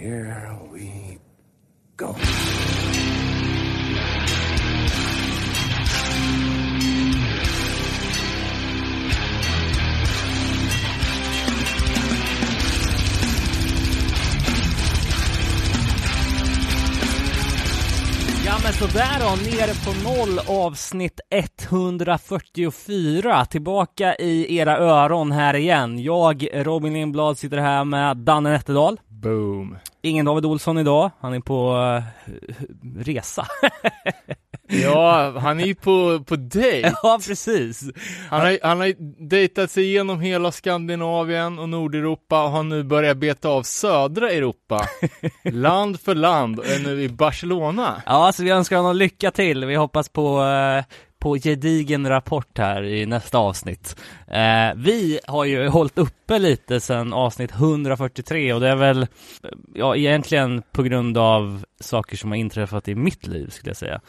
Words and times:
here 0.00 0.56
we 0.72 1.18
go. 1.96 2.14
Ja 18.46 18.58
men 18.62 18.72
sådär 18.72 19.18
då, 19.20 19.26
nere 19.26 19.74
på 19.84 19.92
noll 20.08 20.38
avsnitt 20.48 21.20
144 21.30 23.44
Tillbaka 23.44 24.14
i 24.14 24.56
era 24.56 24.78
öron 24.78 25.32
här 25.32 25.56
igen. 25.56 26.02
Jag, 26.02 26.48
Robin 26.52 26.92
Lindblad, 26.92 27.38
sitter 27.38 27.58
här 27.58 27.84
med 27.84 28.16
Danne 28.16 28.50
Nätterdal. 28.50 29.00
Boom. 29.22 29.76
Ingen 30.02 30.26
David 30.26 30.44
Olsson 30.44 30.78
idag, 30.78 31.10
han 31.20 31.34
är 31.34 31.40
på 31.40 31.72
uh, 31.74 32.02
resa 32.96 33.46
Ja, 34.70 35.34
han 35.38 35.60
är 35.60 35.66
ju 35.66 35.74
på, 35.74 36.24
på 36.26 36.36
dejt. 36.36 36.92
Ja 37.02 37.20
precis 37.26 37.82
Han 38.28 38.40
har, 38.40 38.58
han 38.62 38.80
har 38.80 38.94
dejtat 39.28 39.70
sig 39.70 39.84
igenom 39.84 40.20
hela 40.20 40.52
Skandinavien 40.52 41.58
och 41.58 41.68
Nordeuropa 41.68 42.44
och 42.44 42.50
har 42.50 42.62
nu 42.62 42.82
börjat 42.82 43.16
beta 43.16 43.48
av 43.48 43.62
södra 43.62 44.30
Europa. 44.30 44.86
land 45.44 46.00
för 46.00 46.14
land 46.14 46.58
och 46.58 46.66
är 46.66 46.78
nu 46.78 47.02
i 47.02 47.08
Barcelona. 47.08 48.02
Ja, 48.06 48.32
så 48.32 48.42
vi 48.42 48.50
önskar 48.50 48.76
honom 48.76 48.96
lycka 48.96 49.30
till. 49.30 49.64
Vi 49.64 49.74
hoppas 49.74 50.08
på 50.08 50.40
uh, 50.40 50.84
på 51.20 51.36
gedigen 51.36 52.08
rapport 52.08 52.58
här 52.58 52.82
i 52.84 53.06
nästa 53.06 53.38
avsnitt. 53.38 53.96
Eh, 54.26 54.70
vi 54.76 55.20
har 55.26 55.44
ju 55.44 55.68
hållit 55.68 55.98
uppe 55.98 56.38
lite 56.38 56.80
sedan 56.80 57.12
avsnitt 57.12 57.52
143 57.52 58.52
och 58.52 58.60
det 58.60 58.68
är 58.68 58.76
väl, 58.76 59.06
ja 59.74 59.96
egentligen 59.96 60.62
på 60.72 60.82
grund 60.82 61.18
av 61.18 61.64
saker 61.80 62.16
som 62.16 62.30
har 62.30 62.36
inträffat 62.38 62.88
i 62.88 62.94
mitt 62.94 63.26
liv 63.26 63.48
skulle 63.50 63.70
jag 63.70 63.76
säga. 63.76 64.00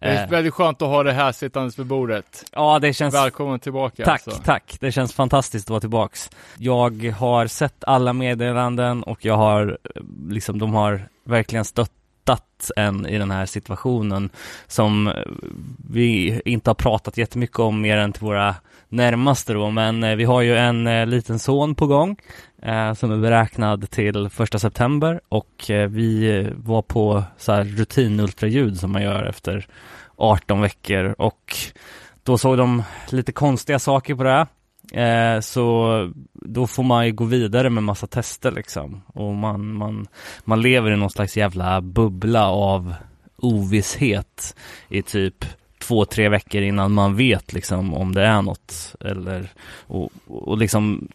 Det 0.00 0.06
är 0.06 0.24
Eh, 0.24 0.30
väldigt 0.30 0.54
skönt 0.54 0.82
att 0.82 0.88
ha 0.88 1.02
det 1.02 1.12
här 1.12 1.32
sittandes 1.32 1.78
vid 1.78 1.86
bordet. 1.86 2.44
ja, 2.52 2.78
det 2.78 2.92
känns 2.92 3.14
Välkommen 3.14 3.60
tillbaka. 3.60 4.04
Tack, 4.04 4.22
alltså. 4.26 4.42
tack. 4.44 4.76
Det 4.80 4.92
känns 4.92 5.12
fantastiskt 5.12 5.66
att 5.66 5.70
vara 5.70 5.80
tillbaks. 5.80 6.30
Jag 6.58 7.14
har 7.18 7.46
sett 7.46 7.84
alla 7.84 8.12
meddelanden 8.12 9.02
och 9.02 9.24
jag 9.24 9.36
har 9.36 9.78
eh, 9.94 10.02
liksom, 10.28 10.58
de 10.58 10.74
har 10.74 11.08
verkligen 11.24 11.64
hittat 12.24 12.70
en 12.76 13.06
i 13.06 13.18
den 13.18 13.30
här 13.30 13.46
situationen 13.46 14.30
som 14.66 15.08
eh, 15.08 15.14
vi 15.90 16.40
inte 16.44 16.70
har 16.70 16.74
pratat 16.74 17.16
jättemycket 17.16 17.58
om 17.58 17.80
mer 17.80 17.96
än 17.96 18.12
till 18.12 18.22
våra 18.22 18.54
närmaste 18.88 19.52
då, 19.52 19.70
men 19.70 20.04
eh, 20.04 20.16
vi 20.16 20.24
har 20.24 20.42
ju 20.42 20.56
en 20.56 20.86
eh, 20.86 21.06
liten 21.06 21.38
son 21.38 21.74
på 21.74 21.86
gång 21.86 22.16
eh, 22.62 22.94
som 22.94 23.12
är 23.12 23.16
beräknad 23.16 23.90
till 23.90 24.28
första 24.28 24.58
september 24.58 25.20
och 25.28 25.64
vi 25.88 26.48
var 26.56 26.82
på 26.82 27.24
så 27.38 27.52
här 27.52 27.64
rutinultraljud 27.64 28.80
som 28.80 28.92
man 28.92 29.02
gör 29.02 29.24
efter 29.24 29.66
18 30.16 30.60
veckor 30.60 31.14
och 31.18 31.56
då 32.22 32.38
såg 32.38 32.58
de 32.58 32.82
lite 33.10 33.32
konstiga 33.32 33.78
saker 33.78 34.14
på 34.14 34.22
det. 34.22 34.46
Eh, 34.92 35.40
så 35.40 36.12
då 36.32 36.66
får 36.66 36.82
man 36.82 37.06
ju 37.06 37.12
gå 37.12 37.24
vidare 37.24 37.70
med 37.70 37.82
massa 37.82 38.06
tester 38.06 38.52
liksom. 38.52 39.02
Och 39.06 39.34
man, 39.34 39.74
man, 39.74 40.06
man 40.44 40.62
lever 40.62 40.90
i 40.90 40.96
någon 40.96 41.10
slags 41.10 41.36
jävla 41.36 41.80
bubbla 41.80 42.48
av 42.48 42.94
ovisshet 43.36 44.56
i 44.88 45.02
typ 45.02 45.44
två, 45.78 46.04
tre 46.04 46.28
veckor 46.28 46.62
innan 46.62 46.92
man 46.92 47.16
vet 47.16 47.52
liksom 47.52 47.94
om 47.94 48.14
det 48.14 48.22
är 48.22 48.42
något. 48.42 48.94
Eller, 49.00 49.52
och, 49.86 50.10
och 50.26 50.58
liksom 50.58 51.08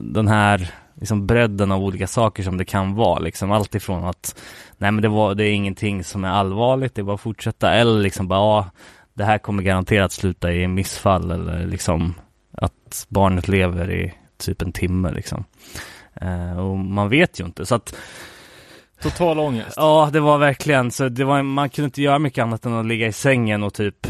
den 0.00 0.28
här 0.28 0.70
liksom 0.94 1.26
bredden 1.26 1.72
av 1.72 1.84
olika 1.84 2.06
saker 2.06 2.42
som 2.42 2.56
det 2.56 2.64
kan 2.64 2.94
vara. 2.94 3.18
Liksom 3.18 3.52
allt 3.52 3.74
ifrån 3.74 4.04
att 4.04 4.40
nej 4.78 4.92
men 4.92 5.02
det, 5.02 5.08
var, 5.08 5.34
det 5.34 5.44
är 5.44 5.52
ingenting 5.52 6.04
som 6.04 6.24
är 6.24 6.28
allvarligt, 6.28 6.94
det 6.94 7.00
är 7.00 7.04
bara 7.04 7.14
att 7.14 7.20
fortsätta. 7.20 7.72
Eller 7.72 8.00
liksom 8.00 8.28
bara, 8.28 8.38
ja, 8.38 8.70
det 9.14 9.24
här 9.24 9.38
kommer 9.38 9.62
garanterat 9.62 10.12
sluta 10.12 10.52
i 10.52 10.68
missfall 10.68 11.30
eller 11.30 11.66
liksom 11.66 12.14
att 12.52 13.06
barnet 13.08 13.48
lever 13.48 13.90
i 13.90 14.14
typ 14.36 14.62
en 14.62 14.72
timme 14.72 15.10
liksom. 15.10 15.44
Eh, 16.14 16.58
och 16.58 16.78
man 16.78 17.08
vet 17.08 17.40
ju 17.40 17.44
inte. 17.44 17.66
Så 17.66 17.74
att 17.74 17.96
Total 19.02 19.38
ångest. 19.38 19.74
ja, 19.76 20.10
det 20.12 20.20
var 20.20 20.38
verkligen 20.38 20.90
så 20.90 21.08
det 21.08 21.24
var, 21.24 21.42
man 21.42 21.70
kunde 21.70 21.86
inte 21.86 22.02
göra 22.02 22.18
mycket 22.18 22.42
annat 22.42 22.66
än 22.66 22.74
att 22.74 22.86
ligga 22.86 23.06
i 23.06 23.12
sängen 23.12 23.62
och 23.62 23.74
typ 23.74 24.06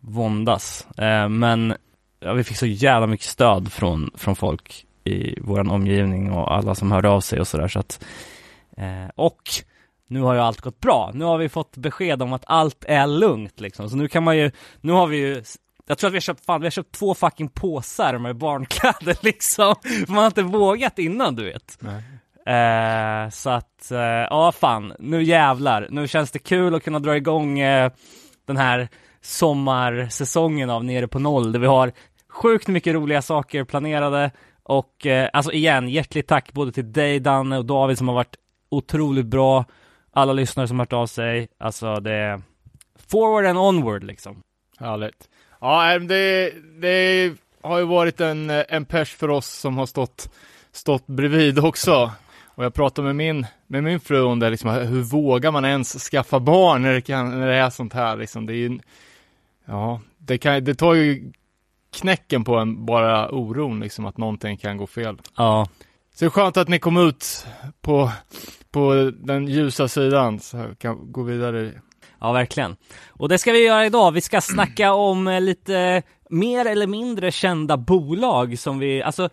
våndas. 0.00 0.86
Eh, 0.98 1.28
men 1.28 1.74
ja, 2.20 2.32
vi 2.32 2.44
fick 2.44 2.56
så 2.56 2.66
jävla 2.66 3.06
mycket 3.06 3.26
stöd 3.26 3.72
från, 3.72 4.10
från 4.14 4.36
folk 4.36 4.86
i 5.04 5.40
vår 5.40 5.70
omgivning 5.70 6.32
och 6.32 6.54
alla 6.54 6.74
som 6.74 6.92
hörde 6.92 7.08
av 7.08 7.20
sig 7.20 7.40
och 7.40 7.48
sådär 7.48 7.68
så 7.68 7.78
att 7.78 8.04
eh, 8.76 9.08
och 9.14 9.42
nu 10.08 10.20
har 10.20 10.34
ju 10.34 10.40
allt 10.40 10.60
gått 10.60 10.80
bra. 10.80 11.10
Nu 11.14 11.24
har 11.24 11.38
vi 11.38 11.48
fått 11.48 11.76
besked 11.76 12.22
om 12.22 12.32
att 12.32 12.44
allt 12.46 12.84
är 12.88 13.06
lugnt 13.06 13.60
liksom. 13.60 13.90
Så 13.90 13.96
nu 13.96 14.08
kan 14.08 14.24
man 14.24 14.36
ju, 14.36 14.50
nu 14.80 14.92
har 14.92 15.06
vi 15.06 15.16
ju 15.16 15.42
jag 15.88 15.98
tror 15.98 16.08
att 16.08 16.14
vi 16.14 16.16
har 16.16 16.20
köpt, 16.20 16.44
fan, 16.44 16.60
vi 16.60 16.66
har 16.66 16.70
köpt 16.70 16.94
två 16.94 17.14
fucking 17.14 17.48
påsar 17.48 18.18
med 18.18 18.36
barnkläder 18.36 19.18
liksom. 19.22 19.74
Man 20.08 20.18
har 20.18 20.26
inte 20.26 20.42
vågat 20.42 20.98
innan 20.98 21.36
du 21.36 21.44
vet. 21.44 21.78
Eh, 22.46 23.30
så 23.30 23.50
att, 23.50 23.90
eh, 23.90 23.98
ja 24.00 24.52
fan, 24.52 24.92
nu 24.98 25.22
jävlar. 25.22 25.86
Nu 25.90 26.08
känns 26.08 26.30
det 26.30 26.38
kul 26.38 26.74
att 26.74 26.84
kunna 26.84 26.98
dra 26.98 27.16
igång 27.16 27.58
eh, 27.58 27.92
den 28.46 28.56
här 28.56 28.88
sommarsäsongen 29.20 30.70
av 30.70 30.84
Nere 30.84 31.08
på 31.08 31.18
Noll, 31.18 31.52
där 31.52 31.60
vi 31.60 31.66
har 31.66 31.92
sjukt 32.28 32.68
mycket 32.68 32.94
roliga 32.94 33.22
saker 33.22 33.64
planerade. 33.64 34.30
Och 34.62 35.06
eh, 35.06 35.28
alltså 35.32 35.52
igen, 35.52 35.88
hjärtligt 35.88 36.28
tack 36.28 36.52
både 36.52 36.72
till 36.72 36.92
dig 36.92 37.20
Danne 37.20 37.58
och 37.58 37.64
David 37.64 37.98
som 37.98 38.08
har 38.08 38.14
varit 38.14 38.36
otroligt 38.68 39.26
bra. 39.26 39.64
Alla 40.12 40.32
lyssnare 40.32 40.68
som 40.68 40.78
har 40.78 40.86
hört 40.86 40.92
av 40.92 41.06
sig. 41.06 41.48
Alltså 41.58 41.94
det 41.94 42.12
är 42.12 42.42
forward 43.10 43.46
and 43.46 43.58
onward 43.58 44.04
liksom. 44.04 44.42
Härligt. 44.78 45.28
Ja, 45.60 45.98
det, 45.98 46.52
det 46.80 47.32
har 47.62 47.78
ju 47.78 47.84
varit 47.84 48.20
en, 48.20 48.50
en 48.50 48.84
pers 48.84 49.14
för 49.14 49.30
oss 49.30 49.46
som 49.46 49.78
har 49.78 49.86
stått, 49.86 50.30
stått 50.72 51.06
bredvid 51.06 51.58
också. 51.58 52.10
Och 52.58 52.64
jag 52.64 52.74
pratade 52.74 53.06
med 53.06 53.16
min, 53.16 53.46
med 53.66 53.84
min 53.84 54.00
fru 54.00 54.22
om 54.22 54.38
det, 54.38 54.50
liksom, 54.50 54.70
hur 54.70 55.02
vågar 55.02 55.50
man 55.50 55.64
ens 55.64 56.10
skaffa 56.10 56.40
barn 56.40 56.82
när 56.82 56.92
det, 56.92 57.00
kan, 57.00 57.38
när 57.40 57.46
det 57.46 57.54
är 57.54 57.70
sånt 57.70 57.92
här 57.92 58.16
liksom. 58.16 58.46
Det 58.46 58.52
är 58.52 58.56
ju, 58.56 58.78
ja, 59.64 60.00
det, 60.18 60.38
kan, 60.38 60.64
det 60.64 60.74
tar 60.74 60.94
ju 60.94 61.32
knäcken 62.00 62.44
på 62.44 62.56
en, 62.56 62.86
bara 62.86 63.30
oron 63.30 63.80
liksom, 63.80 64.06
att 64.06 64.16
någonting 64.16 64.56
kan 64.56 64.76
gå 64.76 64.86
fel. 64.86 65.16
Ja, 65.36 65.68
Så 66.14 66.24
det 66.24 66.28
är 66.28 66.30
skönt 66.30 66.56
att 66.56 66.68
ni 66.68 66.78
kom 66.78 66.96
ut 66.96 67.46
på, 67.80 68.10
på 68.70 69.12
den 69.16 69.48
ljusa 69.48 69.88
sidan, 69.88 70.40
så 70.40 70.56
jag 70.56 70.78
kan 70.78 71.12
gå 71.12 71.22
vidare. 71.22 71.72
Ja, 72.20 72.32
verkligen. 72.32 72.76
Och 73.08 73.28
det 73.28 73.38
ska 73.38 73.52
vi 73.52 73.66
göra 73.66 73.86
idag. 73.86 74.12
Vi 74.12 74.20
ska 74.20 74.40
snacka 74.40 74.92
om 74.92 75.28
eh, 75.28 75.40
lite 75.40 76.02
mer 76.30 76.64
eller 76.66 76.86
mindre 76.86 77.32
kända 77.32 77.76
bolag 77.76 78.58
som 78.58 78.78
vi, 78.78 79.02
alltså 79.02 79.28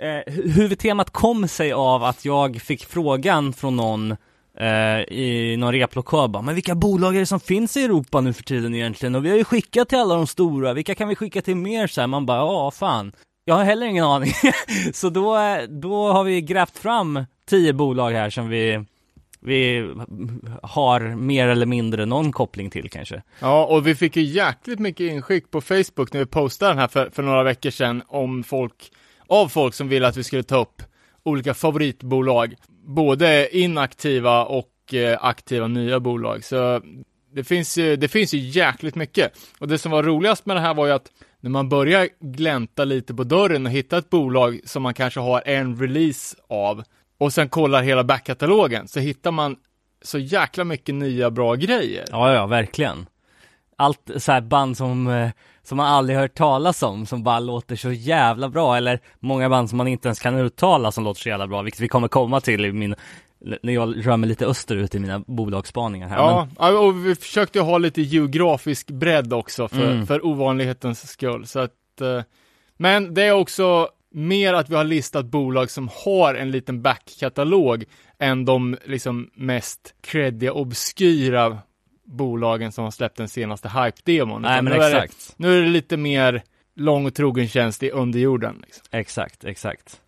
eh, 0.00 0.32
huvudtemat 0.32 1.10
kom 1.10 1.48
sig 1.48 1.72
av 1.72 2.04
att 2.04 2.24
jag 2.24 2.56
fick 2.56 2.84
frågan 2.84 3.52
från 3.52 3.76
någon 3.76 4.16
eh, 4.58 5.00
i 5.00 5.56
någon 5.58 5.72
replokal 5.72 6.30
bara, 6.30 6.42
men 6.42 6.54
vilka 6.54 6.74
bolag 6.74 7.16
är 7.16 7.20
det 7.20 7.26
som 7.26 7.40
finns 7.40 7.76
i 7.76 7.84
Europa 7.84 8.20
nu 8.20 8.32
för 8.32 8.42
tiden 8.42 8.74
egentligen? 8.74 9.14
Och 9.14 9.24
vi 9.24 9.30
har 9.30 9.36
ju 9.36 9.44
skickat 9.44 9.88
till 9.88 9.98
alla 9.98 10.14
de 10.14 10.26
stora, 10.26 10.72
vilka 10.72 10.94
kan 10.94 11.08
vi 11.08 11.14
skicka 11.14 11.42
till 11.42 11.56
mer 11.56 11.86
så 11.86 12.00
här? 12.00 12.08
Man 12.08 12.26
bara, 12.26 12.38
ja 12.38 12.70
fan. 12.70 13.12
Jag 13.44 13.54
har 13.54 13.64
heller 13.64 13.86
ingen 13.86 14.04
aning. 14.04 14.32
så 14.92 15.10
då, 15.10 15.36
eh, 15.36 15.62
då 15.62 16.12
har 16.12 16.24
vi 16.24 16.40
grävt 16.40 16.78
fram 16.78 17.24
tio 17.46 17.72
bolag 17.72 18.10
här 18.10 18.30
som 18.30 18.48
vi 18.48 18.84
vi 19.44 19.92
har 20.62 21.00
mer 21.00 21.48
eller 21.48 21.66
mindre 21.66 22.06
någon 22.06 22.32
koppling 22.32 22.70
till 22.70 22.90
kanske. 22.90 23.22
Ja, 23.40 23.64
och 23.64 23.86
vi 23.86 23.94
fick 23.94 24.16
ju 24.16 24.22
jäkligt 24.22 24.78
mycket 24.78 25.12
inskick 25.12 25.50
på 25.50 25.60
Facebook 25.60 26.12
när 26.12 26.20
vi 26.20 26.26
postade 26.26 26.70
den 26.70 26.78
här 26.78 26.88
för, 26.88 27.10
för 27.10 27.22
några 27.22 27.42
veckor 27.42 27.70
sedan 27.70 28.02
om 28.06 28.44
folk, 28.44 28.90
av 29.26 29.48
folk 29.48 29.74
som 29.74 29.88
ville 29.88 30.06
att 30.06 30.16
vi 30.16 30.24
skulle 30.24 30.42
ta 30.42 30.60
upp 30.60 30.82
olika 31.22 31.54
favoritbolag, 31.54 32.54
både 32.86 33.56
inaktiva 33.56 34.44
och 34.44 34.94
eh, 34.94 35.18
aktiva 35.20 35.66
nya 35.66 36.00
bolag. 36.00 36.44
Så 36.44 36.80
det 37.34 37.44
finns, 37.44 37.78
ju, 37.78 37.96
det 37.96 38.08
finns 38.08 38.34
ju 38.34 38.38
jäkligt 38.38 38.94
mycket. 38.94 39.32
Och 39.58 39.68
det 39.68 39.78
som 39.78 39.92
var 39.92 40.02
roligast 40.02 40.46
med 40.46 40.56
det 40.56 40.60
här 40.60 40.74
var 40.74 40.86
ju 40.86 40.92
att 40.92 41.10
när 41.40 41.50
man 41.50 41.68
börjar 41.68 42.08
glänta 42.20 42.84
lite 42.84 43.14
på 43.14 43.24
dörren 43.24 43.66
och 43.66 43.72
hitta 43.72 43.98
ett 43.98 44.10
bolag 44.10 44.60
som 44.64 44.82
man 44.82 44.94
kanske 44.94 45.20
har 45.20 45.42
en 45.46 45.80
release 45.80 46.36
av 46.48 46.84
och 47.24 47.32
sen 47.32 47.48
kollar 47.48 47.82
hela 47.82 48.04
backkatalogen 48.04 48.88
så 48.88 49.00
hittar 49.00 49.30
man 49.30 49.56
så 50.02 50.18
jäkla 50.18 50.64
mycket 50.64 50.94
nya 50.94 51.30
bra 51.30 51.54
grejer. 51.54 52.04
Ja, 52.10 52.32
ja, 52.34 52.46
verkligen. 52.46 53.06
Allt 53.76 54.10
så 54.16 54.32
här 54.32 54.40
band 54.40 54.76
som, 54.76 55.08
eh, 55.08 55.30
som 55.62 55.76
man 55.76 55.86
aldrig 55.86 56.18
hört 56.18 56.34
talas 56.34 56.82
om, 56.82 57.06
som 57.06 57.22
bara 57.22 57.38
låter 57.40 57.76
så 57.76 57.92
jävla 57.92 58.48
bra, 58.48 58.76
eller 58.76 59.00
många 59.20 59.48
band 59.48 59.68
som 59.68 59.76
man 59.78 59.88
inte 59.88 60.08
ens 60.08 60.18
kan 60.20 60.34
uttala 60.38 60.92
som 60.92 61.04
låter 61.04 61.20
så 61.20 61.28
jävla 61.28 61.46
bra, 61.46 61.62
vilket 61.62 61.80
vi 61.80 61.88
kommer 61.88 62.08
komma 62.08 62.40
till 62.40 62.64
i 62.64 62.72
min, 62.72 62.94
när 63.62 63.72
jag 63.72 64.06
rör 64.06 64.16
mig 64.16 64.28
lite 64.28 64.46
österut 64.46 64.94
i 64.94 64.98
mina 64.98 65.18
bolagsspaningar 65.26 66.08
här. 66.08 66.16
Ja, 66.16 66.48
ja, 66.58 66.78
och 66.78 67.06
vi 67.06 67.14
försökte 67.14 67.60
ha 67.60 67.78
lite 67.78 68.02
geografisk 68.02 68.86
bredd 68.90 69.32
också 69.32 69.68
för, 69.68 69.90
Mm. 69.92 70.06
för 70.06 70.26
ovanlighetens 70.26 71.08
skull. 71.10 71.46
Så 71.46 71.58
att, 71.60 72.00
eh, 72.00 72.22
men 72.76 73.14
det 73.14 73.22
är 73.22 73.32
också 73.32 73.88
mer 74.14 74.54
att 74.54 74.70
vi 74.70 74.74
har 74.74 74.84
listat 74.84 75.26
bolag 75.26 75.70
som 75.70 75.90
har 76.04 76.34
en 76.34 76.50
liten 76.50 76.82
backkatalog 76.82 77.84
än 78.18 78.44
de 78.44 78.76
liksom 78.84 79.30
mest 79.34 79.94
creddiga, 80.00 80.52
obskyra 80.52 81.58
bolagen 82.04 82.72
som 82.72 82.84
har 82.84 82.90
släppt 82.90 83.16
den 83.16 83.28
senaste 83.28 83.68
hype-demon. 83.68 84.42
Nej 84.42 84.62
men 84.62 84.72
nu 84.72 84.78
är 84.84 84.90
det- 84.90 85.02
exakt. 85.02 85.34
Nu 85.36 85.58
är 85.58 85.62
det 85.62 85.68
lite 85.68 85.96
mer 85.96 86.42
lång 86.76 87.06
och 87.06 87.14
trogen 87.14 87.48
tjänst 87.48 87.82
i 87.82 87.90
underjorden. 87.90 88.62
Liksom. 88.66 88.84
Exakt, 88.90 89.44
exakt. 89.44 90.00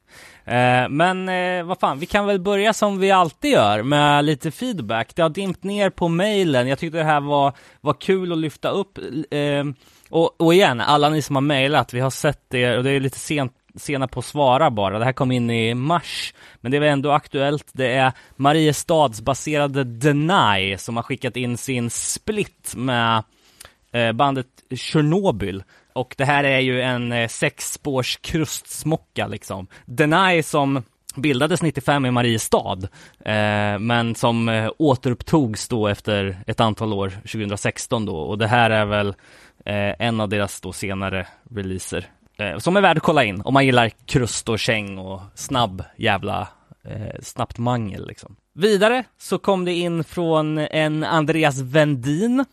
Eh, 0.44 0.88
men 0.88 1.28
eh, 1.28 1.64
vad 1.64 1.78
fan, 1.80 1.98
vi 1.98 2.06
kan 2.06 2.26
väl 2.26 2.40
börja 2.40 2.72
som 2.72 2.98
vi 2.98 3.10
alltid 3.10 3.50
gör 3.50 3.82
med 3.82 4.24
lite 4.24 4.50
feedback. 4.50 5.14
Det 5.16 5.22
har 5.22 5.28
dimpt 5.28 5.64
ner 5.64 5.90
på 5.90 6.08
mailen. 6.08 6.68
Jag 6.68 6.78
tyckte 6.78 6.98
det 6.98 7.04
här 7.04 7.20
var, 7.20 7.52
var 7.80 7.94
kul 8.00 8.32
att 8.32 8.38
lyfta 8.38 8.68
upp. 8.70 8.98
Eh, 9.30 9.64
och, 10.10 10.40
och 10.40 10.54
igen, 10.54 10.80
alla 10.80 11.08
ni 11.08 11.22
som 11.22 11.36
har 11.36 11.40
mailat, 11.40 11.94
vi 11.94 12.00
har 12.00 12.10
sett 12.10 12.40
det 12.48 12.76
och 12.76 12.84
det 12.84 12.90
är 12.90 13.00
lite 13.00 13.18
sent 13.18 13.52
sena 13.76 14.08
på 14.08 14.20
att 14.20 14.24
svara 14.24 14.70
bara. 14.70 14.98
Det 14.98 15.04
här 15.04 15.12
kom 15.12 15.32
in 15.32 15.50
i 15.50 15.74
mars, 15.74 16.34
men 16.60 16.70
det 16.70 16.78
är 16.78 16.80
väl 16.80 16.92
ändå 16.92 17.10
aktuellt. 17.10 17.66
Det 17.72 17.92
är 17.92 18.12
Mariestadsbaserade 18.36 19.84
Deny 19.84 20.76
som 20.76 20.96
har 20.96 21.02
skickat 21.02 21.36
in 21.36 21.58
sin 21.58 21.90
split 21.90 22.74
med 22.76 23.22
eh, 23.92 24.12
bandet 24.12 24.46
Chernobyl. 24.70 25.62
Och 25.92 26.14
det 26.18 26.24
här 26.24 26.44
är 26.44 26.60
ju 26.60 26.80
en 26.80 27.12
eh, 27.12 27.28
sexspårs 27.28 28.16
krustsmocka 28.16 29.26
liksom. 29.26 29.66
Deny 29.84 30.42
som 30.42 30.82
bildades 31.16 31.62
95 31.62 32.06
i 32.06 32.10
Mariestad, 32.10 32.78
eh, 33.24 33.78
men 33.78 34.14
som 34.14 34.48
eh, 34.48 34.70
återupptogs 34.78 35.68
då 35.68 35.88
efter 35.88 36.38
ett 36.46 36.60
antal 36.60 36.92
år, 36.92 37.10
2016 37.10 38.06
då. 38.06 38.16
Och 38.16 38.38
det 38.38 38.46
här 38.46 38.70
är 38.70 38.84
väl 38.84 39.08
eh, 39.64 39.94
en 39.98 40.20
av 40.20 40.28
deras 40.28 40.60
då 40.60 40.72
senare 40.72 41.26
releaser. 41.50 42.06
Eh, 42.38 42.58
som 42.58 42.76
är 42.76 42.80
värd 42.80 42.96
att 42.96 43.02
kolla 43.02 43.24
in 43.24 43.40
om 43.40 43.54
man 43.54 43.66
gillar 43.66 43.90
krust 44.06 44.48
och 44.48 44.58
käng 44.58 44.98
och 44.98 45.20
snabb 45.34 45.84
jävla 45.96 46.48
eh, 46.84 47.20
snabbt 47.22 47.58
mangel 47.58 48.06
liksom. 48.06 48.36
Vidare 48.54 49.04
så 49.18 49.38
kom 49.38 49.64
det 49.64 49.72
in 49.72 50.04
från 50.04 50.58
en 50.58 51.04
Andreas 51.04 51.60
Vendin. 51.60 52.44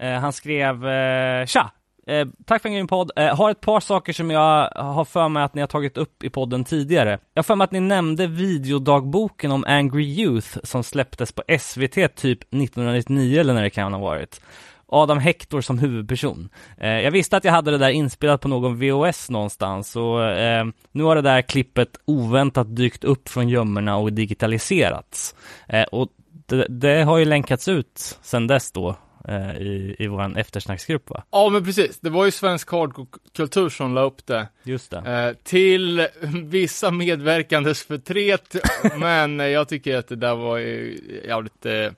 Eh, 0.00 0.12
han 0.12 0.32
skrev 0.32 0.88
eh, 0.88 1.46
Tja! 1.46 1.70
Eh, 2.06 2.26
tack 2.46 2.62
för 2.62 2.68
en 2.68 2.74
grym 2.74 2.86
podd. 2.86 3.10
Eh, 3.16 3.36
har 3.36 3.50
ett 3.50 3.60
par 3.60 3.80
saker 3.80 4.12
som 4.12 4.30
jag 4.30 4.70
har 4.74 5.04
för 5.04 5.28
mig 5.28 5.42
att 5.42 5.54
ni 5.54 5.60
har 5.60 5.68
tagit 5.68 5.96
upp 5.96 6.24
i 6.24 6.30
podden 6.30 6.64
tidigare. 6.64 7.10
Jag 7.10 7.38
har 7.38 7.42
för 7.42 7.54
mig 7.54 7.64
att 7.64 7.72
ni 7.72 7.80
nämnde 7.80 8.26
videodagboken 8.26 9.52
om 9.52 9.64
Angry 9.66 10.04
Youth 10.04 10.58
som 10.62 10.84
släpptes 10.84 11.32
på 11.32 11.42
SVT 11.58 11.94
typ 12.16 12.42
1999 12.42 13.40
eller 13.40 13.54
när 13.54 13.62
det 13.62 13.70
kan 13.70 13.92
ha 13.92 14.00
varit. 14.00 14.40
Adam 14.86 15.18
Hector 15.18 15.60
som 15.60 15.78
huvudperson. 15.78 16.48
Eh, 16.78 17.00
jag 17.00 17.10
visste 17.10 17.36
att 17.36 17.44
jag 17.44 17.52
hade 17.52 17.70
det 17.70 17.78
där 17.78 17.90
inspelat 17.90 18.40
på 18.40 18.48
någon 18.48 18.78
VHS 18.78 19.30
någonstans 19.30 19.96
och 19.96 20.24
eh, 20.24 20.66
nu 20.92 21.02
har 21.02 21.16
det 21.16 21.22
där 21.22 21.42
klippet 21.42 21.88
oväntat 22.04 22.76
dykt 22.76 23.04
upp 23.04 23.28
från 23.28 23.48
gömmorna 23.48 23.96
och 23.96 24.12
digitaliserats. 24.12 25.34
Eh, 25.68 25.82
och 25.82 26.08
det, 26.46 26.66
det 26.68 27.02
har 27.02 27.18
ju 27.18 27.24
länkats 27.24 27.68
ut 27.68 28.18
sedan 28.22 28.46
dess 28.46 28.72
då 28.72 28.96
eh, 29.28 29.56
i, 29.56 29.96
i 29.98 30.06
våran 30.06 30.36
eftersnacksgrupp 30.36 31.10
va? 31.10 31.24
Ja, 31.30 31.48
men 31.48 31.64
precis. 31.64 32.00
Det 32.00 32.10
var 32.10 32.24
ju 32.24 32.30
svensk 32.30 32.70
hardcore-kultur 32.70 33.68
som 33.68 33.94
la 33.94 34.02
upp 34.02 34.26
det. 34.26 34.48
Just 34.62 34.90
det. 34.90 34.98
Eh, 34.98 35.36
till 35.44 36.08
vissa 36.44 36.90
medverkandes 36.90 37.84
förtret, 37.84 38.56
men 38.98 39.38
jag 39.38 39.68
tycker 39.68 39.96
att 39.96 40.08
det 40.08 40.16
där 40.16 40.34
var 40.34 40.58
ju 40.58 41.00
jävligt, 41.26 41.66
eh, 41.66 41.90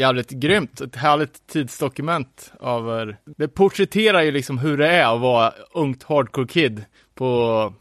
jävligt 0.00 0.30
grymt. 0.30 0.80
Ett 0.80 0.96
härligt 0.96 1.46
tidsdokument 1.46 2.52
över, 2.60 3.18
det 3.36 3.48
porträtterar 3.48 4.22
ju 4.22 4.30
liksom 4.30 4.58
hur 4.58 4.78
det 4.78 4.88
är 4.88 5.14
att 5.14 5.20
vara 5.20 5.52
ungt 5.74 6.02
hardcore-kid 6.02 6.84
på, 7.14 7.26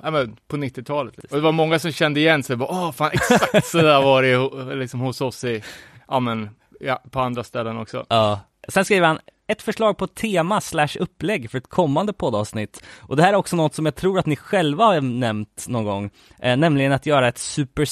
ja, 0.04 0.12
men, 0.12 0.38
på 0.48 0.58
90-talet. 0.58 1.18
Och 1.18 1.36
det 1.38 1.42
var 1.42 1.52
många 1.52 1.80
som 1.80 1.92
kände 1.92 2.20
igen 2.20 2.44
sig, 2.44 2.56
bara, 2.56 2.70
åh 2.70 2.92
fan 2.92 3.12
exakt 3.14 3.66
så 3.66 3.78
där 3.78 4.02
var 4.02 4.24
det 4.24 4.76
liksom 4.76 5.00
hos 5.00 5.22
oss 5.22 5.44
i, 5.44 5.64
ja 6.08 6.20
men, 6.20 6.50
ja, 6.80 7.04
på 7.12 7.20
andra 7.20 7.44
ställen 7.44 7.78
också. 7.78 8.06
Ja. 8.10 8.40
Sen 8.68 8.86
skriver 8.86 9.08
han 9.08 9.20
ett 9.48 9.62
förslag 9.62 9.98
på 9.98 10.08
tema 10.08 10.62
slash 10.62 10.98
upplägg 11.00 11.52
för 11.52 11.58
ett 11.58 11.70
kommande 11.70 12.14
poddavsnitt. 12.14 12.84
Och 13.00 13.16
det 13.16 13.24
här 13.24 13.34
är 13.34 13.38
också 13.38 13.56
något 13.56 13.76
som 13.76 13.86
jag 13.86 13.96
tror 13.96 14.20
att 14.20 14.26
ni 14.26 14.36
själva 14.36 14.86
har 14.86 15.02
nämnt 15.02 15.66
någon 15.68 15.84
gång, 15.84 16.10
eh, 16.40 16.58
nämligen 16.58 16.92
att 16.92 17.06
göra 17.06 17.28
ett 17.28 17.38
Super 17.38 17.86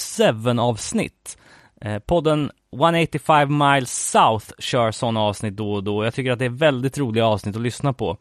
7 0.53 0.59
avsnitt. 0.59 1.37
Eh, 1.81 1.99
podden 1.99 2.51
185 2.73 3.57
miles 3.57 4.11
south 4.11 4.51
kör 4.59 4.91
sådana 4.91 5.19
avsnitt 5.19 5.55
då 5.55 5.73
och 5.73 5.83
då. 5.83 6.03
Jag 6.03 6.13
tycker 6.13 6.31
att 6.31 6.39
det 6.39 6.45
är 6.45 6.49
väldigt 6.49 6.97
roliga 6.97 7.25
avsnitt 7.25 7.55
att 7.55 7.61
lyssna 7.61 7.93
på. 7.93 8.17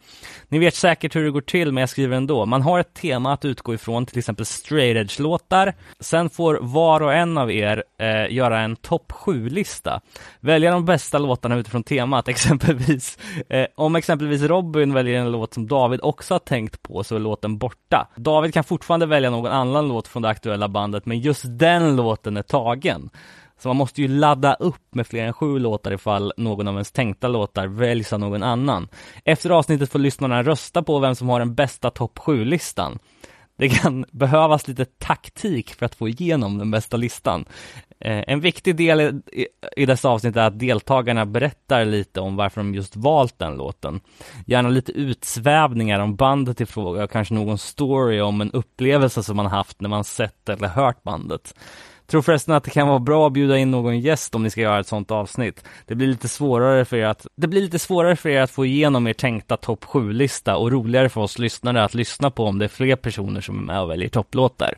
Ni 0.49 0.59
vet 0.59 0.75
säkert 0.75 1.17
hur 1.17 1.25
det 1.25 1.31
går 1.31 1.41
till, 1.41 1.73
men 1.73 1.81
jag 1.81 1.89
skriver 1.89 2.17
ändå. 2.17 2.47
Man 2.47 2.63
har 2.63 2.79
ett 2.79 2.95
tema 2.95 3.33
att 3.33 3.45
utgå 3.45 3.75
ifrån, 3.75 4.07
till 4.07 4.19
exempel 4.19 4.47
straight 4.47 4.97
edge-låtar. 4.97 5.75
Sen 6.01 6.31
får 6.31 6.59
var 6.63 7.03
och 7.03 7.15
en 7.15 7.39
av 7.39 7.53
er 7.53 7.85
eh, 7.99 8.35
göra 8.35 8.61
en 8.61 8.77
topp 8.77 9.13
7-lista. 9.13 10.01
Välja 10.41 10.71
de 10.71 10.85
bästa 10.85 11.19
låtarna 11.19 11.57
utifrån 11.57 11.83
temat, 11.83 12.29
exempelvis. 12.29 13.19
Eh, 13.49 13.67
om 13.77 13.97
exempelvis 13.97 14.43
Robin 14.43 14.93
väljer 14.93 15.21
en 15.21 15.33
låt 15.33 15.55
som 15.55 15.67
David 15.67 16.01
också 16.03 16.35
har 16.35 16.39
tänkt 16.39 16.83
på, 16.83 17.05
så 17.05 17.15
är 17.17 17.19
låten 17.19 17.59
borta. 17.59 18.09
David 18.17 18.55
kan 18.55 18.65
fortfarande 18.65 19.07
välja 19.07 19.31
någon 19.31 19.53
annan 19.53 19.89
låt 19.89 20.09
från 20.09 20.23
det 20.23 20.29
aktuella 20.29 20.69
bandet, 20.69 21.07
men 21.07 21.21
just 21.21 21.43
den 21.47 21.97
låten 21.97 22.37
är 22.37 22.43
tagen. 22.43 23.11
Så 23.59 23.69
man 23.69 23.77
måste 23.77 24.03
ju 24.03 24.09
ladda 24.09 24.55
upp 24.55 24.95
med 24.95 25.07
fler 25.07 25.25
än 25.25 25.33
sju 25.33 25.59
låtar 25.59 25.93
ifall 25.93 26.33
någon 26.37 26.69
av 26.69 26.75
ens 26.75 26.93
tänkta 26.93 27.29
låtar 27.29 27.67
väljs 27.67 28.13
av 28.13 28.21
någon 28.21 28.43
annan. 28.43 28.89
Efter 29.25 29.51
avsnittet 29.51 29.93
får 29.93 29.99
lyssnarna 29.99 30.43
rösta 30.43 30.83
på 30.83 30.99
vem 30.99 31.15
som 31.15 31.29
har 31.29 31.39
den 31.39 31.55
bästa 31.55 31.91
topp 31.91 32.19
7-listan. 32.19 32.99
Det 33.59 33.69
kan 33.69 34.05
behövas 34.13 34.69
lite 34.69 34.85
taktik 34.85 35.75
för 35.75 35.87
att 35.87 35.95
få 35.95 36.09
igenom 36.09 36.59
den 36.59 36.71
bästa 36.71 36.97
listan. 36.97 37.45
Eh, 38.01 38.25
en 38.27 38.41
viktig 38.41 38.77
del 38.77 39.23
i 39.77 39.87
dessa 39.87 40.09
avsnitt 40.09 40.37
är 40.37 40.47
att 40.47 40.59
deltagarna 40.59 41.27
berättar 41.27 41.85
lite 41.85 42.21
om 42.21 42.37
varför 42.37 42.61
de 42.61 42.75
just 42.75 42.97
valt 42.97 43.39
den 43.39 43.57
låten. 43.57 44.01
Gärna 44.47 44.69
lite 44.69 44.93
utsvävningar 44.93 46.01
om 46.01 46.17
bandet 46.17 46.61
i 46.61 46.67
fråga 46.67 47.05
och 47.05 47.11
kanske 47.11 47.35
någon 47.35 47.59
story 47.59 48.21
om 48.21 48.41
en 48.41 48.53
upplevelse 48.53 49.23
som 49.23 49.37
man 49.37 49.47
haft 49.47 49.81
när 49.81 49.89
man 49.89 50.05
sett 50.05 50.49
eller 50.49 50.69
hört 50.69 51.03
bandet. 51.03 51.55
Tror 52.07 52.23
förresten 52.23 52.55
att 52.55 52.65
det 52.65 52.71
kan 52.71 52.89
vara 52.89 52.99
bra 52.99 53.27
att 53.27 53.33
bjuda 53.33 53.59
in 53.59 53.71
någon 53.71 54.01
gäst 54.01 54.35
om 54.35 54.43
ni 54.43 54.51
ska 54.51 54.61
göra 54.61 54.81
ett 54.81 54.87
sånt 54.87 55.11
avsnitt. 55.11 55.65
Det 55.87 55.95
blir 55.95 56.07
lite 56.07 56.29
svårare 56.29 56.85
för 56.85 56.97
er 56.97 57.07
att, 57.07 57.27
det 57.37 57.49
blir 57.49 57.61
lite 57.61 57.79
svårare 57.79 58.17
för 58.17 58.29
er 58.29 58.41
att 58.41 58.51
få 58.51 58.67
igenom 58.67 59.07
er 59.07 59.13
tänkta 59.13 59.57
topp 59.57 59.85
7-lista 59.85 60.57
och 60.57 60.73
roligare 60.73 61.09
för 61.09 61.21
oss 61.21 61.39
lyssnare 61.39 61.85
att 61.85 61.95
lyssna 61.95 62.31
på 62.31 62.45
om 62.45 62.59
det 62.59 62.65
är 62.65 62.69
fler 62.69 62.97
personer 62.97 63.41
som 63.41 63.59
är 63.59 63.63
med 63.63 63.81
och 63.81 63.91
väljer 63.91 64.09
topplåtar. 64.09 64.75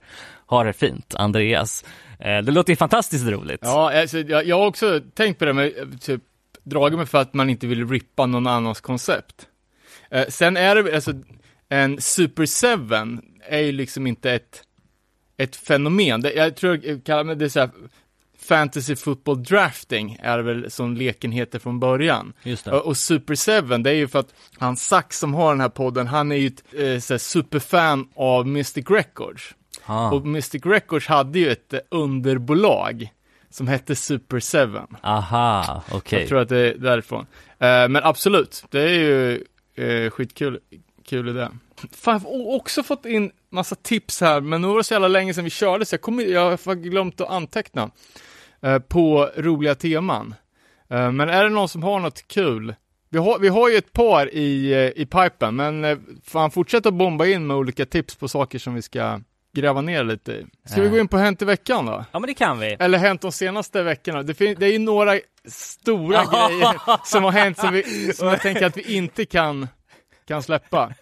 Ha 0.46 0.64
det 0.64 0.72
fint, 0.72 1.14
Andreas. 1.14 1.84
Eh, 2.18 2.38
det 2.38 2.52
låter 2.52 2.72
ju 2.72 2.76
fantastiskt 2.76 3.26
roligt. 3.26 3.60
Ja, 3.62 4.00
alltså, 4.00 4.18
jag, 4.18 4.46
jag 4.46 4.58
har 4.58 4.66
också 4.66 5.00
tänkt 5.14 5.38
på 5.38 5.44
det 5.44 5.52
med, 5.52 5.66
eh, 5.66 5.98
typ, 6.00 6.22
dragit 6.64 6.98
mig 6.98 7.06
för 7.06 7.18
att 7.18 7.34
man 7.34 7.50
inte 7.50 7.66
vill 7.66 7.88
rippa 7.88 8.26
någon 8.26 8.46
annans 8.46 8.80
koncept. 8.80 9.46
Eh, 10.10 10.26
sen 10.28 10.56
är 10.56 10.82
det, 10.82 10.94
alltså, 10.94 11.12
en 11.68 12.00
Super 12.00 12.46
7 12.76 13.18
är 13.48 13.60
ju 13.60 13.72
liksom 13.72 14.06
inte 14.06 14.32
ett, 14.32 14.62
ett 15.38 15.56
fenomen. 15.56 16.20
Det, 16.20 16.32
jag 16.32 16.56
tror 16.56 16.80
jag 16.84 17.04
kallar 17.04 17.24
det, 17.24 17.34
det 17.34 17.44
är 17.44 17.48
så 17.48 17.60
här, 17.60 17.70
fantasy 18.38 18.96
football 18.96 19.42
drafting 19.42 20.18
är 20.22 20.36
det 20.36 20.42
väl 20.42 20.70
som 20.70 20.96
leken 20.96 21.32
heter 21.32 21.58
från 21.58 21.80
början. 21.80 22.32
Det. 22.42 22.66
Och, 22.66 22.86
och 22.86 22.96
Super 22.96 23.62
7, 23.62 23.82
det 23.82 23.90
är 23.90 23.94
ju 23.94 24.08
för 24.08 24.18
att 24.18 24.34
han 24.58 24.76
Sax 24.76 25.18
som 25.18 25.34
har 25.34 25.52
den 25.52 25.60
här 25.60 25.68
podden, 25.68 26.06
han 26.06 26.32
är 26.32 26.36
ju 26.36 26.46
ett 26.46 26.62
eh, 26.72 27.00
så 27.00 27.14
här, 27.14 27.18
superfan 27.18 28.08
av 28.14 28.46
Mystic 28.46 28.90
Records. 28.90 29.54
Ah. 29.86 30.10
Och 30.10 30.26
Mystic 30.26 30.66
Records 30.66 31.06
hade 31.06 31.38
ju 31.38 31.50
ett 31.50 31.74
underbolag 31.90 33.12
som 33.50 33.68
hette 33.68 33.96
Super 33.96 34.40
7. 34.66 34.80
Aha, 35.02 35.82
okej. 35.92 36.20
Jag 36.20 36.28
tror 36.28 36.40
att 36.40 36.48
det 36.48 36.58
är 36.58 36.74
därifrån. 36.74 37.26
Eh, 37.58 37.88
men 37.88 37.96
absolut, 37.96 38.64
det 38.70 38.80
är 38.80 38.88
ju 38.88 39.44
eh, 39.74 40.10
skitkul 40.10 40.58
kul 41.08 41.28
idé. 41.28 41.48
Fan, 41.92 42.20
jag 42.24 42.30
har 42.30 42.54
också 42.56 42.82
fått 42.82 43.06
in 43.06 43.30
massa 43.50 43.74
tips 43.74 44.20
här, 44.20 44.40
men 44.40 44.62
nu 44.62 44.68
var 44.68 44.76
det 44.76 44.84
så 44.84 44.94
jävla 44.94 45.08
länge 45.08 45.34
sedan 45.34 45.44
vi 45.44 45.50
körde 45.50 45.84
så 45.86 45.94
jag, 45.94 46.00
kommer, 46.00 46.24
jag 46.24 46.50
har 46.50 46.74
glömt 46.74 47.20
att 47.20 47.28
anteckna 47.30 47.90
eh, 48.62 48.78
på 48.78 49.30
roliga 49.36 49.74
teman. 49.74 50.34
Eh, 50.90 51.12
men 51.12 51.28
är 51.28 51.44
det 51.44 51.50
någon 51.50 51.68
som 51.68 51.82
har 51.82 52.00
något 52.00 52.28
kul? 52.28 52.74
Vi 53.10 53.18
har, 53.18 53.38
vi 53.38 53.48
har 53.48 53.68
ju 53.68 53.76
ett 53.76 53.92
par 53.92 54.34
i, 54.34 54.72
eh, 54.72 55.02
i 55.02 55.06
pipen, 55.06 55.56
men 55.56 55.84
eh, 55.84 55.98
fan 56.24 56.50
fortsätt 56.50 56.86
att 56.86 56.94
bomba 56.94 57.26
in 57.26 57.46
med 57.46 57.56
olika 57.56 57.86
tips 57.86 58.14
på 58.16 58.28
saker 58.28 58.58
som 58.58 58.74
vi 58.74 58.82
ska 58.82 59.20
gräva 59.54 59.80
ner 59.80 60.04
lite 60.04 60.32
i. 60.32 60.46
Ska 60.68 60.80
vi 60.80 60.86
Ja. 60.86 60.92
gå 60.92 60.98
in 60.98 61.08
på 61.08 61.16
Hänt 61.18 61.42
i 61.42 61.44
veckan 61.44 61.86
då? 61.86 62.04
Ja 62.12 62.18
men 62.18 62.26
det 62.28 62.34
kan 62.34 62.58
vi. 62.58 62.76
Eller 62.80 62.98
hänt 62.98 63.20
de 63.20 63.32
senaste 63.32 63.82
veckorna. 63.82 64.22
Det, 64.22 64.34
fin- 64.34 64.56
det 64.58 64.66
är 64.66 64.72
ju 64.72 64.78
några 64.78 65.18
stora 65.48 66.24
grejer 66.48 67.06
som 67.06 67.24
har 67.24 67.30
hänt 67.32 67.58
som, 67.58 67.72
vi, 67.72 68.12
som 68.14 68.28
jag 68.28 68.40
tänker 68.40 68.66
att 68.66 68.76
vi 68.76 68.94
inte 68.96 69.24
kan, 69.24 69.68
kan 70.28 70.42
släppa. 70.42 70.92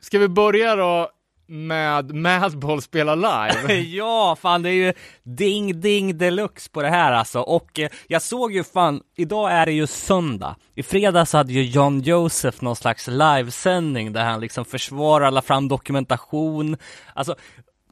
Ska 0.00 0.18
vi 0.18 0.28
börja 0.28 0.76
då 0.76 1.10
med 1.48 2.14
Madball 2.14 2.82
spelar 2.82 3.16
live. 3.16 3.74
ja, 3.96 4.36
fan 4.40 4.62
det 4.62 4.70
är 4.70 4.74
ju 4.74 4.92
ding 5.22 5.80
ding 5.80 6.18
deluxe 6.18 6.70
på 6.70 6.82
det 6.82 6.88
här 6.88 7.12
alltså. 7.12 7.40
Och 7.40 7.78
eh, 7.78 7.90
jag 8.06 8.22
såg 8.22 8.52
ju 8.52 8.64
fan, 8.64 9.00
idag 9.16 9.52
är 9.52 9.66
det 9.66 9.72
ju 9.72 9.86
söndag. 9.86 10.56
I 10.74 10.82
fredags 10.82 11.32
hade 11.32 11.52
ju 11.52 11.62
John 11.62 12.00
Joseph 12.00 12.64
någon 12.64 12.76
slags 12.76 13.08
livesändning 13.08 14.12
där 14.12 14.24
han 14.24 14.40
liksom 14.40 14.64
försvarar, 14.64 15.30
la 15.30 15.42
fram 15.42 15.68
dokumentation. 15.68 16.76
Alltså, 17.14 17.36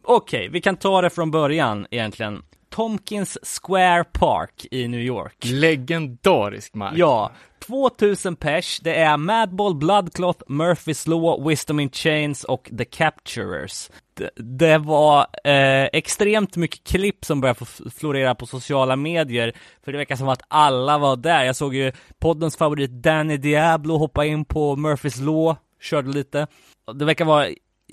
okej, 0.04 0.38
okay, 0.38 0.49
vi 0.49 0.61
kan 0.61 0.76
ta 0.76 1.00
det 1.00 1.11
från 1.11 1.30
början 1.30 1.87
egentligen. 1.90 2.42
Tompkins 2.76 3.38
Square 3.42 4.04
Park 4.04 4.66
i 4.71 4.88
New 4.88 5.00
York. 5.00 5.37
Legendarisk 5.45 6.75
mark. 6.75 6.92
Ja, 6.97 7.33
2000 7.66 8.37
pers. 8.37 8.80
Det 8.80 8.95
är 8.95 9.16
Madball, 9.16 9.75
Bloodcloth, 9.75 10.42
Murphys 10.47 11.06
Law, 11.06 11.49
Wisdom 11.49 11.80
in 11.80 11.90
Chains 11.90 12.45
och 12.45 12.71
The 12.78 12.85
Capturers. 12.85 13.90
Det, 14.14 14.30
det 14.37 14.78
var 14.78 15.26
eh, 15.45 15.85
extremt 15.92 16.56
mycket 16.56 16.85
klipp 16.85 17.25
som 17.25 17.40
började 17.40 17.64
florera 17.97 18.35
på 18.35 18.47
sociala 18.47 18.97
medier, 18.97 19.52
för 19.85 19.92
det 19.92 19.99
verkar 19.99 20.16
som 20.16 20.28
att 20.28 20.42
alla 20.49 20.99
var 20.99 21.16
där. 21.16 21.45
Jag 21.45 21.56
såg 21.56 21.75
ju 21.75 21.92
poddens 22.18 22.56
favorit 22.56 22.90
Danny 22.90 23.37
Diablo 23.37 23.97
hoppa 23.97 24.25
in 24.25 24.45
på 24.45 24.76
Murphys 24.76 25.21
Law, 25.21 25.56
körde 25.80 26.11
lite. 26.11 26.47
Det 26.95 27.04
verkar 27.04 27.25
vara 27.25 27.49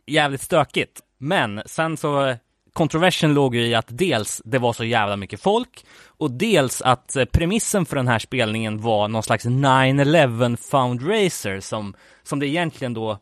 jävligt 0.08 0.42
stökigt. 0.42 1.02
Men 1.18 1.62
sen 1.66 1.98
så 1.98 2.36
kontroversen 2.74 3.34
låg 3.34 3.56
ju 3.56 3.68
i 3.68 3.76
att 3.76 3.88
dels 3.90 4.42
det 4.46 4.60
var 4.60 4.74
så 4.74 4.84
jävla 4.84 5.18
mycket 5.18 5.42
folk 5.42 5.86
och 6.06 6.32
dels 6.32 6.82
att 6.82 7.16
eh, 7.16 7.26
premissen 7.26 7.86
för 7.86 7.96
den 7.96 8.08
här 8.08 8.20
spelningen 8.20 8.82
var 8.82 9.08
någon 9.08 9.24
slags 9.24 9.46
9-11 9.46 10.58
fundraiser 10.58 11.60
som, 11.60 11.96
som 12.24 12.40
det 12.40 12.48
egentligen 12.48 12.94
då 12.94 13.20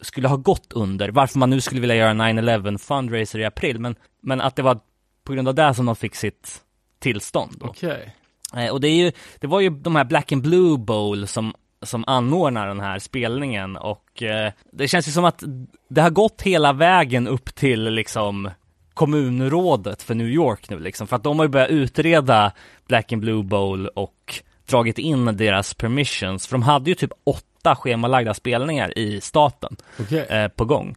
skulle 0.00 0.28
ha 0.28 0.36
gått 0.36 0.72
under. 0.72 1.08
Varför 1.08 1.38
man 1.38 1.50
nu 1.50 1.60
skulle 1.60 1.80
vilja 1.80 1.96
göra 1.96 2.12
9-11 2.12 2.78
fundraiser 2.78 3.38
i 3.38 3.44
april, 3.44 3.78
men, 3.78 3.96
men 4.22 4.40
att 4.40 4.56
det 4.56 4.62
var 4.62 4.78
på 5.24 5.32
grund 5.32 5.48
av 5.48 5.54
det 5.54 5.74
som 5.74 5.86
de 5.86 5.96
fick 5.96 6.14
sitt 6.14 6.62
tillstånd. 6.98 7.56
Okej. 7.60 8.12
Okay. 8.52 8.64
Eh, 8.64 8.72
och 8.72 8.80
det 8.80 8.88
är 8.88 8.96
ju, 8.96 9.12
det 9.40 9.46
var 9.46 9.60
ju 9.60 9.70
de 9.70 9.96
här 9.96 10.04
Black 10.04 10.32
and 10.32 10.42
Blue 10.42 10.78
Bowl 10.78 11.26
som 11.26 11.54
som 11.82 12.04
anordnar 12.06 12.68
den 12.68 12.80
här 12.80 12.98
spelningen 12.98 13.76
och 13.76 14.22
eh, 14.22 14.52
det 14.72 14.88
känns 14.88 15.08
ju 15.08 15.12
som 15.12 15.24
att 15.24 15.42
det 15.88 16.00
har 16.00 16.10
gått 16.10 16.42
hela 16.42 16.72
vägen 16.72 17.28
upp 17.28 17.54
till 17.54 17.84
liksom 17.84 18.50
kommunrådet 18.94 20.02
för 20.02 20.14
New 20.14 20.28
York 20.28 20.70
nu 20.70 20.78
liksom, 20.78 21.06
för 21.06 21.16
att 21.16 21.22
de 21.22 21.38
har 21.38 21.44
ju 21.44 21.50
börjat 21.50 21.70
utreda 21.70 22.52
Black 22.88 23.12
and 23.12 23.20
Blue 23.20 23.42
Bowl 23.42 23.86
och 23.86 24.42
dragit 24.66 24.98
in 24.98 25.36
deras 25.36 25.74
permissions, 25.74 26.46
för 26.46 26.54
de 26.54 26.62
hade 26.62 26.90
ju 26.90 26.94
typ 26.94 27.12
åtta 27.24 27.76
schemalagda 27.76 28.34
spelningar 28.34 28.98
i 28.98 29.20
staten 29.20 29.76
okay. 29.98 30.18
eh, 30.18 30.48
på 30.48 30.64
gång. 30.64 30.94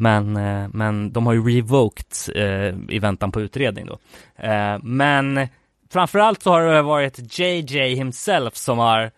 Men, 0.00 0.36
eh, 0.36 0.68
men 0.72 1.12
de 1.12 1.26
har 1.26 1.32
ju 1.32 1.42
revoked 1.42 2.12
eh, 2.34 2.74
i 2.88 2.98
väntan 2.98 3.32
på 3.32 3.40
utredning 3.40 3.86
då. 3.86 3.98
Eh, 4.46 4.78
men 4.82 5.48
framförallt 5.92 6.42
så 6.42 6.50
har 6.50 6.62
det 6.62 6.82
varit 6.82 7.38
JJ 7.38 7.94
himself 7.94 8.56
som 8.56 8.78
har 8.78 9.10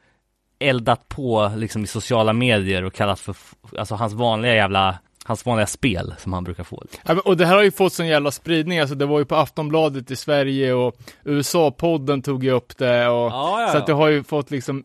eldat 0.58 1.08
på 1.08 1.52
liksom 1.56 1.84
i 1.84 1.86
sociala 1.86 2.32
medier 2.32 2.84
och 2.84 2.94
kallat 2.94 3.20
för, 3.20 3.36
alltså 3.78 3.94
hans 3.94 4.12
vanliga 4.12 4.54
jävla 4.54 4.98
hans 5.24 5.46
vanliga 5.46 5.66
spel 5.66 6.14
som 6.18 6.32
han 6.32 6.44
brukar 6.44 6.64
få. 6.64 6.84
Ja, 7.04 7.20
och 7.24 7.36
det 7.36 7.46
här 7.46 7.56
har 7.56 7.62
ju 7.62 7.70
fått 7.70 7.92
sån 7.92 8.06
jävla 8.06 8.30
spridning, 8.30 8.78
alltså 8.78 8.94
det 8.94 9.06
var 9.06 9.18
ju 9.18 9.24
på 9.24 9.36
Aftonbladet 9.36 10.10
i 10.10 10.16
Sverige 10.16 10.72
och 10.72 10.96
USA-podden 11.24 12.22
tog 12.22 12.44
ju 12.44 12.50
upp 12.50 12.76
det 12.78 13.08
och 13.08 13.30
ja, 13.30 13.62
ja, 13.62 13.68
så 13.72 13.78
att 13.78 13.86
det 13.86 13.92
har 13.92 14.08
ju 14.08 14.24
fått 14.24 14.50
liksom 14.50 14.84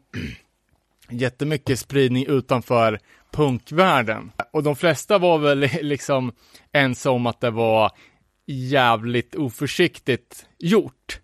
jättemycket 1.09 1.79
spridning 1.79 2.25
utanför 2.25 2.99
punkvärlden. 3.31 4.31
Och 4.53 4.63
de 4.63 4.75
flesta 4.75 5.17
var 5.17 5.37
väl 5.37 5.59
liksom 5.81 6.31
ense 6.73 7.09
om 7.09 7.25
att 7.25 7.41
det 7.41 7.51
var 7.51 7.91
jävligt 8.47 9.35
oförsiktigt 9.35 10.45
gjort. 10.59 11.19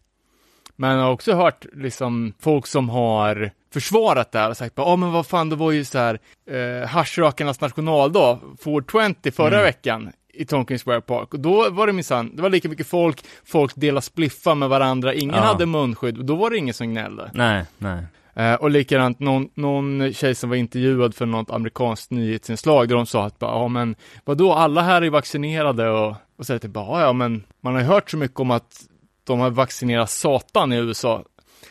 Men 0.76 0.98
jag 0.98 1.04
har 1.04 1.12
också 1.12 1.34
hört 1.34 1.66
liksom 1.74 2.34
folk 2.40 2.68
som 2.68 2.90
har 2.90 3.52
försvarat 3.74 4.32
det 4.32 4.40
här 4.40 4.50
och 4.50 4.58
sagt 4.58 4.74
ja 4.78 4.96
men 4.96 5.12
vad 5.12 5.28
fan, 5.28 5.50
det 5.50 5.56
var 5.56 5.72
ju 5.72 5.86
så 5.86 5.98
här 5.98 6.20
eh, 6.50 6.88
haschrökarnas 6.88 7.62
nationaldag, 7.62 8.40
420 8.64 9.32
förra 9.32 9.56
mm. 9.56 9.64
veckan 9.64 10.12
i 10.34 10.46
Tonkin 10.46 10.80
Square 10.80 11.02
Park 11.02 11.34
och 11.34 11.40
då 11.40 11.70
var 11.70 11.88
det 11.88 11.94
minsann, 11.94 12.36
det 12.36 12.42
var 12.42 12.50
lika 12.50 12.70
mycket 12.70 12.88
folk, 12.88 13.26
folk 13.46 13.76
delade 13.76 14.02
spliffar 14.02 14.56
med 14.56 14.70
varandra, 14.70 15.14
ingen 15.14 15.36
ja. 15.36 15.42
hade 15.42 15.66
munskydd 15.66 16.18
och 16.18 16.26
då 16.26 16.36
var 16.36 16.50
det 16.50 16.58
ingen 16.58 16.74
som 16.74 16.92
gnällde. 16.92 17.32
Nej, 17.34 17.66
nej. 17.78 18.06
Eh, 18.36 18.54
och 18.54 18.70
likadant 18.70 19.20
någon, 19.20 19.50
någon 19.54 20.14
tjej 20.14 20.36
som 20.36 20.50
var 20.50 20.58
intervjuad 20.58 21.16
för 21.16 21.26
något 21.26 21.52
amerikanskt 21.52 22.12
nyhetsinslag 22.12 22.88
där 22.88 22.96
de 22.96 23.06
sa 23.06 23.26
att 23.26 23.36
ja 23.40 23.68
men 23.68 23.96
vadå, 24.26 24.54
alla 24.54 24.82
här 24.82 25.02
är 25.02 25.10
vaccinerade 25.10 25.90
och, 25.90 26.16
och 26.38 26.46
så 26.46 26.60
typ 26.60 26.72
ja 26.76 27.14
men 27.14 27.44
man 27.62 27.74
har 27.74 27.82
ju 27.82 27.88
hört 27.88 28.12
så 28.12 28.18
mycket 28.18 28.40
om 28.40 28.52
att 28.52 28.86
de 29.24 29.40
har 29.40 29.50
vaccinerat 29.50 30.10
satan 30.10 30.74
i 30.74 30.78
USA 30.78 31.24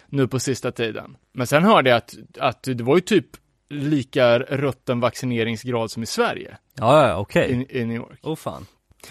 nu 0.07 0.29
på 0.29 0.39
sista 0.39 0.73
tiden. 0.73 1.17
Men 1.33 1.47
sen 1.47 1.65
hörde 1.65 1.91
jag 1.91 1.97
att, 1.97 2.15
att 2.39 2.63
det 2.63 2.83
var 2.83 2.95
ju 2.95 3.01
typ 3.01 3.27
lika 3.71 4.39
rutten 4.39 5.01
vaccineringsgrad 5.01 5.91
som 5.91 6.03
i 6.03 6.07
Sverige. 6.07 6.57
Ja, 6.75 7.09
ja, 7.09 7.17
okej. 7.17 7.45
Okay. 7.45 7.79
I, 7.79 7.81
I, 7.81 7.85
New 7.85 7.97
York. 7.97 8.19
Oh, 8.23 8.37
fan. 8.37 8.67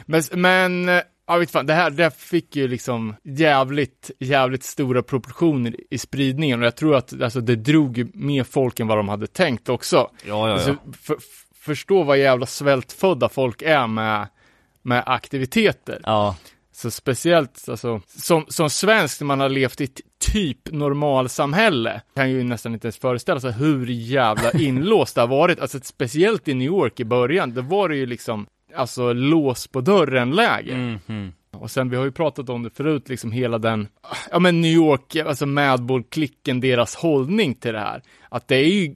Men, 0.06 0.24
men, 0.32 1.02
ja 1.28 1.38
vet 1.38 1.52
fan, 1.52 1.66
det 1.66 1.74
här, 1.74 1.90
det 1.90 2.04
här 2.04 2.10
fick 2.10 2.56
ju 2.56 2.68
liksom 2.68 3.16
jävligt, 3.24 4.12
jävligt 4.20 4.64
stora 4.64 5.04
proportioner 5.04 5.76
i 5.90 5.98
spridningen 5.98 6.60
och 6.60 6.66
jag 6.66 6.76
tror 6.76 6.96
att 6.96 7.22
alltså, 7.22 7.42
det 7.42 7.56
drog 7.56 8.16
mer 8.16 8.44
folk 8.44 8.80
än 8.80 8.88
vad 8.88 8.98
de 8.98 9.10
hade 9.10 9.28
tänkt 9.28 9.70
också. 9.70 9.96
Ja, 9.98 10.10
ja, 10.26 10.48
ja. 10.48 10.54
Alltså, 10.54 10.76
för, 11.02 11.18
förstå 11.56 12.04
vad 12.04 12.18
jävla 12.18 12.46
svältfödda 12.46 13.30
folk 13.30 13.62
är 13.62 13.88
med, 13.88 14.28
med 14.82 15.04
aktiviteter. 15.06 16.02
Ja. 16.04 16.36
Så 16.72 16.92
speciellt 16.92 17.70
alltså, 17.70 18.02
som, 18.08 18.46
som 18.48 18.70
svensk 18.70 19.22
när 19.22 19.26
man 19.26 19.40
har 19.40 19.50
levt 19.50 19.82
i 19.82 19.84
ett 19.84 20.02
typ 20.34 20.72
normalsamhälle, 20.72 22.02
kan 22.16 22.32
ju 22.32 22.44
nästan 22.44 22.74
inte 22.74 22.88
ens 22.88 22.98
föreställa 22.98 23.40
sig 23.40 23.52
hur 23.52 23.88
jävla 23.88 24.52
inlåst 24.60 25.16
det 25.16 25.22
har 25.22 25.28
varit. 25.28 25.60
Alltså 25.60 25.80
speciellt 25.84 26.48
i 26.48 26.54
New 26.54 26.68
York 26.68 27.00
i 27.00 27.06
början, 27.06 27.54
då 27.54 27.62
var 27.62 27.90
det 27.90 27.96
ju 27.96 28.06
liksom, 28.06 28.48
alltså 28.76 29.14
lås 29.14 29.68
på 29.68 29.82
dörren 29.82 30.32
läge. 30.32 30.74
Mm 30.74 31.00
-hmm. 31.08 31.32
Och 31.62 31.72
sen, 31.72 31.90
vi 31.90 31.96
har 31.96 32.06
ju 32.06 32.12
pratat 32.12 32.50
om 32.50 32.64
det 32.64 32.70
förut, 32.70 33.10
liksom 33.10 33.32
hela 33.32 33.58
den, 33.58 33.88
ja 34.32 34.40
men 34.40 34.62
New 34.62 34.72
York, 34.72 35.16
alltså 35.16 35.46
Madball-klicken, 35.46 36.62
deras 36.62 36.96
hållning 36.96 37.56
till 37.56 37.74
det 37.74 37.80
här. 37.80 38.02
Att 38.30 38.48
det 38.48 38.56
är 38.56 38.68
ju, 38.68 38.96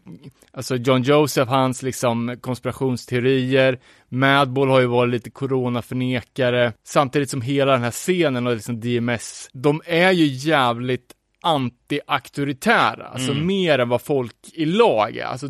alltså 0.51 0.75
John 0.75 1.01
Joseph, 1.01 1.51
hans 1.51 1.81
liksom 1.81 2.37
konspirationsteorier, 2.41 3.79
Madball 4.09 4.69
har 4.69 4.79
ju 4.79 4.85
varit 4.85 5.11
lite 5.11 5.29
coronaförnekare, 5.29 6.73
samtidigt 6.83 7.29
som 7.29 7.41
hela 7.41 7.71
den 7.71 7.83
här 7.83 7.91
scenen 7.91 8.47
och 8.47 8.53
liksom 8.53 8.79
DMS, 8.79 9.49
de 9.53 9.81
är 9.85 10.11
ju 10.11 10.25
jävligt 10.25 11.13
anti-auktoritära, 11.41 13.03
alltså 13.03 13.31
mm. 13.31 13.47
mer 13.47 13.79
än 13.79 13.89
vad 13.89 14.01
folk 14.01 14.35
i 14.53 14.65
lag 14.65 15.17
är. 15.17 15.25
Alltså, 15.25 15.47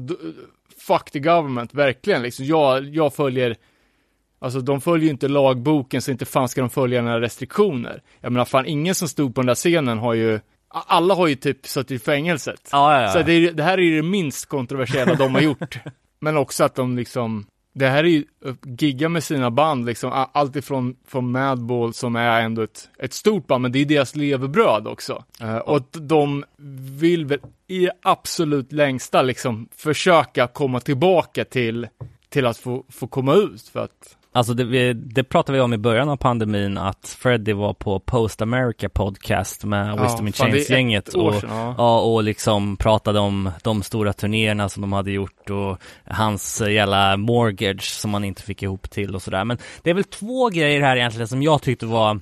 fuck 0.88 1.12
the 1.12 1.20
government, 1.20 1.74
verkligen 1.74 2.22
liksom. 2.22 2.46
Jag, 2.46 2.96
jag 2.96 3.14
följer 3.14 3.56
Alltså 4.46 4.62
de 4.62 4.82
följer 4.82 5.06
ju 5.06 5.12
inte 5.12 5.28
lagboken 5.28 6.02
så 6.02 6.12
inte 6.12 6.26
fan 6.26 6.50
ska 6.50 6.62
de 6.62 6.70
följa 6.70 7.02
några 7.02 7.22
restriktioner. 7.22 8.02
Jag 8.22 8.32
menar 8.32 8.46
fan 8.46 8.66
ingen 8.66 8.96
som 8.96 9.08
stod 9.08 9.36
på 9.36 9.42
den 9.42 9.48
där 9.48 9.56
scenen 9.56 9.98
har 9.98 10.14
ju 10.14 10.40
alla 10.68 11.14
har 11.14 11.28
ju 11.28 11.36
typ 11.36 11.68
suttit 11.68 11.92
i 11.92 12.00
fängelset. 12.00 12.70
Ja, 12.72 12.96
ja, 12.96 13.02
ja. 13.02 13.10
Så 13.10 13.22
det, 13.22 13.52
det, 13.52 13.64
här 13.64 13.78
är 13.78 13.82
ju 13.82 13.96
det 13.96 14.08
minst 14.08 14.46
kontroversiella 14.46 15.16
de 15.16 15.36
har 15.36 15.42
gjort. 15.42 15.78
Men 16.20 16.38
också 16.38 16.64
att 16.64 16.76
de 16.76 16.98
liksom, 16.98 17.46
det 17.74 17.88
här 17.88 18.04
är 18.04 18.08
ju, 18.08 18.24
gigga 18.66 19.10
med 19.10 19.24
sina 19.24 19.52
band 19.52 19.86
liksom, 19.86 20.28
allt 20.32 20.56
ifrån 20.56 20.96
från 21.08 21.32
Madball 21.32 21.94
som 21.94 22.16
är 22.16 22.42
ändå 22.42 22.62
ett, 22.62 22.90
ett 23.00 23.14
stort 23.14 23.48
band, 23.48 23.62
men 23.62 23.72
det 23.72 23.80
är 23.80 23.86
deras 23.86 24.16
levebröd 24.16 24.88
också. 24.88 25.24
Uh, 25.44 25.58
och 25.58 25.82
de 25.92 26.46
vill 27.00 27.26
väl 27.26 27.40
i 27.68 27.90
absolut 28.02 28.72
längsta 28.72 29.22
liksom 29.22 29.70
försöka 29.76 30.48
komma 30.48 30.80
tillbaka 30.80 31.46
till, 31.46 31.88
till 32.30 32.46
att 32.46 32.58
få, 32.58 32.84
få 32.90 33.08
komma 33.08 33.34
ut 33.34 33.62
för 33.62 33.84
att 33.84 34.18
Alltså 34.36 34.54
det, 34.54 34.94
det 34.94 35.24
pratade 35.24 35.58
vi 35.58 35.64
om 35.64 35.74
i 35.74 35.78
början 35.78 36.10
av 36.10 36.18
pandemin 36.18 36.78
att 36.78 37.18
Freddie 37.20 37.54
var 37.54 37.74
på 37.74 38.00
Post 38.00 38.42
America 38.42 38.90
podcast 38.90 39.64
med 39.64 39.88
ja, 39.88 40.04
Wisdom 40.04 40.28
in 40.28 40.34
Chains-gänget 40.34 41.08
och, 41.08 41.36
ja. 41.44 41.76
ja. 41.78 42.00
och 42.00 42.24
liksom 42.24 42.78
pratade 42.78 43.20
om 43.20 43.52
de 43.64 43.84
stora 43.84 44.14
turnéerna 44.14 44.70
som 44.70 44.82
de 44.82 44.94
hade 44.94 45.12
gjort 45.12 45.50
och 45.50 45.78
hans 46.06 46.62
jävla 46.62 47.18
mortgage 47.18 47.84
som 47.84 48.12
man 48.12 48.24
inte 48.24 48.42
fick 48.42 48.64
ihop 48.64 48.90
till 48.90 49.16
och 49.16 49.22
sådär. 49.22 49.46
Men 49.46 49.58
det 49.82 49.90
är 49.90 49.94
väl 49.94 50.04
två 50.04 50.50
grejer 50.50 50.82
här 50.82 50.98
egentligen 50.98 51.28
som 51.28 51.44
jag 51.44 51.62
tyckte 51.62 51.86
var 51.86 52.20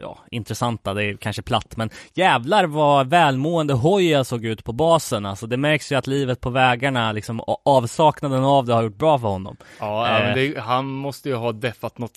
ja, 0.00 0.18
intressanta, 0.30 0.94
det 0.94 1.04
är 1.04 1.16
kanske 1.16 1.42
platt, 1.42 1.76
men 1.76 1.90
jävlar 2.14 2.64
vad 2.64 3.10
välmående 3.10 3.74
Hoja 3.74 4.24
såg 4.24 4.44
ut 4.44 4.64
på 4.64 4.72
basen. 4.72 5.26
Alltså 5.26 5.46
det 5.46 5.56
märks 5.56 5.92
ju 5.92 5.96
att 5.96 6.06
livet 6.06 6.40
på 6.40 6.50
vägarna, 6.50 7.12
liksom 7.12 7.40
avsaknaden 7.64 8.44
av 8.44 8.66
det 8.66 8.74
har 8.74 8.82
gjort 8.82 8.98
bra 8.98 9.18
för 9.18 9.28
honom. 9.28 9.56
Ja, 9.78 10.18
eh. 10.18 10.34
det, 10.34 10.60
han 10.60 10.86
måste 10.86 11.28
ju 11.28 11.34
ha 11.34 11.52
deffat 11.52 11.98
något 11.98 12.16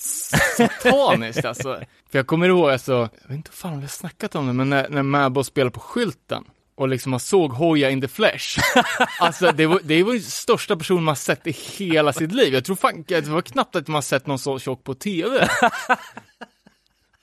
sataniskt 0.57 1.45
alltså. 1.45 1.79
För 2.11 2.19
jag 2.19 2.27
kommer 2.27 2.49
ihåg, 2.49 2.69
alltså, 2.69 2.91
jag 2.93 3.27
vet 3.27 3.37
inte 3.37 3.51
fan 3.51 3.73
om 3.73 3.77
vi 3.77 3.83
har 3.83 3.89
snackat 3.89 4.35
om 4.35 4.47
det, 4.47 4.53
men 4.53 4.69
när, 4.69 4.89
när 4.89 5.03
Mabo 5.03 5.43
spelade 5.43 5.71
på 5.71 5.79
skylten 5.79 6.43
och 6.81 6.87
liksom 6.87 7.09
man 7.09 7.19
såg 7.19 7.51
Hoja 7.51 7.89
in 7.89 8.01
the 8.01 8.07
flesh. 8.07 8.59
alltså 9.19 9.51
det 9.51 9.65
var, 9.65 9.79
det 9.83 10.03
var 10.03 10.13
ju 10.13 10.19
största 10.19 10.75
personen 10.75 11.03
man 11.03 11.15
sett 11.15 11.47
i 11.47 11.51
hela 11.51 12.13
sitt 12.13 12.31
liv. 12.31 12.53
Jag 12.53 12.65
tror 12.65 12.75
fan, 12.75 13.03
det 13.07 13.27
var 13.27 13.41
knappt 13.41 13.75
att 13.75 13.87
man 13.87 14.01
sett 14.01 14.27
någon 14.27 14.39
så 14.39 14.59
tjock 14.59 14.83
på 14.83 14.93
TV. 14.93 15.47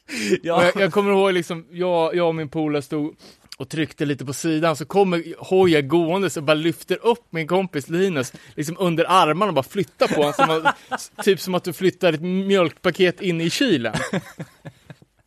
Ja. 0.43 0.65
Jag, 0.65 0.83
jag 0.83 0.93
kommer 0.93 1.11
ihåg 1.11 1.33
liksom, 1.33 1.67
jag, 1.71 2.15
jag 2.15 2.29
och 2.29 2.35
min 2.35 2.49
polare 2.49 2.83
stod 2.83 3.17
och 3.59 3.69
tryckte 3.69 4.05
lite 4.05 4.25
på 4.25 4.33
sidan, 4.33 4.77
så 4.77 4.85
kommer 4.85 5.35
Hoja 5.39 5.81
gående 5.81 6.31
och 6.37 6.43
bara 6.43 6.55
lyfter 6.55 7.07
upp 7.07 7.27
min 7.31 7.47
kompis 7.47 7.89
Linus, 7.89 8.33
liksom 8.55 8.77
under 8.79 9.05
armarna 9.09 9.49
och 9.49 9.55
bara 9.55 9.63
flyttar 9.63 10.09
på 10.09 10.23
honom, 10.23 10.33
som 10.33 10.67
att, 10.89 11.25
typ 11.25 11.41
som 11.41 11.55
att 11.55 11.65
du 11.65 11.73
flyttar 11.73 12.13
ett 12.13 12.23
mjölkpaket 12.23 13.23
in 13.23 13.41
i 13.41 13.51
kylen. 13.51 13.95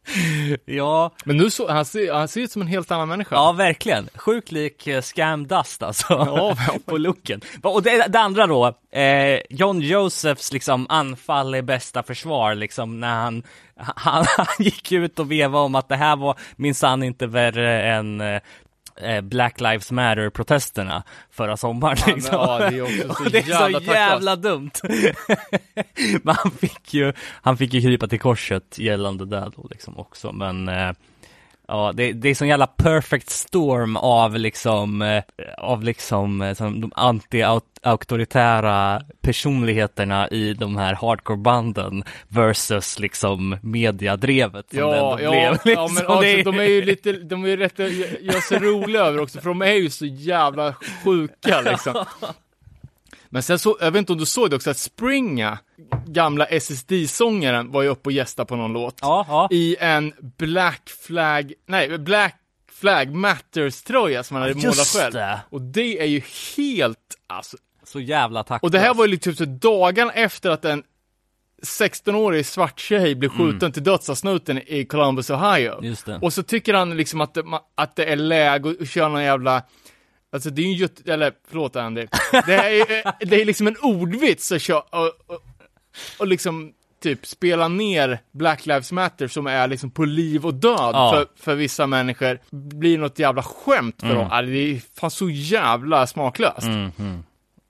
ja, 0.66 1.12
Men 1.24 1.38
nu 1.38 1.50
så, 1.50 1.72
han 1.72 1.86
ser, 1.86 2.14
han 2.14 2.28
ser 2.28 2.42
ut 2.42 2.52
som 2.52 2.62
en 2.62 2.68
helt 2.68 2.92
annan 2.92 3.10
människa. 3.10 3.36
ja 3.36 3.52
verkligen. 3.52 4.10
Sjukt 4.16 4.52
lik 4.52 4.88
eh, 4.88 5.02
Scam 5.02 5.48
Dust 5.48 5.84
alltså. 5.84 6.06
Ja, 6.10 6.56
på 6.86 6.98
looken. 6.98 7.42
Och 7.64 7.84
det, 7.84 8.08
det 8.08 8.20
andra 8.20 8.48
då, 8.48 8.66
eh, 8.92 9.40
John 9.50 9.82
Josephs 9.82 10.54
liksom 10.54 10.86
anfall 10.90 11.54
är 11.54 11.62
bästa 11.62 12.04
försvar 12.04 12.56
liksom 12.56 13.00
när 13.00 13.16
han, 13.16 13.44
han, 13.76 14.26
han 14.38 14.46
gick 14.60 14.92
ut 14.92 15.20
och 15.20 15.32
vevade 15.32 15.66
om 15.66 15.76
att 15.76 15.90
det 15.90 15.96
här 15.96 16.16
var 16.16 16.38
minsann 16.56 17.04
inte 17.04 17.28
värre 17.28 17.84
än 17.84 18.22
eh, 18.22 18.42
Black 19.22 19.62
Lives 19.62 19.92
Matter-protesterna 19.92 21.04
förra 21.32 21.58
sommaren. 21.58 21.98
men, 22.06 22.16
Liksom. 22.16 22.36
ja, 22.36 22.70
det 22.70 22.78
är 22.78 22.82
också 22.82 23.24
så 23.24 23.24
det 23.30 23.38
är 23.40 23.50
jävla 23.50 23.80
så 23.80 23.86
jävla 23.86 24.36
dumt. 24.36 24.72
Men 26.24 26.36
han 26.38 26.52
fick 26.52 26.94
ju, 26.94 27.14
han 27.42 27.58
fick 27.58 27.74
ju 27.74 27.82
krypa 27.82 28.08
till 28.08 28.20
korset 28.20 28.78
gällande 28.78 29.26
det 29.26 29.52
då 29.56 29.68
liksom 29.70 29.98
också, 29.98 30.32
men 30.32 30.70
eh, 30.70 30.92
Ja, 31.74 31.92
det, 31.96 32.14
det 32.14 32.30
är 32.30 32.36
sån 32.36 32.48
jävla 32.48 32.68
perfect 32.68 33.30
storm 33.30 33.98
av 33.98 34.36
liksom, 34.38 35.02
eh, 35.02 35.24
av 35.58 35.84
liksom 35.84 36.42
eh, 36.42 36.54
som 36.54 36.82
de 36.82 36.92
anti-auktoritära 36.96 39.02
personligheterna 39.22 40.28
i 40.30 40.54
de 40.54 40.78
här 40.78 40.94
hardcore-banden 40.96 42.04
versus 42.28 43.00
liksom 43.00 43.58
mediadrevet 43.62 44.66
som 44.70 44.80
det 44.80 44.86
Ja, 44.86 45.20
ändå 45.20 45.24
ja, 45.24 45.30
blev. 45.32 45.44
ja, 45.44 45.58
Liksom. 45.66 45.94
men 45.96 46.04
Det 46.04 46.10
alltså, 46.10 46.26
är- 46.28 46.44
de 46.44 46.60
är 46.60 46.64
ju 46.64 46.82
lite, 46.82 47.12
de 47.12 47.44
är 47.44 47.48
ju 47.48 47.58
rätt, 47.58 47.80
jag 48.22 48.44
ser 48.44 48.60
roliga 48.60 49.02
över 49.02 49.22
också, 49.22 49.40
för 49.42 49.50
de 49.50 49.62
är 49.62 49.74
ju 49.74 49.90
så 49.90 50.06
jävla 50.06 50.76
sjuka 51.04 51.62
liksom. 51.62 52.06
Men 53.34 53.44
sen 53.44 53.60
så, 53.60 53.78
jag 53.82 53.92
vet 53.92 54.00
inte 54.00 54.12
om 54.12 54.18
du 54.20 54.26
såg 54.26 54.50
det 54.50 54.56
också, 54.56 54.70
att 54.70 54.78
Springa, 54.78 55.58
gamla 56.06 56.46
SSD-sångaren, 56.46 57.72
var 57.72 57.82
ju 57.82 57.88
uppe 57.90 58.10
och 58.10 58.14
gästade 58.14 58.48
på 58.48 58.56
någon 58.56 58.74
låt. 58.74 58.98
Ja, 59.02 59.26
ja. 59.30 59.48
I 59.52 59.76
en 59.80 60.14
Black 60.38 60.90
Flag, 61.06 61.54
nej, 61.68 61.98
Black 61.98 62.36
Flag 62.72 63.16
Matters-tröja 63.16 64.24
som 64.24 64.36
han 64.36 64.42
hade 64.42 64.56
målat 64.56 64.88
själv. 64.88 65.14
det. 65.14 65.40
Och 65.50 65.62
det 65.62 66.02
är 66.02 66.06
ju 66.06 66.22
helt, 66.58 66.98
alltså, 67.28 67.58
Så 67.84 68.00
jävla 68.00 68.44
tack. 68.44 68.64
och 68.64 68.72
det 68.72 68.80
här 68.80 68.94
var 68.94 69.06
ju 69.06 69.12
liksom 69.12 69.34
så 69.36 69.46
dagarna 69.46 70.12
efter 70.12 70.50
att 70.50 70.66
en 70.66 70.84
16-årig 71.64 72.46
svart 72.46 72.80
tjej 72.80 73.16
blev 73.16 73.30
skjuten 73.30 73.72
till 73.72 73.84
döds 73.84 74.10
av 74.10 74.16
snuten 74.16 74.62
i 74.68 74.86
Columbus, 74.86 75.30
Ohio. 75.30 75.72
Mm. 75.74 75.86
Just 75.86 76.06
det. 76.06 76.20
Och 76.22 76.34
så 76.34 76.44
tycker 76.44 76.74
han 76.74 76.98
liksom 76.98 77.22
att 77.22 77.34
det, 77.34 77.44
att 77.76 77.96
det 77.96 78.06
är 78.06 78.16
läge 78.16 78.76
att 78.82 78.90
köra 78.90 79.08
någon 79.08 79.24
jävla 79.24 79.64
Alltså 80.34 80.50
det 80.50 80.62
är 80.62 80.66
ju 80.66 80.74
göt- 80.76 81.08
eller 81.08 81.34
förlåt 81.50 81.76
Andy. 81.76 82.08
Det 82.46 82.54
är, 82.56 83.26
det 83.26 83.42
är 83.42 83.46
liksom 83.46 83.68
en 83.68 83.76
ordvits 83.82 84.52
att 84.52 84.62
köra, 84.62 84.80
och, 84.82 85.12
och, 85.28 85.42
och 86.20 86.28
liksom 86.28 86.74
typ 87.04 87.26
spela 87.26 87.68
ner 87.68 88.20
Black 88.32 88.66
Lives 88.66 88.92
Matter 88.92 89.28
som 89.28 89.48
är 89.48 89.68
liksom 89.68 89.92
på 89.92 90.06
liv 90.06 90.46
och 90.46 90.54
död 90.54 90.78
Ja. 90.94 91.12
för, 91.16 91.44
för 91.44 91.56
vissa 91.56 91.88
människor, 91.88 92.40
blir 92.52 92.98
något 92.98 93.20
jävla 93.20 93.44
skämt 93.44 93.96
för 94.02 94.16
dem. 94.16 94.28
Alltså, 94.32 94.52
det 94.52 94.58
är 94.76 94.82
fan 95.00 95.12
så 95.12 95.30
jävla 95.30 96.08
smaklöst. 96.08 96.64
Mm, 96.68 96.92
mm. 97.00 97.24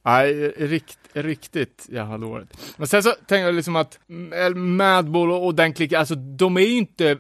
Nej, 0.06 0.34
rikt, 0.50 0.98
riktigt 1.14 1.86
jävla 1.90 2.18
dåligt. 2.18 2.74
Men 2.78 2.88
sen 2.88 3.04
så 3.04 3.12
tänker 3.12 3.46
jag 3.46 3.56
liksom 3.56 3.76
att 3.76 4.00
mm, 4.10 4.76
Madball 4.78 5.32
och, 5.32 5.46
och 5.46 5.56
den 5.56 5.74
klicken, 5.74 6.00
alltså 6.00 6.16
de 6.16 6.58
är 6.58 6.62
ju 6.62 6.78
inte, 6.78 7.18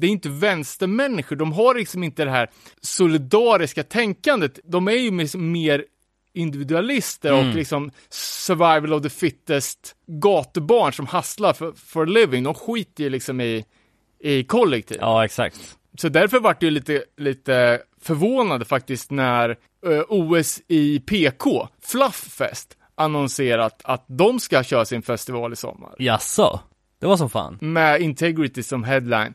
det 0.00 0.06
är 0.06 0.10
inte 0.10 0.28
vänstermänniskor, 0.28 1.36
de 1.36 1.52
har 1.52 1.74
liksom 1.74 2.04
inte 2.04 2.24
det 2.24 2.30
här 2.30 2.50
solidariska 2.80 3.82
tänkandet, 3.82 4.58
de 4.64 4.88
är 4.88 4.92
ju 4.92 5.10
liksom 5.10 5.52
mer 5.52 5.84
individualister 6.32 7.32
och 7.32 7.54
liksom 7.54 7.90
survival 8.08 8.92
of 8.92 9.02
the 9.02 9.10
fittest 9.10 9.94
gatubarn 10.06 10.92
som 10.92 11.06
hasslar 11.06 11.52
för, 11.52 11.72
for 11.72 12.06
living, 12.06 12.42
de 12.42 12.54
skiter 12.54 13.04
ju 13.04 13.10
liksom 13.10 13.40
i, 13.40 13.64
i 14.20 14.44
kollektiv. 14.44 14.98
Ja, 15.00 15.24
exakt. 15.24 15.76
Så 15.98 16.08
därför 16.08 16.40
vart 16.40 16.60
det 16.60 16.70
lite, 16.70 17.04
lite 17.16 17.82
förvånade 18.00 18.64
faktiskt 18.64 19.10
när 19.10 19.50
eh, 19.86 20.02
OS 20.08 20.60
i 20.68 21.00
PK, 21.00 21.68
Flufffest, 21.82 22.76
annonserat 22.94 23.80
att 23.84 24.04
de 24.08 24.40
ska 24.40 24.62
köra 24.62 24.84
sin 24.84 25.02
festival 25.02 25.52
i 25.52 25.56
sommar. 25.56 25.94
Jaså? 25.98 26.60
Det 27.00 27.06
var 27.06 27.16
som 27.16 27.30
fan. 27.30 27.58
Med 27.60 28.00
Integrity 28.00 28.62
som 28.62 28.84
headline. 28.84 29.34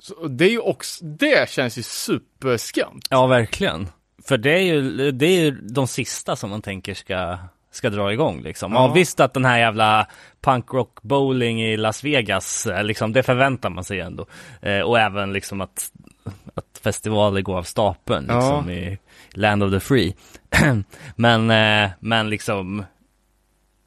Så 0.00 0.28
det 0.28 0.44
är 0.44 0.50
ju 0.50 0.58
också, 0.58 1.04
det 1.04 1.50
känns 1.50 1.78
ju 1.78 1.82
superskumt. 1.82 3.00
Ja, 3.10 3.26
verkligen. 3.26 3.88
För 4.28 4.38
det 4.38 4.50
är 4.50 4.62
ju, 4.62 5.10
det 5.10 5.26
är 5.26 5.40
ju 5.40 5.50
de 5.50 5.86
sista 5.88 6.36
som 6.36 6.50
man 6.50 6.62
tänker 6.62 6.94
ska, 6.94 7.38
ska 7.70 7.90
dra 7.90 8.12
igång 8.12 8.42
liksom. 8.42 8.72
Ja. 8.72 8.86
Ja. 8.86 8.92
visst 8.92 9.20
att 9.20 9.34
den 9.34 9.44
här 9.44 9.58
jävla 9.58 10.06
punkrock 10.40 11.02
bowling 11.02 11.62
i 11.62 11.76
Las 11.76 12.04
Vegas, 12.04 12.66
eh, 12.66 12.84
liksom, 12.84 13.12
det 13.12 13.22
förväntar 13.22 13.70
man 13.70 13.84
sig 13.84 14.00
ändå. 14.00 14.26
Eh, 14.62 14.80
och 14.80 14.98
även 14.98 15.32
liksom 15.32 15.60
att, 15.60 15.92
att 16.54 16.80
festivaler 16.82 17.40
går 17.40 17.58
av 17.58 17.62
stapeln 17.62 18.26
liksom 18.26 18.70
i 18.70 18.98
Land 19.30 19.62
of 19.62 19.72
the 19.72 19.80
Free. 19.80 20.14
men, 21.16 21.50
eh, 21.50 21.90
men 22.00 22.30
liksom 22.30 22.84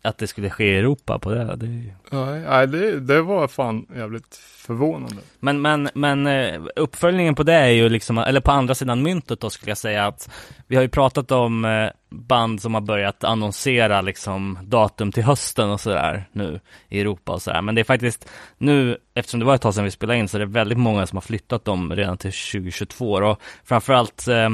att 0.01 0.17
det 0.17 0.27
skulle 0.27 0.49
ske 0.49 0.65
i 0.65 0.77
Europa 0.77 1.19
på 1.19 1.29
det, 1.29 1.55
det 1.55 1.65
ju 1.65 1.91
Nej, 2.11 2.67
det, 2.67 2.99
det 2.99 3.21
var 3.21 3.47
fan 3.47 3.85
jävligt 3.95 4.35
förvånande. 4.35 5.21
Men, 5.39 5.61
men, 5.61 5.89
men 5.93 6.27
eh, 6.27 6.61
uppföljningen 6.75 7.35
på 7.35 7.43
det 7.43 7.53
är 7.53 7.69
ju 7.69 7.89
liksom, 7.89 8.17
eller 8.17 8.41
på 8.41 8.51
andra 8.51 8.75
sidan 8.75 9.03
myntet 9.03 9.39
då 9.39 9.49
skulle 9.49 9.71
jag 9.71 9.77
säga 9.77 10.07
att 10.07 10.29
vi 10.67 10.75
har 10.75 10.83
ju 10.83 10.89
pratat 10.89 11.31
om 11.31 11.65
eh, 11.65 11.89
band 12.09 12.61
som 12.61 12.73
har 12.73 12.81
börjat 12.81 13.23
annonsera 13.23 14.01
liksom 14.01 14.59
datum 14.63 15.11
till 15.11 15.23
hösten 15.23 15.69
och 15.69 15.79
sådär 15.79 16.25
nu 16.31 16.59
i 16.89 17.01
Europa 17.01 17.31
och 17.31 17.41
sådär. 17.41 17.61
Men 17.61 17.75
det 17.75 17.81
är 17.81 17.85
faktiskt 17.85 18.29
nu, 18.57 18.97
eftersom 19.13 19.39
det 19.39 19.45
var 19.45 19.55
ett 19.55 19.61
tag 19.61 19.73
sedan 19.73 19.83
vi 19.83 19.91
spelade 19.91 20.19
in, 20.19 20.27
så 20.27 20.37
är 20.37 20.39
det 20.39 20.45
väldigt 20.45 20.77
många 20.77 21.07
som 21.07 21.15
har 21.15 21.21
flyttat 21.21 21.65
dem 21.65 21.95
redan 21.95 22.17
till 22.17 22.31
2022 22.31 23.11
och 23.11 23.41
framförallt 23.63 24.27
eh, 24.27 24.49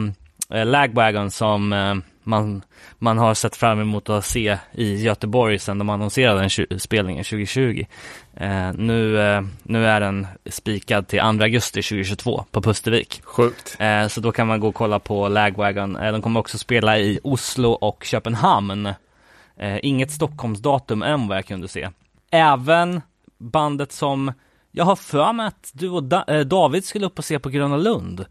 Lagwagon 0.65 1.31
som 1.31 1.73
eh, 1.73 1.95
man, 2.27 2.61
man 2.99 3.17
har 3.17 3.33
sett 3.33 3.55
fram 3.55 3.79
emot 3.79 4.09
att 4.09 4.25
se 4.25 4.57
i 4.73 4.95
Göteborg 4.95 5.59
sedan 5.59 5.77
de 5.77 5.89
annonserade 5.89 6.39
den 6.67 6.79
spelningen 6.79 7.23
2020. 7.23 7.85
Eh, 8.37 8.73
nu, 8.73 9.19
eh, 9.21 9.41
nu 9.63 9.87
är 9.87 9.99
den 9.99 10.27
spikad 10.49 11.07
till 11.07 11.19
2 11.19 11.25
augusti 11.25 11.81
2022 11.81 12.45
på 12.51 12.61
Pustervik. 12.61 13.21
Sjukt. 13.23 13.75
Eh, 13.79 14.07
så 14.07 14.21
då 14.21 14.31
kan 14.31 14.47
man 14.47 14.59
gå 14.59 14.67
och 14.67 14.75
kolla 14.75 14.99
på 14.99 15.27
Lagwagon. 15.27 15.95
Eh, 15.95 16.11
de 16.11 16.21
kommer 16.21 16.39
också 16.39 16.57
spela 16.57 16.99
i 16.99 17.19
Oslo 17.23 17.69
och 17.71 18.03
Köpenhamn. 18.03 18.85
Eh, 19.59 19.77
inget 19.83 20.11
Stockholmsdatum 20.11 21.01
än 21.03 21.27
vad 21.27 21.37
jag 21.37 21.45
kunde 21.45 21.67
se. 21.67 21.89
Även 22.31 23.01
bandet 23.37 23.91
som 23.91 24.33
jag 24.71 24.85
har 24.85 24.95
för 24.95 25.33
mig 25.33 25.47
att 25.47 25.71
du 25.73 25.89
och 25.89 26.03
da- 26.03 26.25
eh, 26.27 26.39
David 26.39 26.85
skulle 26.85 27.05
upp 27.05 27.17
och 27.19 27.25
se 27.25 27.39
på 27.39 27.49
Gröna 27.49 27.77
Lund. 27.77 28.25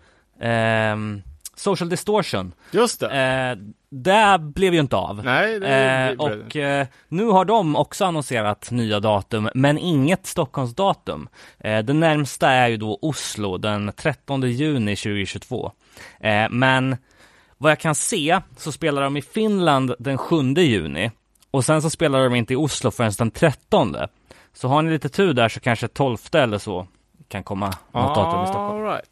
Social 1.57 1.89
Distortion. 1.89 2.53
Just 2.71 3.01
det. 3.01 3.11
Eh, 3.11 3.57
det 3.91 4.39
blev 4.39 4.75
ju 4.75 4.81
inte 4.81 4.97
av. 4.97 5.25
nej, 5.25 5.61
det, 5.61 5.67
Eh, 5.67 6.11
det, 6.11 6.17
och 6.17 6.57
eh, 6.57 6.87
nu 7.09 7.25
har 7.25 7.45
de 7.45 7.77
också 7.77 8.05
annonserat 8.05 8.71
nya 8.71 9.01
datum, 9.01 9.49
men 9.55 9.79
inget 9.79 10.27
Stockholmsdatum. 10.27 11.29
Eh, 11.59 11.79
det 11.79 11.93
närmsta 11.93 12.51
är 12.51 12.69
ju 12.69 12.77
då 12.77 12.99
Oslo 13.03 13.59
den 13.59 13.93
13 13.97 14.43
juni 14.43 14.97
2022. 14.97 15.73
Eh, 16.21 16.47
men 16.51 16.97
vad 17.59 17.71
jag 17.71 17.81
kan 17.81 17.95
se 17.95 18.41
så 18.57 18.73
spelar 18.73 19.03
de 19.03 19.17
i 19.17 19.23
Finland 19.23 19.95
den 19.99 20.19
7 20.19 20.37
juni 20.55 21.11
och 21.51 21.65
sen 21.65 21.83
så 21.83 21.91
spelar 21.91 22.25
de 22.25 22.35
inte 22.35 22.53
i 22.53 22.57
Oslo 22.57 22.91
förrän 22.91 23.13
den 23.19 23.31
13. 23.31 23.97
Så 24.55 24.69
har 24.69 24.83
ni 24.83 24.91
lite 24.91 25.09
tur 25.09 25.33
där 25.35 25.49
så 25.49 25.61
kanske 25.61 25.89
12 25.89 26.19
eller 26.33 26.59
så 26.59 26.87
kan 27.29 27.45
komma 27.45 27.67
något 27.93 28.15
datum 28.15 28.45
i 28.45 28.47
Stockholm. 28.47 28.87
All 28.87 28.93
right. 28.93 29.05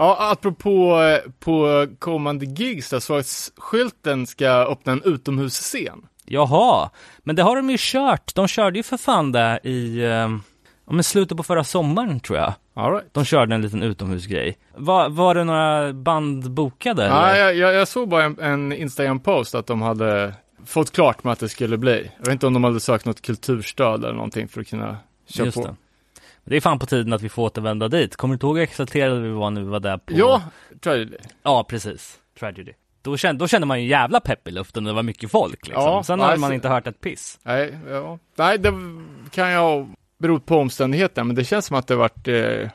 Ja, 0.00 0.16
apropå 0.32 1.02
eh, 1.02 1.30
på 1.40 1.86
kommande 1.98 2.44
gigs 2.46 2.90
då, 2.90 3.00
så 3.00 3.14
att 3.14 3.24
s- 3.24 3.52
skylten 3.56 4.26
ska 4.26 4.48
öppna 4.48 4.92
en 4.92 5.02
utomhusscen. 5.04 6.06
Jaha, 6.24 6.90
men 7.18 7.36
det 7.36 7.42
har 7.42 7.56
de 7.56 7.70
ju 7.70 7.76
kört. 7.78 8.34
De 8.34 8.48
körde 8.48 8.78
ju 8.78 8.82
för 8.82 8.96
fan 8.96 9.32
det 9.32 9.60
i 9.64 9.98
eh, 10.02 10.08
ja, 10.08 10.30
men 10.86 11.04
slutet 11.04 11.36
på 11.36 11.42
förra 11.42 11.64
sommaren 11.64 12.20
tror 12.20 12.38
jag. 12.38 12.52
All 12.74 12.92
right. 12.92 13.14
De 13.14 13.24
körde 13.24 13.54
en 13.54 13.62
liten 13.62 13.82
utomhusgrej. 13.82 14.58
Var, 14.76 15.08
var 15.08 15.34
det 15.34 15.44
några 15.44 15.92
band 15.92 16.50
bokade? 16.50 17.04
Ja, 17.06 17.36
jag, 17.36 17.54
jag, 17.56 17.74
jag 17.74 17.88
såg 17.88 18.08
bara 18.08 18.24
en, 18.24 18.38
en 18.40 18.72
Instagram-post 18.72 19.54
att 19.54 19.66
de 19.66 19.82
hade 19.82 20.34
fått 20.66 20.90
klart 20.92 21.24
med 21.24 21.32
att 21.32 21.40
det 21.40 21.48
skulle 21.48 21.78
bli. 21.78 22.10
Jag 22.18 22.24
vet 22.26 22.32
inte 22.32 22.46
om 22.46 22.52
de 22.52 22.64
hade 22.64 22.80
sökt 22.80 23.04
något 23.04 23.22
kulturstöd 23.22 24.04
eller 24.04 24.14
någonting 24.14 24.48
för 24.48 24.60
att 24.60 24.68
kunna 24.68 24.96
köra 25.28 25.44
Just 25.46 25.56
på. 25.58 25.64
det. 25.66 25.74
Det 26.44 26.56
är 26.56 26.60
fan 26.60 26.78
på 26.78 26.86
tiden 26.86 27.12
att 27.12 27.22
vi 27.22 27.28
får 27.28 27.42
återvända 27.42 27.88
dit. 27.88 28.16
Kommer 28.16 28.32
du 28.32 28.34
inte 28.34 28.46
ihåg 28.46 28.56
hur 28.56 28.62
exalterade 28.62 29.20
vi 29.20 29.30
var 29.30 29.50
när 29.50 29.60
vi 29.60 29.66
var 29.68 29.80
där 29.80 29.98
på? 29.98 30.12
Ja, 30.16 30.42
Tragedy. 30.80 31.16
Ja, 31.42 31.64
precis. 31.68 32.18
Tragedy. 32.38 32.72
Då 33.02 33.16
kände, 33.16 33.38
då 33.44 33.48
kände 33.48 33.66
man 33.66 33.82
ju 33.82 33.88
jävla 33.88 34.20
pepp 34.20 34.48
i 34.48 34.50
luften, 34.50 34.84
det 34.84 34.92
var 34.92 35.02
mycket 35.02 35.30
folk 35.30 35.66
liksom. 35.66 35.84
Ja, 35.84 36.02
Sen 36.02 36.20
hade 36.20 36.32
alltså- 36.32 36.40
man 36.40 36.52
inte 36.52 36.68
hört 36.68 36.86
ett 36.86 37.00
piss. 37.00 37.38
Nej, 37.42 37.78
ja. 37.88 38.18
Nej, 38.36 38.58
det 38.58 38.72
kan 39.30 39.50
jag 39.50 39.94
bero 40.18 40.40
på 40.40 40.56
omständigheterna, 40.56 41.24
men 41.24 41.36
det 41.36 41.44
känns 41.44 41.66
som 41.66 41.76
att 41.76 41.86
det 41.86 41.96
varit 41.96 42.28
eh, 42.28 42.70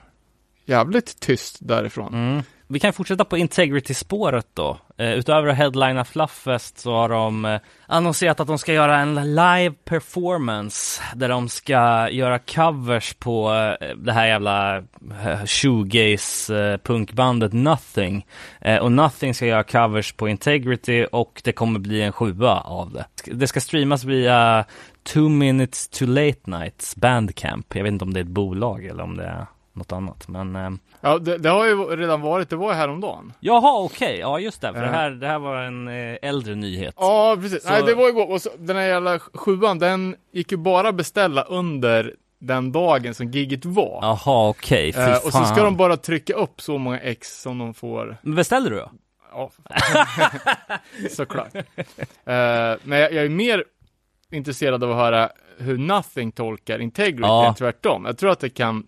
jävligt 0.65 1.19
tyst 1.19 1.57
därifrån. 1.61 2.13
Mm. 2.13 2.43
Vi 2.67 2.79
kan 2.79 2.93
fortsätta 2.93 3.25
på 3.25 3.37
Integrity-spåret 3.37 4.47
då. 4.53 4.77
Eh, 4.97 5.13
utöver 5.13 5.47
att 5.47 5.57
headlina 5.57 6.05
Flufffest 6.05 6.79
så 6.79 6.91
har 6.91 7.09
de 7.09 7.45
eh, 7.45 7.59
annonserat 7.87 8.39
att 8.39 8.47
de 8.47 8.57
ska 8.57 8.73
göra 8.73 8.99
en 8.99 9.15
live 9.35 9.75
performance 9.83 11.01
där 11.15 11.29
de 11.29 11.49
ska 11.49 12.09
göra 12.09 12.39
covers 12.39 13.13
på 13.13 13.53
eh, 13.81 13.87
det 13.95 14.11
här 14.11 14.27
jävla 14.27 14.77
eh, 14.77 15.45
shoegaze 15.45 16.79
punkbandet 16.83 17.53
Nothing. 17.53 18.25
Eh, 18.61 18.77
och 18.77 18.91
Nothing 18.91 19.33
ska 19.33 19.45
göra 19.45 19.63
covers 19.63 20.13
på 20.13 20.29
Integrity 20.29 21.05
och 21.11 21.41
det 21.43 21.51
kommer 21.51 21.79
bli 21.79 22.01
en 22.01 22.11
sjua 22.11 22.59
av 22.59 22.91
det. 22.91 23.05
Det 23.25 23.47
ska 23.47 23.61
streamas 23.61 24.03
via 24.03 24.65
Two 25.03 25.29
Minutes 25.29 25.87
to 25.87 26.05
Late 26.05 26.41
Nights 26.45 26.95
Bandcamp. 26.95 27.75
Jag 27.75 27.83
vet 27.83 27.91
inte 27.91 28.05
om 28.05 28.13
det 28.13 28.19
är 28.19 28.23
ett 28.23 28.29
bolag 28.29 28.85
eller 28.85 29.03
om 29.03 29.17
det 29.17 29.23
är 29.23 29.45
något 29.75 29.91
annat, 29.91 30.27
men 30.27 30.55
eh, 30.55 30.69
Ja, 31.01 31.17
det, 31.17 31.37
det 31.37 31.49
har 31.49 31.65
ju 31.65 31.75
redan 31.95 32.21
varit, 32.21 32.49
det 32.49 32.55
var 32.55 32.67
ju 32.71 32.77
häromdagen. 32.77 33.33
Jaha, 33.39 33.83
okej. 33.83 34.17
Ja, 34.19 34.39
just 34.39 34.61
det. 34.61 34.73
För 34.73 34.81
det, 34.81 34.87
här, 34.87 35.09
det 35.11 35.27
här 35.27 35.39
var 35.39 35.61
en 35.61 35.87
eh, 35.87 36.17
äldre 36.21 36.55
nyhet. 36.55 36.93
Ja, 36.97 37.37
precis. 37.41 37.63
Så- 37.63 37.69
Nej, 37.69 37.83
det 37.85 37.95
var 37.95 38.09
igår. 38.09 38.31
Och 38.31 38.41
så, 38.41 38.49
den 38.57 38.75
här 38.75 38.83
jävla 38.87 39.19
sjuan, 39.19 39.79
den 39.79 40.15
gick 40.31 40.51
ju 40.51 40.57
bara 40.57 40.91
beställa 40.91 41.41
under 41.43 42.13
den 42.39 42.71
dagen 42.71 43.13
som 43.13 43.31
giget 43.31 43.65
var. 43.65 43.99
Jaha, 44.01 44.49
okej. 44.49 44.93
Fy 44.93 44.99
Eh, 45.01 45.15
och 45.25 45.31
så 45.31 45.45
ska 45.45 45.63
de 45.63 45.77
bara 45.77 45.97
trycka 45.97 46.33
upp 46.33 46.61
så 46.61 46.77
många 46.77 46.99
ex 46.99 47.41
som 47.41 47.57
de 47.57 47.73
får. 47.73 48.17
Men 48.21 48.35
beställde 48.35 48.69
du 48.69 48.75
då? 48.75 48.91
Ja, 49.31 49.49
såklart. 51.11 51.55
Eh, 51.55 51.63
men 52.83 52.99
jag, 52.99 53.13
jag 53.13 53.25
är 53.25 53.29
mer 53.29 53.63
intresserad 54.31 54.83
av 54.83 54.91
att 54.91 54.97
höra 54.97 55.29
hur 55.57 55.77
Nothing 55.77 56.31
tolkar 56.31 56.79
Integrity 56.79 57.21
Ja. 57.21 57.47
än 57.47 57.55
tvärtom. 57.55 58.05
Jag 58.05 58.17
tror 58.17 58.31
att 58.31 58.39
det 58.39 58.49
kan, 58.49 58.85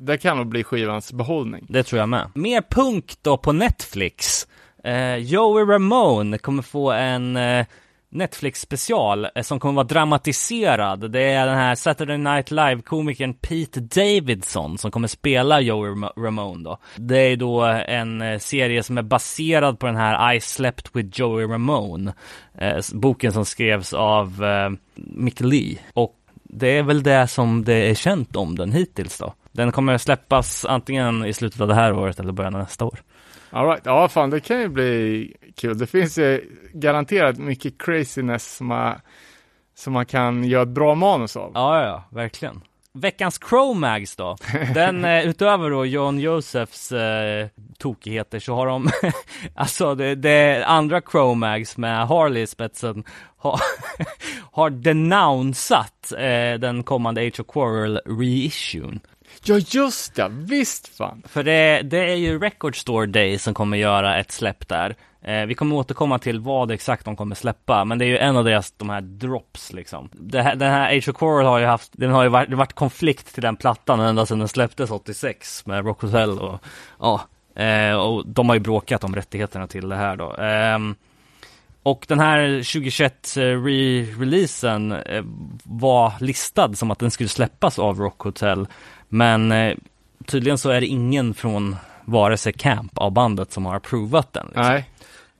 det 0.00 0.18
kan 0.18 0.36
nog 0.36 0.46
bli 0.46 0.64
skivans 0.64 1.12
behållning. 1.12 1.66
Det 1.68 1.82
tror 1.82 1.98
jag 2.00 2.08
med. 2.08 2.30
Mer 2.34 2.62
punk 2.70 3.14
då 3.22 3.36
på 3.36 3.52
Netflix. 3.52 4.46
Eh, 4.84 5.16
Joey 5.16 5.64
Ramone 5.64 6.38
kommer 6.38 6.62
få 6.62 6.92
en 6.92 7.36
eh, 7.36 7.66
Netflix 8.12 8.60
special 8.60 9.26
eh, 9.34 9.42
som 9.42 9.60
kommer 9.60 9.74
vara 9.74 9.86
dramatiserad. 9.86 11.10
Det 11.10 11.22
är 11.22 11.46
den 11.46 11.56
här 11.56 11.74
Saturday 11.74 12.18
Night 12.18 12.50
Live-komikern 12.50 13.34
Pete 13.34 13.80
Davidson 13.80 14.78
som 14.78 14.90
kommer 14.90 15.08
spela 15.08 15.60
Joey 15.60 15.90
Ram- 15.90 16.12
Ramone 16.24 16.64
då. 16.64 16.78
Det 16.96 17.18
är 17.18 17.36
då 17.36 17.62
en 17.88 18.22
eh, 18.22 18.38
serie 18.38 18.82
som 18.82 18.98
är 18.98 19.02
baserad 19.02 19.78
på 19.78 19.86
den 19.86 19.96
här 19.96 20.34
I 20.34 20.40
Slept 20.40 20.96
With 20.96 21.20
Joey 21.20 21.46
Ramone. 21.46 22.12
Eh, 22.58 22.76
boken 22.92 23.32
som 23.32 23.44
skrevs 23.44 23.92
av 23.94 24.44
eh, 24.44 24.70
Mick 24.94 25.40
Lee. 25.40 25.78
Och 25.94 26.14
det 26.44 26.78
är 26.78 26.82
väl 26.82 27.02
det 27.02 27.26
som 27.26 27.64
det 27.64 27.74
är 27.90 27.94
känt 27.94 28.36
om 28.36 28.56
den 28.56 28.72
hittills 28.72 29.18
då. 29.18 29.34
Den 29.60 29.72
kommer 29.72 29.98
släppas 29.98 30.64
antingen 30.64 31.24
i 31.24 31.32
slutet 31.32 31.60
av 31.60 31.68
det 31.68 31.74
här 31.74 31.92
året 31.92 32.20
eller 32.20 32.32
början 32.32 32.54
av 32.54 32.60
nästa 32.60 32.84
år. 32.84 32.98
All 33.50 33.66
right. 33.66 33.82
Ja, 33.84 34.08
fan, 34.08 34.30
det 34.30 34.40
kan 34.40 34.60
ju 34.60 34.68
bli 34.68 35.36
kul. 35.56 35.78
Det 35.78 35.86
finns 35.86 36.18
ju 36.18 36.44
garanterat 36.72 37.38
mycket 37.38 37.82
craziness 37.82 38.56
som 38.56 38.66
man, 38.66 39.00
som 39.74 39.92
man 39.92 40.06
kan 40.06 40.44
göra 40.44 40.62
ett 40.62 40.68
bra 40.68 40.94
manus 40.94 41.36
av. 41.36 41.52
Ja, 41.54 41.84
ja, 41.84 42.04
verkligen. 42.10 42.60
Veckans 42.92 43.40
Chromags 43.48 44.16
då. 44.16 44.36
Den, 44.74 45.04
eh, 45.04 45.26
utöver 45.26 45.70
då 45.70 45.86
John 45.86 46.20
Josephs 46.20 46.92
eh, 46.92 47.48
tokigheter 47.78 48.38
så 48.38 48.54
har 48.54 48.66
de, 48.66 48.90
alltså 49.54 49.94
det, 49.94 50.14
det 50.14 50.64
andra 50.64 51.00
Chromags 51.10 51.76
med 51.76 52.08
Harley 52.08 52.42
i 52.42 52.46
spetsen 52.46 53.04
har, 53.36 53.60
har 54.52 54.70
denounsat 54.70 56.12
eh, 56.18 56.58
den 56.58 56.82
kommande 56.82 57.20
Age 57.20 57.40
of 57.40 57.46
Quarrel 57.46 58.00
reissuen. 58.06 59.00
Ja, 59.42 59.58
just 59.66 60.14
det. 60.14 60.28
Visst 60.30 60.96
fan. 60.96 61.22
För 61.28 61.42
det, 61.42 61.82
det 61.82 62.10
är 62.10 62.16
ju 62.16 62.38
Record 62.38 62.80
Store 62.80 63.06
Day 63.06 63.38
som 63.38 63.54
kommer 63.54 63.76
göra 63.76 64.18
ett 64.18 64.32
släpp 64.32 64.68
där. 64.68 64.96
Eh, 65.22 65.46
vi 65.46 65.54
kommer 65.54 65.76
återkomma 65.76 66.18
till 66.18 66.40
vad 66.40 66.70
exakt 66.70 67.04
de 67.04 67.16
kommer 67.16 67.34
släppa, 67.34 67.84
men 67.84 67.98
det 67.98 68.04
är 68.04 68.06
ju 68.06 68.18
en 68.18 68.36
av 68.36 68.44
deras, 68.44 68.72
de 68.72 68.90
här 68.90 69.00
drops 69.00 69.72
liksom. 69.72 70.08
Det 70.12 70.42
här, 70.42 70.54
den 70.54 70.70
här 70.70 70.96
Age 70.96 71.08
of 71.08 71.16
Coral 71.16 71.46
har 71.46 71.58
ju 71.58 71.66
haft, 71.66 71.90
den 71.92 72.10
har 72.10 72.22
ju 72.22 72.28
varit, 72.28 72.50
det 72.50 72.56
varit 72.56 72.72
konflikt 72.72 73.34
till 73.34 73.42
den 73.42 73.56
plattan 73.56 74.00
ända 74.00 74.26
sedan 74.26 74.38
den 74.38 74.48
släpptes 74.48 74.90
86 74.90 75.66
med 75.66 75.84
Rock 75.84 76.00
Hotel 76.00 76.38
och 76.38 76.60
ja, 77.00 77.20
eh, 77.62 77.94
och 77.94 78.26
de 78.26 78.48
har 78.48 78.56
ju 78.56 78.60
bråkat 78.60 79.04
om 79.04 79.16
rättigheterna 79.16 79.66
till 79.66 79.88
det 79.88 79.96
här 79.96 80.16
då. 80.16 80.36
Eh, 80.36 80.78
och 81.82 82.04
den 82.08 82.20
här 82.20 82.48
2021 82.48 83.36
re-releasen 83.36 84.92
eh, 84.92 85.24
var 85.64 86.12
listad 86.20 86.74
som 86.74 86.90
att 86.90 86.98
den 86.98 87.10
skulle 87.10 87.28
släppas 87.28 87.78
av 87.78 87.98
Rock 87.98 88.22
Hotel. 88.22 88.66
Men 89.12 89.52
eh, 89.52 89.76
tydligen 90.26 90.58
så 90.58 90.70
är 90.70 90.80
det 90.80 90.86
ingen 90.86 91.34
från 91.34 91.76
vare 92.04 92.36
sig 92.36 92.52
Camp 92.52 92.98
av 92.98 93.10
bandet 93.12 93.52
som 93.52 93.66
har 93.66 93.78
provat 93.78 94.32
den. 94.32 94.46
Liksom. 94.46 94.62
Nej. 94.62 94.78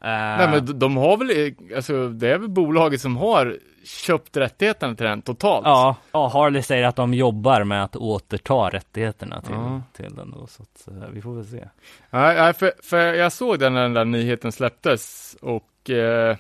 Eh, 0.03 0.09
Nej, 0.39 0.49
men 0.51 0.79
de- 0.79 0.97
har 0.97 1.17
väl, 1.17 1.55
alltså 1.77 2.09
det 2.09 2.29
är 2.33 2.39
väl 2.39 2.49
bolaget 2.49 3.01
som 3.01 3.17
har 3.17 3.57
köpt 3.85 4.37
rättigheterna 4.37 4.95
till 4.95 5.07
den 5.07 5.23
totalt. 5.23 5.67
Ja, 5.67 5.97
ja, 6.13 6.29
Harley 6.29 6.63
säger 6.63 6.85
att 6.87 6.97
de 6.97 7.15
jobbar 7.15 7.65
med 7.65 7.85
att 7.85 7.97
återta 7.97 8.55
rättigheterna 8.71 9.41
till, 9.43 9.53
Ja. 9.55 9.83
till 9.97 10.15
den 10.15 10.31
då, 10.31 10.47
så 10.47 10.63
att, 10.63 10.89
eh, 10.89 11.09
vi 11.13 11.23
får 11.23 11.35
väl 11.35 11.45
se. 11.47 11.69
Nej, 12.11 12.37
nej, 12.37 12.53
för, 12.55 12.73
för 12.83 12.99
jag 13.15 13.33
såg 13.33 13.59
den 13.59 13.75
när 13.75 13.83
den 13.83 13.95
där 13.95 14.05
nyheten 14.05 14.53
släpptes 14.53 15.37
och 15.43 15.91
eh, 15.91 16.37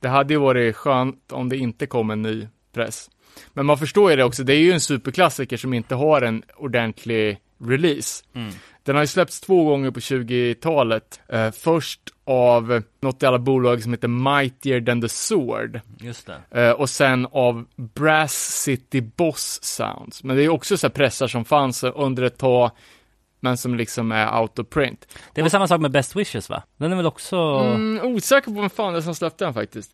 det 0.00 0.08
hade 0.08 0.34
ju 0.34 0.40
varit 0.40 0.76
skönt 0.76 1.32
om 1.32 1.48
det 1.48 1.56
inte 1.56 1.86
kom 1.86 2.10
en 2.10 2.22
ny 2.22 2.48
press. 2.74 3.10
Men 3.52 3.66
man 3.66 3.78
förstår 3.78 4.10
ju 4.10 4.16
det 4.16 4.24
också, 4.24 4.44
det 4.44 4.54
är 4.54 4.58
ju 4.58 4.72
en 4.72 4.80
superklassiker 4.80 5.56
som 5.56 5.74
inte 5.74 5.94
har 5.94 6.22
en 6.22 6.42
ordentlig 6.56 7.38
release. 7.64 8.24
Mm. 8.34 8.52
Den 8.82 8.94
har 8.94 9.02
ju 9.02 9.06
släppts 9.06 9.40
två 9.40 9.64
gånger 9.64 9.90
på 9.90 10.00
20-talet. 10.00 11.20
Eh, 11.28 11.50
först 11.50 12.00
av 12.24 12.82
något 13.00 13.22
jävla 13.22 13.38
bolag 13.38 13.82
som 13.82 13.92
heter 13.92 14.08
Mightier 14.08 14.80
than 14.80 15.00
the 15.00 15.08
Sword. 15.08 15.80
Just 15.98 16.26
det. 16.50 16.62
Eh, 16.62 16.70
och 16.70 16.90
sen 16.90 17.26
av 17.32 17.64
Brass 17.76 18.62
City 18.62 19.00
Boss 19.00 19.58
Sounds. 19.62 20.24
Men 20.24 20.36
det 20.36 20.44
är 20.44 20.48
också 20.48 20.76
så 20.76 20.90
pressar 20.90 21.28
som 21.28 21.44
fanns 21.44 21.84
under 21.84 22.22
ett 22.22 22.38
tag, 22.38 22.70
men 23.40 23.56
som 23.56 23.74
liksom 23.74 24.12
är 24.12 24.40
out 24.40 24.58
of 24.58 24.68
print. 24.68 25.06
Det 25.34 25.40
är 25.40 25.42
väl 25.42 25.50
samma 25.50 25.68
sak 25.68 25.80
med 25.80 25.90
Best 25.90 26.16
Wishes 26.16 26.50
va? 26.50 26.62
Den 26.76 26.92
är 26.92 26.96
väl 26.96 27.06
också... 27.06 27.36
Mm, 27.36 28.14
osäker 28.14 28.54
på 28.54 28.60
vem 28.60 28.70
fan 28.70 28.92
det 28.92 28.98
är 28.98 29.02
som 29.02 29.14
släppte 29.14 29.44
den 29.44 29.54
faktiskt. 29.54 29.90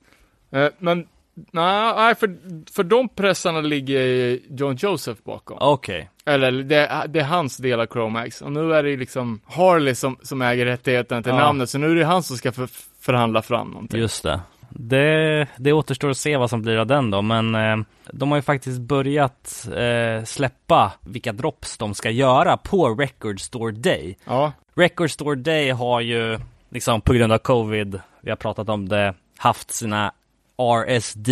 Eh, 0.50 0.68
men 0.78 1.06
nej, 1.34 2.14
för, 2.14 2.36
för 2.72 2.84
de 2.84 3.08
pressarna 3.08 3.60
ligger 3.60 4.38
John 4.50 4.76
Joseph 4.76 5.20
bakom. 5.24 5.56
Okej. 5.60 6.10
Eller 6.24 6.52
det, 6.52 7.06
det 7.08 7.20
är 7.20 7.24
hans 7.24 7.56
del 7.56 7.80
av 7.80 7.86
Chromax. 7.86 8.42
Och 8.42 8.52
nu 8.52 8.74
är 8.74 8.82
det 8.82 8.96
liksom 8.96 9.40
Harley 9.46 9.94
som, 9.94 10.16
som 10.22 10.42
äger 10.42 10.64
rättigheten 10.66 11.22
till 11.22 11.32
Ja. 11.32 11.38
namnet, 11.38 11.70
så 11.70 11.78
nu 11.78 11.90
är 11.90 11.94
det 11.94 12.04
han 12.04 12.22
som 12.22 12.36
ska 12.36 12.52
för, 12.52 12.68
förhandla 13.00 13.42
fram 13.42 13.68
någonting. 13.68 14.00
Just 14.00 14.22
det. 14.22 14.40
det. 14.70 15.46
Det 15.56 15.72
återstår 15.72 16.10
att 16.10 16.16
se 16.16 16.36
vad 16.36 16.50
som 16.50 16.62
blir 16.62 16.76
av 16.76 16.86
den 16.86 17.10
då, 17.10 17.22
men 17.22 17.54
eh, 17.54 17.76
de 18.12 18.30
har 18.30 18.38
ju 18.38 18.42
faktiskt 18.42 18.80
börjat 18.80 19.68
eh, 19.76 20.24
släppa 20.24 20.92
vilka 21.00 21.32
drops 21.32 21.78
de 21.78 21.94
ska 21.94 22.10
göra 22.10 22.56
på 22.56 22.88
Record 22.94 23.40
Store 23.40 23.72
Day. 23.72 24.16
Ja, 24.24 24.52
Record 24.74 25.10
Store 25.10 25.36
Day 25.36 25.70
har 25.70 26.00
ju, 26.00 26.38
liksom 26.70 27.00
på 27.00 27.12
grund 27.12 27.32
av 27.32 27.38
covid, 27.38 28.00
vi 28.20 28.30
har 28.30 28.36
pratat 28.36 28.68
om 28.68 28.88
det, 28.88 29.14
haft 29.38 29.70
sina 29.70 30.12
RSD 30.58 31.28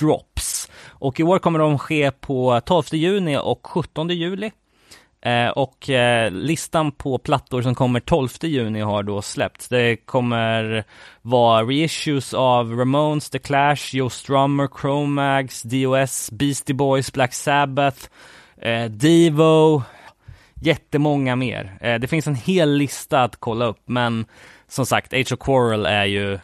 drops. 0.00 0.70
Och 0.86 1.20
i 1.20 1.22
år 1.22 1.38
kommer 1.38 1.58
de 1.58 1.78
ske 1.78 2.10
på 2.10 2.60
12 2.64 2.84
juni 2.92 3.36
och 3.36 3.66
17 3.66 4.08
juli. 4.08 4.50
Eh, 5.20 5.48
och 5.48 5.90
eh, 5.90 6.30
listan 6.30 6.92
på 6.92 7.18
plattor 7.18 7.62
som 7.62 7.74
kommer 7.74 8.00
12 8.00 8.28
juni 8.42 8.80
har 8.80 9.02
då 9.02 9.22
släppts. 9.22 9.68
Det 9.68 9.96
kommer 9.96 10.84
vara 11.22 11.62
reissues 11.62 12.34
av 12.34 12.72
Ramones, 12.76 13.30
The 13.30 13.38
Clash, 13.38 13.92
Joe 13.92 14.10
Strummer, 14.10 14.68
Chromags, 14.80 15.62
DOS, 15.62 16.30
Beastie 16.30 16.74
Boys, 16.74 17.12
Black 17.12 17.34
Sabbath, 17.34 18.08
eh, 18.62 18.84
Devo, 18.84 19.82
jättemånga 20.54 21.36
mer. 21.36 21.78
Eh, 21.80 21.94
det 21.94 22.06
finns 22.06 22.26
en 22.26 22.34
hel 22.34 22.72
lista 22.72 23.22
att 23.22 23.36
kolla 23.36 23.64
upp, 23.64 23.82
men 23.86 24.26
som 24.68 24.86
sagt, 24.86 25.12
Age 25.12 25.32
of 25.32 25.38
Quarrel 25.38 25.86
är 25.86 26.04
ju, 26.04 26.38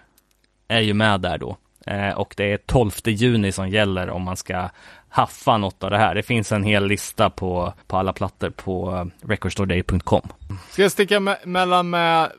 är 0.68 0.80
ju 0.80 0.94
med 0.94 1.20
där 1.20 1.38
då. 1.38 1.56
Eh, 1.86 2.10
och 2.10 2.34
det 2.36 2.52
är 2.52 2.56
12 2.56 2.90
juni 3.04 3.52
som 3.52 3.68
gäller 3.68 4.10
om 4.10 4.22
man 4.22 4.36
ska 4.36 4.68
haffa 5.08 5.58
något 5.58 5.84
av 5.84 5.90
det 5.90 5.98
här. 5.98 6.14
Det 6.14 6.22
finns 6.22 6.52
en 6.52 6.64
hel 6.64 6.86
lista 6.86 7.30
på, 7.30 7.72
på 7.86 7.96
alla 7.96 8.12
plattor 8.12 8.50
på 8.50 8.92
eh, 9.22 9.28
recordstoreday.com. 9.28 10.22
ska 10.70 10.82
jag 10.82 10.92
sticka 10.92 11.18
me- 11.18 11.46
mellan 11.46 11.90
med 11.90 12.32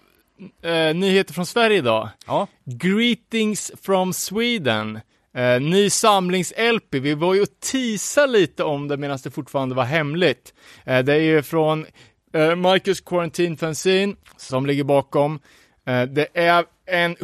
eh, 0.63 0.95
nyheter 0.95 1.33
från 1.33 1.45
Sverige 1.45 1.77
idag? 1.77 2.09
Ja. 2.27 2.47
Greetings 2.65 3.71
from 3.81 4.13
Sweden. 4.13 4.99
Eh, 5.35 5.61
ny 5.61 5.89
samlings-LP. 5.89 6.99
Vi 6.99 7.13
var 7.13 7.33
ju 7.33 7.41
och 7.41 7.59
tisa 7.59 8.25
lite 8.25 8.63
om 8.63 8.87
det 8.87 8.97
medan 8.97 9.19
det 9.23 9.31
fortfarande 9.31 9.75
var 9.75 9.83
hemligt. 9.83 10.53
Eh, 10.85 10.99
det 10.99 11.13
är 11.13 11.19
ju 11.19 11.43
från 11.43 11.85
eh, 12.33 12.55
Marcus 12.55 13.01
Quarantine 13.01 13.57
Fanzine 13.57 14.15
som 14.37 14.65
ligger 14.65 14.83
bakom. 14.83 15.39
Eh, 15.87 16.03
det 16.03 16.27
är 16.33 16.65
en 16.85 17.15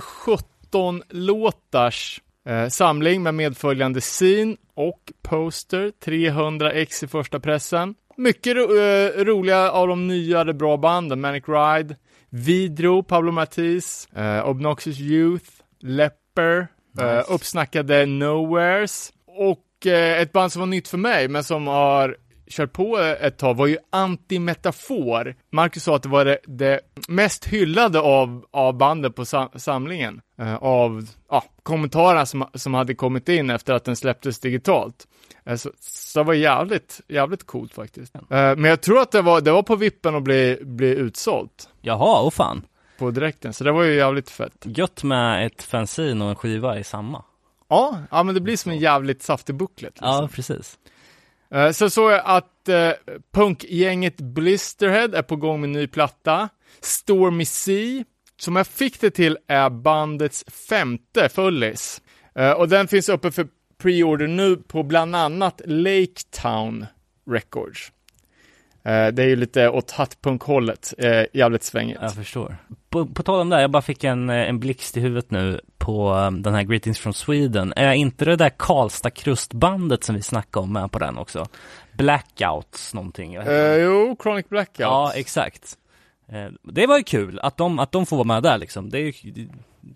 17 0.71 1.01
låtars 1.09 2.21
eh, 2.45 2.67
samling 2.67 3.23
med 3.23 3.33
medföljande 3.33 4.01
scene 4.01 4.55
och 4.75 5.11
poster, 5.21 5.91
300 6.05 6.71
ex 6.71 7.03
i 7.03 7.07
första 7.07 7.39
pressen. 7.39 7.95
Mycket 8.17 8.55
ro 8.55 8.61
eh, 8.77 9.23
roliga 9.25 9.71
av 9.71 9.87
de 9.87 10.07
nyare 10.07 10.53
bra 10.53 10.77
banden, 10.77 11.21
Manic 11.21 11.43
Ride, 11.47 11.95
Vidro, 12.29 13.03
Pablo 13.03 13.31
Matiz, 13.31 14.07
eh, 14.15 14.49
Obnoxious 14.49 14.99
Youth, 14.99 15.49
Lepper, 15.79 16.67
Nice. 16.93 17.07
eh, 17.17 17.23
uppsnackade 17.27 18.05
Nowheres 18.05 19.13
och 19.27 19.87
eh, 19.87 20.21
ett 20.21 20.31
band 20.31 20.51
som 20.51 20.59
var 20.59 20.67
nytt 20.67 20.87
för 20.87 20.97
mig 20.97 21.27
men 21.27 21.43
som 21.43 21.67
har 21.67 22.17
kört 22.51 22.73
på 22.73 22.97
ett 22.97 23.37
tag 23.37 23.57
var 23.57 23.67
ju 23.67 23.77
Antimetafor. 23.89 25.35
Marcus 25.51 25.83
sa 25.83 25.95
att 25.95 26.03
det 26.03 26.09
var 26.09 26.25
det, 26.25 26.37
det 26.47 26.79
mest 27.07 27.45
hyllade 27.45 27.99
av, 27.99 28.45
av 28.51 28.77
banden 28.77 29.13
på 29.13 29.25
sam 29.25 29.49
samlingen. 29.55 30.21
Eh, 30.39 30.55
av 30.55 31.07
ja, 31.29 31.43
kommentarerna 31.63 32.25
som, 32.25 32.45
som 32.53 32.73
hade 32.73 32.95
kommit 32.95 33.29
in 33.29 33.49
efter 33.49 33.73
att 33.73 33.83
den 33.83 33.95
släpptes 33.95 34.39
digitalt. 34.39 35.07
Eh, 35.45 35.55
så, 35.55 35.71
så 35.79 36.19
det 36.19 36.25
var 36.25 36.33
jävligt, 36.33 37.01
jävligt 37.07 37.45
coolt 37.45 37.73
faktiskt. 37.73 38.15
Eh, 38.15 38.21
men 38.29 38.63
jag 38.63 38.81
tror 38.81 39.01
att 39.01 39.11
det 39.11 39.21
var, 39.21 39.41
det 39.41 39.51
var 39.51 39.63
på 39.63 39.75
vippen 39.75 40.15
att 40.15 40.23
bli, 40.23 40.57
bli 40.61 40.87
utsålt 40.87 41.69
Jaha, 41.81 42.21
och 42.21 42.33
fan. 42.33 42.65
på 42.97 43.11
direkten, 43.11 43.53
så 43.53 43.63
det 43.63 43.71
var 43.71 43.83
ju 43.83 43.95
jävligt 43.95 44.29
fett. 44.29 44.53
Gött 44.63 45.03
med 45.03 45.45
ett 45.45 45.63
fanzine 45.63 46.23
och 46.23 46.29
en 46.29 46.35
skiva 46.35 46.79
i 46.79 46.83
samma. 46.83 47.23
Ja, 47.69 47.97
ja 48.11 48.23
men 48.23 48.35
det 48.35 48.41
blir 48.41 48.57
som 48.57 48.71
en 48.71 48.79
jävligt 48.79 49.23
saftig 49.23 49.55
booklet. 49.55 49.93
Liksom. 49.93 50.07
Ja, 50.07 50.29
precis. 50.33 50.77
Eh, 51.53 51.71
såg 51.71 52.11
jag 52.11 52.21
att 52.25 52.69
eh, 52.69 52.91
punkgänget 53.33 54.17
Blisterhead 54.17 55.17
är 55.17 55.21
på 55.21 55.35
gång 55.35 55.61
med 55.61 55.69
ny 55.69 55.87
platta. 55.87 56.49
Stormy 56.81 57.45
Sea, 57.45 58.03
som 58.39 58.55
jag 58.55 58.67
fick 58.67 59.01
det 59.01 59.11
till, 59.11 59.37
är 59.47 59.69
bandets 59.69 60.45
femte 60.69 61.29
fullis. 61.29 62.01
Eh, 62.35 62.51
och 62.51 62.69
den 62.69 62.87
finns 62.87 63.09
uppe 63.09 63.31
för 63.31 63.47
pre-order 63.83 64.27
nu 64.27 64.55
på 64.55 64.83
bland 64.83 65.15
annat 65.15 65.61
Lake 65.65 66.21
Town 66.41 66.85
Records. 67.29 67.91
Eh, 68.83 69.07
det 69.07 69.23
är 69.23 69.27
ju 69.27 69.35
lite 69.35 69.69
åt 69.69 69.91
hattpunk-hållet, 69.91 70.93
eh, 70.97 71.23
jävligt 71.33 71.63
svängigt. 71.63 71.99
Jag 72.01 72.15
förstår. 72.15 72.55
På, 72.89 73.05
på 73.05 73.23
tal 73.23 73.41
om 73.41 73.49
det, 73.49 73.61
jag 73.61 73.71
bara 73.71 73.81
fick 73.81 74.03
en, 74.03 74.29
eh, 74.29 74.49
en 74.49 74.59
blixt 74.59 74.97
i 74.97 74.99
huvudet 74.99 75.31
nu 75.31 75.61
på 75.77 76.13
um, 76.13 76.41
den 76.41 76.53
här 76.53 76.63
Greetings 76.63 76.99
from 76.99 77.13
Sweden. 77.13 77.73
Är 77.75 77.93
inte 77.93 78.25
det 78.25 78.35
där 78.35 78.51
Karlstad 78.57 79.09
krustbandet 79.09 80.03
som 80.03 80.15
vi 80.15 80.21
snackade 80.21 80.63
om 80.63 80.73
med 80.73 80.91
på 80.91 80.99
den 80.99 81.17
också? 81.17 81.47
Blackouts 81.97 82.93
någonting. 82.93 83.35
Eh, 83.35 83.75
jo, 83.75 84.15
Chronic 84.23 84.49
Blackout. 84.49 84.79
ja, 84.79 85.11
exakt. 85.15 85.77
Eh, 86.31 86.47
Det 86.63 86.87
var 86.87 86.97
ju 86.97 87.03
kul 87.03 87.39
att 87.39 87.57
de, 87.57 87.79
att 87.79 87.91
de 87.91 88.05
får 88.05 88.17
vara 88.17 88.27
med 88.27 88.43
där 88.43 88.57
liksom. 88.57 88.89
Det 88.89 88.99
är 88.99 89.25
ju, 89.25 89.47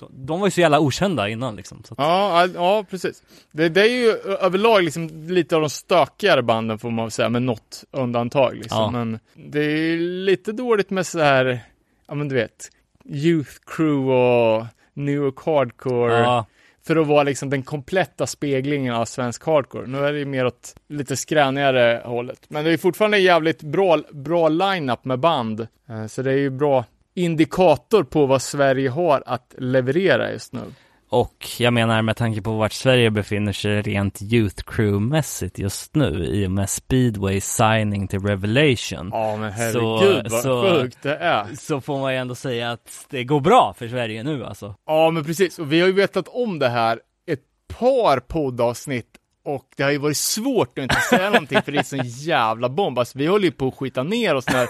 de, 0.10 0.40
var 0.40 0.48
ju 0.48 0.52
så 0.52 0.62
jävla 0.62 0.80
okända 0.80 1.30
innan 1.30 1.56
liksom. 1.56 1.84
Så 1.84 1.94
att, 1.94 2.00
Ja, 2.00 2.48
ja, 2.56 2.86
precis. 2.90 3.24
Det, 3.52 3.70
det 3.70 3.82
är 3.82 3.90
ju 3.90 4.12
överlag 4.40 4.84
liksom 4.84 5.08
lite 5.30 5.56
av 5.56 5.62
de 5.62 5.70
stökigare 5.70 6.42
banden 6.44 6.80
får 6.80 6.92
man 6.92 7.12
säga, 7.12 7.30
med 7.30 7.42
något 7.42 7.84
undantag 7.92 8.56
liksom. 8.56 8.78
Ja. 8.78 8.92
Men 8.92 9.20
det 9.34 9.60
är 9.60 9.98
lite 9.98 10.52
dåligt 10.52 10.90
med 10.90 11.08
så 11.08 11.20
här, 11.20 11.60
ja 12.08 12.16
men 12.16 12.28
du 12.28 12.36
vet, 12.36 12.70
Youth 13.06 13.52
Crew 13.66 14.14
och 14.14 14.66
New 14.94 15.16
York 15.16 15.46
Hardcore. 15.46 16.14
ja, 16.14 16.46
för 16.88 16.96
att 16.96 17.08
vara 17.08 17.24
liksom 17.24 17.50
den 17.50 17.64
kompletta 17.64 18.28
speglingen 18.28 18.94
av 18.94 19.06
svensk 19.06 19.46
hardcore. 19.46 19.88
Nu 19.88 20.06
är 20.06 20.14
det 20.14 20.20
ju 20.20 20.26
mer 20.26 20.46
åt 20.46 20.76
lite 20.88 21.18
skränigare 21.18 22.02
hållet. 22.06 22.40
Men 22.48 22.66
det 22.66 22.72
är 22.72 22.78
fortfarande 22.78 23.18
en 23.18 23.24
jävligt 23.24 23.62
bra, 23.62 24.00
bra 24.12 24.50
line-up 24.50 25.06
med 25.06 25.20
band. 25.20 25.68
Eh, 25.90 26.08
så 26.08 26.22
det 26.22 26.32
är 26.32 26.38
ju 26.38 26.50
bra 26.50 26.86
indikator 27.14 28.04
på 28.04 28.26
vad 28.26 28.42
Sverige 28.42 28.90
har 28.90 29.24
att 29.26 29.56
leverera 29.58 30.32
just 30.32 30.54
nu 30.54 30.62
och 31.10 31.46
jag 31.60 31.74
menar 31.74 32.02
med 32.02 32.18
tanke 32.18 32.42
på 32.42 32.52
vart 32.58 32.74
Sverige 32.74 33.12
befinner 33.12 33.54
sig 33.54 33.82
rent 33.82 34.22
Youth 34.22 34.64
Crew-mässigt 34.64 35.60
just 35.60 35.96
nu 35.96 36.26
i 36.26 36.48
och 36.48 36.52
med 36.52 36.70
Speedway 36.70 37.42
signing 37.42 38.08
till 38.08 38.20
Revelation. 38.20 39.10
Ja 39.14 39.38
men 39.38 39.52
Så- 39.52 39.58
herregud 39.58 40.32
vad 40.32 40.42
så- 40.42 40.70
sjukt 40.82 40.98
det 41.02 41.16
är. 41.16 41.46
Så 41.60 41.82
får 41.82 42.00
man 42.00 42.14
ju 42.14 42.20
ändå 42.20 42.36
säga 42.36 42.72
att 42.72 43.06
det 43.10 43.24
går 43.24 43.40
bra 43.40 43.74
för 43.78 43.88
Sverige 43.88 44.24
nu 44.24 44.46
alltså. 44.46 44.76
Ja 44.86 45.12
men 45.12 45.24
precis, 45.26 45.60
och 45.60 45.74
vi 45.74 45.80
har 45.80 45.88
ju 45.88 45.94
vetat 45.94 46.28
om 46.28 46.60
det 46.60 46.70
här 46.70 47.00
ett 47.32 47.44
par 47.80 48.20
poddavsnitt 48.20 49.08
och 49.46 49.66
det 49.78 49.84
har 49.84 49.92
ju 49.92 49.98
varit 49.98 50.18
svårt 50.18 50.78
att 50.78 50.84
inte 50.84 50.96
säga 51.10 51.30
någonting 51.30 51.62
för 51.62 51.72
det 51.72 51.78
är 51.80 51.84
så 51.84 51.96
en 51.96 52.08
jävla 52.08 52.70
bomb. 52.70 53.00
Alltså, 53.00 53.18
vi 53.18 53.26
håller 53.28 53.46
ju 53.46 53.52
på 53.52 53.68
att 53.68 53.76
skita 53.76 54.04
ner 54.04 54.36
oss 54.36 54.46
när, 54.50 54.68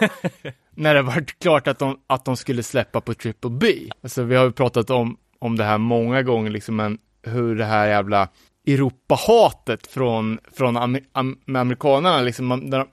när 0.75 0.95
det 0.95 1.01
varit 1.01 1.39
klart 1.39 1.67
att 1.67 1.79
de, 1.79 1.99
att 2.07 2.25
de 2.25 2.37
skulle 2.37 2.63
släppa 2.63 3.01
på 3.01 3.13
Triple 3.13 3.49
B. 3.49 3.67
Alltså 4.03 4.23
vi 4.23 4.35
har 4.35 4.45
ju 4.45 4.51
pratat 4.51 4.89
om, 4.89 5.17
om 5.45 5.57
det 5.57 5.63
här 5.63 5.77
många 5.77 6.23
gånger 6.23 6.49
liksom, 6.51 6.75
men 6.75 6.97
hur 7.23 7.55
det 7.55 7.65
här 7.65 7.87
jävla 7.87 8.27
Europahatet 8.67 9.87
från, 9.87 10.39
från 10.53 10.77
amer, 10.77 11.01
am, 11.11 11.39
amerikanerna 11.47 12.21
liksom, 12.21 12.45
man, 12.45 12.59
när 12.59 12.77
de 12.79 12.87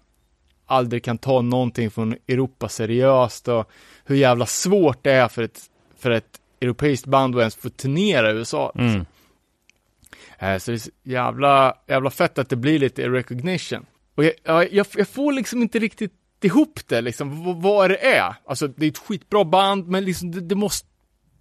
aldrig 0.66 1.04
kan 1.04 1.18
ta 1.18 1.40
någonting 1.40 1.90
från 1.90 2.12
Europa 2.28 2.68
seriöst 2.68 3.48
och 3.48 3.70
hur 4.04 4.16
jävla 4.16 4.46
svårt 4.46 5.04
det 5.04 5.12
är 5.12 5.28
för 5.28 5.42
ett, 5.42 5.60
för 5.98 6.10
ett 6.10 6.40
europeiskt 6.60 7.06
band 7.06 7.34
att 7.36 7.40
ens 7.40 7.56
få 7.56 7.68
turnera 7.70 8.30
i 8.30 8.34
USA. 8.34 8.72
Mm. 8.74 9.04
Eh, 10.38 10.58
Så 10.58 10.70
det 10.70 10.76
är 10.86 11.10
jävla, 11.10 11.76
jävla 11.86 12.10
fett 12.10 12.38
att 12.38 12.48
det 12.48 12.56
blir 12.56 12.78
lite 12.78 13.08
recognition. 13.08 13.86
Och 14.14 14.24
jag, 14.24 14.32
jag, 14.72 14.86
jag, 14.96 15.08
får 15.08 15.32
liksom 15.32 15.62
inte 15.62 15.78
riktigt 15.78 16.12
ihop 16.42 16.80
det 16.88 17.00
liksom, 17.00 17.44
v- 17.44 17.54
vad 17.56 17.90
det 17.90 18.06
är. 18.16 18.34
Alltså 18.46 18.66
det 18.68 18.86
är 18.86 18.90
ett 18.90 18.98
skitbra 18.98 19.44
band, 19.44 19.88
men 19.88 20.04
liksom 20.04 20.30
det, 20.30 20.40
det 20.40 20.54
måste 20.54 20.88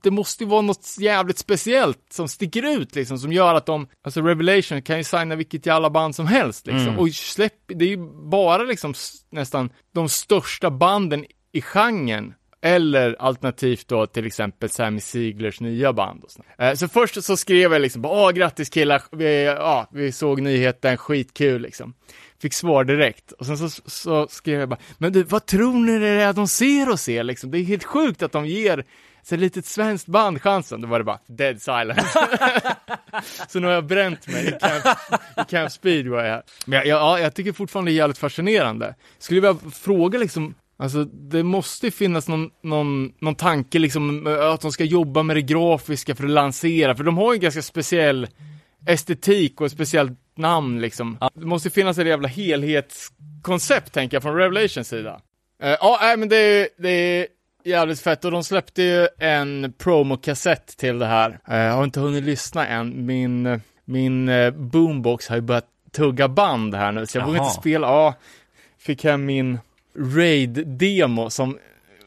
det 0.04 0.12
måste 0.12 0.44
ju 0.44 0.50
vara 0.50 0.62
något 0.62 0.96
jävligt 1.00 1.38
speciellt 1.38 2.00
som 2.12 2.28
sticker 2.28 2.78
ut 2.78 2.96
liksom, 2.96 3.18
som 3.18 3.34
gör 3.34 3.56
att 3.56 3.66
de, 3.66 3.88
alltså 4.04 4.22
Revelation 4.22 4.82
kan 4.82 4.98
ju 4.98 5.04
signa 5.04 5.36
vilket 5.36 5.66
jävla 5.66 5.90
band 5.90 6.16
som 6.16 6.28
helst 6.28 6.68
liksom. 6.68 6.88
Mm. 6.88 7.00
Och 7.00 7.10
släpp, 7.10 7.54
det 7.68 7.86
är 7.86 7.90
ju 7.90 7.98
bara 8.30 8.64
liksom 8.64 8.94
nästan 9.30 9.70
de 9.94 10.10
största 10.10 10.72
banden 10.72 11.26
i 11.52 11.62
genren. 11.62 12.34
Eller 12.64 13.16
alternativt 13.20 13.88
då 13.88 14.08
till 14.08 14.26
exempel 14.26 14.70
Sammy 14.70 15.00
Sieglers 15.00 15.60
nya 15.60 15.94
band 15.94 16.24
och 16.24 16.32
sånt. 16.32 16.48
Eh, 16.58 16.74
Så 16.74 16.88
först 16.88 17.24
så 17.24 17.38
skrev 17.38 17.74
jag 17.74 17.82
liksom, 17.82 18.06
åh 18.06 18.32
grattis 18.32 18.70
killar, 18.70 19.02
vi, 19.12 19.44
ja, 19.46 19.90
vi 19.92 20.12
såg 20.12 20.42
nyheten, 20.42 20.98
skitkul 20.98 21.62
liksom. 21.62 21.94
Fick 22.42 22.54
svar 22.54 22.84
direkt. 22.84 23.32
Och 23.32 23.46
sen 23.46 23.58
så, 23.58 23.70
så 23.86 24.28
skrev 24.28 24.60
jag 24.60 24.70
bara, 24.70 24.80
men 24.98 25.14
du, 25.14 25.24
vad 25.24 25.46
tror 25.46 25.74
ni 25.74 26.00
det 26.00 26.08
är 26.08 26.34
de 26.34 26.48
ser 26.48 26.90
och 26.92 27.00
ser 27.00 27.24
liksom? 27.24 27.52
Det 27.52 27.58
är 27.58 27.64
helt 27.64 27.84
sjukt 27.84 28.24
att 28.24 28.32
de 28.32 28.46
ger 28.46 28.86
så 29.24 29.36
ett 29.36 29.42
litet 29.42 29.66
svenskt 29.66 30.08
band 30.08 30.42
chansen. 30.42 30.82
Då 30.82 30.88
var 30.88 31.00
det 31.00 31.06
bara, 31.06 31.20
dead 31.28 31.62
silence. 31.62 32.20
så 33.48 33.60
nu 33.60 33.68
har 33.68 33.74
jag 33.74 33.86
bränt 33.86 34.28
mig 34.28 34.48
i 34.48 34.52
Camp, 34.52 34.98
i 35.38 35.52
camp 35.52 35.72
Speedway 35.72 36.28
här. 36.28 36.44
Men 36.66 36.78
jag, 36.80 36.88
ja, 36.88 37.20
jag 37.20 37.34
tycker 37.34 37.54
fortfarande 37.54 37.92
det 37.92 37.96
är 37.96 37.98
jävligt 37.98 38.18
fascinerande. 38.18 38.96
Skulle 39.20 39.42
vilja 39.42 39.72
fråga 39.72 40.20
liksom, 40.20 40.56
Alltså 40.78 41.04
det 41.04 41.44
måste 41.44 41.88
ju 41.88 41.92
finnas 41.92 42.28
någon, 42.28 42.50
någon, 42.64 43.14
någon 43.20 43.36
tanke 43.36 43.80
liksom 43.80 44.28
att 44.54 44.62
de 44.62 44.72
ska 44.72 44.84
jobba 44.84 45.24
med 45.24 45.36
det 45.36 45.42
grafiska 45.42 46.16
för 46.16 46.24
att 46.24 46.30
lansera, 46.30 46.96
för 46.96 47.04
de 47.04 47.18
har 47.18 47.34
ju 47.34 47.36
en 47.36 47.42
ganska 47.42 47.62
speciell 47.62 48.28
estetik 48.88 49.62
och 49.62 49.66
ett 49.66 49.74
speciellt 49.74 50.20
namn 50.38 50.82
liksom. 50.82 51.18
Det 51.34 51.46
måste 51.46 51.70
finnas 51.70 51.98
ett 51.98 52.08
jävla 52.08 52.28
helhetskoncept 52.28 53.94
tänker 53.94 54.16
jag 54.16 54.24
från 54.24 54.36
Revelations 54.36 54.88
sida. 54.88 55.22
Eh, 55.64 55.78
Ja, 55.80 55.98
nej 56.02 56.18
men 56.18 56.30
det 56.30 56.36
är, 56.38 56.68
det 56.78 56.90
är 56.90 57.28
jävligt 57.64 58.00
fett 58.00 58.26
och 58.26 58.32
de 58.32 58.44
släppte 58.44 58.82
ju 58.84 59.08
en 59.20 59.74
promokassett 59.78 60.68
till 60.78 61.00
det 61.00 61.06
här. 61.06 61.40
Eh, 61.48 61.58
Jag 61.58 61.74
har 61.74 61.84
inte 61.84 62.00
hunnit 62.00 62.24
lyssna 62.24 62.68
än, 62.68 63.06
min, 63.06 63.62
min 63.86 64.30
eh, 64.30 64.52
boombox 64.52 65.28
har 65.28 65.36
ju 65.36 65.42
börjat 65.42 65.68
tugga 65.92 66.28
band 66.28 66.76
här 66.76 66.92
nu, 66.92 67.06
så 67.06 67.18
jag 67.18 67.26
vågar 67.26 67.44
inte 67.44 67.60
spela, 67.60 67.88
ja, 67.88 68.14
fick 68.78 69.04
hem 69.04 69.26
min 69.26 69.60
Raid-demo 69.96 71.30
som 71.30 71.58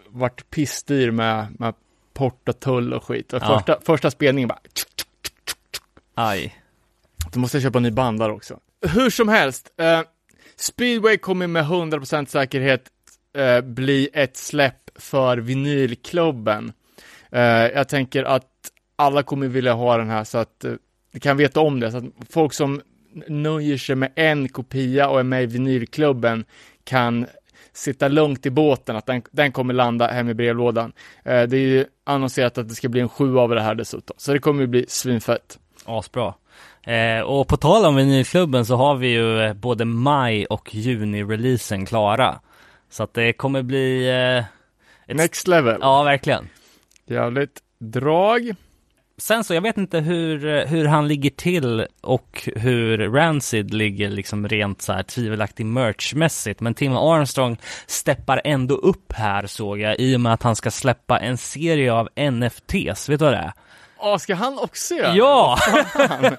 vart 0.08 0.50
pissdyr 0.50 1.10
med, 1.10 1.46
med 1.58 1.74
port 2.14 2.48
och 2.48 2.60
tull 2.60 2.92
och 2.94 3.04
skit. 3.04 3.32
Och 3.32 3.42
Ja. 3.42 3.46
första, 3.58 3.80
första 3.80 4.10
spelningen 4.10 4.48
bara, 4.48 4.58
Aj. 6.14 6.54
då 7.32 7.40
måste 7.40 7.56
jag 7.56 7.62
köpa 7.62 7.78
en 7.78 7.82
ny 7.82 7.90
bandare 7.90 8.32
också. 8.32 8.58
Hur 8.88 9.10
som 9.10 9.28
helst, 9.28 9.72
eh, 9.80 10.00
Speedway 10.56 11.16
kommer 11.18 11.46
med 11.46 11.64
100% 11.64 12.26
säkerhet 12.30 12.82
eh, 13.34 13.60
bli 13.60 14.08
ett 14.12 14.36
släpp 14.36 14.90
för 14.94 15.36
vinylklubben. 15.36 16.72
Eh, 17.32 17.40
jag 17.42 17.88
tänker 17.88 18.24
att 18.24 18.50
alla 18.96 19.22
kommer 19.22 19.48
vilja 19.48 19.72
ha 19.72 19.96
den 19.96 20.10
här 20.10 20.24
så 20.24 20.38
att 20.38 20.64
eh, 20.64 20.72
ni 21.12 21.20
kan 21.20 21.36
veta 21.36 21.60
om 21.60 21.80
det, 21.80 21.90
så 21.90 21.96
att 21.96 22.04
folk 22.30 22.52
som 22.52 22.80
nöjer 23.28 23.76
sig 23.76 23.96
med 23.96 24.12
en 24.16 24.48
kopia 24.48 25.08
och 25.08 25.20
är 25.20 25.24
med 25.24 25.42
i 25.42 25.46
vinylklubben 25.46 26.44
kan 26.84 27.26
sitta 27.72 28.08
lugnt 28.08 28.46
i 28.46 28.50
båten, 28.50 28.96
att 28.96 29.06
den, 29.06 29.22
den 29.30 29.52
kommer 29.52 29.74
landa 29.74 30.06
hem 30.06 30.28
i 30.28 30.34
brevlådan. 30.34 30.92
Eh, 31.24 31.42
det 31.42 31.56
är 31.56 31.68
ju 31.68 31.84
annonserat 32.04 32.58
att 32.58 32.68
det 32.68 32.74
ska 32.74 32.88
bli 32.88 33.00
en 33.00 33.08
sju 33.08 33.38
av 33.38 33.48
det 33.48 33.62
här 33.62 33.74
dessutom, 33.74 34.16
så 34.18 34.32
det 34.32 34.38
kommer 34.38 34.60
ju 34.60 34.66
bli 34.66 34.84
svinfett. 34.88 35.58
Asbra. 35.84 36.34
Eh, 36.82 37.20
och 37.20 37.48
på 37.48 37.56
tal 37.56 37.84
om 37.84 37.96
vinylklubben 37.96 38.66
så 38.66 38.76
har 38.76 38.94
vi 38.94 39.08
ju 39.08 39.40
eh, 39.40 39.52
både 39.52 39.84
maj 39.84 40.46
och 40.46 40.74
juni-releasen 40.74 41.86
klara. 41.86 42.40
Så 42.94 43.02
att 43.02 43.14
det 43.14 43.32
kommer 43.32 43.62
bli... 43.62 44.08
Eh, 45.08 45.14
Next 45.16 45.48
level. 45.48 45.78
Ja, 45.80 46.02
verkligen. 46.02 46.48
Jävligt 47.06 47.62
drag. 47.78 48.54
Sen 49.18 49.44
så, 49.44 49.54
jag 49.54 49.60
vet 49.60 49.76
inte 49.76 49.98
hur, 50.00 50.66
hur 50.66 50.84
han 50.86 51.08
ligger 51.08 51.30
till 51.30 51.86
och 52.00 52.48
hur 52.56 52.98
Rancid 52.98 53.74
ligger 53.74 54.10
liksom 54.10 54.48
rent 54.48 54.82
så 54.82 54.92
här 54.92 55.02
tvivelaktig 55.02 55.66
merchmässigt. 55.66 56.60
Men 56.60 56.74
Tim 56.74 56.96
Armstrong 56.96 57.56
steppar 57.86 58.40
ändå 58.44 58.74
upp 58.74 59.12
här 59.12 59.46
såg 59.46 59.78
jag 59.78 59.98
i 59.98 60.16
och 60.16 60.20
med 60.20 60.32
att 60.32 60.42
han 60.42 60.56
ska 60.56 60.70
släppa 60.70 61.18
en 61.18 61.36
serie 61.36 61.92
av 61.92 62.08
NFTs. 62.32 63.08
Vet 63.08 63.18
du 63.18 63.24
vad 63.24 63.32
det 63.34 63.38
är? 63.38 63.52
Ja, 63.98 64.18
ska 64.18 64.34
han 64.34 64.58
också 64.58 64.94
göra 64.94 65.14
Ja! 65.14 65.58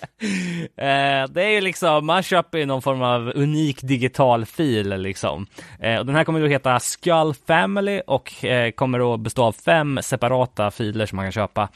eh, 0.76 1.30
det 1.30 1.42
är 1.42 1.50
ju 1.50 1.60
liksom, 1.60 2.06
man 2.06 2.22
köper 2.22 2.58
ju 2.58 2.66
någon 2.66 2.82
form 2.82 3.02
av 3.02 3.32
unik 3.34 3.82
digital 3.82 4.46
fil 4.46 4.88
liksom. 4.88 5.46
Eh, 5.80 5.98
och 5.98 6.06
den 6.06 6.14
här 6.14 6.24
kommer 6.24 6.40
då 6.40 6.46
heta 6.46 6.80
Skull 6.80 7.34
Family 7.46 8.02
och 8.06 8.44
eh, 8.44 8.70
kommer 8.70 9.14
att 9.14 9.20
bestå 9.20 9.44
av 9.44 9.52
fem 9.52 9.98
separata 10.02 10.70
filer 10.70 11.06
som 11.06 11.16
man 11.16 11.24
kan 11.24 11.32
köpa. 11.32 11.68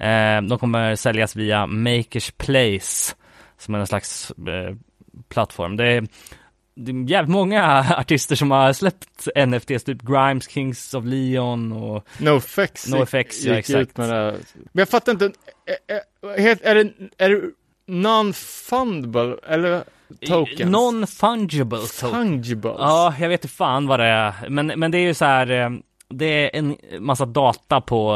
Eh, 0.00 0.42
de 0.42 0.58
kommer 0.58 0.96
säljas 0.96 1.36
via 1.36 1.66
Makers 1.66 2.30
Place 2.30 3.14
som 3.58 3.74
är 3.74 3.78
en 3.78 3.86
slags 3.86 4.30
eh, 4.30 4.76
plattform. 5.28 5.76
Det 5.76 5.92
är, 5.92 6.06
det 6.74 6.90
är 6.90 7.10
jävligt 7.10 7.32
många 7.32 7.86
artister 7.98 8.36
som 8.36 8.50
har 8.50 8.72
släppt 8.72 9.28
NFTs, 9.46 9.84
typ 9.84 10.02
Grimes, 10.02 10.50
Kings 10.50 10.94
of 10.94 11.04
Leon 11.04 11.72
och 11.72 12.06
NoFX 12.18 12.88
NoFX, 12.88 13.44
ja, 13.44 13.54
exakt. 13.54 13.96
Men 13.96 14.40
jag 14.72 14.88
fattar 14.88 15.12
inte, 15.12 15.24
är, 15.24 16.00
är, 16.22 16.68
är 16.68 16.74
det, 16.74 16.92
är 17.18 17.30
det 17.30 17.50
non-fundable 17.86 19.36
eller 19.46 19.84
tokens? 20.26 20.70
Non-fungible 20.70 21.78
token. 22.00 22.10
Fungibles? 22.10 22.76
Ja, 22.78 23.14
jag 23.20 23.28
vet 23.28 23.44
inte 23.44 23.54
fan 23.54 23.86
vad 23.86 24.00
det 24.00 24.06
är, 24.06 24.34
men, 24.48 24.66
men 24.66 24.90
det 24.90 24.98
är 24.98 25.02
ju 25.02 25.14
så 25.14 25.24
här 25.24 25.50
eh, 25.50 25.70
det 26.08 26.26
är 26.26 26.58
en 26.58 26.76
massa 26.98 27.26
data 27.26 27.80
på 27.80 28.12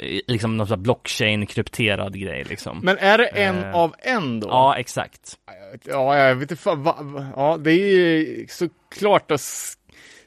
eh, 0.00 0.20
liksom 0.26 0.56
någon 0.56 0.66
sån 0.66 0.78
här 0.78 0.82
blockchain 0.82 1.46
krypterad 1.46 2.20
grej 2.20 2.44
liksom. 2.44 2.80
Men 2.82 2.98
är 2.98 3.18
det 3.18 3.26
en 3.26 3.64
Eh. 3.64 3.74
av 3.76 3.94
en 3.98 4.40
då? 4.40 4.48
Ja, 4.48 4.76
exakt. 4.76 5.34
Ja, 5.84 6.16
jag 6.16 6.34
vet 6.34 6.50
inte 6.50 6.62
fan, 6.62 6.82
va, 6.82 6.96
va, 7.00 7.26
ja 7.36 7.56
det 7.60 7.72
är 7.72 7.96
ju 7.96 8.46
såklart 8.50 9.30
att 9.30 9.40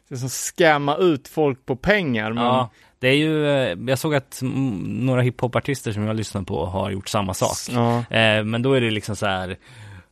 liksom 0.09 0.29
skämma 0.29 0.95
ut 0.97 1.27
folk 1.27 1.65
på 1.65 1.75
pengar, 1.75 2.33
men 2.33 2.43
Ja, 2.43 2.69
det 3.01 3.07
är 3.07 3.15
ju, 3.15 3.47
eh, 3.47 3.77
jag 3.87 3.99
såg 3.99 4.15
att 4.15 4.39
några 4.41 5.21
hiphopartister 5.21 5.91
som 5.91 6.03
jag 6.03 6.15
lyssnar 6.15 6.41
på 6.41 6.65
har 6.65 6.91
gjort 6.91 7.09
samma 7.09 7.33
sak. 7.33 7.57
ja. 7.71 7.97
Eh, 7.97 8.43
men 8.43 8.61
då 8.61 8.73
är 8.73 8.81
det 8.81 8.91
liksom 8.91 9.15
så 9.15 9.25
här. 9.25 9.57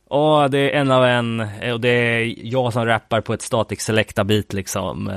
Åh, 0.08 0.46
det 0.46 0.58
är 0.58 0.80
en 0.80 0.90
av 0.90 1.04
en 1.04 1.40
eh, 1.40 1.72
och 1.72 1.80
det 1.80 1.88
är 1.88 2.34
jag 2.46 2.72
som 2.72 2.86
rappar 2.86 3.20
på 3.20 3.34
ett 3.34 3.42
static 3.42 3.80
selecta 3.80 4.24
beat 4.24 4.52
liksom. 4.52 5.12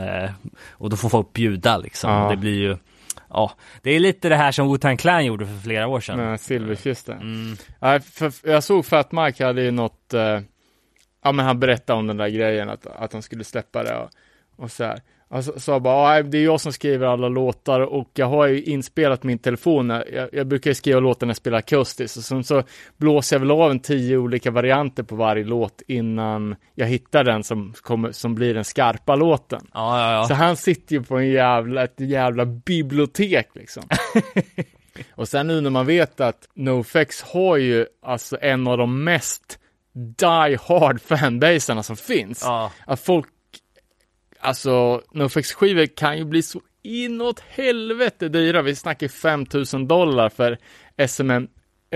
Och 0.72 0.90
då 0.90 0.96
får 0.96 1.10
folk 1.10 1.34
bjuda 1.34 1.78
liksom. 1.78 2.12
Ja. 2.12 2.30
Det 2.30 2.38
blir 2.38 2.60
ju, 2.60 2.78
ja, 3.30 3.52
det 3.82 3.92
är 3.92 4.00
lite 4.00 4.30
det 4.30 4.36
här 4.36 4.52
som 4.52 4.68
Wu-Tang 4.68 4.98
Clan 4.98 5.26
gjorde 5.26 5.46
för 5.46 5.60
flera 5.60 5.88
år 5.88 6.00
sedan. 6.00 6.18
med 6.18 6.40
silverkisten. 6.40 7.22
Mm. 7.82 8.02
För, 8.02 8.50
jag 8.50 8.64
såg 8.64 8.86
Fat 8.86 9.12
Mike 9.12 9.46
hade 9.46 9.62
ju 9.62 9.72
något, 9.72 10.14
ja 11.24 11.32
men 11.32 11.46
han 11.46 11.60
berättade 11.60 12.00
om 12.00 12.08
den 12.08 12.18
där 12.18 12.30
grejen 12.30 12.70
att, 12.70 12.88
att 12.88 13.14
han 13.14 13.22
skulle 13.22 13.44
släppa 13.44 13.84
det 13.84 13.96
och, 13.96 14.10
och 14.56 14.72
så 14.72 14.84
här. 14.84 15.02
Och 15.34 15.43
så 15.46 15.60
sa 15.60 15.72
jag 15.72 15.82
bara, 15.82 16.17
"Ja, 16.17 16.24
det 16.24 16.38
är 16.38 16.43
jag 16.43 16.62
som 16.62 16.74
skriver 16.74 17.08
alla 17.08 17.30
låtar 17.30 17.80
och 17.80 18.10
jag 18.13 18.26
har 18.26 18.48
ju 18.48 18.63
inspelat 18.63 19.24
min 19.24 19.39
telefon. 19.39 19.89
Jag, 19.89 20.30
jag 20.34 20.48
brukar 20.48 20.72
ju 20.72 20.76
skriva 20.76 21.00
låtar 21.00 21.28
när 21.28 21.32
jag 21.32 21.38
spelar 21.38 21.58
akustiskt 21.58 22.17
och 22.17 22.24
sen 22.24 22.43
så 22.43 22.63
blåser 22.98 23.36
jag 23.36 23.39
väl 23.39 23.52
av 23.52 23.72
en 23.72 23.80
tio 23.80 24.17
olika 24.17 24.52
varianter 24.52 25.04
på 25.04 25.15
varje 25.15 25.43
låt 25.43 25.82
innan 25.88 26.56
jag 26.76 26.88
hittar 26.88 27.24
den 27.24 27.43
som, 27.43 27.74
kommer, 27.82 28.12
som 28.12 28.36
blir 28.36 28.54
den 28.54 28.63
skarpa 28.63 29.15
låten. 29.15 29.67
Ja, 29.74 30.00
ja, 30.00 30.13
ja. 30.13 30.26
Så 30.26 30.34
han 30.34 30.58
sitter 30.58 30.96
ju 30.96 31.04
på 31.04 31.17
en 31.17 31.30
jävla, 31.30 31.84
ett 31.84 32.00
jävla 32.00 32.46
bibliotek 32.46 33.50
liksom. 33.54 33.84
och 35.15 35.28
sen 35.28 35.48
nu 35.48 35.62
när 35.62 35.69
man 35.69 35.86
vet 35.86 36.22
att 36.22 36.50
NoFX 36.54 37.22
har 37.22 37.58
ju 37.58 37.86
alltså 38.06 38.38
en 38.41 38.67
av 38.67 38.78
de 38.78 39.04
mest 39.04 39.60
die 39.93 40.58
hard 40.67 41.02
fanbaserna 41.02 41.84
som 41.84 41.96
finns. 41.98 42.43
Att 42.86 43.00
folk, 43.00 43.28
alltså 44.44 45.02
NoFX 45.12 45.54
skivor 45.54 45.86
kan 45.86 46.18
ju 46.18 46.26
bli 46.26 46.42
så 46.42 46.62
inåt 46.82 47.40
helvete 47.40 48.30
dyra. 48.30 48.62
Vi 48.62 48.76
snackar 48.76 49.08
5000 49.08 49.88
dollar 49.88 50.30
för 50.30 50.58
SMM, 51.08 51.48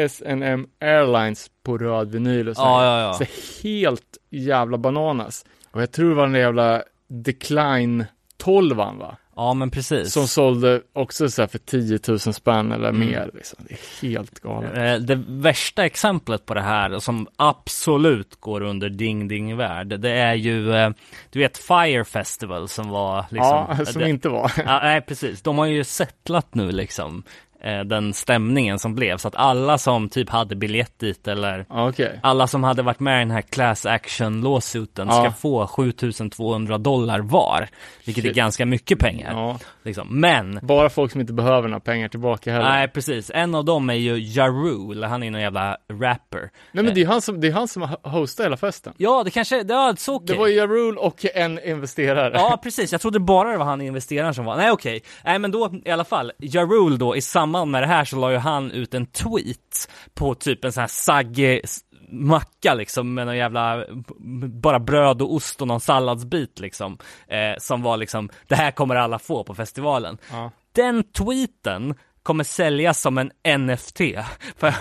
SNM 0.09 0.67
Airlines 0.81 1.51
på 1.63 1.77
röd 1.77 2.11
vinyl 2.11 2.49
och 2.49 2.55
så. 2.55 2.61
Ja, 2.61 2.85
ja, 2.85 3.01
ja. 3.01 3.13
Så 3.13 3.25
helt 3.63 4.17
jävla 4.29 4.77
bananas. 4.77 5.45
Och 5.71 5.81
jag 5.81 5.91
tror 5.91 6.09
det 6.09 6.15
var 6.15 6.23
den 6.23 6.33
där 6.33 6.39
jävla 6.39 6.83
Decline 7.07 8.05
12 8.37 8.75
va? 8.75 9.17
Ja, 9.37 9.53
men 9.53 9.69
precis. 9.71 10.13
Som 10.13 10.27
sålde 10.27 10.81
också 10.93 11.29
så 11.29 11.47
för 11.47 11.57
10 11.57 11.99
000 12.07 12.19
spänn 12.19 12.71
eller 12.71 12.89
Mm. 12.89 13.07
mer. 13.09 13.29
Liksom. 13.33 13.65
Det 13.67 13.73
är 13.73 14.07
helt 14.09 14.39
galet. 14.39 14.77
Eh, 14.77 14.95
Det 14.95 15.23
värsta 15.27 15.85
exemplet 15.85 16.45
på 16.45 16.53
det 16.53 16.61
här 16.61 16.99
som 16.99 17.27
absolut 17.35 18.35
går 18.39 18.61
under 18.61 18.89
ding 18.89 19.27
ding 19.27 19.57
värld, 19.57 19.87
det 19.99 20.11
är 20.11 20.33
ju, 20.33 20.73
eh, 20.75 20.89
du 21.31 21.39
vet 21.39 21.57
Fire 21.57 22.05
Festival 22.05 22.67
som 22.67 22.89
var 22.89 23.25
liksom 23.29 23.65
ja, 23.77 23.85
som 23.85 24.01
det, 24.01 24.09
inte 24.09 24.29
var. 24.29 24.51
Ja, 24.65 24.79
nej, 24.83 25.01
precis. 25.01 25.41
De 25.41 25.57
har 25.57 25.65
ju 25.65 25.83
settlat 25.83 26.55
nu 26.55 26.71
liksom 26.71 27.23
den 27.85 28.13
stämningen 28.13 28.79
som 28.79 28.95
blev 28.95 29.17
så 29.17 29.27
att 29.27 29.35
alla 29.35 29.77
som 29.77 30.09
typ 30.09 30.29
hade 30.29 30.55
biljett 30.55 30.99
dit 30.99 31.27
eller 31.27 31.65
Okej. 31.69 32.19
alla 32.23 32.47
som 32.47 32.63
hade 32.63 32.81
varit 32.81 32.99
med 32.99 33.15
i 33.17 33.19
den 33.19 33.31
här 33.31 33.41
class 33.41 33.85
action 33.85 34.41
lawsuiten 34.41 35.07
Ja. 35.07 35.13
ska 35.23 35.31
få 35.31 35.67
7200 35.67 36.77
dollar 36.77 37.19
var, 37.19 37.67
vilket 38.05 38.23
är 38.23 38.27
Shit. 38.29 38.35
ganska 38.37 38.65
mycket 38.65 38.99
pengar. 38.99 39.31
Ja. 39.33 39.59
Liksom. 39.83 40.19
Men 40.19 40.59
Bara 40.61 40.89
folk 40.89 41.11
som 41.11 41.21
inte 41.21 41.33
behöver 41.33 41.67
några 41.67 41.79
pengar 41.79 42.07
tillbaka 42.09 42.51
heller. 42.53 42.69
Nej 42.69 42.87
precis, 42.87 43.31
en 43.33 43.55
av 43.55 43.65
dem 43.65 43.89
är 43.89 43.93
ju 43.93 44.17
Ja 44.17 44.47
Rule, 44.47 45.07
han 45.07 45.23
är 45.23 45.31
någon 45.31 45.41
jävla 45.41 45.77
rapper 45.93 46.49
Nej 46.71 46.83
men 46.83 46.93
det 46.93 47.01
är 47.01 47.07
han 47.07 47.21
som, 47.21 47.41
det 47.41 47.47
är 47.47 47.51
han 47.51 47.67
som 47.67 47.83
ho- 47.83 48.09
hostar 48.09 48.43
hela 48.43 48.57
festen. 48.57 48.93
Ja 48.97 49.23
det 49.23 49.31
kanske, 49.31 49.61
ja 49.67 49.93
så 49.97 50.15
okej 50.15 50.27
Det 50.27 50.39
var 50.39 50.47
ju 50.47 50.53
Ja 50.55 50.67
Rule 50.67 50.97
och 50.99 51.25
en 51.35 51.59
investerare. 51.65 52.31
Ja 52.35 52.59
precis, 52.63 52.91
jag 52.91 53.01
trodde 53.01 53.19
bara 53.19 53.51
det 53.51 53.57
var 53.57 53.65
han 53.65 53.81
investeraren 53.81 54.33
som 54.33 54.45
var, 54.45 54.55
nej 54.57 54.71
okej, 54.71 55.01
nej 55.25 55.39
men 55.39 55.51
då 55.51 55.71
i 55.85 55.91
alla 55.91 56.03
fall, 56.05 56.31
Ja 56.37 56.61
Rule 56.61 56.97
då 56.97 57.15
i 57.15 57.21
samband 57.47 57.71
med 57.71 57.83
det 57.83 57.87
här 57.87 58.05
så 58.05 58.15
la 58.15 58.31
ju 58.31 58.37
han 58.37 58.71
ut 58.71 58.93
en 58.93 59.05
tweet 59.05 59.89
på 60.13 60.35
typ 60.35 60.65
en 60.65 60.71
sån 60.71 60.81
här 60.81 60.87
sagge 60.87 61.59
s- 61.63 61.79
macka 62.11 62.73
liksom 62.73 63.13
med 63.13 63.25
någon 63.25 63.37
jävla 63.37 63.85
bara 64.61 64.79
bröd 64.79 65.21
och 65.21 65.33
ost 65.33 65.61
och 65.61 65.67
någon 65.67 65.79
salladsbit 65.79 66.59
liksom 66.59 66.97
eh, 67.27 67.57
som 67.59 67.81
var 67.81 67.97
liksom 67.97 68.29
det 68.47 68.55
här 68.55 68.71
kommer 68.71 68.95
alla 68.95 69.19
få 69.19 69.43
på 69.43 69.55
festivalen. 69.55 70.17
Ja. 70.31 70.51
Den 70.71 71.03
tweeten 71.03 71.95
kommer 72.23 72.43
säljas 72.43 73.01
som 73.01 73.17
en 73.17 73.31
NFT 73.67 73.99
för 74.57 74.73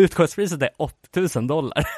utgångspriset 0.00 0.62
är 0.62 0.70
8000 0.78 1.46
dollar. 1.46 1.84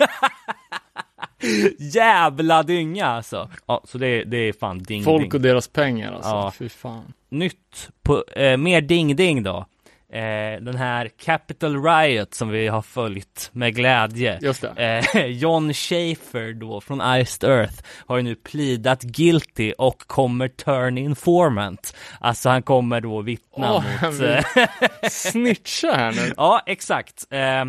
Jävla 1.79 2.63
dynga 2.63 3.07
alltså. 3.07 3.51
Ja, 3.67 3.83
så 3.85 3.99
det, 3.99 4.25
det 4.25 4.37
är 4.37 4.53
fan 4.53 4.79
ding 4.79 5.05
Folk 5.05 5.35
och 5.35 5.41
deras 5.41 5.69
pengar 5.69 6.13
alltså. 6.13 6.31
Ja. 6.31 6.53
Fy 6.59 6.69
fan. 6.69 7.13
Nytt 7.29 7.89
på, 8.03 8.25
eh, 8.37 8.57
mer 8.57 8.81
ding 8.81 9.17
ding 9.17 9.43
då. 9.43 9.67
Eh, 10.13 10.61
den 10.63 10.77
här 10.77 11.11
Capital 11.25 11.85
Riot 11.85 12.35
som 12.35 12.49
vi 12.49 12.69
har 12.69 12.83
följt 12.83 13.49
med 13.53 13.75
glädje. 13.75 14.39
Just 14.43 14.65
det. 14.77 15.03
Eh, 15.15 15.27
John 15.27 15.75
Schaefer 15.75 16.53
då 16.53 16.81
från 16.81 17.17
Iced 17.21 17.51
Earth 17.51 17.83
har 18.07 18.17
ju 18.17 18.23
nu 18.23 18.35
plidat 18.35 19.03
guilty 19.03 19.73
och 19.79 19.99
kommer 20.07 20.49
turn 20.49 20.99
informant. 20.99 21.97
Alltså 22.21 22.49
han 22.49 22.63
kommer 22.63 23.01
då 23.01 23.21
vittna 23.21 23.75
Åh, 23.75 23.85
mot... 24.03 24.21
eh, 24.21 24.45
Snitcha 25.11 25.93
här 25.95 26.13
nu. 26.13 26.33
ja, 26.37 26.63
exakt. 26.67 27.27
Eh, 27.31 27.65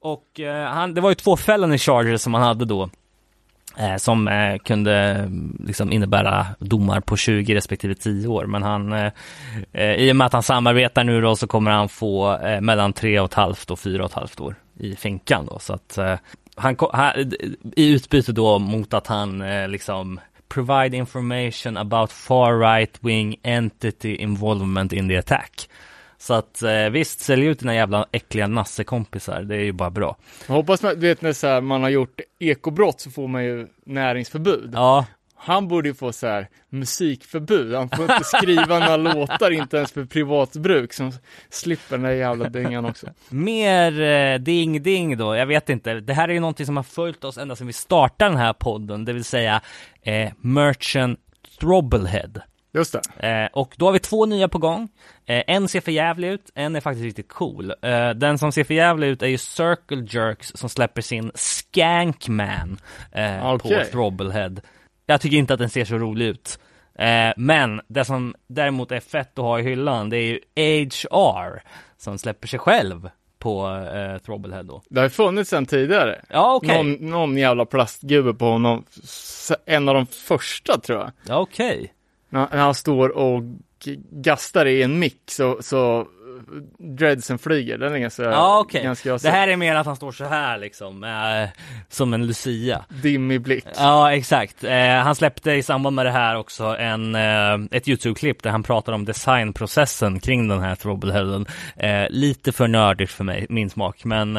och 0.00 0.40
eh, 0.40 0.66
han, 0.72 0.94
det 0.94 1.00
var 1.00 1.10
ju 1.10 1.14
två 1.14 1.36
felony 1.36 1.78
charges 1.78 2.22
som 2.22 2.34
han 2.34 2.42
hade 2.42 2.64
då. 2.64 2.90
Eh, 3.76 3.96
som 3.96 4.28
eh, 4.28 4.58
kunde 4.58 4.94
mm, 4.94 5.56
liksom 5.66 5.92
innebära 5.92 6.46
domar 6.58 7.00
på 7.00 7.16
20 7.16 7.54
respektive 7.54 7.94
10 7.94 8.28
år. 8.28 8.46
Men 8.46 8.62
han, 8.62 8.92
eh, 8.92 9.12
eh, 9.72 9.94
i 9.94 10.12
och 10.12 10.16
med 10.16 10.26
att 10.26 10.32
han 10.32 10.42
samarbetar 10.42 11.04
nu 11.04 11.20
då 11.20 11.36
så 11.36 11.46
kommer 11.46 11.70
han 11.70 11.88
få 11.88 12.36
eh, 12.36 12.60
mellan 12.60 12.92
3,5 12.92 13.70
och 13.70 13.78
4,5 13.78 14.42
år 14.42 14.54
i 14.78 14.96
finkan 14.96 15.46
då. 15.46 15.58
Så 15.58 15.72
att 15.72 15.98
eh, 15.98 16.14
han, 16.56 16.76
i 17.76 17.88
utbyte 17.88 18.32
då 18.32 18.58
mot 18.58 18.94
att 18.94 19.06
han 19.06 19.42
eh, 19.42 19.68
liksom 19.68 20.20
provide 20.48 20.96
information 20.96 21.76
about 21.76 22.12
far 22.12 22.58
right 22.58 22.98
wing 23.00 23.36
entity 23.42 24.16
involvement 24.16 24.92
in 24.92 25.08
the 25.08 25.16
attack. 25.16 25.68
Så 26.20 26.34
att 26.34 26.62
eh, 26.62 26.88
visst, 26.90 27.20
sälj 27.20 27.46
ut 27.46 27.58
dina 27.58 27.74
jävla 27.74 28.06
äckliga 28.12 28.46
nassekompisar, 28.46 29.42
det 29.42 29.56
är 29.56 29.64
ju 29.64 29.72
bara 29.72 29.90
bra. 29.90 30.16
Jag 30.46 30.54
hoppas 30.54 30.82
man, 30.82 30.94
du 30.94 31.00
vet 31.00 31.22
när 31.22 31.32
så 31.32 31.46
här, 31.46 31.60
man 31.60 31.82
har 31.82 31.90
gjort 31.90 32.20
ekobrott 32.38 33.00
så 33.00 33.10
får 33.10 33.28
man 33.28 33.44
ju 33.44 33.66
näringsförbud. 33.86 34.70
Ja, 34.74 35.06
Han 35.36 35.68
borde 35.68 35.88
ju 35.88 35.94
få 35.94 36.12
så 36.12 36.26
här 36.26 36.48
musikförbud. 36.68 37.74
Han 37.74 37.88
får 37.88 38.02
inte 38.02 38.24
skriva 38.24 38.78
några 38.78 38.96
låtar, 39.14 39.50
inte 39.50 39.76
ens 39.76 39.92
för 39.92 40.04
privat 40.04 40.52
bruk. 40.52 40.92
Som 40.92 41.12
slipper 41.50 41.96
den 41.96 42.02
där 42.02 42.10
jävla 42.10 42.48
dyngan 42.48 42.84
också. 42.84 43.06
Mer 43.28 44.00
eh, 44.00 44.38
ding 44.38 44.82
ding 44.82 45.16
då, 45.16 45.36
jag 45.36 45.46
vet 45.46 45.68
inte. 45.68 45.94
Det 46.00 46.14
här 46.14 46.28
är 46.28 46.32
ju 46.32 46.40
någonting 46.40 46.66
som 46.66 46.76
har 46.76 46.84
följt 46.84 47.24
oss 47.24 47.38
ända 47.38 47.56
sedan 47.56 47.66
vi 47.66 47.72
startade 47.72 48.30
den 48.30 48.38
här 48.38 48.52
podden, 48.52 49.04
det 49.04 49.12
vill 49.12 49.24
säga 49.24 49.60
eh, 50.02 50.32
Merchant 50.40 51.18
Throbblehead. 51.60 52.42
Just 52.72 52.92
det. 53.18 53.28
Eh, 53.28 53.48
och 53.52 53.74
då 53.76 53.84
har 53.84 53.92
vi 53.92 53.98
två 53.98 54.26
nya 54.26 54.48
på 54.48 54.58
gång. 54.58 54.88
Eh, 55.26 55.42
en 55.46 55.68
ser 55.68 55.80
för 55.80 55.92
jävlig 55.92 56.28
ut, 56.28 56.50
en 56.54 56.76
är 56.76 56.80
faktiskt 56.80 57.04
riktigt 57.04 57.28
cool. 57.28 57.74
Eh, 57.82 58.10
den 58.10 58.38
som 58.38 58.52
ser 58.52 58.64
för 58.64 58.74
jävlig 58.74 59.08
ut 59.08 59.22
är 59.22 59.26
ju 59.26 59.38
Circle 59.38 60.06
Jerks 60.08 60.52
som 60.54 60.68
släpper 60.68 61.02
sin 61.02 61.32
Skankman 61.34 62.78
eh, 63.12 63.54
Okej. 63.54 63.84
på 63.84 63.90
Throbblehead. 63.90 64.60
Jag 65.06 65.20
tycker 65.20 65.36
inte 65.36 65.52
att 65.54 65.60
den 65.60 65.70
ser 65.70 65.84
så 65.84 65.98
rolig 65.98 66.26
ut. 66.26 66.58
Eh, 66.98 67.32
men 67.36 67.80
det 67.88 68.04
som 68.04 68.34
däremot 68.46 68.92
är 68.92 69.00
fett 69.00 69.38
att 69.38 69.44
ha 69.44 69.60
i 69.60 69.62
hyllan, 69.62 70.10
det 70.10 70.16
är 70.16 70.22
ju 70.22 70.88
HR 71.10 71.62
som 71.96 72.18
släpper 72.18 72.48
sig 72.48 72.58
själv 72.58 73.10
på 73.38 73.68
eh, 73.94 74.18
Throbblehead 74.18 74.62
då. 74.62 74.82
Det 74.90 75.00
har 75.00 75.06
ju 75.06 75.10
funnits 75.10 75.50
sen 75.50 75.66
tidigare. 75.66 76.20
Ja, 76.28 76.54
okej. 76.54 76.76
Någon, 76.76 77.10
någon 77.10 77.36
jävla 77.36 77.64
plastgubbe 77.64 78.34
på 78.34 78.44
honom, 78.44 78.84
en 79.66 79.88
av 79.88 79.94
de 79.94 80.06
första 80.06 80.80
tror 80.80 80.98
jag. 80.98 81.10
Ja, 81.28 81.38
okej. 81.38 81.76
När, 81.76 81.99
när 82.30 82.58
han 82.58 82.74
står 82.74 83.08
och 83.08 83.42
gastar 84.10 84.66
i 84.66 84.82
en 84.82 84.98
mick 84.98 85.22
så, 85.30 85.58
så 85.60 86.06
dreadsen 86.78 87.38
flyger. 87.38 87.78
Den 87.78 87.94
är 87.94 87.98
ganska, 87.98 88.22
Ja, 88.22 88.58
okej. 88.60 88.82
ganska 88.84 89.16
Det 89.16 89.30
här 89.30 89.48
är 89.48 89.56
mer 89.56 89.74
att 89.74 89.86
han 89.86 89.96
står 89.96 90.12
så 90.12 90.24
här 90.24 90.58
liksom, 90.58 91.04
eh, 91.04 91.48
som 91.88 92.14
en 92.14 92.26
lucia. 92.26 92.84
dimmig 93.02 93.40
blick. 93.42 93.64
Ja, 93.76 94.12
exakt. 94.14 94.64
Eh, 94.64 94.94
han 94.94 95.14
släppte 95.14 95.52
i 95.52 95.62
samband 95.62 95.96
med 95.96 96.06
det 96.06 96.10
här 96.10 96.36
också 96.36 96.64
en, 96.64 97.14
eh, 97.14 97.54
ett 97.70 97.88
YouTube-klipp 97.88 98.42
där 98.42 98.50
han 98.50 98.62
pratar 98.62 98.92
om 98.92 99.04
designprocessen 99.04 100.20
kring 100.20 100.48
den 100.48 100.60
här 100.60 100.74
Throbbleheaden. 100.74 101.46
Eh, 101.76 102.06
lite 102.10 102.52
för 102.52 102.68
nördigt 102.68 103.12
för 103.12 103.24
mig, 103.24 103.46
min 103.48 103.70
smak, 103.70 104.04
men 104.04 104.38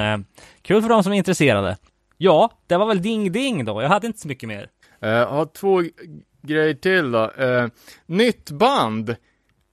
kul 0.61 0.81
för 0.81 0.89
de 0.89 1.03
som 1.03 1.13
är 1.13 1.17
intresserade. 1.17 1.77
Ja, 2.17 2.51
det 2.67 2.77
var 2.77 2.85
väl 2.85 3.01
ding 3.01 3.31
ding 3.31 3.65
då. 3.65 3.81
Jag 3.81 3.89
hade 3.89 4.07
inte 4.07 4.19
så 4.19 4.27
mycket 4.27 4.49
mer. 4.49 4.67
Jag 4.99 5.27
har 5.27 5.45
två 5.45 5.81
g- 6.43 6.53
grejer 6.53 6.73
till 6.73 7.11
då. 7.11 7.31
Eh, 7.31 7.67
nytt 8.05 8.51
band. 8.51 9.15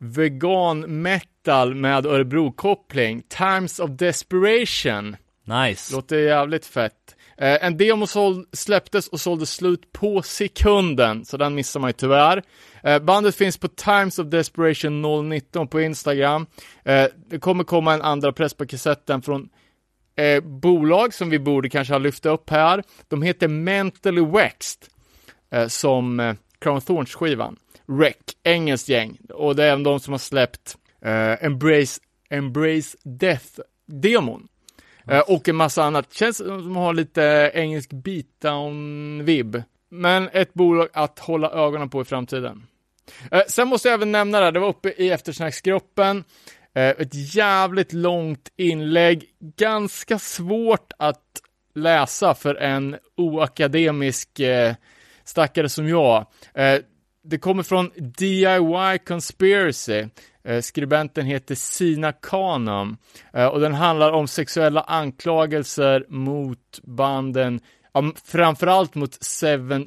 Vegan 0.01 1.03
metal 1.03 1.75
med 1.75 2.07
Örebro-koppling. 2.07 3.23
Times 3.29 3.79
of 3.81 3.91
Desperation. 3.91 5.17
Nice. 5.45 5.95
Låter 5.95 6.17
jävligt 6.19 6.67
fett. 6.67 7.17
Eh, 7.39 7.65
en 7.67 7.77
demo 7.77 8.07
såld, 8.07 8.47
släpptes 8.53 9.09
och 9.09 9.21
sålde 9.21 9.47
slut 9.47 9.93
på 9.93 10.23
sekunden, 10.23 11.25
så 11.25 11.37
den 11.37 11.55
missar 11.55 11.81
man 11.81 11.89
ju 11.89 11.93
tyvärr. 11.93 12.43
Eh, 12.83 12.99
bandet 12.99 13.37
finns 13.37 13.57
på 13.59 13.69
Times 13.69 14.19
of 14.19 14.27
Desperation 14.27 15.03
019 15.29 15.69
på 15.69 15.81
Instagram. 15.81 16.47
Eh, 16.85 17.07
det 17.31 17.39
kommer 17.39 17.65
komma 17.65 17.95
en 17.95 18.03
andra 18.03 18.33
press 18.33 18.55
på 18.55 18.67
kassetten 18.67 19.23
från 19.23 19.49
eh, 20.17 20.41
bolag 20.45 21.15
som 21.15 21.31
vi 21.31 21.39
borde 21.39 21.69
kanske 21.69 21.95
ha 21.95 21.99
lyft 21.99 22.27
upp 22.27 22.51
här. 22.51 22.83
De 23.09 23.23
heter 23.23 23.49
Mentally 23.49 24.21
Waxed, 24.21 24.83
eh, 25.53 25.67
som 25.67 26.21
eh, 26.21 26.35
Crown 26.61 26.81
Thorns-skivan. 26.81 27.57
Rec, 27.87 28.17
engelskt 28.43 28.89
gäng. 28.89 29.19
Och 29.35 29.57
det 29.57 29.65
är 29.65 29.69
även 29.69 29.83
de 29.83 30.01
som 30.01 30.13
har 30.13 30.19
släppt 30.19 30.77
eh, 31.03 31.45
Embrace, 31.45 32.01
Embrace 32.31 32.99
Death-demon. 33.05 34.49
Eh, 35.07 35.21
och 35.21 35.49
en 35.49 35.57
massa 35.57 35.85
annat. 35.85 36.13
Känns 36.13 36.37
som 36.37 36.47
de 36.47 36.77
har 36.77 36.95
lite 36.95 37.51
engelsk 37.55 37.91
beatdown-vibb. 37.93 39.63
Men 39.89 40.29
ett 40.33 40.55
bolag 40.55 40.89
att 40.93 41.19
hålla 41.19 41.51
ögonen 41.51 41.91
på 41.91 42.03
i 42.03 42.05
framtiden. 42.05 42.67
Eh, 43.31 43.43
sen 43.49 43.69
måste 43.69 43.89
jag 43.89 43.95
även 43.95 44.13
nämna 44.13 44.39
det, 44.39 44.45
här, 44.45 44.53
det 44.53 44.61
var 44.61 44.69
uppe 44.69 44.89
i 44.97 45.11
eftersnacksgruppen. 45.11 46.25
Eh, 46.75 46.89
ett 46.89 47.35
jävligt 47.35 47.93
långt 47.93 48.53
inlägg. 48.57 49.25
Ganska 49.57 50.19
svårt 50.19 50.93
att 50.99 51.23
läsa 51.75 52.35
för 52.35 52.55
en 52.55 52.97
oakademisk 53.17 54.41
eh, 54.41 54.75
stackare 55.29 55.69
som 55.69 55.89
jag. 55.89 56.27
Eh, 56.55 56.79
det 57.25 57.39
kommer 57.39 57.63
från 57.63 57.91
DIY 57.97 58.99
Conspiracy. 59.07 60.07
Eh, 60.45 60.61
skribenten 60.61 61.27
heter 61.27 61.55
Sina 61.55 62.13
Kanam 62.13 62.97
eh, 63.33 63.47
och 63.47 63.61
den 63.61 63.75
handlar 63.75 64.13
om 64.13 64.29
sexuella 64.29 64.81
anklagelser 64.81 66.07
mot 66.09 66.81
banden, 66.83 67.61
framförallt 68.25 68.95
mot 68.95 69.23
Seven, 69.25 69.87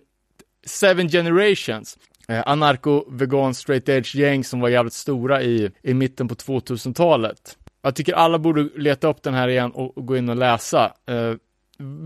Seven 0.65 1.09
Generations. 1.09 1.97
Anarko-vegan 2.45 3.53
straight 3.53 3.89
edge 3.89 4.15
gäng 4.15 4.43
som 4.43 4.59
var 4.59 4.69
jävligt 4.69 4.93
stora 4.93 5.41
i, 5.41 5.71
i 5.81 5.93
mitten 5.93 6.27
på 6.27 6.35
2000-talet. 6.35 7.57
Jag 7.81 7.95
tycker 7.95 8.13
alla 8.13 8.39
borde 8.39 8.69
leta 8.75 9.07
upp 9.07 9.23
den 9.23 9.33
här 9.33 9.47
igen 9.47 9.71
och, 9.71 9.97
och 9.97 10.05
gå 10.07 10.17
in 10.17 10.29
och 10.29 10.35
läsa. 10.35 10.93
Eh, 11.07 11.33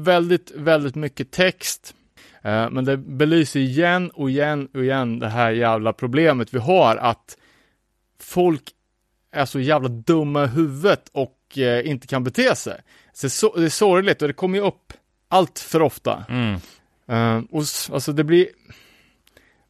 väldigt, 0.04 0.52
väldigt 0.52 0.96
mycket 0.96 1.32
text. 1.32 1.96
Eh, 2.46 2.70
men 2.70 2.86
det 2.86 2.98
belyser 2.98 3.60
igen 3.60 4.10
och 4.10 4.30
igen 4.30 4.70
och 4.74 4.84
igen 4.84 5.20
det 5.20 5.28
här 5.28 5.52
jävla 5.52 5.93
problemet 5.93 6.54
vi 6.54 6.60
har 6.60 6.98
att 6.98 7.38
folk 8.20 8.64
är 9.32 9.46
så 9.46 9.60
jävla 9.60 9.89
dumma 9.89 10.43
i 10.43 10.48
huvudet 10.48 11.10
och 11.12 11.58
eh, 11.58 11.89
inte 11.89 12.08
kan 12.08 12.24
bete 12.24 12.56
sig. 12.56 12.82
Så, 13.14 13.56
det 13.56 13.66
är 13.66 13.70
sorgligt 13.70 14.22
och 14.22 14.28
det 14.28 14.34
kommer 14.34 14.58
ju 14.58 14.64
upp 14.64 14.93
allt 15.28 15.60
för 15.60 15.82
ofta. 15.82 16.26
Mm. 16.30 16.60
Eh, 17.08 17.43
och 17.52 17.64
alltså 17.93 18.14
det 18.14 18.24
blir, 18.24 18.48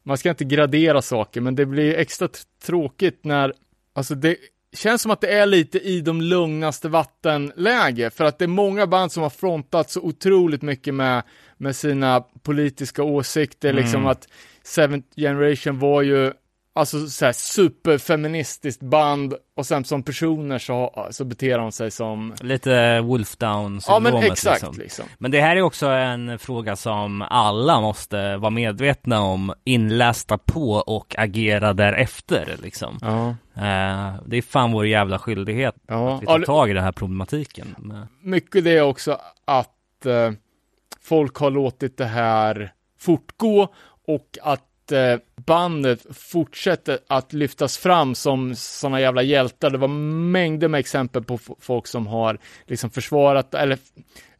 man 0.02 0.18
ska 0.18 0.30
inte 0.30 0.44
gradera 0.44 1.02
saker, 1.02 1.40
men 1.40 1.54
det 1.54 1.66
blir 1.66 1.94
extra 1.94 2.28
tråkigt 2.62 3.24
när, 3.24 3.52
alltså 3.94 4.14
det 4.14 4.36
känns 4.72 5.02
som 5.02 5.10
att 5.10 5.20
det 5.20 5.32
är 5.32 5.46
lite 5.46 5.78
i 5.78 6.00
de 6.00 6.20
lugnaste 6.20 6.88
vattenläge, 6.88 8.10
för 8.10 8.24
att 8.24 8.38
det 8.38 8.44
är 8.44 8.48
många 8.48 8.86
band 8.86 9.12
som 9.12 9.22
har 9.22 9.30
frontat 9.30 9.90
så 9.90 10.00
otroligt 10.00 10.62
mycket 10.62 10.94
med, 10.94 11.22
med 11.58 11.76
sina 11.76 12.20
politiska 12.42 13.02
åsikter, 13.02 13.72
liksom 13.72 14.06
att 14.06 14.28
Seventh 14.62 15.08
Generation 15.16 15.78
var 15.78 16.02
ju 16.02 16.32
Alltså 16.76 17.06
såhär 17.06 17.32
superfeministiskt 17.32 18.82
band 18.82 19.34
och 19.56 19.66
sen 19.66 19.84
som 19.84 20.02
personer 20.02 20.58
så, 20.58 21.08
så 21.10 21.24
beter 21.24 21.58
de 21.58 21.72
sig 21.72 21.90
som 21.90 22.34
Lite 22.40 23.00
Wolf 23.00 23.36
down 23.36 23.80
Ja 23.86 24.00
men 24.00 24.16
exakt 24.16 24.62
liksom. 24.62 24.78
liksom. 24.78 25.04
Men 25.18 25.30
det 25.30 25.40
här 25.40 25.56
är 25.56 25.62
också 25.62 25.86
en 25.86 26.38
fråga 26.38 26.76
som 26.76 27.22
alla 27.22 27.80
måste 27.80 28.36
vara 28.36 28.50
medvetna 28.50 29.20
om, 29.20 29.52
inlästa 29.64 30.38
på 30.38 30.70
och 30.72 31.14
agera 31.18 31.72
därefter 31.72 32.56
liksom. 32.62 32.98
Ja. 33.02 33.28
Eh, 33.54 34.14
det 34.26 34.36
är 34.36 34.42
fan 34.42 34.72
vår 34.72 34.86
jävla 34.86 35.18
skyldighet 35.18 35.74
Ja. 35.88 36.14
att 36.14 36.22
vi 36.22 36.26
tar 36.26 36.40
tag 36.40 36.70
i 36.70 36.72
den 36.72 36.84
här 36.84 36.92
problematiken. 36.92 37.76
Mycket 38.22 38.64
det 38.64 38.70
är 38.70 38.82
också 38.82 39.18
att 39.44 40.06
eh, 40.06 40.30
folk 41.06 41.36
har 41.36 41.50
låtit 41.50 41.96
det 41.96 42.04
här 42.04 42.72
fortgå 42.98 43.68
och 44.06 44.38
att 44.42 44.92
eh, 44.92 45.18
bandet 45.46 46.06
fortsätter 46.16 46.98
att 47.08 47.32
lyftas 47.32 47.78
fram 47.78 48.14
som 48.14 48.54
sådana 48.54 49.00
jävla 49.00 49.22
hjältar. 49.22 49.70
Det 49.70 49.78
var 49.78 49.88
mängder 49.88 50.68
med 50.68 50.80
exempel 50.80 51.24
på 51.24 51.38
folk 51.60 51.86
som 51.86 52.06
har 52.06 52.38
liksom 52.64 52.90
försvarat 52.90 53.54
eller 53.54 53.78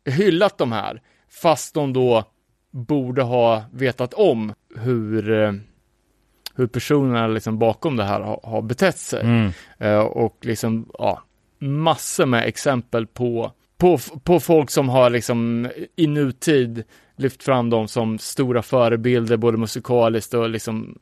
hyllat 0.04 0.58
de 0.58 0.72
här, 0.72 1.02
fast 1.42 1.74
de 1.74 1.92
då 1.92 2.24
borde 2.70 3.22
ha 3.22 3.64
vetat 3.72 4.14
om 4.14 4.54
hur, 4.76 5.42
eh, 5.42 5.52
hur 6.54 6.66
personerna 6.66 7.26
liksom 7.26 7.58
bakom 7.58 7.96
det 7.96 8.04
här 8.04 8.20
har, 8.20 8.40
har 8.42 8.62
betett 8.62 8.98
sig. 8.98 9.20
Mm. 9.20 9.50
Eh, 9.78 9.98
och 9.98 10.38
liksom, 10.40 10.90
ja, 10.98 11.22
massor 11.58 12.26
med 12.26 12.44
exempel 12.44 13.06
på, 13.06 13.52
på, 13.78 13.98
på 14.24 14.40
folk 14.40 14.70
som 14.70 14.88
har 14.88 15.10
liksom 15.10 15.68
i 15.96 16.06
nutid 16.06 16.84
lyft 17.16 17.42
fram 17.42 17.70
dem 17.70 17.88
som 17.88 18.18
stora 18.18 18.62
förebilder, 18.62 19.36
både 19.36 19.58
musikaliskt 19.58 20.34
och 20.34 20.50
liksom 20.50 20.98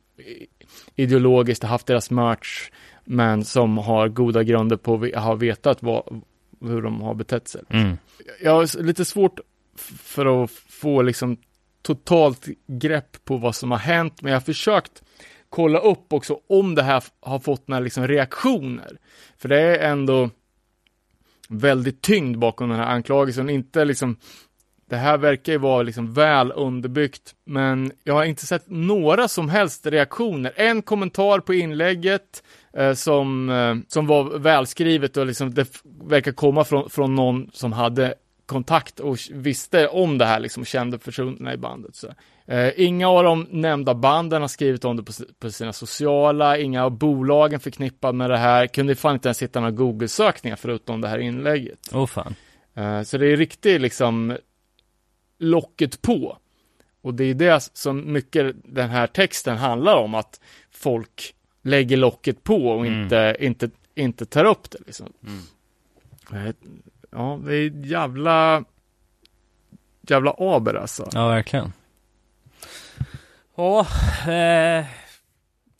ideologiskt, 0.95 1.63
haft 1.63 1.87
deras 1.87 2.11
merch, 2.11 2.71
men 3.05 3.45
som 3.45 3.77
har 3.77 4.07
goda 4.07 4.43
grunder 4.43 4.77
på 4.77 5.03
att 5.15 5.23
ha 5.23 5.35
vetat 5.35 5.83
vad, 5.83 6.21
hur 6.61 6.81
de 6.81 7.01
har 7.01 7.13
betett 7.13 7.47
sig. 7.47 7.61
Mm. 7.69 7.97
Jag 8.41 8.51
har 8.51 8.83
lite 8.83 9.05
svårt 9.05 9.39
för 10.01 10.43
att 10.43 10.51
få 10.51 11.01
liksom 11.01 11.37
totalt 11.81 12.47
grepp 12.67 13.25
på 13.25 13.37
vad 13.37 13.55
som 13.55 13.71
har 13.71 13.77
hänt, 13.77 14.21
men 14.21 14.31
jag 14.31 14.39
har 14.39 14.45
försökt 14.45 15.03
kolla 15.49 15.79
upp 15.79 16.13
också 16.13 16.39
om 16.49 16.75
det 16.75 16.83
här 16.83 17.03
har 17.19 17.39
fått 17.39 17.67
några 17.67 17.79
liksom 17.79 18.07
reaktioner. 18.07 18.97
För 19.37 19.49
det 19.49 19.61
är 19.61 19.91
ändå 19.91 20.29
väldigt 21.49 22.01
tyngd 22.01 22.39
bakom 22.39 22.69
den 22.69 22.79
här 22.79 22.85
anklagelsen, 22.85 23.49
inte 23.49 23.85
liksom 23.85 24.17
det 24.89 24.95
här 24.95 25.17
verkar 25.17 25.53
ju 25.53 25.59
vara 25.59 25.83
liksom 25.83 26.13
väl 26.13 26.51
underbyggt, 26.51 27.33
men 27.45 27.91
jag 28.03 28.13
har 28.13 28.23
inte 28.23 28.45
sett 28.45 28.63
några 28.67 29.27
som 29.27 29.49
helst 29.49 29.85
reaktioner. 29.85 30.53
En 30.55 30.81
kommentar 30.81 31.39
på 31.39 31.53
inlägget 31.53 32.43
eh, 32.77 32.93
som, 32.93 33.49
eh, 33.49 33.75
som 33.87 34.07
var 34.07 34.39
välskrivet 34.39 35.17
och 35.17 35.25
liksom 35.25 35.53
det 35.53 35.67
verkar 36.03 36.31
komma 36.31 36.63
från, 36.63 36.89
från 36.89 37.15
någon 37.15 37.49
som 37.53 37.73
hade 37.73 38.13
kontakt 38.45 38.99
och 38.99 39.17
visste 39.31 39.87
om 39.87 40.17
det 40.17 40.25
här, 40.25 40.39
liksom 40.39 40.65
kände 40.65 40.97
personerna 40.99 41.53
i 41.53 41.57
bandet. 41.57 41.95
Så. 41.95 42.07
Eh, 42.47 42.71
inga 42.77 43.09
av 43.09 43.23
de 43.23 43.47
nämnda 43.51 43.93
banden 43.95 44.41
har 44.41 44.47
skrivit 44.47 44.85
om 44.85 44.95
det 44.97 45.03
på, 45.03 45.11
på 45.39 45.51
sina 45.51 45.73
sociala, 45.73 46.57
inga 46.57 46.83
av 46.85 46.91
bolagen 46.97 47.59
förknippade 47.59 48.13
med 48.13 48.29
det 48.29 48.37
här, 48.37 48.67
kunde 48.67 48.95
fan 48.95 49.13
inte 49.13 49.27
ens 49.27 49.41
hitta 49.41 49.59
några 49.59 49.71
Google-sökningar 49.71 50.55
förutom 50.55 51.01
det 51.01 51.07
här 51.07 51.19
inlägget. 51.19 51.79
Oh 51.93 52.05
fan. 52.07 52.35
Eh, 52.75 53.01
Så 53.01 53.17
det 53.17 53.27
är 53.27 53.37
riktigt 53.37 53.81
liksom 53.81 54.37
locket 55.39 56.01
på. 56.01 56.37
Och 57.01 57.13
det 57.13 57.23
är 57.23 57.33
det 57.33 57.69
som 57.73 58.13
mycket 58.13 58.55
den 58.63 58.89
här 58.89 59.07
texten 59.07 59.57
handlar 59.57 59.95
om, 59.95 60.13
att 60.15 60.39
folk 60.71 61.35
lägger 61.63 61.97
locket 61.97 62.43
på 62.43 62.67
och 62.67 62.85
Mm. 62.85 63.03
inte, 63.03 63.37
inte, 63.39 63.69
inte 63.95 64.25
tar 64.25 64.45
upp 64.45 64.71
det 64.71 64.77
liksom. 64.85 65.13
Mm. 65.27 65.39
Ja, 67.15 67.39
det 67.45 67.55
är 67.55 67.85
jävla, 67.85 68.63
jävla 70.01 70.31
aber 70.37 70.73
alltså. 70.73 71.09
Ja, 71.13 71.27
verkligen. 71.27 71.73
Ja, 73.55 73.87
eh, 74.27 74.85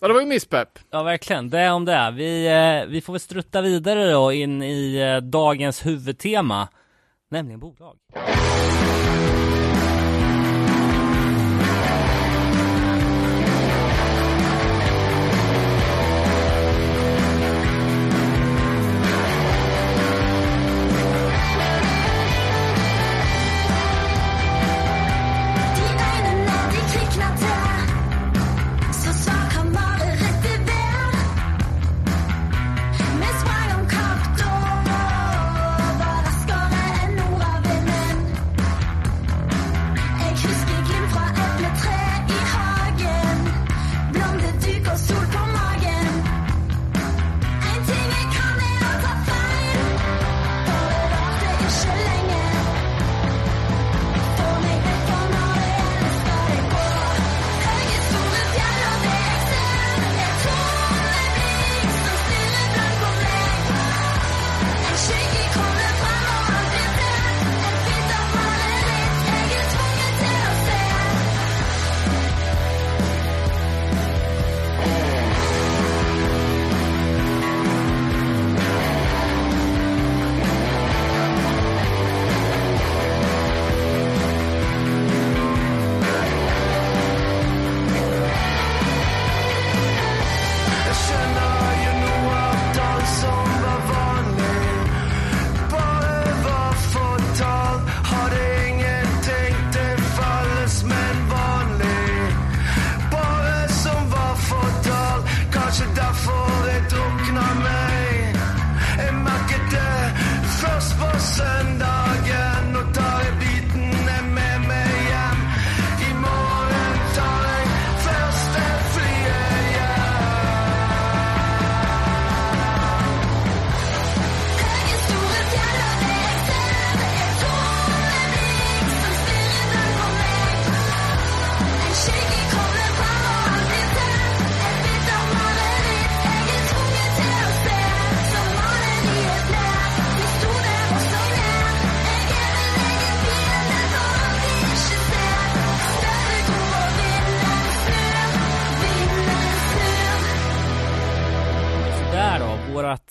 Ja, 0.01 0.07
det 0.07 0.13
var 0.13 0.21
ju 0.21 0.27
misspepp. 0.27 0.79
ja 0.91 1.03
verkligen. 1.03 1.49
Det 1.49 1.69
om 1.69 1.85
det. 1.85 2.11
Vi, 2.15 2.47
eh, 2.47 2.89
vi 2.91 3.01
får 3.01 3.13
väl 3.13 3.19
strutta 3.19 3.61
vidare 3.61 4.11
då 4.11 4.31
in 4.31 4.63
i 4.63 4.95
eh, 4.95 5.17
dagens 5.17 5.85
huvudtema, 5.85 6.67
nämligen 7.29 7.59
bolag. 7.59 7.97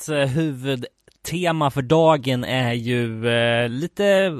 Eh, 0.09 0.27
huvudtema 0.27 1.71
för 1.71 1.83
dagen 1.83 2.45
är 2.45 2.73
ju 2.73 3.29
eh, 3.29 3.69
lite 3.69 4.33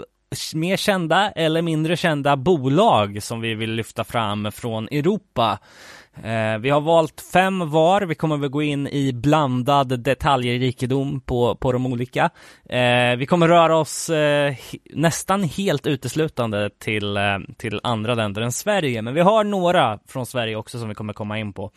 mer 0.55 0.77
kända 0.77 1.31
eller 1.31 1.63
mindre 1.63 1.97
kända 1.97 2.37
bolag 2.37 3.23
som 3.23 3.41
vi 3.41 3.55
vill 3.55 3.73
lyfta 3.73 4.05
fram 4.05 4.53
från 4.53 4.89
Europa. 4.89 5.59
Eh, 6.23 6.59
vi 6.59 6.71
har 6.71 6.81
valt 6.81 7.21
fem 7.33 7.71
var, 7.71 8.03
vi 8.03 8.15
kommer 8.15 8.37
väl 8.37 8.51
gå 8.51 8.63
in 8.63 8.89
i 8.89 9.13
blandad 9.13 10.01
detaljrikedom 10.01 11.21
på, 11.21 11.55
på 11.55 11.73
de 11.73 11.87
olika. 11.87 12.31
Eh, 12.69 13.17
vi 13.17 13.27
kommer 13.27 13.49
röra 13.49 13.77
oss 13.77 14.11
eh, 14.11 14.55
nästan 14.91 15.43
helt 15.43 15.87
uteslutande 15.87 16.71
till, 16.79 17.19
till 17.57 17.81
andra 17.83 18.15
länder 18.15 18.43
än 18.43 18.53
Sverige, 18.53 19.03
men 19.03 19.15
vi 19.15 19.21
har 19.21 19.45
några 19.45 19.99
från 20.09 20.27
Sverige 20.27 20.57
också 20.57 20.79
som 20.79 20.89
vi 20.89 20.95
kommer 20.95 21.13
komma 21.13 21.39
in 21.39 21.53
på. 21.53 21.71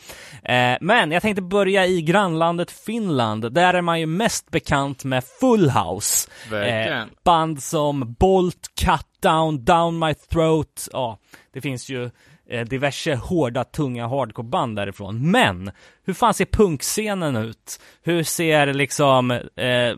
Men 0.81 1.11
jag 1.11 1.21
tänkte 1.21 1.41
börja 1.41 1.85
i 1.85 2.01
grannlandet 2.01 2.71
Finland. 2.71 3.53
Där 3.53 3.73
är 3.73 3.81
man 3.81 3.99
ju 3.99 4.05
mest 4.05 4.51
bekant 4.51 5.03
med 5.03 5.23
Full 5.39 5.69
House. 5.69 6.29
Verkligen. 6.51 7.09
band 7.23 7.63
som 7.63 8.15
Bolt, 8.19 8.71
Cut 8.81 9.21
Down, 9.21 9.63
Down 9.63 9.99
My 9.99 10.13
Throat. 10.13 10.87
Ja, 10.91 11.17
det 11.53 11.61
finns 11.61 11.89
ju 11.89 12.09
Eh, 12.49 12.65
diverse 12.65 13.15
hårda, 13.15 13.63
tunga 13.63 14.07
hardcore-band 14.07 14.75
därifrån. 14.75 15.31
Men 15.31 15.71
hur 16.05 16.13
fan 16.13 16.33
ser 16.33 16.45
punkscenen 16.45 17.35
ut? 17.35 17.79
Hur 18.03 18.23
ser 18.23 18.73
liksom 18.73 19.31
eh, 19.31 19.97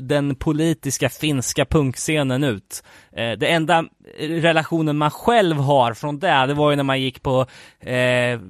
den 0.00 0.34
politiska 0.34 1.08
finska 1.08 1.64
punkscenen 1.64 2.44
ut? 2.44 2.82
Eh, 3.12 3.32
det 3.32 3.46
enda 3.46 3.84
relationen 4.18 4.96
man 4.98 5.10
själv 5.10 5.56
har 5.56 5.94
från 5.94 6.18
det, 6.18 6.46
det 6.46 6.54
var 6.54 6.70
ju 6.70 6.76
när 6.76 6.82
man 6.82 7.00
gick 7.00 7.22
på 7.22 7.46
eh, 7.80 8.40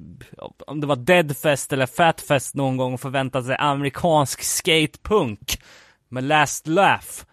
om 0.67 0.81
det 0.81 0.87
var 0.87 0.95
Deadfest 0.95 1.73
eller 1.73 1.85
Fatfest 1.85 2.55
någon 2.55 2.77
gång 2.77 2.93
och 2.93 3.01
förväntade 3.01 3.45
sig 3.45 3.55
amerikansk 3.59 4.43
skatepunk 4.43 5.61
med 6.09 6.23
Last 6.23 6.67
Laugh. 6.67 7.25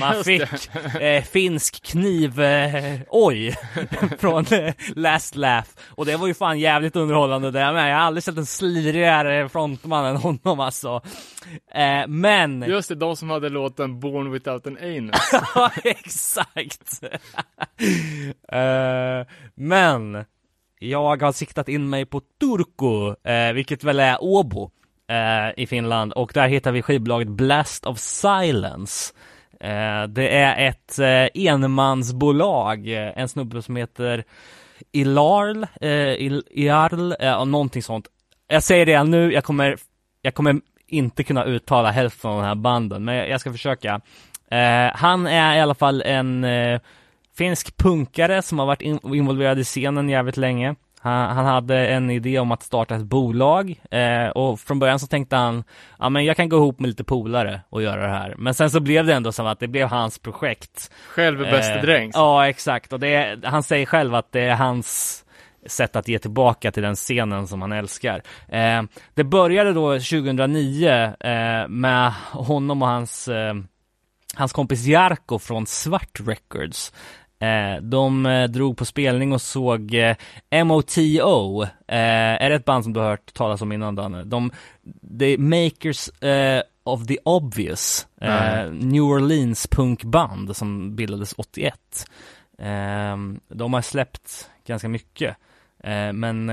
Man 0.00 0.24
fick 0.24 0.74
eh, 1.00 1.22
finsk 1.22 1.82
kniv, 1.82 2.40
eh, 2.40 3.00
oj, 3.08 3.56
från 4.18 4.46
eh, 4.52 4.74
Last 4.94 5.36
Laugh. 5.36 5.68
Och 5.88 6.06
det 6.06 6.16
var 6.16 6.26
ju 6.26 6.34
fan 6.34 6.58
jävligt 6.58 6.96
underhållande 6.96 7.50
det 7.50 7.72
med. 7.72 7.90
Jag 7.90 7.96
har 7.96 8.02
aldrig 8.02 8.24
sett 8.24 8.36
en 8.36 8.46
slirigare 8.46 9.48
frontman 9.48 10.04
än 10.04 10.16
honom 10.16 10.60
alltså. 10.60 11.00
Eh, 11.74 12.06
men, 12.08 12.62
Just 12.62 12.88
det, 12.88 12.94
de 12.94 13.16
som 13.16 13.30
hade 13.30 13.48
låten 13.48 14.00
Born 14.00 14.30
Without 14.30 14.66
an 14.66 14.78
Anus. 14.80 15.32
ja 15.54 15.70
exakt. 15.84 17.02
eh, 18.52 19.26
men, 19.54 20.24
jag 20.78 21.22
har 21.22 21.32
siktat 21.32 21.68
in 21.68 21.90
mig 21.90 22.06
på 22.06 22.20
Turku, 22.40 23.30
eh, 23.30 23.52
vilket 23.52 23.84
väl 23.84 24.00
är 24.00 24.16
Åbo 24.20 24.70
i 25.56 25.66
Finland 25.66 26.12
och 26.12 26.30
där 26.34 26.48
hittar 26.48 26.72
vi 26.72 26.82
skivbolaget 26.82 27.28
Blast 27.28 27.86
of 27.86 27.98
Silence. 27.98 29.14
Eh, 29.60 30.02
det 30.08 30.28
är 30.28 30.68
ett 30.68 30.98
eh, 30.98 31.44
enmansbolag, 31.46 32.88
eh, 32.88 33.12
en 33.16 33.28
snubbe 33.28 33.62
som 33.62 33.76
heter 33.76 34.24
Ilarl, 34.92 35.66
Ilarl, 36.50 37.14
eh, 37.20 37.44
någonting 37.44 37.82
sånt. 37.82 38.06
Jag 38.48 38.62
säger 38.62 38.86
det 38.86 38.92
redan 38.92 39.10
nu, 39.10 39.32
jag 39.32 39.44
kommer, 39.44 39.76
jag 40.22 40.34
kommer 40.34 40.60
inte 40.86 41.24
kunna 41.24 41.44
uttala 41.44 41.90
hälften 41.90 42.30
av 42.30 42.36
de 42.36 42.46
här 42.46 42.54
banden, 42.54 43.04
men 43.04 43.14
jag, 43.14 43.40
ska 43.40 43.52
försöka. 43.52 44.00
Han 44.92 45.26
är 45.26 45.56
i 45.56 45.60
alla 45.60 45.74
fall 45.74 46.02
en 46.02 46.46
finsk 47.36 47.76
punkare 47.76 48.42
som 48.42 48.58
har 48.58 48.66
varit 48.66 48.82
involverad 48.82 49.58
i 49.58 49.64
scenen 49.64 50.08
jävligt 50.08 50.36
länge. 50.36 50.74
Han, 51.06 51.36
han 51.36 51.46
hade 51.46 51.86
en 51.86 52.10
idé 52.10 52.38
om 52.38 52.52
att 52.52 52.62
starta 52.62 52.94
ett 52.94 53.04
bolag 53.04 53.80
eh, 53.90 54.28
och 54.28 54.60
från 54.60 54.78
början 54.78 54.98
så 54.98 55.06
tänkte 55.06 55.36
han, 55.36 55.64
ja 55.98 56.08
men 56.08 56.24
jag 56.24 56.36
kan 56.36 56.48
gå 56.48 56.56
ihop 56.56 56.80
med 56.80 56.88
lite 56.88 57.04
polare 57.04 57.60
och 57.68 57.82
göra 57.82 58.02
det 58.02 58.12
här. 58.12 58.34
Men 58.38 58.54
sen 58.54 58.70
så 58.70 58.80
blev 58.80 59.06
det 59.06 59.14
ändå 59.14 59.32
som 59.32 59.46
att 59.46 59.60
det 59.60 59.68
blev 59.68 59.88
hans 59.88 60.18
projekt. 60.18 60.90
Själv 61.08 61.42
är 61.42 61.50
bäste 61.50 61.74
Eh, 61.74 61.82
drängs. 61.82 62.16
Ja, 62.16 62.48
exakt. 62.48 62.92
Och 62.92 63.00
det 63.00 63.38
han 63.44 63.62
säger 63.62 63.86
själv 63.86 64.14
att 64.14 64.32
det 64.32 64.40
är 64.40 64.54
hans 64.54 65.22
sätt 65.66 65.96
att 65.96 66.08
ge 66.08 66.18
tillbaka 66.18 66.72
till 66.72 66.82
den 66.82 66.94
scenen 66.94 67.46
som 67.46 67.62
han 67.62 67.72
älskar. 67.72 68.22
Eh, 68.48 68.82
det 69.14 69.24
började 69.24 69.72
då 69.72 69.92
2009 69.92 70.88
eh, 71.20 71.68
med 71.68 72.12
honom 72.32 72.82
och 72.82 72.88
hans, 72.88 73.28
eh, 73.28 73.54
hans 74.36 74.52
kompis 74.52 74.86
Jarko 74.86 75.38
från 75.38 75.66
Svart 75.66 76.20
Records. 76.26 76.92
Eh, 77.38 77.82
de 77.82 78.26
eh, 78.26 78.44
drog 78.48 78.76
på 78.76 78.84
spelning 78.84 79.32
och 79.32 79.42
såg 79.42 79.94
eh, 79.94 80.64
MOTO, 80.64 81.66
är 81.86 82.50
det 82.50 82.56
ett 82.56 82.64
band 82.64 82.84
som 82.84 82.92
du 82.92 83.00
har 83.00 83.10
hört 83.10 83.34
talas 83.34 83.62
om 83.62 83.72
innan 83.72 83.94
Danne? 83.94 84.24
De, 84.24 84.50
the 85.18 85.38
makers 85.38 86.10
of 86.84 87.06
the 87.06 87.18
obvious, 87.24 88.06
Nej. 88.20 88.70
New 88.70 89.02
Orleans 89.02 89.66
punkband 89.66 90.56
som 90.56 90.96
bildades 90.96 91.34
81. 91.36 91.74
Eh, 92.58 93.16
de 93.48 93.74
har 93.74 93.82
släppt 93.82 94.50
ganska 94.66 94.88
mycket, 94.88 95.36
men 96.14 96.50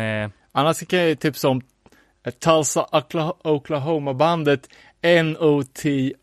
Annars 0.51 0.87
kan 0.87 0.99
jag 0.99 1.09
ju 1.09 1.15
tipsa 1.15 1.49
om 1.49 1.61
Tulsa, 2.43 2.87
Okla- 2.91 3.35
Oklahoma-bandet 3.43 4.69
NOTA. 5.03 6.17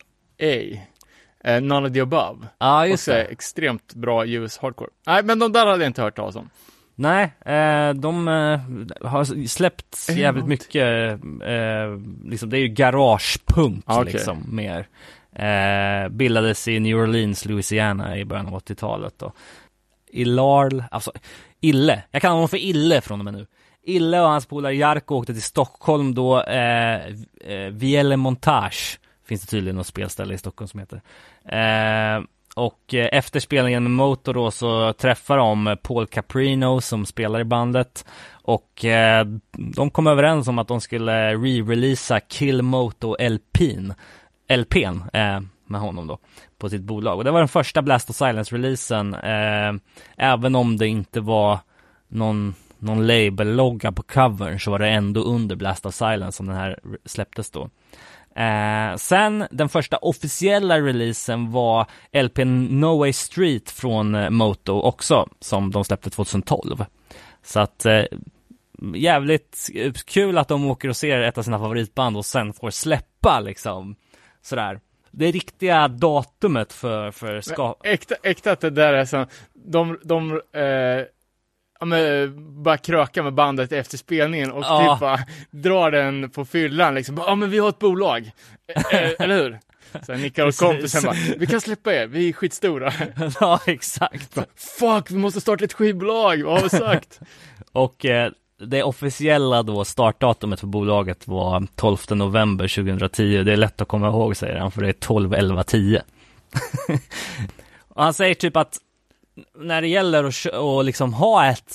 Eh, 1.44 1.60
None 1.60 1.86
of 1.88 1.92
the 1.94 2.00
above. 2.00 2.46
ja 2.58 2.86
just 2.86 3.08
Också 3.08 3.10
det. 3.12 3.22
extremt 3.24 3.94
bra 3.94 4.26
US 4.26 4.58
hardcore. 4.58 4.90
Nej, 5.06 5.22
men 5.22 5.38
de 5.38 5.52
där 5.52 5.66
hade 5.66 5.82
jag 5.84 5.88
inte 5.90 6.02
hört 6.02 6.16
talas 6.16 6.36
om. 6.36 6.50
Nej, 6.94 7.24
eh, 7.46 7.94
de 7.94 8.28
eh, 8.28 8.60
har 9.10 9.46
släppt 9.46 10.08
jävligt 10.10 10.46
mycket, 10.46 11.10
eh, 11.42 11.98
liksom, 12.24 12.50
det 12.50 12.58
är 12.58 12.60
ju 12.60 12.68
garagepunk 12.68 13.84
Ah, 13.86 14.00
okej. 14.00 14.12
liksom, 14.12 14.44
mer. 14.48 14.86
Eh, 15.32 16.08
bildades 16.08 16.68
i 16.68 16.80
New 16.80 16.96
Orleans, 16.96 17.44
Louisiana 17.44 18.18
i 18.18 18.24
början 18.24 18.46
av 18.46 18.54
80-talet 18.54 19.14
då. 19.18 19.32
Ilarl, 20.12 20.82
alltså 20.90 21.12
Ille, 21.60 22.02
jag 22.10 22.22
kallar 22.22 22.34
honom 22.34 22.48
för 22.48 22.56
Ille 22.56 23.00
från 23.00 23.18
och 23.18 23.24
med 23.24 23.34
nu. 23.34 23.46
Ille 23.82 24.20
och 24.20 24.28
hans 24.28 24.46
polare 24.46 24.74
Jarko 24.76 25.14
åkte 25.16 25.32
till 25.32 25.42
Stockholm 25.42 26.14
då, 26.14 26.42
eh, 26.42 27.06
eh, 27.44 27.70
Viele 27.70 28.16
Montage, 28.16 28.98
finns 29.30 29.40
det 29.40 29.46
tydligen 29.46 29.76
något 29.76 29.86
spelställe 29.86 30.34
i 30.34 30.38
Stockholm 30.38 30.68
som 30.68 30.80
heter. 30.80 31.00
Eh, 31.44 32.24
och 32.54 32.94
eh, 32.94 33.08
efter 33.12 33.40
spelningen 33.40 33.82
med 33.82 33.92
Motor 33.92 34.34
då 34.34 34.50
så 34.50 34.92
träffar 34.92 35.36
de 35.36 35.76
Paul 35.82 36.06
Caprino 36.06 36.80
som 36.80 37.06
spelar 37.06 37.40
i 37.40 37.44
bandet 37.44 38.06
och 38.30 38.84
eh, 38.84 39.26
de 39.52 39.90
kom 39.90 40.06
överens 40.06 40.48
om 40.48 40.58
att 40.58 40.68
de 40.68 40.80
skulle 40.80 41.34
re-releasa 41.34 42.20
Kill 42.20 42.62
Moto 42.62 43.16
LPn, 43.18 43.92
LPn 44.48 45.02
eh, 45.12 45.40
med 45.66 45.80
honom 45.80 46.06
då 46.06 46.18
på 46.58 46.68
sitt 46.68 46.82
bolag 46.82 47.18
och 47.18 47.24
det 47.24 47.30
var 47.30 47.38
den 47.38 47.48
första 47.48 47.82
Blast 47.82 48.10
of 48.10 48.16
Silence-releasen 48.16 49.14
eh, 49.14 49.80
även 50.16 50.54
om 50.54 50.76
det 50.76 50.86
inte 50.86 51.20
var 51.20 51.58
någon 52.08 52.54
någon 52.78 53.06
label-logga 53.06 53.92
på 53.92 54.02
covern 54.02 54.60
så 54.60 54.70
var 54.70 54.78
det 54.78 54.88
ändå 54.88 55.20
under 55.20 55.56
Blast 55.56 55.86
of 55.86 55.94
Silence 55.94 56.36
som 56.36 56.46
den 56.46 56.56
här 56.56 56.78
släpptes 57.04 57.50
då. 57.50 57.70
Eh, 58.36 58.96
sen 58.96 59.46
den 59.50 59.68
första 59.68 59.96
officiella 59.96 60.80
releasen 60.80 61.52
var 61.52 61.86
LPn 62.12 62.80
No 62.80 62.98
Way 62.98 63.12
Street 63.12 63.70
från 63.70 64.14
eh, 64.14 64.30
Moto 64.30 64.72
också, 64.72 65.28
som 65.40 65.70
de 65.70 65.84
släppte 65.84 66.10
2012. 66.10 66.84
Så 67.42 67.60
att 67.60 67.86
eh, 67.86 68.04
jävligt 68.94 69.70
kul 70.06 70.38
att 70.38 70.48
de 70.48 70.70
åker 70.70 70.88
och 70.88 70.96
ser 70.96 71.20
ett 71.20 71.38
av 71.38 71.42
sina 71.42 71.58
favoritband 71.58 72.16
och 72.16 72.26
sen 72.26 72.52
får 72.52 72.70
släppa 72.70 73.40
liksom 73.40 73.96
sådär. 74.42 74.80
Det 75.10 75.30
riktiga 75.30 75.88
datumet 75.88 76.72
för, 76.72 77.10
för 77.10 77.40
ska... 77.40 77.74
Äkta, 77.84 78.14
äkta 78.22 78.52
att 78.52 78.60
det 78.60 78.70
där 78.70 78.92
är 78.92 79.04
så, 79.04 79.26
de, 79.54 79.98
de, 80.02 80.32
eh, 80.32 81.04
ja, 81.80 81.86
men, 81.86 82.62
bara 82.62 82.76
kröka 82.76 83.22
med 83.22 83.34
bandet 83.34 83.72
efter 83.72 83.98
spelningen 83.98 84.50
och 84.52 84.62
Ja. 84.64 84.92
typ 84.94 85.00
bara 85.00 85.18
drar 85.50 85.90
den 85.90 86.30
på 86.30 86.44
fyllan 86.44 86.94
liksom. 86.94 87.20
Ja 87.26 87.34
men 87.34 87.50
vi 87.50 87.58
har 87.58 87.68
ett 87.68 87.78
bolag. 87.78 88.30
Eh, 88.76 88.94
eh, 89.00 89.10
eller 89.18 89.42
hur? 89.42 89.58
Så 90.06 90.12
nickar 90.14 90.46
åt 90.46 90.58
kompisen 90.58 91.02
bara, 91.02 91.16
vi 91.38 91.46
kan 91.46 91.60
släppa 91.60 91.94
er, 91.94 92.06
vi 92.06 92.28
är 92.28 92.32
skitstora. 92.32 92.92
ja, 93.40 93.60
exakt. 93.66 94.38
Fuck, 94.56 95.10
vi 95.10 95.16
måste 95.16 95.40
starta 95.40 95.64
ett 95.64 95.72
skivbolag, 95.72 96.42
vad 96.42 96.54
har 96.54 96.62
vi 96.62 96.68
sagt? 96.68 97.20
Och 97.72 98.04
eh, 98.04 98.30
det 98.66 98.82
officiella 98.82 99.62
då 99.62 99.84
startdatumet 99.84 100.60
för 100.60 100.66
bolaget 100.66 101.28
var 101.28 101.66
12 101.76 101.98
november 102.10 102.68
2010. 102.68 103.42
Det 103.42 103.52
är 103.52 103.56
lätt 103.56 103.80
att 103.80 103.88
komma 103.88 104.08
ihåg 104.08 104.36
säger 104.36 104.58
han 104.58 104.70
för 104.70 104.82
det 104.82 104.88
är 104.88 104.92
12, 104.92 105.34
11, 105.34 105.62
10. 105.62 106.02
och 107.88 108.02
han 108.02 108.14
säger 108.14 108.34
typ 108.34 108.56
att 108.56 108.78
när 109.58 109.82
det 109.82 109.88
gäller 109.88 110.24
att 110.24 110.54
att 110.54 110.84
liksom 110.84 111.14
ha 111.14 111.46
ett 111.46 111.74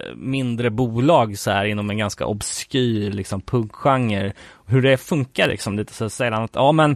eh, 0.00 0.14
mindre 0.14 0.70
bolag 0.70 1.38
så 1.38 1.50
här 1.50 1.64
inom 1.64 1.90
en 1.90 1.98
ganska 1.98 2.26
obskyr 2.26 3.10
liksom 3.10 3.40
punkgenre, 3.40 4.32
hur 4.66 4.82
det 4.82 4.96
funkar 4.96 5.48
liksom 5.48 5.78
lite 5.78 5.92
så 5.92 6.10
säger 6.10 6.32
han 6.32 6.42
att 6.42 6.54
ja 6.54 6.72
men 6.72 6.90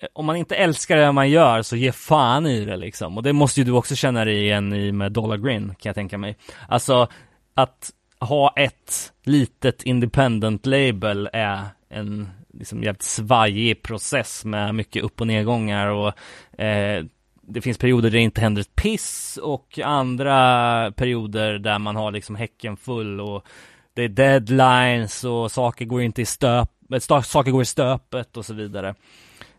eh, 0.00 0.08
om 0.12 0.26
man 0.26 0.36
inte 0.36 0.54
älskar 0.54 0.96
det 0.96 1.12
man 1.12 1.30
gör 1.30 1.62
så 1.62 1.76
ge 1.76 1.92
fan 1.92 2.46
i 2.46 2.64
det 2.64 2.76
liksom. 2.76 3.16
Och 3.16 3.22
det 3.22 3.32
måste 3.32 3.60
ju 3.60 3.64
du 3.64 3.72
också 3.72 3.94
känna 3.94 4.24
dig 4.24 4.42
igen 4.42 4.72
i 4.72 4.92
med 4.92 5.12
Dollar 5.12 5.36
Green 5.36 5.68
kan 5.68 5.88
jag 5.88 5.94
tänka 5.94 6.18
mig. 6.18 6.36
Alltså 6.68 7.08
att 7.54 7.90
ha 8.20 8.52
ett 8.56 9.12
litet 9.24 9.82
independent 9.82 10.66
label 10.66 11.28
är 11.32 11.60
en 11.88 12.28
liksom 12.58 12.82
jävligt 12.82 13.02
svajig 13.02 13.82
process 13.82 14.44
med 14.44 14.74
mycket 14.74 15.02
upp 15.02 15.20
och 15.20 15.26
nedgångar 15.26 15.86
och 15.86 16.12
eh, 16.60 17.04
det 17.46 17.60
finns 17.60 17.78
perioder 17.78 18.10
där 18.10 18.18
det 18.18 18.22
inte 18.22 18.40
händer 18.40 18.60
ett 18.62 18.76
piss 18.76 19.38
och 19.42 19.78
andra 19.84 20.92
perioder 20.92 21.58
där 21.58 21.78
man 21.78 21.96
har 21.96 22.12
liksom 22.12 22.36
häcken 22.36 22.76
full 22.76 23.20
och 23.20 23.46
det 23.94 24.02
är 24.02 24.08
deadlines 24.08 25.24
och 25.24 25.52
saker 25.52 25.84
går 25.84 26.02
inte 26.02 26.22
i 26.22 26.26
stöp, 26.26 26.70
eh, 26.92 27.20
saker 27.20 27.50
går 27.50 27.62
i 27.62 27.64
stöpet 27.64 28.36
och 28.36 28.46
så 28.46 28.54
vidare. 28.54 28.94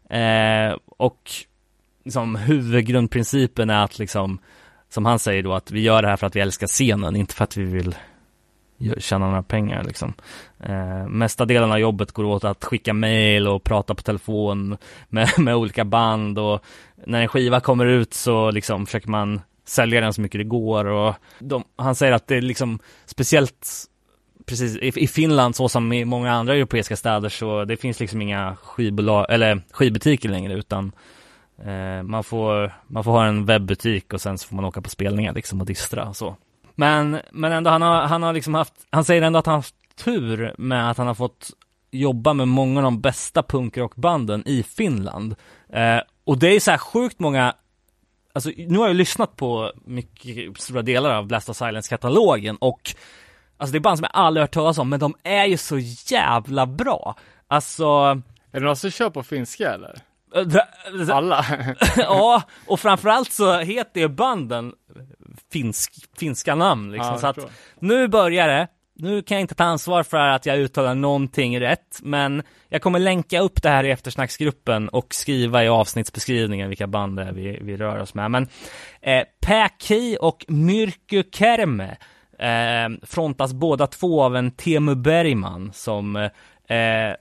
Eh, 0.09 0.77
och 0.97 1.31
liksom 2.03 2.35
huvudgrundprincipen 2.35 3.69
är 3.69 3.83
att 3.83 3.99
liksom, 3.99 4.39
som 4.89 5.05
han 5.05 5.19
säger 5.19 5.43
då, 5.43 5.53
att 5.53 5.71
vi 5.71 5.81
gör 5.81 6.01
det 6.01 6.07
här 6.07 6.17
för 6.17 6.27
att 6.27 6.35
vi 6.35 6.39
älskar 6.39 6.67
scenen, 6.67 7.15
inte 7.15 7.35
för 7.35 7.43
att 7.43 7.57
vi 7.57 7.63
vill 7.63 7.95
tjäna 8.97 9.27
några 9.27 9.43
pengar 9.43 9.83
liksom. 9.83 10.13
Eh, 10.59 11.07
mesta 11.07 11.45
delen 11.45 11.71
av 11.71 11.79
jobbet 11.79 12.11
går 12.11 12.23
åt 12.23 12.43
att 12.43 12.63
skicka 12.63 12.93
mail 12.93 13.47
och 13.47 13.63
prata 13.63 13.95
på 13.95 14.01
telefon 14.01 14.77
med, 15.09 15.29
med 15.37 15.55
olika 15.55 15.85
band 15.85 16.39
och 16.39 16.63
när 17.05 17.21
en 17.21 17.27
skiva 17.27 17.59
kommer 17.59 17.85
ut 17.85 18.13
så 18.13 18.51
liksom 18.51 18.85
försöker 18.85 19.09
man 19.09 19.41
sälja 19.65 20.01
den 20.01 20.13
så 20.13 20.21
mycket 20.21 20.39
det 20.39 20.43
går 20.43 20.85
och 20.85 21.15
de, 21.39 21.63
han 21.75 21.95
säger 21.95 22.13
att 22.13 22.27
det 22.27 22.35
är 22.35 22.41
liksom 22.41 22.79
speciellt 23.05 23.87
precis 24.45 24.77
i, 24.77 25.03
i 25.03 25.07
Finland 25.07 25.55
så 25.55 25.69
som 25.69 25.93
i 25.93 26.05
många 26.05 26.31
andra 26.31 26.55
europeiska 26.55 26.95
städer 26.95 27.29
så 27.29 27.65
det 27.65 27.77
finns 27.77 27.99
liksom 27.99 28.21
inga 28.21 28.55
skivbolag 28.55 29.25
eller 29.29 29.61
skivbutiker 29.71 30.29
längre 30.29 30.53
utan 30.53 30.91
eh, 31.65 32.03
man 32.03 32.23
får 32.23 32.73
man 32.87 33.03
får 33.03 33.11
ha 33.11 33.25
en 33.25 33.45
webbutik 33.45 34.13
och 34.13 34.21
sen 34.21 34.37
så 34.37 34.47
får 34.47 34.55
man 34.55 34.65
åka 34.65 34.81
på 34.81 34.89
spelningar 34.89 35.33
liksom 35.33 35.61
och 35.61 35.67
distra 35.67 36.09
och 36.09 36.15
så. 36.15 36.35
Men 36.75 37.19
men 37.31 37.51
ändå 37.51 37.69
han 37.69 37.81
har 37.81 38.01
han 38.01 38.23
har 38.23 38.33
liksom 38.33 38.53
haft 38.53 38.73
han 38.89 39.03
säger 39.05 39.21
ändå 39.21 39.39
att 39.39 39.45
han 39.45 39.53
har 39.53 39.57
haft 39.59 39.75
tur 39.95 40.55
med 40.57 40.89
att 40.91 40.97
han 40.97 41.07
har 41.07 41.13
fått 41.15 41.49
jobba 41.91 42.33
med 42.33 42.47
många 42.47 42.79
av 42.79 42.83
de 42.83 43.01
bästa 43.01 43.43
punkrockbanden 43.43 44.43
i 44.45 44.63
Finland. 44.63 45.35
Eh, 45.69 45.99
och 46.23 46.37
det 46.37 46.47
är 46.47 46.59
så 46.59 46.71
här 46.71 46.77
sjukt 46.77 47.19
många 47.19 47.53
Alltså 48.33 48.51
nu 48.57 48.77
har 48.77 48.87
jag 48.87 48.95
lyssnat 48.95 49.35
på 49.35 49.71
mycket 49.85 50.61
stora 50.61 50.81
delar 50.81 51.15
av 51.15 51.27
Blast 51.27 51.49
of 51.49 51.57
Silence-katalogen 51.57 52.57
och 52.61 52.95
Alltså 53.57 53.71
det 53.71 53.77
är 53.77 53.79
band 53.79 53.97
som 53.97 54.07
jag 54.13 54.21
aldrig 54.21 54.41
hört 54.43 54.53
talas 54.53 54.77
om, 54.77 54.89
men 54.89 54.99
de 54.99 55.15
är 55.23 55.45
ju 55.45 55.57
så 55.57 55.77
jävla 56.11 56.65
bra. 56.65 57.15
Alltså, 57.47 57.83
Är 58.51 58.59
det 58.59 58.59
någon 58.59 58.75
som 58.75 58.91
kör 58.91 59.09
på 59.09 59.23
finska 59.23 59.73
eller? 59.73 59.99
det- 60.45 61.13
Alla? 61.13 61.45
ja, 61.97 62.43
och 62.67 62.79
framförallt 62.79 63.31
så 63.31 63.59
heter 63.59 64.01
ju 64.01 64.07
banden 64.07 64.73
finsk, 65.51 65.93
finska 66.17 66.55
namn 66.55 66.91
liksom. 66.91 67.11
Ja, 67.13 67.17
så 67.17 67.27
att 67.27 67.51
nu 67.79 68.07
börjar 68.07 68.47
det. 68.47 68.67
Nu 68.97 69.21
kan 69.21 69.35
jag 69.35 69.41
inte 69.41 69.55
ta 69.55 69.63
ansvar 69.63 70.03
för 70.03 70.17
att 70.17 70.45
jag 70.45 70.57
uttalar 70.57 70.95
någonting 70.95 71.59
rätt, 71.59 71.99
men 72.01 72.43
jag 72.69 72.81
kommer 72.81 72.99
länka 72.99 73.39
upp 73.39 73.61
det 73.61 73.69
här 73.69 73.83
i 73.83 73.91
eftersnacksgruppen 73.91 74.89
och 74.89 75.13
skriva 75.13 75.63
i 75.63 75.67
avsnittsbeskrivningen 75.67 76.69
vilka 76.69 76.87
band 76.87 77.17
det 77.17 77.23
är 77.23 77.31
vi, 77.31 77.59
vi 77.61 77.77
rör 77.77 77.99
oss 77.99 78.13
med. 78.13 78.31
Men 78.31 78.47
eh, 79.01 79.23
Päki 79.41 80.17
och 80.21 80.45
Myrky 80.47 81.23
Kerme 81.31 81.97
eh, 82.39 83.05
frontas 83.07 83.53
båda 83.53 83.87
två 83.87 84.23
av 84.23 84.35
en 84.35 84.51
Teemu 84.51 84.95
Bergman 84.95 85.71
som 85.73 86.15
eh, 86.15 87.13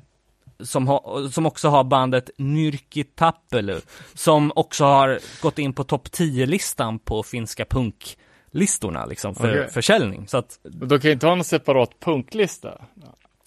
som, 0.65 0.89
har, 0.89 1.29
som 1.31 1.47
också 1.47 1.69
har 1.69 1.85
bandet 1.85 2.31
Nyrki 2.39 3.05
Tappelu, 3.05 3.81
som 4.15 4.53
också 4.57 4.85
har 4.85 5.19
gått 5.43 5.59
in 5.59 5.73
på 5.73 5.85
topp 5.85 6.09
10-listan 6.09 6.99
på 6.99 7.23
finska 7.23 7.65
punklistorna 7.65 9.07
liksom 9.07 9.35
för 9.35 9.51
Okej. 9.51 9.69
försäljning. 9.71 10.29
Så 10.29 10.37
att, 10.37 10.59
då 10.63 10.99
kan 10.99 11.09
ju 11.09 11.13
inte 11.13 11.27
ha 11.27 11.35
någon 11.35 11.45
separat 11.45 11.91
punklista. 12.01 12.81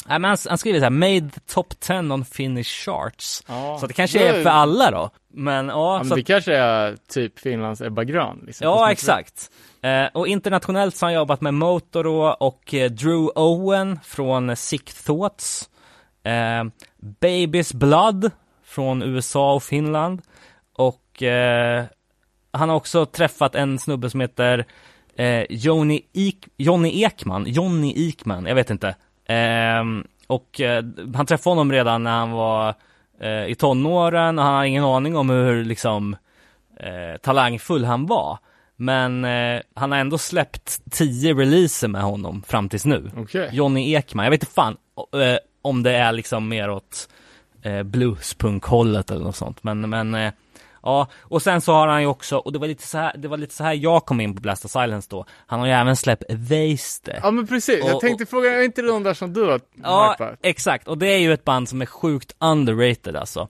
Nej, 0.10 0.20
men 0.20 0.30
han, 0.30 0.38
han 0.50 0.58
skriver 0.58 0.80
så 0.80 0.86
här, 0.86 0.90
made 0.90 1.30
top 1.54 1.80
10 1.80 2.00
on 2.00 2.26
Finnish 2.26 2.86
charts. 2.86 3.44
Ja. 3.48 3.78
Så 3.80 3.88
det 3.88 3.94
kanske 3.94 4.20
Det 4.20 4.28
är 4.28 4.44
för 4.44 4.50
alla 4.50 4.92
då. 4.92 5.10
Men 5.34 5.68
ja, 5.68 5.98
Ja, 5.98 6.04
men 6.04 6.18
det 6.18 6.24
kanske 6.24 6.56
är 6.56 6.98
typ 7.10 7.40
Finlands 7.40 7.82
Ebba 7.82 8.04
Grön. 8.04 8.44
Liksom, 8.46 8.66
Ja, 8.66 8.92
exakt. 8.92 9.52
Eh, 9.82 10.06
och 10.14 10.28
internationellt 10.28 10.96
så 10.96 11.06
har 11.06 11.12
han 11.12 11.16
jobbat 11.16 11.42
med 11.42 11.54
Motoro 11.54 12.28
och 12.40 12.74
eh, 12.74 12.92
Drew 12.92 13.30
Owen 13.36 14.00
från 14.04 14.56
Sick 14.56 14.94
Thoughts. 14.94 15.70
Eh, 16.28 16.64
Baby's 17.22 17.76
Blood 17.76 18.32
från 18.66 19.02
USA 19.04 19.54
och 19.54 19.64
Finland. 19.64 20.22
Och 20.74 21.24
eh, 21.24 21.84
han 22.52 22.70
har 22.70 22.76
också 22.76 23.06
träffat 23.06 23.56
en 23.56 23.80
snubbe 23.80 24.10
som 24.10 24.22
heter 24.22 24.66
eh, 25.16 25.44
Johnny, 25.50 26.02
Ik- 26.14 26.48
Johnny 26.58 27.04
Ekman. 27.04 27.46
Johnny 27.48 27.94
Ekman, 28.10 28.46
jag 28.46 28.56
vet 28.56 28.70
inte. 28.70 28.96
Ehm, 29.28 30.04
och 30.28 30.62
eh, 30.62 30.84
han 31.16 31.26
träffade 31.26 31.52
honom 31.52 31.72
redan 31.72 32.04
när 32.04 32.12
han 32.12 32.32
var 32.32 32.76
eh, 33.22 33.46
i 33.46 33.56
tonåren 33.56 34.40
och 34.40 34.46
han 34.46 34.54
har 34.54 34.64
ingen 34.64 34.84
aning 34.84 35.18
om 35.18 35.30
hur 35.30 35.66
liksom 35.66 36.16
eh, 36.80 37.18
talangfull 37.22 37.86
han 37.86 38.06
var. 38.06 38.38
Men 38.76 39.26
eh, 39.26 39.62
han 39.74 39.92
har 39.92 40.00
ändå 40.00 40.18
släppt 40.18 40.80
tio 40.92 41.34
releaser 41.34 41.88
med 41.88 42.02
honom 42.02 42.44
fram 42.48 42.70
tills 42.70 42.86
nu. 42.86 43.12
Okej. 43.18 43.50
Johnny 43.54 43.94
Ekman, 43.94 44.24
jag 44.26 44.32
vet 44.32 44.44
inte 44.44 44.54
fan 44.54 44.78
eh, 45.14 45.38
om 45.62 45.84
det 45.84 45.92
är 45.96 46.12
liksom 46.12 46.48
mer 46.50 46.70
åt 46.70 47.10
eh, 47.62 47.84
bluespunk-hållet 47.84 49.12
eller 49.12 49.24
något 49.24 49.36
sånt. 49.36 49.64
Men, 49.64 49.90
men 49.90 50.16
eh, 50.16 50.32
ja, 50.84 51.08
och 51.22 51.42
sen 51.42 51.62
så 51.62 51.74
har 51.74 51.88
han 51.88 52.02
ju 52.02 52.08
också, 52.08 52.38
och 52.38 52.54
det 52.54 52.60
var 52.60 52.68
lite 52.68 52.88
så 52.88 52.98
här, 52.98 53.18
det 53.18 53.28
var 53.28 53.38
lite 53.38 53.54
så 53.56 53.64
här 53.64 53.74
jag 53.74 54.06
kom 54.06 54.22
in 54.22 54.36
på 54.36 54.42
Blast 54.42 54.66
of 54.66 54.72
Silence 54.72 55.08
då. 55.12 55.26
Han 55.48 55.60
har 55.60 55.68
ju 55.68 55.74
även 55.74 55.96
släppt 55.96 56.24
Waste. 56.30 57.20
Ja 57.24 57.32
men 57.32 57.48
precis, 57.48 57.80
jag 57.86 57.96
Och- 57.96 58.02
tänkte 58.02 58.26
fråga, 58.26 58.52
är 58.56 58.64
inte 58.64 58.82
det 58.82 58.88
de 58.88 59.04
där 59.04 59.14
som 59.14 59.34
du 59.34 59.44
har 59.44 59.62
Ja, 59.84 60.16
hypat? 60.20 60.40
exakt. 60.44 60.88
Och 60.88 60.98
det 60.98 61.08
är 61.08 61.18
ju 61.18 61.34
ett 61.34 61.44
band 61.44 61.70
som 61.70 61.82
är 61.82 61.86
sjukt 61.86 62.36
underrated 62.40 63.16
alltså. 63.16 63.48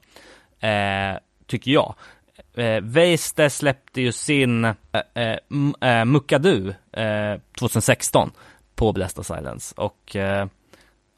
Eh, 0.60 1.18
tycker 1.48 1.72
jag. 1.72 1.96
Eh, 2.54 2.82
Waste 2.82 3.50
släppte 3.50 4.02
ju 4.02 4.12
sin 4.12 4.66
eh, 4.66 4.76
eh, 5.14 5.38
eh, 6.00 6.06
Muckadu 6.06 6.74
eh, 6.92 7.40
2016 7.60 8.32
på 8.76 8.94
Blast 8.94 9.20
of 9.20 9.26
Silence. 9.26 9.74
Och 9.78 10.16
eh, 10.16 10.48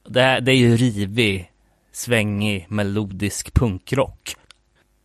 det, 0.09 0.21
är- 0.21 0.41
det 0.41 0.51
är 0.51 0.55
ju 0.55 0.75
rivig, 0.77 1.51
svängig, 1.91 2.65
melodisk 2.69 3.53
punkrock. 3.53 4.35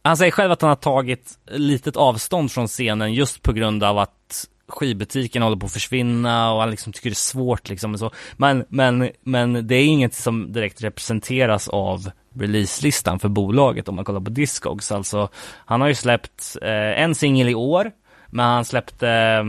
Han 0.03 0.17
säger 0.17 0.33
själv 0.33 0.53
att 0.53 0.61
han 0.63 0.69
har 0.69 0.77
tagit 0.77 1.39
litet 1.51 1.97
avstånd 1.97 2.53
från 2.53 2.67
scenen 2.69 3.13
just 3.15 3.43
på 3.43 3.53
grund 3.53 3.83
av 3.85 3.99
att 3.99 4.49
skivbutiken 4.69 5.43
håller 5.43 5.57
på 5.57 5.67
att 5.67 5.73
försvinna 5.73 6.53
och 6.53 6.61
han 6.61 6.71
liksom 6.71 6.93
tycker 6.93 7.11
det 7.11 7.13
är 7.13 7.15
svårt 7.15 7.69
liksom 7.69 7.93
och 7.93 7.99
så. 7.99 8.11
Men, 8.37 8.65
men, 8.69 9.11
men 9.23 9.67
det 9.67 9.75
är 9.75 9.85
inget 9.87 10.15
som 10.15 10.53
direkt 10.53 10.83
representeras 10.85 11.69
av 11.69 12.11
releaselistan 12.35 13.19
för 13.19 13.29
bolaget 13.29 13.89
om 13.89 13.95
man 13.97 14.05
kollar 14.05 14.21
på 14.21 14.31
Discogs. 14.31 14.93
Alltså, 14.93 15.29
han 15.45 15.81
har 15.81 15.89
ju 15.89 15.95
släppt 15.95 16.57
eh, 16.63 17.03
en 17.03 17.15
singel 17.15 17.49
i 17.49 17.55
år, 17.55 17.91
men 18.27 18.47
han 18.47 18.65
släppte 18.65 19.09
eh, 19.09 19.45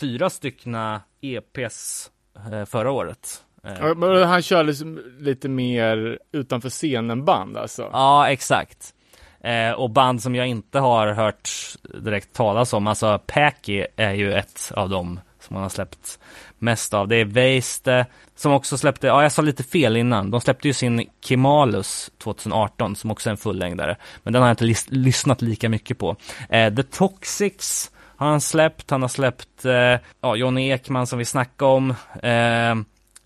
fyra 0.00 0.30
styckna 0.30 1.00
EPs 1.20 2.10
eh, 2.52 2.64
förra 2.64 2.90
året. 2.90 3.42
Eh, 3.66 3.72
Ja, 3.80 3.94
men 3.94 4.22
Han 4.28 4.42
kör 4.42 4.64
liksom 4.64 5.00
lite 5.18 5.48
mer 5.48 6.18
utanför 6.32 6.70
scenen 6.70 7.24
band 7.24 7.56
alltså. 7.56 7.88
Ja, 7.92 8.28
exakt. 8.28 8.92
Eh, 9.40 9.70
och 9.72 9.90
band 9.90 10.22
som 10.22 10.34
jag 10.34 10.46
inte 10.46 10.78
har 10.78 11.06
hört 11.08 11.50
direkt 12.02 12.32
talas 12.32 12.72
om, 12.72 12.86
alltså 12.86 13.20
Packy 13.26 13.84
är 13.96 14.12
ju 14.12 14.32
ett 14.34 14.72
av 14.76 14.88
dem 14.88 15.20
som 15.40 15.54
man 15.54 15.62
har 15.62 15.70
släppt 15.70 16.18
mest 16.58 16.94
av. 16.94 17.08
Det 17.08 17.16
är 17.16 17.56
Waste, 17.56 18.06
som 18.36 18.52
också 18.52 18.78
släppte, 18.78 19.06
ja 19.06 19.22
jag 19.22 19.32
sa 19.32 19.42
lite 19.42 19.62
fel 19.62 19.96
innan, 19.96 20.30
de 20.30 20.40
släppte 20.40 20.68
ju 20.68 20.74
sin 20.74 21.06
Kimalus 21.24 22.10
2018 22.18 22.96
som 22.96 23.10
också 23.10 23.28
är 23.28 23.30
en 23.30 23.36
fullängdare. 23.36 23.96
Men 24.22 24.32
den 24.32 24.42
har 24.42 24.48
jag 24.48 24.52
inte 24.52 24.64
lys- 24.64 24.86
lyssnat 24.90 25.42
lika 25.42 25.68
mycket 25.68 25.98
på. 25.98 26.16
Eh, 26.50 26.74
The 26.74 26.82
Toxics 26.82 27.90
har 28.16 28.26
han 28.28 28.40
släppt, 28.40 28.90
han 28.90 29.02
har 29.02 29.08
släppt 29.08 29.64
eh, 29.64 30.00
ja, 30.20 30.36
Johnny 30.36 30.68
Ekman 30.70 31.06
som 31.06 31.18
vi 31.18 31.24
snackade 31.24 31.70
om, 31.72 31.90
eh, 32.22 32.74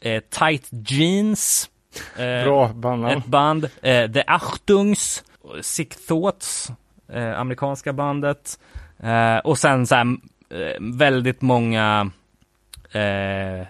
eh, 0.00 0.22
Tight 0.30 0.68
Jeans. 0.70 1.70
Eh, 2.16 2.44
Bra 2.44 2.68
bandnamn. 2.68 3.18
ett 3.18 3.26
band, 3.26 3.64
eh, 3.82 4.10
The 4.10 4.22
Achtungs, 4.26 5.24
Sick 5.62 6.06
Thoughts, 6.06 6.70
eh, 7.12 7.38
amerikanska 7.40 7.92
bandet. 7.92 8.58
Eh, 9.02 9.36
och 9.38 9.58
sen 9.58 9.86
så 9.86 9.94
här, 9.94 10.06
eh, 10.50 10.76
väldigt 10.80 11.42
många 11.42 12.10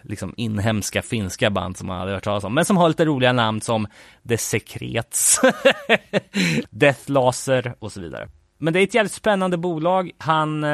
liksom 0.03 0.35
inhemska 0.37 1.03
finska 1.03 1.51
band 1.51 1.77
som 1.77 1.87
man 1.87 1.99
hade 1.99 2.13
hört 2.13 2.25
talas 2.25 2.45
om. 2.45 2.55
Men 2.55 2.65
som 2.65 2.77
har 2.77 2.89
lite 2.89 3.05
roliga 3.05 3.33
namn 3.33 3.61
som 3.61 3.87
The 4.29 4.39
Secrets, 4.39 5.41
Death 6.71 7.11
Laser 7.11 7.75
och 7.79 7.93
så 7.93 8.01
vidare. 8.01 8.29
Men 8.59 8.73
det 8.73 8.81
är 8.81 8.83
ett 8.85 8.95
jävligt 8.95 9.13
spännande 9.13 9.57
bolag. 9.57 10.11
Han, 10.19 10.65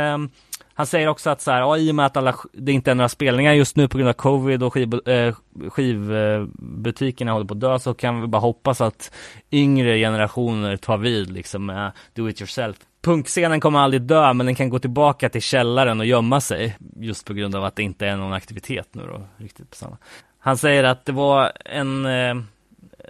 han 0.79 0.87
säger 0.87 1.09
också 1.09 1.31
att 1.31 1.41
så 1.41 1.51
här, 1.51 1.61
ja, 1.61 1.77
i 1.77 1.91
och 1.91 1.95
med 1.95 2.07
att 2.07 2.16
alla, 2.16 2.35
det 2.53 2.72
inte 2.72 2.91
är 2.91 2.95
några 2.95 3.09
spelningar 3.09 3.53
just 3.53 3.77
nu 3.77 3.89
på 3.89 3.99
grund 3.99 4.09
av 4.09 4.12
covid 4.12 4.62
och 4.62 4.72
skiv, 4.72 5.09
eh, 5.09 5.35
skivbutikerna 5.68 7.33
håller 7.33 7.47
på 7.47 7.55
att 7.55 7.61
dö 7.61 7.79
så 7.79 7.95
kan 7.95 8.20
vi 8.20 8.27
bara 8.27 8.41
hoppas 8.41 8.81
att 8.81 9.12
yngre 9.53 9.99
generationer 9.99 10.77
tar 10.77 10.97
vid 10.97 11.31
liksom 11.31 11.66
med 11.66 11.93
do 12.14 12.29
it 12.29 12.41
yourself. 12.41 12.77
Punkscenen 13.03 13.61
kommer 13.61 13.79
aldrig 13.79 14.03
dö 14.03 14.33
men 14.33 14.47
den 14.47 14.55
kan 14.55 14.68
gå 14.68 14.79
tillbaka 14.79 15.29
till 15.29 15.43
källaren 15.43 16.01
och 16.01 16.07
gömma 16.07 16.41
sig 16.41 16.77
just 16.97 17.27
på 17.27 17.35
grund 17.35 17.57
av 17.57 17.64
att 17.64 17.77
det 17.77 17.83
inte 17.83 18.07
är 18.07 18.16
någon 18.16 18.33
aktivitet 18.33 18.89
nu 18.93 19.03
då 19.03 19.45
riktigt 19.45 19.70
på 19.70 19.77
samma. 19.77 19.97
Han 20.39 20.57
säger 20.57 20.85
att 20.85 21.05
det 21.05 21.12
var 21.12 21.53
en 21.64 22.07
eh, 22.07 22.35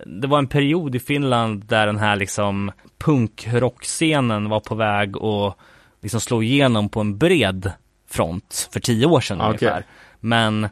det 0.07 0.27
var 0.27 0.39
en 0.39 0.49
period 0.49 0.95
i 0.95 0.99
Finland 0.99 1.65
där 1.65 1.87
den 1.87 1.99
här 1.99 2.17
liksom 2.17 2.73
punkrockscenen 2.99 4.49
var 4.49 4.61
på 4.61 4.75
väg 4.75 5.17
att 5.17 5.57
liksom 6.07 6.21
slå 6.21 6.43
igenom 6.43 6.89
på 6.89 7.01
en 7.01 7.19
bred 7.19 7.73
front 8.09 8.69
för 8.73 8.81
tio 8.81 9.07
år 9.07 9.21
sedan 9.21 9.41
Okej. 9.41 9.49
ungefär. 9.49 9.85
Men 10.21 10.69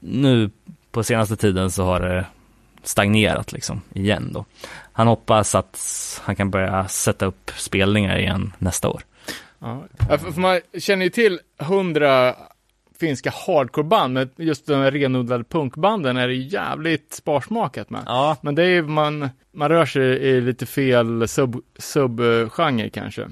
nu 0.00 0.50
på 0.90 1.02
senaste 1.02 1.36
tiden 1.36 1.70
så 1.70 1.84
har 1.84 2.00
det 2.00 2.26
stagnerat 2.82 3.52
liksom 3.52 3.80
igen 3.94 4.30
då. 4.32 4.44
Han 4.92 5.06
hoppas 5.06 5.54
att 5.54 5.78
han 6.24 6.36
kan 6.36 6.50
börja 6.50 6.88
sätta 6.88 7.26
upp 7.26 7.50
spelningar 7.56 8.18
igen 8.18 8.52
nästa 8.58 8.88
år. 8.88 9.02
Ja. 9.58 9.84
För, 10.08 10.40
man 10.40 10.60
känner 10.78 11.04
ju 11.04 11.10
till 11.10 11.40
hundra 11.58 12.34
finska 13.00 13.32
hardcoreband, 13.46 14.14
men 14.14 14.30
just 14.36 14.66
de 14.66 14.74
här 14.74 14.90
renodlade 14.90 15.44
punkbanden 15.44 16.16
är 16.16 16.28
det 16.28 16.34
jävligt 16.34 17.12
sparsmakat 17.12 17.90
med. 17.90 18.02
Ja, 18.06 18.36
Men 18.40 18.54
det 18.54 18.64
är 18.64 18.82
man, 18.82 19.30
man 19.52 19.68
rör 19.68 19.86
sig 19.86 20.04
i 20.04 20.40
lite 20.40 20.66
fel 20.66 21.28
sub, 21.28 21.56
subgenre 21.78 22.90
kanske. 22.90 23.28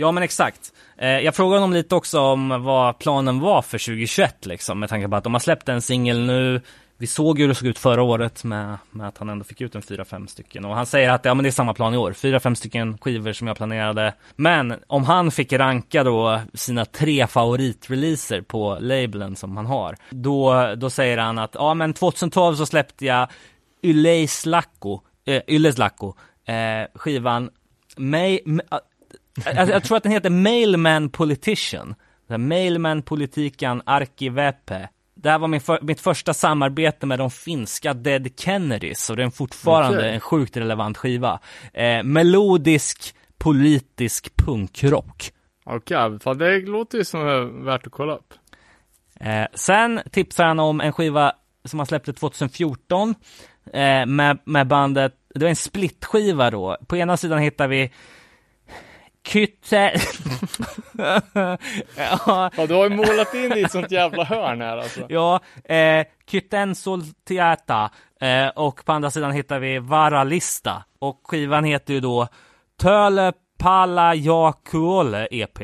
Ja 0.00 0.12
men 0.12 0.22
exakt. 0.22 0.72
Eh, 0.98 1.08
jag 1.08 1.34
frågade 1.34 1.60
honom 1.60 1.72
lite 1.72 1.94
också 1.94 2.20
om 2.20 2.62
vad 2.64 2.98
planen 2.98 3.40
var 3.40 3.62
för 3.62 3.78
2021 3.78 4.46
liksom, 4.46 4.80
med 4.80 4.88
tanke 4.88 5.08
på 5.08 5.16
att 5.16 5.24
de 5.24 5.34
har 5.34 5.40
släppt 5.40 5.68
en 5.68 5.82
singel 5.82 6.26
nu. 6.26 6.60
Vi 6.98 7.06
såg 7.06 7.38
ju 7.38 7.44
hur 7.44 7.48
det 7.48 7.54
såg 7.54 7.68
ut 7.68 7.78
förra 7.78 8.02
året 8.02 8.44
med, 8.44 8.78
med 8.90 9.08
att 9.08 9.18
han 9.18 9.28
ändå 9.28 9.44
fick 9.44 9.60
ut 9.60 9.74
en 9.74 9.82
fyra 9.82 10.04
fem 10.04 10.28
stycken 10.28 10.64
och 10.64 10.74
han 10.74 10.86
säger 10.86 11.10
att 11.10 11.24
ja 11.24 11.34
men 11.34 11.42
det 11.42 11.48
är 11.48 11.52
samma 11.52 11.74
plan 11.74 11.94
i 11.94 11.96
år, 11.96 12.12
fyra 12.12 12.40
fem 12.40 12.56
stycken 12.56 12.98
skivor 12.98 13.32
som 13.32 13.46
jag 13.46 13.56
planerade. 13.56 14.14
Men 14.36 14.74
om 14.86 15.04
han 15.04 15.30
fick 15.30 15.52
ranka 15.52 16.04
då 16.04 16.40
sina 16.54 16.84
tre 16.84 17.26
favoritreleaser 17.26 18.40
på 18.40 18.78
labeln 18.80 19.36
som 19.36 19.56
han 19.56 19.66
har, 19.66 19.96
då, 20.10 20.74
då 20.76 20.90
säger 20.90 21.18
han 21.18 21.38
att 21.38 21.54
ja 21.54 21.74
men 21.74 21.92
2012 21.92 22.56
så 22.56 22.66
släppte 22.66 23.06
jag 23.06 23.28
Yleislakko, 23.82 25.00
eh, 25.24 25.42
Yleislakko, 25.46 26.14
eh, 26.44 26.54
skivan 26.94 27.50
May, 27.96 28.40
jag, 29.44 29.68
jag 29.68 29.84
tror 29.84 29.96
att 29.96 30.02
den 30.02 30.12
heter 30.12 30.30
Mailman 30.30 31.10
Politician. 31.10 31.94
Mailman 32.38 33.02
Politikan 33.02 33.82
Arkivepe. 33.86 34.88
Det 35.14 35.30
här 35.30 35.38
var 35.38 35.48
min 35.48 35.60
för, 35.60 35.78
mitt 35.82 36.00
första 36.00 36.34
samarbete 36.34 37.06
med 37.06 37.18
de 37.18 37.30
finska 37.30 37.94
Dead 37.94 38.28
Kennedys 38.36 39.10
och 39.10 39.16
det 39.16 39.22
är 39.22 39.30
fortfarande 39.30 39.98
Okej. 39.98 40.14
en 40.14 40.20
sjukt 40.20 40.56
relevant 40.56 40.96
skiva. 40.96 41.40
Eh, 41.72 42.02
melodisk, 42.02 43.14
politisk 43.38 44.36
punkrock. 44.36 45.32
Okej, 45.64 46.18
fan 46.20 46.38
det 46.38 46.60
låter 46.60 46.98
ju 46.98 47.04
som 47.04 47.20
är 47.20 47.64
värt 47.64 47.86
att 47.86 47.92
kolla 47.92 48.14
upp. 48.14 48.34
Eh, 49.20 49.46
sen 49.54 50.00
tipsar 50.12 50.44
han 50.44 50.60
om 50.60 50.80
en 50.80 50.92
skiva 50.92 51.32
som 51.64 51.78
han 51.78 51.86
släppte 51.86 52.12
2014 52.12 53.14
eh, 53.72 54.06
med, 54.06 54.38
med 54.44 54.66
bandet, 54.66 55.14
det 55.34 55.40
var 55.40 55.48
en 55.48 55.56
splitskiva 55.56 56.50
då. 56.50 56.76
På 56.86 56.96
ena 56.96 57.16
sidan 57.16 57.38
hittar 57.38 57.68
vi 57.68 57.92
Kytte... 59.32 59.92
ja, 61.96 62.50
Ja, 62.56 62.66
du 62.68 62.74
har 62.74 62.90
ju 62.90 62.96
målat 62.96 63.34
in 63.34 63.52
i 63.56 63.62
ett 63.62 63.72
sånt 63.72 63.90
jävla 63.90 64.24
hörn 64.24 64.60
här 64.60 64.76
alltså. 64.76 65.00
ja 65.08 65.40
eh, 65.64 66.06
Kytten 66.26 66.74
Soltiata 66.74 67.90
eh, 68.20 68.48
och 68.48 68.84
på 68.84 68.92
andra 68.92 69.10
sidan 69.10 69.32
hittar 69.32 69.58
vi 69.58 69.78
Varalista 69.78 70.84
och 70.98 71.20
skivan 71.24 71.64
heter 71.64 71.94
ju 71.94 72.00
då 72.00 72.28
Töle 72.80 73.32
Pala 73.58 74.14
Jakuole 74.14 75.28
EP. 75.30 75.58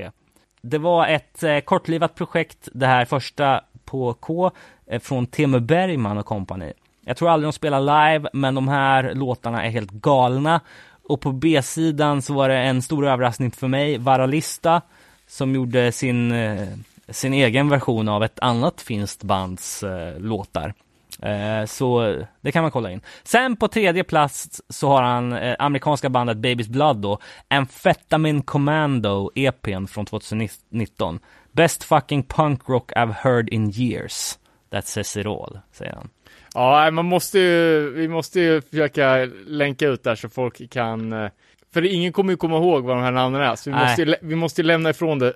Det 0.63 0.79
var 0.79 1.07
ett 1.07 1.43
eh, 1.43 1.59
kortlivat 1.59 2.15
projekt, 2.15 2.69
det 2.73 2.87
här 2.87 3.05
första 3.05 3.61
på 3.85 4.15
K, 4.15 4.51
eh, 4.87 5.01
från 5.01 5.27
Teemu 5.27 5.61
Bergman 5.61 6.19
och 6.19 6.27
kompani. 6.27 6.73
Jag 7.09 7.17
tror 7.17 7.31
aldrig 7.31 7.47
de 7.47 7.53
spelar 7.53 7.81
live, 7.81 8.29
men 8.33 8.55
de 8.55 8.69
här 8.69 9.15
låtarna 9.15 9.65
är 9.65 9.71
helt 9.71 9.91
galna. 9.91 10.61
Och 11.09 11.21
på 11.21 11.33
B-sidan 11.33 12.23
så 12.23 12.35
var 12.35 12.49
det 12.49 12.59
en 12.59 12.83
stor 12.83 13.07
överraskning 13.07 13.51
för 13.51 13.69
mig, 13.69 13.99
Varalista, 13.99 14.83
som 15.27 15.55
gjorde 15.55 15.93
sin, 15.93 16.33
eh, 16.33 16.69
sin 17.09 17.35
egen 17.35 17.69
version 17.69 18.09
av 18.09 18.25
ett 18.25 18.39
annat 18.41 18.81
finskt 18.81 19.23
bands 19.23 19.83
eh, 19.83 20.19
låtar. 20.19 20.75
Eh, 21.23 21.65
så 21.67 22.17
det 22.41 22.53
kan 22.53 22.63
man 22.63 22.71
kolla 22.71 22.91
in. 22.91 23.01
Sen 23.23 23.57
på 23.57 23.69
tredje 23.69 24.05
plats 24.05 24.63
så 24.69 24.89
har 24.89 25.03
han 25.03 25.33
eh, 25.33 25.57
amerikanska 25.59 26.09
bandet 26.09 26.37
Baby's 26.37 26.71
Blood 26.71 26.97
då, 26.97 27.19
Amphetamine 27.49 28.43
Commando 28.43 29.31
EPn 29.35 29.87
från 29.87 30.07
2019. 30.07 31.19
Best 31.53 31.85
fucking 31.85 32.23
punk 32.23 32.69
rock 32.69 32.93
I've 32.93 33.13
heard 33.13 33.49
in 33.49 33.71
years. 33.71 34.39
That 34.71 34.87
says 34.87 35.17
it 35.17 35.27
all, 35.27 35.59
säger 35.73 35.93
han. 35.93 36.09
Ja, 36.57 36.91
man 36.91 37.05
måste 37.05 37.39
ju, 37.39 37.91
vi 37.91 38.09
måste 38.09 38.41
ju 38.41 38.61
försöka 38.61 39.29
länka 39.47 39.89
ut 39.89 40.05
där 40.05 40.15
så 40.15 40.29
folk 40.29 40.71
kan, 40.71 41.13
eh, 41.13 41.31
för 41.73 41.85
ingen 41.85 42.13
kommer 42.13 42.33
ju 42.33 42.37
komma 42.37 42.57
ihåg 42.57 42.85
vad 42.85 42.97
de 42.97 43.03
här 43.03 43.11
namnen 43.11 43.43
är, 43.43 43.57
så 43.57 43.71
vi 43.71 43.77
Nej. 43.77 43.87
måste, 43.87 44.19
vi 44.23 44.35
måste 44.35 44.63
lämna 44.63 44.91
ifrån 44.91 45.19
det, 45.19 45.33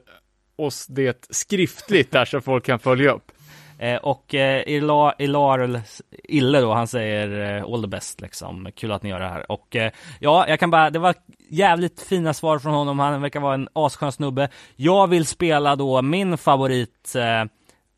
oss 0.56 0.86
det 0.86 1.26
skriftligt 1.30 2.10
där 2.10 2.24
så 2.24 2.40
folk 2.40 2.64
kan 2.64 2.78
följa 2.78 3.10
upp. 3.10 3.32
Eh, 3.78 3.96
och 3.96 4.34
eh, 4.34 4.62
Ilar, 4.66 5.14
Ilar 5.18 5.80
Ille 6.24 6.60
då, 6.60 6.72
han 6.72 6.86
säger 6.86 7.56
eh, 7.56 7.64
all 7.64 7.82
the 7.82 7.88
best 7.88 8.20
liksom. 8.20 8.68
Kul 8.76 8.92
att 8.92 9.02
ni 9.02 9.08
gör 9.08 9.20
det 9.20 9.28
här. 9.28 9.52
Och 9.52 9.76
eh, 9.76 9.92
ja, 10.18 10.48
jag 10.48 10.60
kan 10.60 10.70
bara, 10.70 10.90
det 10.90 10.98
var 10.98 11.14
jävligt 11.50 12.00
fina 12.00 12.34
svar 12.34 12.58
från 12.58 12.74
honom. 12.74 12.98
Han 12.98 13.22
verkar 13.22 13.40
vara 13.40 13.54
en 13.54 13.68
asskön 13.72 14.12
snubbe. 14.12 14.48
Jag 14.76 15.06
vill 15.06 15.26
spela 15.26 15.76
då 15.76 16.02
min 16.02 16.38
favorit 16.38 17.14
eh, 17.16 17.44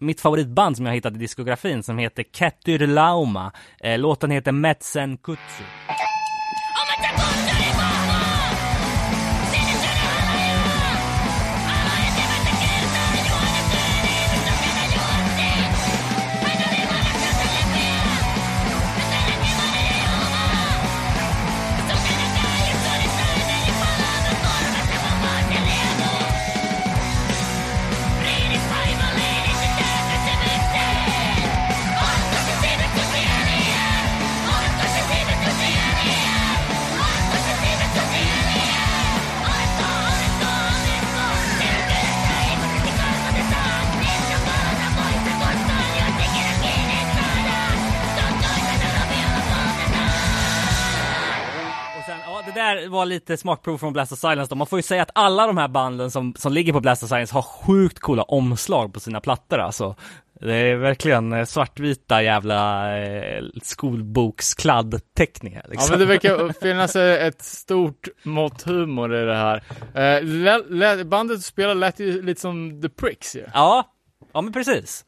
mitt 0.02 0.20
favoritband 0.20 0.76
som 0.76 0.86
jag 0.86 0.92
hittat 0.92 1.14
i 1.14 1.18
diskografin 1.18 1.82
som 1.82 1.98
heter 1.98 2.24
Kettyr 2.32 2.86
Lauma. 2.86 3.52
Eh, 3.80 3.98
låten 3.98 4.30
heter 4.30 4.52
Metsen 4.52 5.16
Kutsu. 5.16 5.64
Där 52.62 52.88
var 52.88 53.06
lite 53.06 53.36
smakprov 53.36 53.78
från 53.78 53.92
Blast 53.92 54.12
of 54.12 54.18
Silence 54.18 54.50
då. 54.50 54.56
Man 54.56 54.66
får 54.66 54.78
ju 54.78 54.82
säga 54.82 55.02
att 55.02 55.10
alla 55.14 55.46
de 55.46 55.56
här 55.56 55.68
banden 55.68 56.10
som, 56.10 56.34
som 56.38 56.52
ligger 56.52 56.72
på 56.72 56.80
Blast 56.80 57.02
of 57.02 57.08
Silence 57.08 57.34
har 57.34 57.42
sjukt 57.42 57.98
coola 57.98 58.22
omslag 58.22 58.94
på 58.94 59.00
sina 59.00 59.20
plattor 59.20 59.58
alltså. 59.58 59.96
Det 60.40 60.54
är 60.54 60.76
verkligen 60.76 61.32
eh, 61.32 61.44
svartvita 61.44 62.22
jävla 62.22 62.92
eh, 62.98 63.42
skolbokskladdteckningar 63.62 65.62
Ja, 65.64 65.70
liksom. 65.70 65.90
men 65.90 65.98
det 66.00 66.06
verkar 66.06 66.60
finnas 66.60 66.96
ett 66.96 67.42
stort 67.42 68.08
mått 68.22 68.62
humor 68.62 69.14
i 69.14 69.24
det 69.24 69.36
här. 69.36 69.62
Eh, 70.98 71.04
bandet 71.04 71.42
spelar 71.42 71.74
lät 71.74 72.00
ju 72.00 72.22
lite 72.22 72.40
som 72.40 72.82
The 72.82 72.88
Pricks 72.88 73.36
ju. 73.36 73.44
ja, 73.54 73.92
ja 74.32 74.40
men 74.40 74.52
precis. 74.52 75.04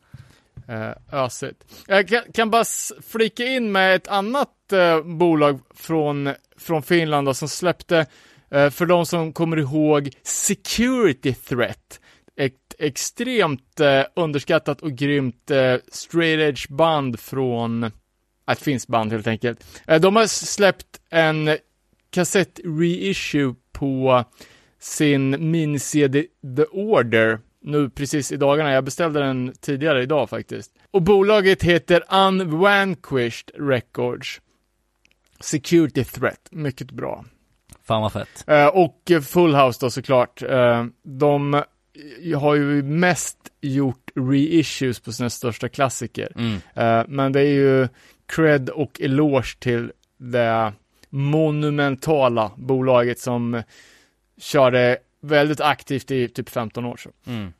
Ösigt. 1.13 1.65
Jag 1.87 2.09
kan, 2.09 2.23
kan 2.35 2.51
bara 2.51 2.65
flika 3.09 3.45
in 3.45 3.73
med 3.73 3.95
ett 3.97 4.09
annat 4.09 4.49
bolag 5.05 5.61
från, 5.75 6.35
från 6.59 6.83
Finland 6.83 7.27
då, 7.27 7.35
som 7.35 7.49
släppte, 7.49 8.07
eh, 8.51 8.71
för 8.71 8.87
de 8.87 9.07
som 9.07 9.33
kommer 9.33 9.57
ihåg, 9.57 10.11
Security 10.23 11.35
Threat. 11.35 12.01
Ett 12.37 12.75
extremt 12.79 13.81
eh, 13.81 14.03
underskattat 14.17 14.81
och 14.81 14.93
grymt 14.93 15.51
eh, 15.51 15.77
straight 15.93 16.41
edge 16.41 16.71
band 16.71 17.21
från, 17.21 17.91
ett 18.51 18.61
finskt 18.61 18.89
band 18.89 19.13
helt 19.13 19.27
enkelt. 19.27 19.83
Eh, 19.87 20.01
de 20.01 20.17
har 20.17 20.27
släppt 20.27 21.01
en 21.11 21.57
kassett 22.11 22.61
reissue 22.65 23.55
på 23.73 24.25
sin 24.81 25.51
mini-CD 25.51 26.27
The 26.57 26.65
Order 26.65 27.39
nu 27.65 27.91
precis 27.91 28.33
i 28.33 28.37
dagarna. 28.37 28.73
Jag 28.73 28.85
beställde 28.85 29.21
den 29.21 29.53
tidigare 29.61 30.03
idag 30.03 30.31
faktiskt. 30.31 30.73
Och 30.91 31.03
bolaget 31.03 31.63
heter 31.63 32.03
Unvanquished 32.27 33.51
Records. 33.55 34.41
Security 35.41 36.05
Threat, 36.05 36.49
mycket 36.51 36.91
bra. 36.91 37.25
Fan 37.83 38.03
vad 38.03 38.13
fett. 38.13 38.45
Eh, 38.47 38.67
och 38.67 39.11
Full 39.23 39.55
House 39.55 39.79
då 39.81 39.91
såklart. 39.91 40.43
Eh, 40.43 40.85
de 41.03 41.63
har 42.37 42.55
ju 42.55 42.83
mest 42.83 43.39
gjort 43.61 44.11
reissues 44.15 45.01
på 45.01 45.13
sina 45.13 45.31
största 45.31 45.69
klassiker. 45.69 46.33
Mm. 46.37 46.61
Eh, 46.75 47.05
men 47.09 47.33
det 47.33 47.41
är 47.41 47.55
ju 47.55 47.89
cred 48.27 48.71
och 48.71 49.01
eloge 49.01 49.57
till 49.59 49.93
det 50.17 50.73
monumentala 51.11 52.53
bolaget 52.57 53.21
som 53.21 53.63
körde 54.39 54.99
väldigt 55.21 55.61
aktivt 55.61 56.11
i 56.11 56.29
typ 56.29 56.49
15 56.49 56.85
år. 56.85 56.97
Så. 56.97 57.11
Mm. 57.27 57.53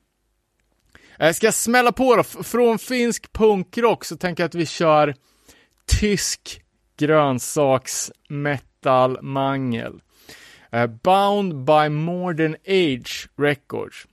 Ska 1.35 1.47
jag 1.47 1.55
smälla 1.55 1.93
på 1.93 2.17
då? 2.17 2.23
Från 2.23 2.79
finsk 2.79 3.33
punkrock 3.33 4.05
så 4.05 4.17
tänker 4.17 4.43
jag 4.43 4.49
att 4.49 4.55
vi 4.55 4.67
kör 4.67 5.15
tysk 6.01 6.64
grönsaks 7.07 8.13
metal 8.29 9.23
mangel. 9.23 10.01
Eh, 10.73 10.87
Bound 10.87 11.65
by 11.65 11.89
Modern 11.89 12.57
Age 12.69 13.29
Records. 13.39 14.07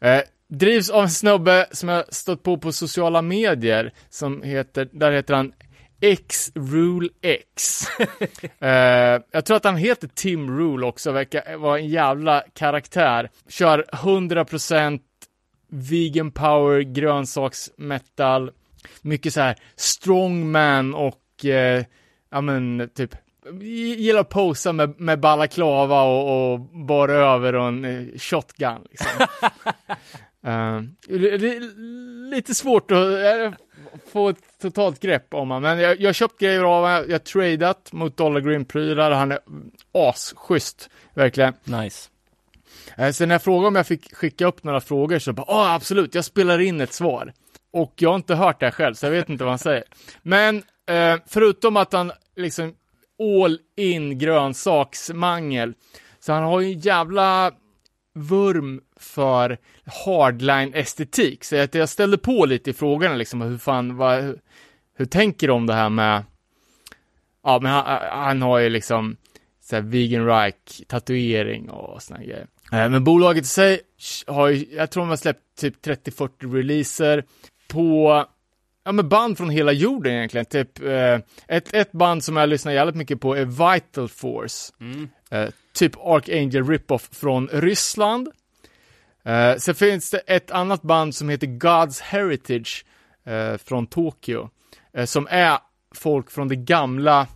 Eh, 0.00 0.20
drivs 0.48 0.90
av 0.90 1.02
en 1.02 1.10
snubbe 1.10 1.66
som 1.72 1.88
jag 1.88 2.14
stött 2.14 2.42
på 2.42 2.58
på 2.58 2.72
sociala 2.72 3.22
medier 3.22 3.92
som 4.08 4.42
heter, 4.42 4.88
där 4.92 5.12
heter 5.12 5.34
han 5.34 5.52
X 6.00 6.52
Rule 6.54 7.08
X. 7.22 7.82
eh, 8.58 9.20
jag 9.30 9.44
tror 9.44 9.56
att 9.56 9.64
han 9.64 9.76
heter 9.76 10.08
Tim 10.08 10.58
Rule 10.58 10.86
också, 10.86 11.12
verkar 11.12 11.56
vara 11.56 11.78
en 11.78 11.88
jävla 11.88 12.44
karaktär. 12.54 13.30
Kör 13.48 13.84
100% 13.92 15.00
vegan 15.68 16.30
power, 16.30 16.80
grönsaksmetal, 16.80 18.50
mycket 19.02 19.32
så 19.32 19.40
här 19.40 19.56
strongman 19.76 20.94
och, 20.94 21.44
eh, 21.44 21.84
ja 22.36 22.40
men 22.40 22.90
typ, 22.94 23.14
gillar 23.60 24.20
att 24.20 24.28
posa 24.28 24.72
med, 24.72 25.00
med 25.00 25.20
balaklava 25.20 26.02
och, 26.02 26.52
och 26.52 26.60
bara 26.60 27.12
över 27.12 27.54
och 27.54 27.68
en 27.68 27.84
eh, 27.84 28.18
shotgun 28.18 28.86
liksom. 28.90 29.10
Eh, 30.46 30.80
li- 31.08 31.38
li- 31.38 31.60
lite 32.30 32.54
svårt 32.54 32.90
att 32.90 32.98
eh, 32.98 33.52
få 34.12 34.28
ett 34.28 34.38
totalt 34.62 35.00
grepp 35.00 35.34
om 35.34 35.50
honom, 35.50 35.62
men 35.62 35.78
jag, 35.78 36.00
jag 36.00 36.08
har 36.08 36.12
köpt 36.12 36.38
grejer 36.40 36.60
av 36.60 36.82
honom, 36.84 37.04
jag 37.08 37.14
har 37.14 37.18
tradat 37.18 37.92
mot 37.92 38.16
Dollar 38.16 38.40
Green-prylar, 38.40 39.10
han 39.10 39.32
är 39.32 39.38
asschysst, 39.92 40.90
verkligen. 41.14 41.54
Nice. 41.64 42.10
Sen 43.12 43.28
när 43.28 43.34
jag 43.34 43.42
frågade 43.42 43.68
om 43.68 43.76
jag 43.76 43.86
fick 43.86 44.14
skicka 44.14 44.46
upp 44.46 44.64
några 44.64 44.80
frågor 44.80 45.18
så 45.18 45.32
bara, 45.32 45.46
ja 45.48 45.74
absolut, 45.74 46.14
jag 46.14 46.24
spelar 46.24 46.58
in 46.58 46.80
ett 46.80 46.92
svar. 46.92 47.32
Och 47.72 47.92
jag 47.96 48.10
har 48.10 48.16
inte 48.16 48.34
hört 48.34 48.60
det 48.60 48.66
här 48.66 48.70
själv, 48.72 48.94
så 48.94 49.06
jag 49.06 49.10
vet 49.10 49.28
inte 49.28 49.44
vad 49.44 49.52
han 49.52 49.58
säger. 49.58 49.84
Men 50.22 50.62
eh, 50.88 51.16
förutom 51.26 51.76
att 51.76 51.92
han 51.92 52.12
liksom 52.36 52.74
all 53.18 53.58
in 53.76 54.18
grönsaksmangel, 54.18 55.74
så 56.18 56.32
han 56.32 56.42
har 56.42 56.60
ju 56.60 56.72
en 56.72 56.80
jävla 56.80 57.52
vurm 58.14 58.80
för 58.96 59.58
hardline 60.04 60.74
estetik. 60.74 61.44
Så 61.44 61.56
att 61.56 61.74
jag 61.74 61.88
ställde 61.88 62.18
på 62.18 62.46
lite 62.46 62.70
i 62.70 62.72
frågorna 62.72 63.14
liksom, 63.14 63.40
hur 63.40 63.58
fan, 63.58 63.96
vad, 63.96 64.22
hur, 64.22 64.40
hur 64.96 65.06
tänker 65.06 65.48
de 65.48 65.52
om 65.52 65.66
det 65.66 65.74
här 65.74 65.88
med, 65.88 66.24
ja 67.42 67.58
men 67.62 67.72
han, 67.72 67.84
han 68.10 68.42
har 68.42 68.58
ju 68.58 68.68
liksom 68.68 69.16
så 69.62 69.76
här 69.76 69.82
vegan 69.82 70.26
rike 70.26 70.84
tatuering 70.88 71.70
och 71.70 72.02
såna 72.02 72.20
grejer. 72.20 72.46
Eh, 72.72 72.88
men 72.88 73.04
bolaget 73.04 73.44
i 73.44 73.46
sig 73.46 73.80
har 74.26 74.48
ju, 74.48 74.66
jag 74.76 74.90
tror 74.90 75.02
de 75.02 75.08
har 75.08 75.16
släppt 75.16 75.42
typ 75.58 75.86
30-40 75.86 76.54
releaser 76.54 77.24
på, 77.68 78.24
ja 78.86 78.92
men 78.92 79.08
band 79.08 79.38
från 79.38 79.50
hela 79.50 79.72
jorden 79.72 80.12
egentligen. 80.12 80.46
Typ, 80.46 80.82
eh, 80.82 81.18
ett, 81.48 81.74
ett 81.74 81.92
band 81.92 82.24
som 82.24 82.36
jag 82.36 82.48
lyssnar 82.48 82.72
jävligt 82.72 82.96
mycket 82.96 83.20
på 83.20 83.36
är 83.36 83.44
Vital 83.44 84.08
Force. 84.08 84.72
Eh, 85.30 85.48
typ 85.72 85.96
Archangel 85.96 86.68
Ripoff 86.68 87.08
från 87.12 87.48
Ryssland. 87.48 88.28
Eh, 89.24 89.56
sen 89.56 89.74
finns 89.74 90.10
det 90.10 90.18
ett 90.18 90.50
annat 90.50 90.82
band 90.82 91.14
som 91.14 91.28
heter 91.28 91.46
God's 91.46 92.02
Heritage 92.02 92.84
eh, 93.24 93.56
från 93.56 93.86
Tokyo. 93.86 94.50
Eh, 94.92 95.04
som 95.04 95.26
är 95.30 95.58
folk 95.94 96.30
från 96.30 96.48
det 96.48 96.56
gamla 96.56 97.26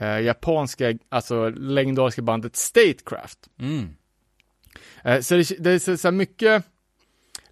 eh, 0.00 0.20
japanska, 0.20 0.98
alltså 1.08 1.48
legendariska 1.48 2.22
bandet 2.22 2.56
Statecraft. 2.56 3.38
Mm. 3.60 3.88
Så 5.22 5.34
det, 5.34 5.62
det 5.62 5.70
är 5.70 5.78
så, 5.78 5.96
så 5.96 6.10
mycket, 6.10 6.64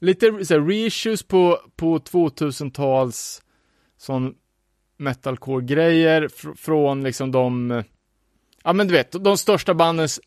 lite 0.01 0.45
så 0.45 0.55
här 0.55 0.61
reissues 0.61 1.23
på, 1.23 1.59
på 1.77 1.99
2000-tals 1.99 3.43
sån 3.99 4.35
metalcore-grejer 4.99 6.29
fr- 6.29 6.55
från 6.57 7.03
liksom 7.03 7.33
de, 7.33 7.83
ja 8.65 8.73
men 8.73 8.89
du 8.89 8.95
vet, 8.95 9.13
de 9.25 9.39
största 9.39 9.75
banden 9.75 10.05
s- 10.07 10.21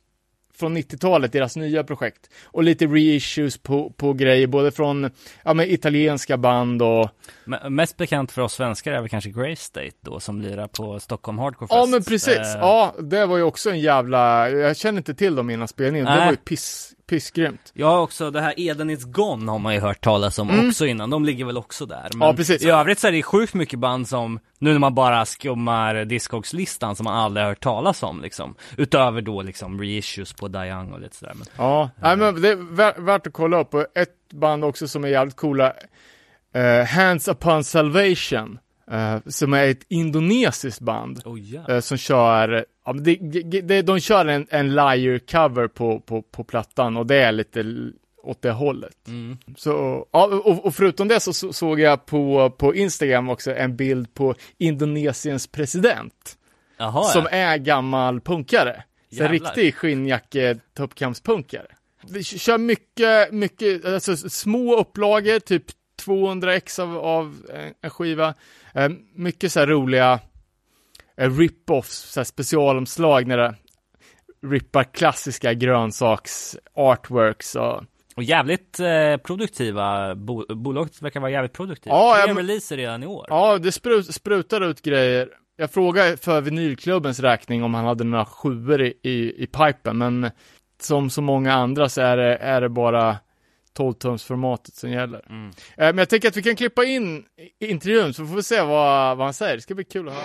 från 0.56 0.78
90-talet, 0.78 1.32
deras 1.32 1.56
nya 1.56 1.84
projekt. 1.84 2.30
Och 2.46 2.64
lite 2.64 2.86
reissues 2.88 3.58
på, 3.58 3.90
på 3.90 4.14
grejer, 4.14 4.48
både 4.48 4.72
från, 4.72 5.10
ja 5.44 5.54
men 5.54 5.70
italienska 5.72 6.38
band 6.38 6.82
och, 6.82 7.10
Men 7.46 7.76
mest 7.76 7.98
bekant 7.98 8.32
för 8.32 8.42
oss 8.42 8.54
svenskar 8.54 8.92
är 8.92 9.00
väl 9.00 9.10
kanske 9.10 9.30
Grey 9.30 9.56
State 9.56 9.92
då, 10.02 10.20
som 10.20 10.42
lirar 10.42 10.68
på 10.68 11.00
Stockholm 11.00 11.38
Hardcore 11.40 11.68
ja 11.72 11.82
Fest. 11.82 11.92
men 11.92 12.04
precis, 12.04 12.38
Eh, 12.38 12.60
ja 12.60 12.96
det 13.00 13.26
var 13.26 13.38
ju 13.38 13.44
också 13.44 13.70
en 13.70 13.80
jävla, 13.80 14.50
jag 14.50 14.78
känner 14.78 14.98
inte 14.98 15.14
till 15.14 15.36
dem 15.36 15.50
innan 15.50 15.68
spelningen, 15.68 16.06
det 16.06 16.12
Nej. 16.16 16.26
var 16.26 16.32
ju 16.32 16.38
piss, 16.38 16.94
pissgrymt. 17.08 17.72
Ja, 17.74 18.00
också 18.00 18.32
det 18.32 18.42
här 18.42 18.54
Eden 18.58 18.90
is 18.90 19.04
Gone 19.06 19.52
har 19.52 19.60
man 19.60 19.74
ju 19.74 19.80
hört 19.80 20.02
talas 20.04 20.40
om 20.40 20.68
också 20.68 20.86
innan. 20.86 21.10
De 21.10 21.26
ligger 21.26 21.46
väl 21.46 21.58
också 21.58 21.86
där. 21.86 22.02
Men 22.04 22.12
Mm. 22.16 22.28
Ja, 22.28 22.34
precis. 22.34 22.62
I 22.62 22.70
övrigt 22.70 23.00
så 23.00 23.08
är 23.08 23.12
det 23.12 23.24
sjukt 23.24 23.54
mycket 23.54 23.80
band 23.80 24.08
som, 24.08 24.40
nu 24.60 24.72
när 24.72 24.80
man 24.80 24.96
bara 24.96 25.26
skummar 25.26 26.06
Discogs-listan 26.06 26.96
som 26.96 27.04
man 27.04 27.14
aldrig 27.18 27.44
har 27.44 27.50
hört 27.50 27.64
talas 27.64 28.04
om 28.04 28.22
liksom. 28.22 28.56
Utöver 28.78 29.22
då 29.22 29.42
liksom 29.42 29.80
reissues 29.82 30.34
på 30.34 30.48
Die 30.48 30.60
Young 30.68 30.92
och 30.94 31.00
lite 31.02 31.16
sådär. 31.16 31.34
Men, 31.36 31.48
Ja, 31.58 31.90
nej, 32.02 32.18
men 32.18 32.42
det 32.42 32.50
är 32.50 32.56
vär- 32.56 33.02
värt 33.06 33.28
att 33.28 33.34
kolla 33.34 33.60
upp. 33.60 33.74
Och 33.74 33.82
ett 33.98 34.10
band 34.34 34.64
också 34.66 34.88
som 34.88 35.04
är 35.04 35.08
jävligt 35.08 35.36
coola, 35.36 35.74
eh, 36.56 36.86
Hands 36.88 37.28
Upon 37.28 37.64
Salvation, 37.64 38.60
eh, 38.92 39.18
som 39.26 39.54
är 39.54 39.68
ett 39.68 39.86
indonesiskt 39.88 40.80
band. 40.80 41.22
oh 41.26 41.40
ja. 41.40 41.70
eh, 41.70 41.80
som 41.80 41.98
kör, 41.98 42.66
ja, 42.86 42.94
men 42.94 43.04
det, 43.04 43.16
det, 43.16 43.62
det, 43.62 43.82
de 43.82 44.00
kör 44.00 44.26
en, 44.26 44.48
en 44.50 44.76
liar-cover 44.76 45.68
på, 45.68 46.00
på, 46.00 46.22
på 46.22 46.44
plattan 46.44 46.98
och 46.98 47.06
det 47.06 47.16
är 47.16 47.32
lite 47.32 47.92
åt 48.24 48.42
det 48.42 48.52
hållet. 48.52 49.08
Mm. 49.08 49.38
Så, 49.58 50.06
ja, 50.12 50.26
och, 50.26 50.66
och 50.66 50.76
förutom 50.76 51.08
det 51.08 51.20
så, 51.20 51.34
så 51.34 51.54
såg 51.54 51.80
jag 51.80 52.06
på, 52.06 52.50
på 52.50 52.76
Instagram 52.76 53.30
också 53.30 53.56
en 53.56 53.76
bild 53.76 54.14
på 54.14 54.36
Indonesiens 54.58 55.48
president, 55.48 56.38
Jaha, 56.78 57.04
som 57.04 57.24
ja. 57.24 57.30
är 57.30 57.58
gammal 57.58 58.22
punkare. 58.22 58.84
Så 59.18 59.24
en 59.24 59.32
riktig 59.32 59.76
skinnjacke 59.76 60.60
toppkampspunkare. 60.74 61.68
Vi 62.10 62.24
kör 62.24 62.58
mycket, 62.58 63.32
mycket, 63.32 63.86
alltså 63.86 64.18
små 64.18 64.80
upplagor, 64.80 65.40
typ 65.40 65.64
200 65.96 66.56
ex 66.56 66.80
av, 66.80 66.98
av 66.98 67.36
en- 67.54 67.74
en 67.82 67.90
skiva. 67.90 68.34
Eh, 68.74 68.90
mycket 69.16 69.52
så 69.52 69.60
här 69.60 69.68
roliga 69.68 70.20
eh, 71.18 71.30
rip-offs, 71.32 72.12
så 72.12 72.20
här 72.20 72.26
specialomslag 72.26 73.28
när 73.28 73.38
det 73.38 73.56
rippar 74.52 74.84
klassiska 74.84 75.54
grönsaks 75.54 76.58
artworks 76.74 77.56
och 77.56 77.84
Och 78.16 78.24
jävligt 78.24 78.80
eh, 78.80 79.18
produktiva, 79.18 80.16
bo- 80.16 80.56
bolaget 80.56 81.02
verkar 81.02 81.20
vara 81.20 81.32
jävligt 81.32 81.54
produktivt. 81.54 81.86
Ja, 81.94 82.14
Tre 82.16 82.22
ja, 82.22 82.28
men- 82.34 82.38
releaser 82.48 82.78
redan 82.78 83.04
i 83.04 83.06
år. 83.08 83.26
ja, 83.30 83.58
det 83.58 83.72
sprut, 83.72 84.14
sprutar 84.16 84.62
ut 84.62 84.82
grejer. 84.82 85.30
Jag 85.56 85.72
frågade 85.72 86.18
för 86.18 86.42
vinylklubbens 86.42 87.20
räkning 87.20 87.64
om 87.64 87.74
han 87.74 87.86
hade 87.86 88.04
några 88.04 88.26
sjuor 88.26 88.82
i, 88.82 88.94
i, 89.04 89.44
i 89.44 89.48
pipen, 89.48 89.98
men 89.98 90.32
som 90.82 91.10
så 91.10 91.22
många 91.22 91.54
andra 91.54 91.90
så 91.90 92.02
är 92.02 92.18
det, 92.18 92.36
är 92.36 92.62
det 92.62 92.70
bara 92.70 93.18
12-tumsformatet 93.78 94.76
som 94.76 94.90
gäller. 94.92 95.22
Mm. 95.30 95.48
Eh, 95.50 95.54
Men 95.78 95.98
jag 95.98 96.10
tänker 96.10 96.28
att 96.28 96.38
vi 96.38 96.44
kan 96.44 96.56
klippa 96.56 96.84
in 96.86 97.26
i- 97.60 97.72
intervjun 97.72 98.14
så 98.14 98.26
får 98.28 98.36
vi 98.36 98.44
se 98.44 98.62
vad, 98.62 99.18
vad 99.18 99.28
han 99.28 99.34
säger. 99.34 99.56
Det 99.56 99.62
ska 99.62 99.76
bli 99.76 99.84
kul 99.84 100.08
att 100.10 100.14
höra. 100.14 100.24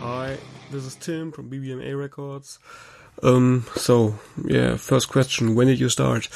Hi, 0.00 0.36
this 0.70 0.86
is 0.86 0.94
Tim 0.96 1.32
from 1.32 1.48
BBMA 1.48 1.94
Records. 1.96 2.58
Um, 3.22 3.64
so 3.76 4.14
yeah, 4.48 4.76
first 4.76 5.08
question: 5.08 5.54
When 5.54 5.66
did 5.66 5.80
you 5.80 5.88
start? 5.88 6.28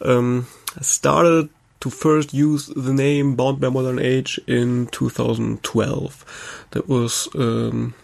Um, 0.00 0.46
I 0.76 0.82
started 0.82 1.48
to 1.80 1.90
first 1.90 2.32
use 2.34 2.66
the 2.66 2.92
name 2.92 3.36
Bound 3.36 3.60
by 3.60 3.68
Modern 3.68 3.98
Age 3.98 4.40
in 4.46 4.86
2012. 4.88 6.66
That 6.70 6.88
was 6.88 7.28
um, 7.34 7.94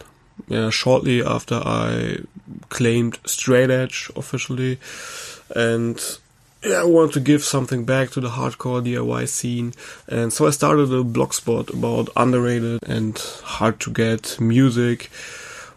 yeah, 0.47 0.69
shortly 0.69 1.23
after 1.23 1.55
I 1.55 2.17
claimed 2.69 3.19
Straight 3.25 3.69
Edge 3.69 4.11
officially, 4.15 4.79
and 5.55 6.01
yeah, 6.63 6.81
I 6.81 6.85
wanted 6.85 7.13
to 7.13 7.19
give 7.19 7.43
something 7.43 7.85
back 7.85 8.11
to 8.11 8.21
the 8.21 8.29
hardcore 8.29 8.83
DIY 8.83 9.27
scene, 9.27 9.73
and 10.07 10.31
so 10.31 10.47
I 10.47 10.51
started 10.51 10.91
a 10.91 11.03
blogspot 11.03 11.73
about 11.73 12.09
underrated 12.15 12.83
and 12.83 13.17
hard 13.43 13.79
to 13.81 13.91
get 13.91 14.39
music. 14.39 15.09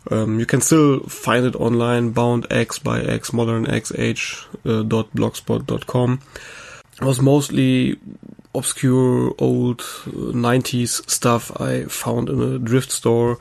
Um, 0.09 0.39
you 0.39 0.47
can 0.47 0.61
still 0.61 1.01
find 1.01 1.45
it 1.45 1.57
online, 1.57 2.11
bound 2.11 2.47
x 2.51 2.79
by 2.79 3.01
x 3.01 3.33
modern 3.33 3.67
uh, 3.67 4.83
dot. 4.83 5.09
Was 7.01 7.21
mostly 7.21 7.99
obscure 8.57 9.35
old 9.39 9.81
uh, 9.81 10.33
90s 10.33 11.09
stuff 11.11 11.61
I 11.61 11.85
found 11.85 12.29
in 12.29 12.41
a 12.41 12.59
drift 12.59 12.91
store. 12.91 13.39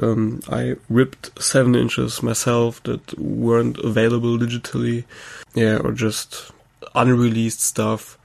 Um, 0.00 0.40
I 0.50 0.76
ripped 0.88 1.42
seven 1.42 1.74
inches 1.74 2.22
myself 2.22 2.82
that 2.82 3.18
weren't 3.18 3.78
available 3.78 4.38
digitally. 4.38 5.04
Yeah, 5.54 5.78
or 5.78 5.92
just 5.92 6.52
unreleased 6.94 7.60
stuff. 7.60 8.18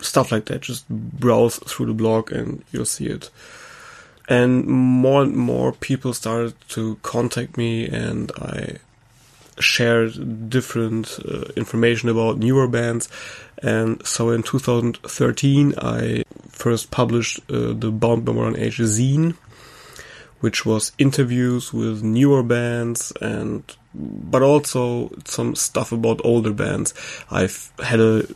Stuff 0.00 0.32
like 0.32 0.46
that. 0.46 0.62
Just 0.62 0.88
browse 0.88 1.56
through 1.56 1.86
the 1.86 1.94
blog 1.94 2.32
and 2.32 2.64
you'll 2.70 2.84
see 2.84 3.06
it. 3.06 3.30
And 4.28 4.66
more 4.66 5.22
and 5.22 5.36
more 5.36 5.72
people 5.72 6.12
started 6.12 6.54
to 6.70 6.96
contact 7.02 7.56
me 7.56 7.88
and 7.88 8.32
I 8.36 8.78
shared 9.58 10.50
different 10.50 11.18
uh, 11.26 11.44
information 11.56 12.08
about 12.08 12.38
newer 12.38 12.68
bands. 12.68 13.08
And 13.62 14.04
so 14.06 14.30
in 14.30 14.42
2013, 14.42 15.74
I 15.78 16.24
first 16.48 16.90
published 16.90 17.40
uh, 17.50 17.72
the 17.72 17.90
Bound 17.90 18.24
by 18.24 18.32
Modern 18.32 18.56
Age 18.56 18.78
zine, 18.78 19.34
which 20.40 20.66
was 20.66 20.92
interviews 20.98 21.72
with 21.72 22.02
newer 22.02 22.42
bands 22.42 23.12
and 23.20 23.62
but 23.98 24.42
also 24.42 25.10
some 25.24 25.54
stuff 25.54 25.90
about 25.90 26.20
older 26.22 26.52
bands. 26.52 26.92
I've 27.30 27.72
had 27.82 27.98
a 27.98 28.26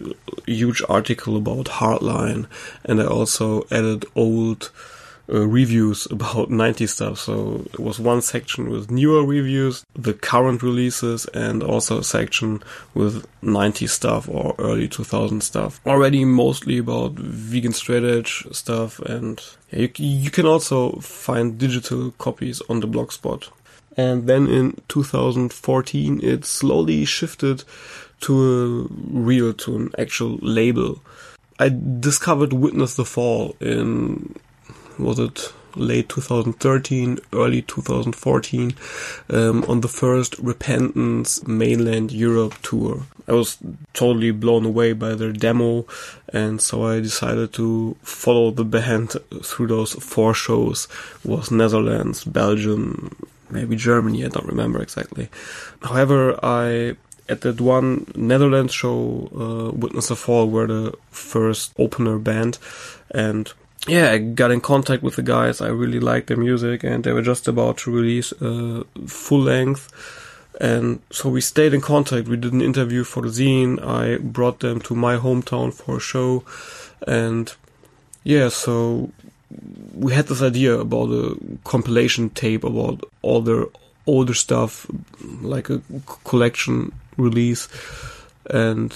huge 0.47 0.83
article 0.89 1.37
about 1.37 1.67
Hardline 1.67 2.47
and 2.85 3.01
I 3.01 3.07
also 3.07 3.67
added 3.71 4.07
old 4.15 4.71
uh, 5.33 5.47
reviews 5.47 6.07
about 6.11 6.51
90 6.51 6.87
stuff. 6.87 7.19
So 7.19 7.65
it 7.73 7.81
was 7.81 8.01
one 8.01 8.23
section 8.23 8.71
with 8.71 8.91
newer 8.91 9.25
reviews, 9.25 9.85
the 9.95 10.15
current 10.15 10.63
releases, 10.63 11.27
and 11.27 11.63
also 11.63 11.99
a 11.99 12.05
section 12.05 12.63
with 12.95 13.27
90 13.43 13.87
stuff 13.87 14.29
or 14.29 14.55
early 14.59 14.89
2000 14.89 15.43
stuff. 15.43 15.81
Already 15.87 16.25
mostly 16.25 16.79
about 16.79 17.13
vegan 17.13 17.73
straight 17.73 18.05
edge 18.05 18.47
stuff, 18.53 18.99
and 19.01 19.41
yeah, 19.71 19.81
you, 19.81 19.91
you 19.97 20.31
can 20.31 20.47
also 20.47 20.93
find 21.01 21.59
digital 21.59 22.13
copies 22.13 22.61
on 22.69 22.81
the 22.81 22.89
blogspot. 22.89 23.49
And 23.97 24.27
then 24.27 24.47
in 24.47 24.81
2014, 24.89 26.21
it 26.23 26.45
slowly 26.45 27.05
shifted 27.05 27.65
to 28.21 28.33
a 28.35 28.87
real, 29.11 29.53
to 29.53 29.77
an 29.77 29.91
actual 29.99 30.39
label. 30.43 31.03
I 31.59 31.69
discovered 31.69 32.53
Witness 32.53 32.95
the 32.95 33.05
Fall 33.05 33.57
in 33.61 34.37
was 34.99 35.19
it 35.19 35.53
late 35.77 36.09
2013, 36.09 37.19
early 37.33 37.63
2014, 37.63 38.75
um, 39.31 39.65
on 39.65 39.81
the 39.81 39.89
first 39.89 40.39
Repentance 40.39 41.47
mainland 41.47 42.13
Europe 42.13 42.55
tour. 42.63 43.03
I 43.29 43.33
was 43.33 43.59
totally 43.93 44.33
blown 44.33 44.65
away 44.65 44.93
by 44.93 45.15
their 45.15 45.33
demo, 45.33 45.87
and 46.33 46.61
so 46.61 46.85
I 46.85 47.01
decided 47.01 47.53
to 47.55 47.97
follow 48.03 48.51
the 48.51 48.65
band 48.65 49.13
through 49.45 49.69
those 49.69 49.93
four 49.93 50.35
shows. 50.35 50.89
It 51.25 51.31
was 51.31 51.51
Netherlands, 51.51 52.25
Belgium, 52.25 53.15
maybe 53.49 53.77
Germany, 53.77 54.25
I 54.25 54.29
don't 54.29 54.47
remember 54.47 54.83
exactly. 54.83 55.29
However, 55.83 56.39
I 56.43 56.97
at 57.29 57.43
that 57.43 57.61
one 57.61 58.11
Netherlands 58.17 58.75
show, 58.75 59.31
uh, 59.33 59.71
Witness 59.77 60.09
the 60.09 60.17
Fall 60.17 60.51
were 60.51 60.67
the 60.67 60.95
first 61.13 61.73
opener 61.79 62.19
band, 62.19 62.59
and 63.13 63.53
yeah, 63.87 64.11
I 64.13 64.19
got 64.19 64.51
in 64.51 64.61
contact 64.61 65.03
with 65.03 65.17
the 65.17 65.23
guys. 65.23 65.61
I 65.61 65.69
really 65.69 66.01
liked 66.01 66.27
their 66.27 66.37
music, 66.37 66.85
and 66.85 67.03
they 67.03 67.13
were 67.13 67.23
just 67.23 67.49
about 67.49 67.79
to 67.79 67.91
release 67.91 68.33
a 68.41 68.85
full 69.07 69.41
length. 69.41 69.91
And 70.61 71.01
so 71.11 71.31
we 71.31 71.41
stayed 71.41 71.73
in 71.73 71.81
contact. 71.81 72.29
We 72.29 72.37
did 72.37 72.53
an 72.53 72.61
interview 72.61 73.05
for 73.05 73.23
the 73.23 73.29
zine. 73.29 73.83
I 73.83 74.19
brought 74.19 74.61
them 74.61 74.81
to 74.83 74.95
my 74.95 75.17
hometown 75.17 75.73
for 75.73 75.97
a 75.97 76.01
show, 76.01 76.45
and 77.07 77.55
yeah, 78.23 78.51
so 78.51 79.11
we 79.95 80.13
had 80.13 80.27
this 80.27 80.43
idea 80.43 80.79
about 80.79 81.11
a 81.11 81.37
compilation 81.65 82.31
tape 82.31 82.65
about 82.65 83.03
all 83.23 83.41
their 83.41 83.67
older 84.07 84.35
stuff, 84.35 84.87
like 85.41 85.71
a 85.71 85.81
collection 86.25 86.93
release. 87.17 87.69
And 88.51 88.93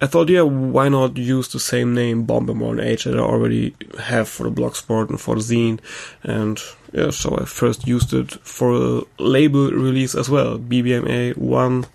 I 0.00 0.06
thought, 0.06 0.28
yeah, 0.28 0.42
why 0.42 0.90
not 0.90 1.16
use 1.16 1.48
the 1.48 1.60
same 1.60 1.94
name, 1.94 2.26
Bombermon 2.26 2.84
Age, 2.84 3.04
that 3.04 3.16
I 3.16 3.20
already 3.20 3.74
have 3.98 4.28
for 4.28 4.44
the 4.44 4.50
Blogsport 4.50 5.08
and 5.08 5.18
for 5.18 5.36
the 5.36 5.40
zine. 5.40 5.80
And 6.22 6.60
yeah, 6.92 7.10
so 7.10 7.36
I 7.38 7.46
first 7.46 7.86
used 7.86 8.12
it 8.12 8.32
for 8.32 8.72
a 8.72 9.02
label 9.18 9.70
release 9.70 10.14
as 10.14 10.28
well. 10.28 10.58
BBMA 10.58 11.38
1 11.38 11.86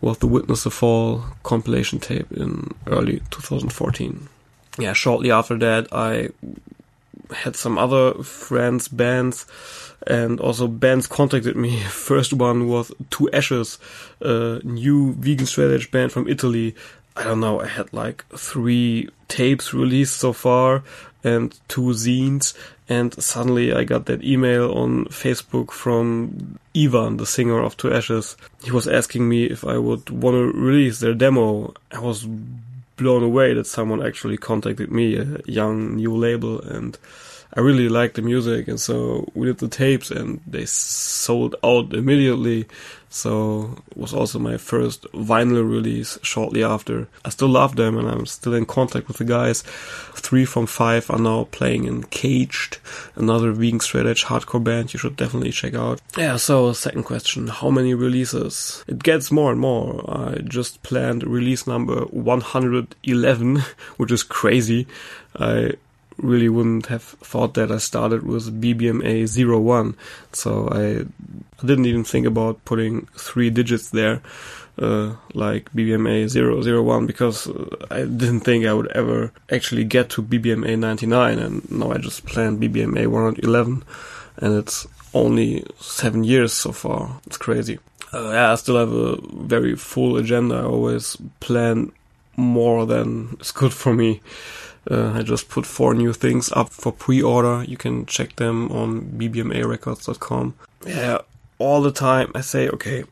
was 0.00 0.18
the 0.18 0.26
Witness 0.26 0.64
the 0.64 0.70
Fall 0.70 1.24
compilation 1.42 2.00
tape 2.00 2.32
in 2.32 2.70
early 2.86 3.20
2014. 3.30 4.28
Yeah, 4.78 4.94
shortly 4.94 5.30
after 5.30 5.58
that, 5.58 5.92
I 5.92 6.30
had 7.34 7.56
some 7.56 7.78
other 7.78 8.14
friends, 8.22 8.88
bands, 8.88 9.46
and 10.06 10.40
also 10.40 10.66
bands 10.66 11.06
contacted 11.06 11.56
me. 11.56 11.80
First 11.82 12.32
one 12.32 12.68
was 12.68 12.92
Two 13.10 13.30
Ashes, 13.30 13.78
a 14.20 14.60
new 14.64 15.12
vegan 15.14 15.46
straight 15.46 15.72
edge 15.72 15.90
band 15.90 16.12
from 16.12 16.28
Italy. 16.28 16.74
I 17.16 17.24
don't 17.24 17.40
know, 17.40 17.60
I 17.60 17.66
had 17.66 17.92
like 17.92 18.24
three 18.36 19.08
tapes 19.28 19.74
released 19.74 20.16
so 20.16 20.32
far 20.32 20.82
and 21.24 21.58
two 21.68 21.92
zines, 21.92 22.54
and 22.88 23.14
suddenly 23.22 23.72
I 23.72 23.84
got 23.84 24.06
that 24.06 24.24
email 24.24 24.72
on 24.72 25.06
Facebook 25.06 25.70
from 25.70 26.58
Ivan, 26.76 27.16
the 27.16 27.26
singer 27.26 27.60
of 27.60 27.76
Two 27.76 27.92
Ashes. 27.92 28.36
He 28.64 28.70
was 28.70 28.88
asking 28.88 29.28
me 29.28 29.44
if 29.44 29.64
I 29.64 29.78
would 29.78 30.10
want 30.10 30.34
to 30.34 30.58
release 30.58 31.00
their 31.00 31.14
demo. 31.14 31.74
I 31.92 32.00
was 32.00 32.26
blown 32.96 33.22
away 33.22 33.54
that 33.54 33.66
someone 33.66 34.04
actually 34.04 34.36
contacted 34.36 34.90
me, 34.90 35.16
a 35.16 35.38
young 35.46 35.96
new 35.96 36.16
label, 36.16 36.60
and 36.60 36.98
I 37.54 37.60
really 37.60 37.88
liked 37.88 38.14
the 38.14 38.22
music, 38.22 38.68
and 38.68 38.80
so 38.80 39.28
we 39.34 39.46
did 39.46 39.58
the 39.58 39.68
tapes, 39.68 40.10
and 40.10 40.40
they 40.46 40.64
sold 40.64 41.54
out 41.62 41.92
immediately. 41.92 42.66
So 43.10 43.76
it 43.90 43.98
was 43.98 44.14
also 44.14 44.38
my 44.38 44.56
first 44.56 45.02
vinyl 45.12 45.70
release 45.70 46.18
shortly 46.22 46.64
after. 46.64 47.08
I 47.26 47.28
still 47.28 47.48
love 47.48 47.76
them, 47.76 47.98
and 47.98 48.08
I'm 48.08 48.24
still 48.24 48.54
in 48.54 48.64
contact 48.64 49.06
with 49.06 49.18
the 49.18 49.24
guys. 49.24 49.60
Three 50.14 50.46
from 50.46 50.66
five 50.66 51.10
are 51.10 51.18
now 51.18 51.44
playing 51.50 51.84
in 51.84 52.04
Caged, 52.04 52.78
another 53.16 53.52
vegan 53.52 53.80
straight 53.80 54.06
edge 54.06 54.24
hardcore 54.24 54.64
band 54.64 54.94
you 54.94 54.98
should 54.98 55.16
definitely 55.16 55.50
check 55.50 55.74
out. 55.74 56.00
Yeah, 56.16 56.36
so 56.36 56.72
second 56.72 57.02
question, 57.02 57.48
how 57.48 57.68
many 57.68 57.92
releases? 57.92 58.82
It 58.88 59.02
gets 59.02 59.30
more 59.30 59.50
and 59.50 59.60
more. 59.60 60.04
I 60.08 60.38
just 60.38 60.82
planned 60.82 61.22
release 61.22 61.66
number 61.66 62.06
111, 62.06 63.58
which 63.98 64.10
is 64.10 64.22
crazy. 64.22 64.86
I 65.38 65.74
really 66.18 66.48
wouldn't 66.48 66.86
have 66.86 67.02
thought 67.02 67.54
that 67.54 67.70
I 67.70 67.78
started 67.78 68.22
with 68.24 68.60
BBMA 68.60 69.26
01. 69.62 69.96
So 70.32 70.68
I, 70.70 71.06
didn't 71.64 71.86
even 71.86 72.04
think 72.04 72.26
about 72.26 72.64
putting 72.64 73.06
three 73.16 73.48
digits 73.48 73.90
there, 73.90 74.20
uh, 74.78 75.14
like 75.34 75.72
BBMA 75.72 76.28
001 76.28 77.06
because 77.06 77.46
uh, 77.46 77.86
I 77.90 77.98
didn't 78.00 78.40
think 78.40 78.66
I 78.66 78.72
would 78.72 78.88
ever 78.88 79.32
actually 79.50 79.84
get 79.84 80.10
to 80.10 80.22
BBMA 80.22 80.78
99 80.78 81.38
and 81.38 81.70
now 81.70 81.92
I 81.92 81.98
just 81.98 82.26
planned 82.26 82.60
BBMA 82.60 83.06
111 83.06 83.84
and 84.38 84.54
it's 84.54 84.86
only 85.14 85.64
seven 85.78 86.24
years 86.24 86.52
so 86.52 86.72
far. 86.72 87.20
It's 87.26 87.36
crazy. 87.36 87.78
Uh, 88.12 88.30
yeah, 88.32 88.52
I 88.52 88.54
still 88.56 88.76
have 88.76 88.92
a 88.92 89.16
very 89.32 89.76
full 89.76 90.16
agenda. 90.16 90.56
I 90.56 90.64
always 90.64 91.16
plan 91.40 91.92
more 92.36 92.86
than 92.86 93.36
is 93.40 93.52
good 93.52 93.72
for 93.72 93.94
me. 93.94 94.20
Uh, 94.90 95.12
I 95.12 95.22
just 95.22 95.48
put 95.48 95.64
four 95.64 95.94
new 95.94 96.12
things 96.12 96.50
up 96.52 96.70
for 96.70 96.92
pre-order. 96.92 97.64
You 97.64 97.76
can 97.76 98.06
check 98.06 98.36
them 98.36 98.70
on 98.72 99.02
bbmarecords.com. 99.18 100.54
Yeah, 100.86 101.18
all 101.58 101.82
the 101.82 101.92
time 101.92 102.32
I 102.34 102.40
say, 102.40 102.68
okay, 102.68 103.04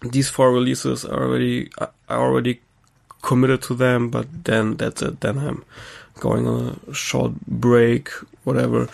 these 0.00 0.30
four 0.30 0.50
releases 0.52 1.04
are 1.04 1.24
already, 1.24 1.70
I 1.78 2.14
already 2.14 2.60
committed 3.20 3.62
to 3.62 3.74
them, 3.74 4.10
but 4.10 4.26
then 4.44 4.76
that's 4.76 5.02
it. 5.02 5.20
Then 5.20 5.38
I'm 5.38 5.64
going 6.18 6.46
on 6.46 6.80
a 6.88 6.94
short 6.94 7.32
break, 7.46 8.08
whatever. 8.44 8.88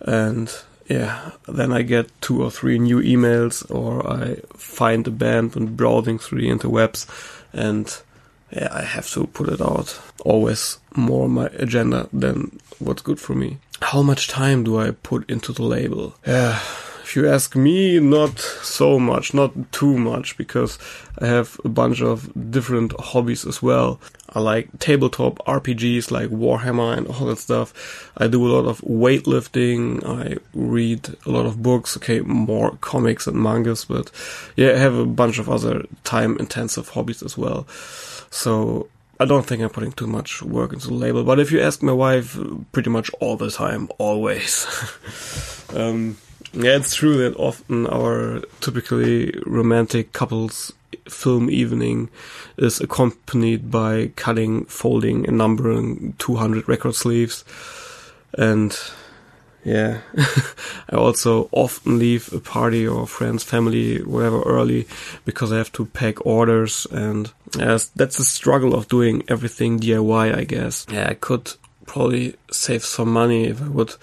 And 0.00 0.50
yeah, 0.86 1.32
then 1.48 1.72
I 1.72 1.82
get 1.82 2.10
two 2.20 2.42
or 2.42 2.50
three 2.50 2.78
new 2.78 3.00
emails 3.00 3.68
or 3.70 4.06
I 4.10 4.36
find 4.54 5.06
a 5.06 5.10
band 5.10 5.54
when 5.54 5.76
browsing 5.76 6.18
through 6.18 6.40
the 6.40 6.48
interwebs 6.48 7.06
and 7.52 7.96
yeah, 8.50 8.68
I 8.70 8.82
have 8.82 9.08
to 9.10 9.26
put 9.26 9.48
it 9.48 9.60
out. 9.60 10.00
Always 10.24 10.78
more 10.96 11.24
on 11.24 11.32
my 11.32 11.46
agenda 11.54 12.08
than 12.12 12.58
what's 12.78 13.02
good 13.02 13.20
for 13.20 13.34
me. 13.34 13.58
How 13.82 14.02
much 14.02 14.28
time 14.28 14.64
do 14.64 14.78
I 14.78 14.92
put 14.92 15.28
into 15.28 15.52
the 15.52 15.62
label? 15.62 16.14
Yeah, 16.26 16.58
if 17.02 17.14
you 17.16 17.28
ask 17.28 17.54
me, 17.54 18.00
not 18.00 18.38
so 18.38 18.98
much, 18.98 19.34
not 19.34 19.72
too 19.72 19.98
much, 19.98 20.36
because 20.36 20.78
I 21.18 21.26
have 21.26 21.60
a 21.64 21.68
bunch 21.68 22.00
of 22.00 22.30
different 22.50 22.98
hobbies 22.98 23.44
as 23.44 23.62
well. 23.62 24.00
I 24.30 24.40
like 24.40 24.68
tabletop 24.78 25.36
RPGs 25.46 26.10
like 26.10 26.30
Warhammer 26.30 26.96
and 26.96 27.06
all 27.06 27.26
that 27.26 27.38
stuff. 27.38 28.10
I 28.16 28.26
do 28.26 28.44
a 28.44 28.52
lot 28.52 28.68
of 28.68 28.80
weightlifting. 28.80 30.04
I 30.04 30.38
read 30.54 31.14
a 31.26 31.30
lot 31.30 31.46
of 31.46 31.62
books. 31.62 31.96
Okay, 31.96 32.20
more 32.20 32.76
comics 32.80 33.26
and 33.26 33.36
mangas, 33.40 33.84
but 33.84 34.10
yeah, 34.56 34.70
I 34.70 34.78
have 34.78 34.96
a 34.96 35.06
bunch 35.06 35.38
of 35.38 35.48
other 35.48 35.84
time 36.04 36.36
intensive 36.38 36.88
hobbies 36.88 37.22
as 37.22 37.36
well. 37.38 37.66
So 38.30 38.88
I 39.24 39.26
don't 39.26 39.46
think 39.46 39.62
I'm 39.62 39.70
putting 39.70 39.92
too 39.92 40.06
much 40.06 40.42
work 40.42 40.74
into 40.74 40.88
the 40.88 40.94
label. 40.94 41.24
But 41.24 41.40
if 41.40 41.50
you 41.50 41.58
ask 41.58 41.82
my 41.82 41.92
wife, 41.92 42.36
pretty 42.72 42.90
much 42.90 43.10
all 43.20 43.38
the 43.38 43.50
time, 43.50 43.88
always. 43.96 44.66
um, 45.74 46.18
yeah, 46.52 46.76
it's 46.76 46.94
true 46.94 47.16
that 47.16 47.34
often 47.36 47.86
our 47.86 48.42
typically 48.60 49.32
romantic 49.46 50.12
couples 50.12 50.74
film 51.08 51.48
evening 51.48 52.10
is 52.58 52.82
accompanied 52.82 53.70
by 53.70 54.12
cutting, 54.14 54.66
folding, 54.66 55.26
and 55.26 55.38
numbering 55.38 56.12
200 56.18 56.68
record 56.68 56.94
sleeves. 56.94 57.46
And 58.36 58.78
yeah, 59.64 60.00
I 60.90 60.96
also 60.96 61.48
often 61.52 61.98
leave 61.98 62.32
a 62.32 62.40
party 62.40 62.86
or 62.86 63.06
friends, 63.06 63.42
family, 63.42 64.02
whatever 64.02 64.42
early 64.42 64.86
because 65.24 65.52
I 65.52 65.58
have 65.58 65.72
to 65.72 65.86
pack 65.86 66.24
orders 66.26 66.86
and 66.90 67.32
yes, 67.56 67.86
that's 67.96 68.18
the 68.18 68.24
struggle 68.24 68.74
of 68.74 68.88
doing 68.88 69.22
everything 69.28 69.80
DIY, 69.80 70.36
I 70.36 70.44
guess. 70.44 70.86
Yeah, 70.90 71.08
I 71.08 71.14
could 71.14 71.52
probably 71.86 72.36
save 72.50 72.84
some 72.84 73.12
money 73.12 73.44
if 73.46 73.62
I 73.62 73.68
would 73.68 73.94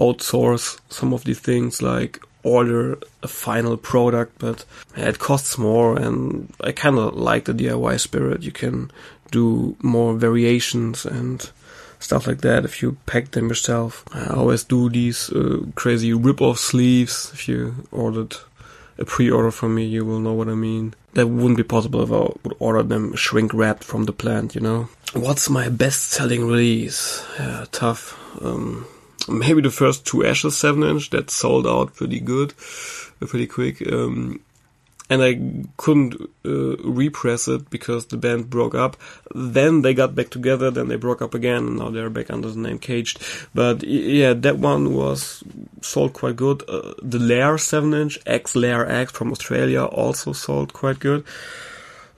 outsource 0.00 0.78
some 0.90 1.12
of 1.12 1.24
these 1.24 1.40
things 1.40 1.80
like 1.80 2.20
order 2.42 2.98
a 3.22 3.28
final 3.28 3.76
product, 3.76 4.38
but 4.38 4.64
yeah, 4.96 5.08
it 5.08 5.18
costs 5.18 5.58
more 5.58 5.98
and 5.98 6.52
I 6.60 6.72
kind 6.72 6.98
of 6.98 7.14
like 7.14 7.46
the 7.46 7.52
DIY 7.52 7.98
spirit. 8.00 8.42
You 8.42 8.52
can 8.52 8.90
do 9.30 9.76
more 9.82 10.14
variations 10.14 11.04
and 11.04 11.50
stuff 12.06 12.26
like 12.26 12.40
that 12.42 12.64
if 12.64 12.82
you 12.82 12.96
pack 13.06 13.32
them 13.32 13.48
yourself. 13.48 14.04
I 14.12 14.34
always 14.40 14.62
do 14.64 14.88
these 14.88 15.30
uh, 15.30 15.58
crazy 15.74 16.12
rip-off 16.12 16.58
sleeves. 16.58 17.30
If 17.34 17.48
you 17.48 17.86
ordered 17.90 18.36
a 18.98 19.04
pre-order 19.04 19.50
from 19.50 19.74
me, 19.74 19.84
you 19.84 20.04
will 20.04 20.20
know 20.20 20.32
what 20.32 20.48
I 20.48 20.54
mean. 20.54 20.94
That 21.14 21.26
wouldn't 21.26 21.56
be 21.56 21.64
possible 21.64 22.02
if 22.02 22.12
I 22.12 22.22
would 22.42 22.56
order 22.58 22.82
them 22.82 23.14
shrink 23.16 23.52
wrapped 23.52 23.84
from 23.84 24.04
the 24.04 24.12
plant, 24.12 24.54
you 24.54 24.60
know. 24.60 24.88
What's 25.14 25.50
my 25.50 25.68
best-selling 25.68 26.46
release? 26.46 27.24
Yeah, 27.38 27.64
tough. 27.72 28.14
Um, 28.40 28.86
maybe 29.28 29.62
the 29.62 29.70
first 29.70 30.06
two 30.06 30.24
Ashes 30.24 30.56
7 30.56 30.82
inch 30.82 31.10
that 31.10 31.30
sold 31.30 31.66
out 31.66 31.94
pretty 31.94 32.20
good, 32.20 32.54
uh, 33.20 33.26
pretty 33.26 33.46
quick. 33.46 33.82
Um, 33.92 34.40
and 35.08 35.22
I 35.22 35.40
couldn't 35.76 36.14
uh, 36.44 36.76
repress 36.78 37.48
it 37.48 37.70
because 37.70 38.06
the 38.06 38.16
band 38.16 38.50
broke 38.50 38.74
up. 38.74 38.96
Then 39.34 39.82
they 39.82 39.94
got 39.94 40.14
back 40.14 40.30
together, 40.30 40.70
then 40.70 40.88
they 40.88 40.96
broke 40.96 41.22
up 41.22 41.34
again, 41.34 41.66
and 41.66 41.78
now 41.78 41.90
they're 41.90 42.10
back 42.10 42.30
under 42.30 42.50
the 42.50 42.58
name 42.58 42.78
Caged. 42.78 43.22
But 43.54 43.82
yeah, 43.84 44.32
that 44.32 44.58
one 44.58 44.94
was 44.94 45.44
sold 45.80 46.12
quite 46.12 46.36
good. 46.36 46.62
Uh, 46.68 46.94
the 47.02 47.18
Lair 47.20 47.56
7 47.56 47.94
inch, 47.94 48.18
X 48.26 48.56
Lair 48.56 48.88
X 48.90 49.12
from 49.12 49.30
Australia, 49.30 49.84
also 49.84 50.32
sold 50.32 50.72
quite 50.72 50.98
good. 50.98 51.24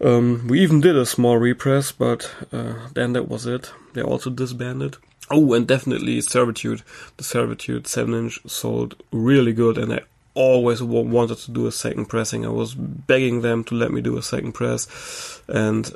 Um, 0.01 0.47
we 0.47 0.61
even 0.61 0.81
did 0.81 0.97
a 0.97 1.05
small 1.05 1.39
repress, 1.39 1.93
but 1.93 2.31
uh, 2.53 2.75
then 2.95 3.13
that 3.15 3.29
was 3.29 3.47
it. 3.47 3.73
They 3.95 4.03
also 4.03 4.31
disbanded. 4.31 4.97
Oh, 5.31 5.53
and 5.53 5.67
definitely 5.67 6.21
Servitude. 6.23 6.83
The 7.19 7.25
Servitude 7.25 7.87
7 7.87 8.15
inch 8.15 8.41
sold 8.47 8.95
really 9.13 9.53
good, 9.53 9.77
and 9.77 9.93
I 9.93 10.01
always 10.39 10.81
wa- 10.83 11.01
wanted 11.01 11.39
to 11.39 11.51
do 11.51 11.67
a 11.67 11.73
second 11.73 12.07
pressing. 12.07 12.47
I 12.47 12.51
was 12.51 12.75
begging 12.75 13.43
them 13.43 13.65
to 13.65 13.75
let 13.75 13.91
me 13.91 14.01
do 14.01 14.17
a 14.17 14.23
second 14.23 14.53
press, 14.53 15.43
and 15.49 15.93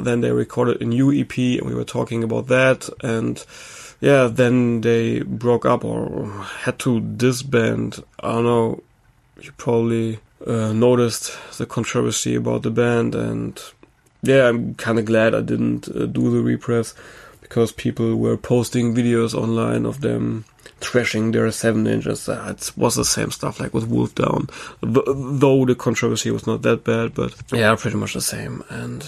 then 0.00 0.20
they 0.20 0.30
recorded 0.30 0.80
a 0.80 0.84
new 0.84 1.12
EP, 1.12 1.36
and 1.58 1.66
we 1.68 1.74
were 1.74 1.84
talking 1.84 2.22
about 2.22 2.46
that, 2.46 2.88
and 3.02 3.44
yeah, 4.00 4.28
then 4.28 4.80
they 4.82 5.20
broke 5.20 5.66
up 5.66 5.84
or 5.84 6.28
had 6.64 6.78
to 6.80 7.00
disband. 7.00 8.02
I 8.20 8.32
don't 8.32 8.44
know. 8.44 8.82
You 9.40 9.50
probably 9.52 10.20
uh, 10.46 10.72
noticed 10.72 11.36
the 11.58 11.66
controversy 11.66 12.36
about 12.36 12.62
the 12.62 12.70
band, 12.70 13.14
and 13.14 13.60
yeah, 14.22 14.48
I'm 14.48 14.74
kind 14.76 14.98
of 15.00 15.04
glad 15.04 15.34
I 15.34 15.40
didn't 15.40 15.88
uh, 15.88 16.06
do 16.06 16.30
the 16.30 16.42
repress. 16.42 16.94
because 17.52 17.70
people 17.70 18.16
were 18.16 18.38
posting 18.38 18.94
videos 18.94 19.34
online 19.34 19.84
of 19.84 20.00
them 20.00 20.42
thrashing 20.82 21.32
their 21.32 21.50
seven 21.50 21.86
inches. 21.86 22.28
It 22.28 22.72
was 22.76 22.96
the 22.96 23.04
same 23.04 23.30
stuff 23.30 23.60
like 23.60 23.72
with 23.72 23.86
Wolf 23.86 24.14
Down, 24.14 24.48
Th- 24.82 25.06
though 25.06 25.64
the 25.64 25.74
controversy 25.74 26.30
was 26.30 26.46
not 26.46 26.62
that 26.62 26.84
bad. 26.84 27.14
But 27.14 27.34
yeah, 27.52 27.74
pretty 27.76 27.96
much 27.96 28.14
the 28.14 28.20
same, 28.20 28.64
and 28.68 29.04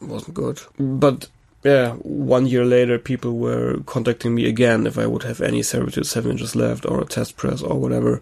wasn't 0.00 0.34
good. 0.34 0.60
But 0.78 1.28
yeah, 1.64 1.92
one 1.92 2.46
year 2.46 2.64
later, 2.64 2.98
people 2.98 3.38
were 3.38 3.78
contacting 3.86 4.34
me 4.34 4.46
again 4.46 4.86
if 4.86 4.98
I 4.98 5.06
would 5.06 5.22
have 5.22 5.40
any 5.40 5.62
Servitude 5.62 6.06
7 6.06 6.30
inches 6.32 6.56
left 6.56 6.84
or 6.84 7.00
a 7.00 7.04
test 7.04 7.36
press 7.36 7.62
or 7.62 7.78
whatever. 7.78 8.20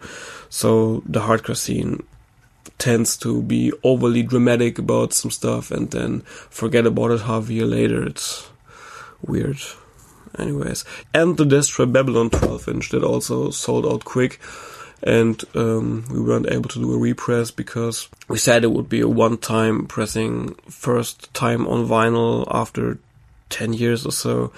So 0.51 1.03
the 1.07 1.21
hardcore 1.21 1.57
scene 1.57 2.03
tends 2.77 3.17
to 3.19 3.43
be 3.43 3.73
overly 3.83 4.23
dramatic 4.23 4.79
about 4.79 5.15
some 5.15 5.31
stuff 5.31 5.71
and 5.71 5.91
then 5.91 6.21
forget 6.51 6.87
about 6.87 7.13
it 7.13 7.23
half 7.23 7.49
a 7.49 7.53
year 7.53 7.67
later. 7.67 8.07
It's 8.07 8.49
weird. 9.23 9.59
Anyways, 10.41 10.85
and 11.13 11.37
the 11.37 11.45
Destroy 11.45 11.87
Babylon 11.87 12.31
12 12.31 12.69
inch 12.69 12.89
that 12.91 13.05
also 13.05 13.51
sold 13.51 13.87
out 13.87 14.05
quick. 14.05 14.41
And 15.03 15.43
um, 15.55 16.05
we 16.11 16.21
weren't 16.21 16.51
able 16.51 16.69
to 16.69 16.79
do 16.79 16.93
a 16.93 16.99
repress 16.99 17.51
because 17.51 18.09
we 18.29 18.37
said 18.37 18.65
it 18.65 18.73
would 18.73 18.89
be 18.91 19.01
a 19.01 19.09
one-time 19.09 19.87
pressing, 19.87 20.55
first 20.69 21.33
time 21.33 21.67
on 21.67 21.87
vinyl 21.87 22.47
after 22.51 22.99
10 23.49 23.73
years 23.73 24.05
or 24.05 24.13
so. 24.13 24.53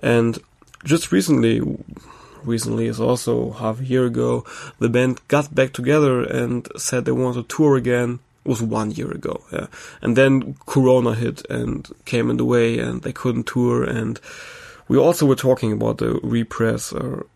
And 0.00 0.38
just 0.84 1.10
recently, 1.10 1.60
recently 2.44 2.86
is 2.86 3.00
also 3.00 3.50
half 3.52 3.80
a 3.80 3.84
year 3.84 4.06
ago, 4.06 4.44
the 4.78 4.88
band 4.88 5.20
got 5.28 5.54
back 5.54 5.72
together 5.72 6.22
and 6.22 6.68
said 6.76 7.04
they 7.04 7.12
want 7.12 7.36
to 7.36 7.42
tour 7.42 7.76
again. 7.76 8.20
It 8.44 8.48
was 8.48 8.62
one 8.62 8.92
year 8.92 9.10
ago, 9.10 9.42
yeah. 9.52 9.66
And 10.00 10.16
then 10.16 10.54
Corona 10.66 11.14
hit 11.14 11.44
and 11.50 11.88
came 12.04 12.30
in 12.30 12.36
the 12.36 12.44
way 12.44 12.78
and 12.78 13.02
they 13.02 13.12
couldn't 13.12 13.46
tour 13.46 13.84
and 13.84 14.20
we 14.88 14.96
also 14.98 15.26
were 15.26 15.36
talking 15.36 15.72
about 15.72 15.98
the 15.98 16.18
repress 16.22 16.92
or 16.92 17.26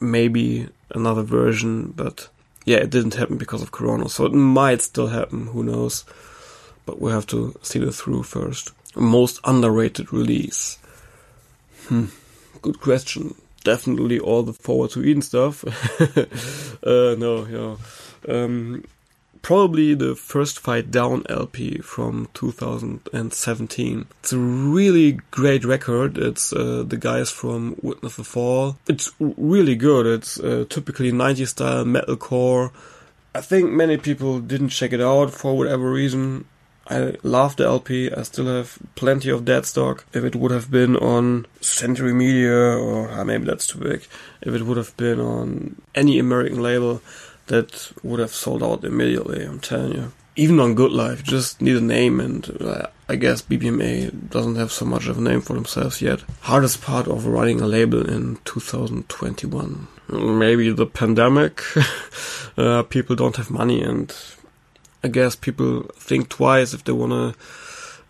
maybe 0.00 0.68
another 0.94 1.22
version, 1.22 1.92
but 1.96 2.28
yeah, 2.64 2.78
it 2.78 2.90
didn't 2.90 3.14
happen 3.14 3.36
because 3.36 3.62
of 3.62 3.72
Corona, 3.72 4.08
so 4.08 4.26
it 4.26 4.32
might 4.32 4.80
still 4.80 5.08
happen, 5.08 5.48
who 5.48 5.64
knows. 5.64 6.04
But 6.86 7.00
we 7.00 7.10
have 7.10 7.26
to 7.28 7.54
see 7.62 7.80
it 7.80 7.92
through 7.92 8.22
first. 8.22 8.72
Most 8.96 9.40
underrated 9.44 10.12
release. 10.12 10.78
Hmm. 11.88 12.06
Good 12.62 12.80
question. 12.80 13.34
Definitely 13.64 14.18
all 14.18 14.42
the 14.42 14.52
Forward 14.52 14.90
to 14.90 15.04
Eden 15.04 15.22
stuff. 15.22 15.64
uh, 16.84 17.14
no, 17.18 17.46
yeah. 17.46 18.34
Um, 18.34 18.84
probably 19.42 19.94
the 19.94 20.14
First 20.14 20.60
Fight 20.60 20.90
Down 20.90 21.24
LP 21.28 21.78
from 21.78 22.28
2017. 22.34 24.06
It's 24.20 24.32
a 24.32 24.38
really 24.38 25.20
great 25.30 25.64
record. 25.64 26.18
It's 26.18 26.52
uh, 26.52 26.84
the 26.86 26.96
guys 26.96 27.30
from 27.30 27.76
Witness 27.82 28.16
the 28.16 28.24
Fall. 28.24 28.76
It's 28.88 29.10
really 29.18 29.76
good. 29.76 30.06
It's 30.06 30.38
uh, 30.38 30.64
typically 30.68 31.12
90s 31.12 31.48
style 31.48 31.84
metalcore. 31.84 32.70
I 33.34 33.40
think 33.40 33.70
many 33.70 33.96
people 33.96 34.40
didn't 34.40 34.70
check 34.70 34.92
it 34.92 35.00
out 35.00 35.30
for 35.30 35.56
whatever 35.56 35.90
reason. 35.90 36.46
I 36.88 37.14
love 37.22 37.54
the 37.54 37.66
LP. 37.66 38.10
I 38.10 38.22
still 38.22 38.46
have 38.46 38.76
plenty 38.96 39.30
of 39.30 39.44
dead 39.44 39.64
stock. 39.64 40.04
If 40.12 40.24
it 40.24 40.34
would 40.34 40.50
have 40.50 40.72
been 40.72 40.96
on 40.96 41.46
Century 41.60 42.12
Media, 42.12 42.52
or 42.52 43.08
ah, 43.08 43.22
maybe 43.22 43.44
that's 43.44 43.68
too 43.68 43.78
big, 43.78 44.06
if 44.42 44.52
it 44.52 44.62
would 44.62 44.76
have 44.76 44.96
been 44.96 45.20
on 45.20 45.80
any 45.94 46.18
American 46.18 46.60
label, 46.60 47.00
that 47.50 47.92
would 48.02 48.20
have 48.20 48.32
sold 48.32 48.62
out 48.62 48.84
immediately. 48.84 49.44
I'm 49.44 49.60
telling 49.60 49.92
you. 49.92 50.12
Even 50.36 50.60
on 50.60 50.74
Good 50.76 50.92
Life, 50.92 51.22
just 51.24 51.60
need 51.60 51.76
a 51.76 51.80
name, 51.80 52.20
and 52.20 52.62
uh, 52.62 52.86
I 53.08 53.16
guess 53.16 53.42
BBMA 53.42 54.30
doesn't 54.30 54.54
have 54.54 54.72
so 54.72 54.84
much 54.84 55.08
of 55.08 55.18
a 55.18 55.20
name 55.20 55.40
for 55.40 55.54
themselves 55.54 56.00
yet. 56.00 56.20
Hardest 56.42 56.80
part 56.80 57.08
of 57.08 57.26
running 57.26 57.60
a 57.60 57.66
label 57.66 58.08
in 58.08 58.38
2021. 58.44 59.88
Maybe 60.08 60.70
the 60.70 60.86
pandemic. 60.86 61.62
uh, 62.56 62.84
people 62.84 63.16
don't 63.16 63.36
have 63.36 63.50
money, 63.50 63.82
and 63.82 64.14
I 65.02 65.08
guess 65.08 65.34
people 65.34 65.90
think 65.96 66.28
twice 66.28 66.72
if 66.72 66.84
they 66.84 66.92
want 66.92 67.12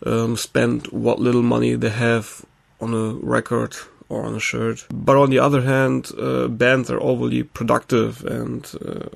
to 0.03 0.23
um, 0.23 0.37
spend 0.37 0.87
what 0.87 1.19
little 1.19 1.43
money 1.43 1.73
they 1.73 1.89
have 1.89 2.45
on 2.79 2.93
a 2.93 3.13
record 3.15 3.75
or 4.11 4.23
on 4.25 4.35
a 4.35 4.39
shirt. 4.39 4.85
But 4.91 5.15
on 5.17 5.29
the 5.29 5.39
other 5.39 5.61
hand, 5.61 6.11
uh, 6.17 6.47
bands 6.47 6.91
are 6.91 7.01
overly 7.01 7.43
productive, 7.43 8.23
and 8.25 8.69
uh, 8.85 9.07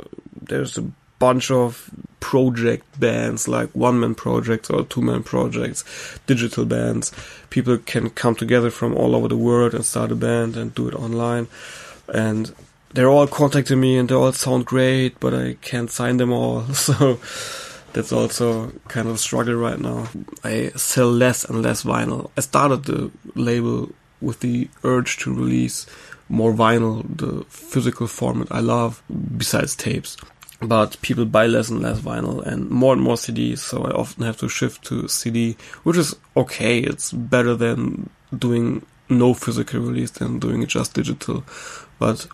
there's 0.42 0.78
a 0.78 0.86
bunch 1.20 1.52
of 1.52 1.90
project 2.20 3.00
bands 3.00 3.48
like 3.48 3.70
one 3.72 4.00
man 4.00 4.16
projects 4.16 4.70
or 4.70 4.84
two 4.84 5.02
man 5.02 5.24
projects, 5.24 5.84
digital 6.26 6.66
bands. 6.66 7.12
People 7.50 7.78
can 7.78 8.10
come 8.10 8.36
together 8.36 8.72
from 8.72 8.96
all 8.96 9.16
over 9.16 9.28
the 9.28 9.38
world 9.38 9.74
and 9.74 9.86
start 9.86 10.12
a 10.12 10.16
band 10.16 10.58
and 10.58 10.74
do 10.74 10.88
it 10.88 10.96
online. 10.96 11.48
And 12.08 12.54
they're 12.94 13.10
all 13.10 13.28
contacting 13.28 13.80
me 13.80 13.98
and 13.98 14.10
they 14.10 14.16
all 14.16 14.32
sound 14.32 14.66
great, 14.66 15.20
but 15.20 15.34
I 15.34 15.58
can't 15.62 15.92
sign 15.92 16.18
them 16.18 16.32
all. 16.32 16.66
So 16.74 17.20
that's 17.94 18.12
also 18.12 18.74
kind 18.90 19.08
of 19.08 19.16
a 19.16 19.18
struggle 19.18 19.56
right 19.56 19.80
now. 19.80 20.08
I 20.44 20.72
sell 20.76 21.10
less 21.10 21.46
and 21.46 21.62
less 21.62 21.84
vinyl. 21.84 22.30
I 22.36 22.42
started 22.42 22.84
the 22.84 23.10
label 23.36 23.90
with 24.26 24.39
the 24.39 24.68
urge 24.84 25.18
to 25.18 25.34
release 25.34 25.85
more 26.27 26.53
vinyl, 26.53 27.06
the 27.18 27.45
physical 27.45 28.07
format 28.07 28.47
I 28.52 28.60
love, 28.60 29.02
besides 29.38 29.76
tapes. 29.76 30.18
But 30.61 30.99
people 31.02 31.26
buy 31.26 31.47
less 31.47 31.69
and 31.69 31.81
less 31.81 31.99
vinyl 31.99 32.43
and 32.45 32.69
more 32.69 32.93
and 32.93 33.02
more 33.02 33.15
CDs, 33.15 33.60
so 33.60 33.84
I 33.84 33.91
often 33.91 34.23
have 34.23 34.38
to 34.38 34.49
shift 34.49 34.85
to 34.85 35.07
CD, 35.07 35.57
which 35.84 35.97
is 35.97 36.15
okay. 36.35 36.80
It's 36.80 37.11
better 37.11 37.56
than 37.56 38.10
doing 38.35 38.85
no 39.10 39.34
physical 39.34 39.81
release 39.81 40.11
than 40.11 40.39
doing 40.39 40.64
it 40.64 40.69
just 40.69 40.93
digital. 40.93 41.43
But 41.99 42.27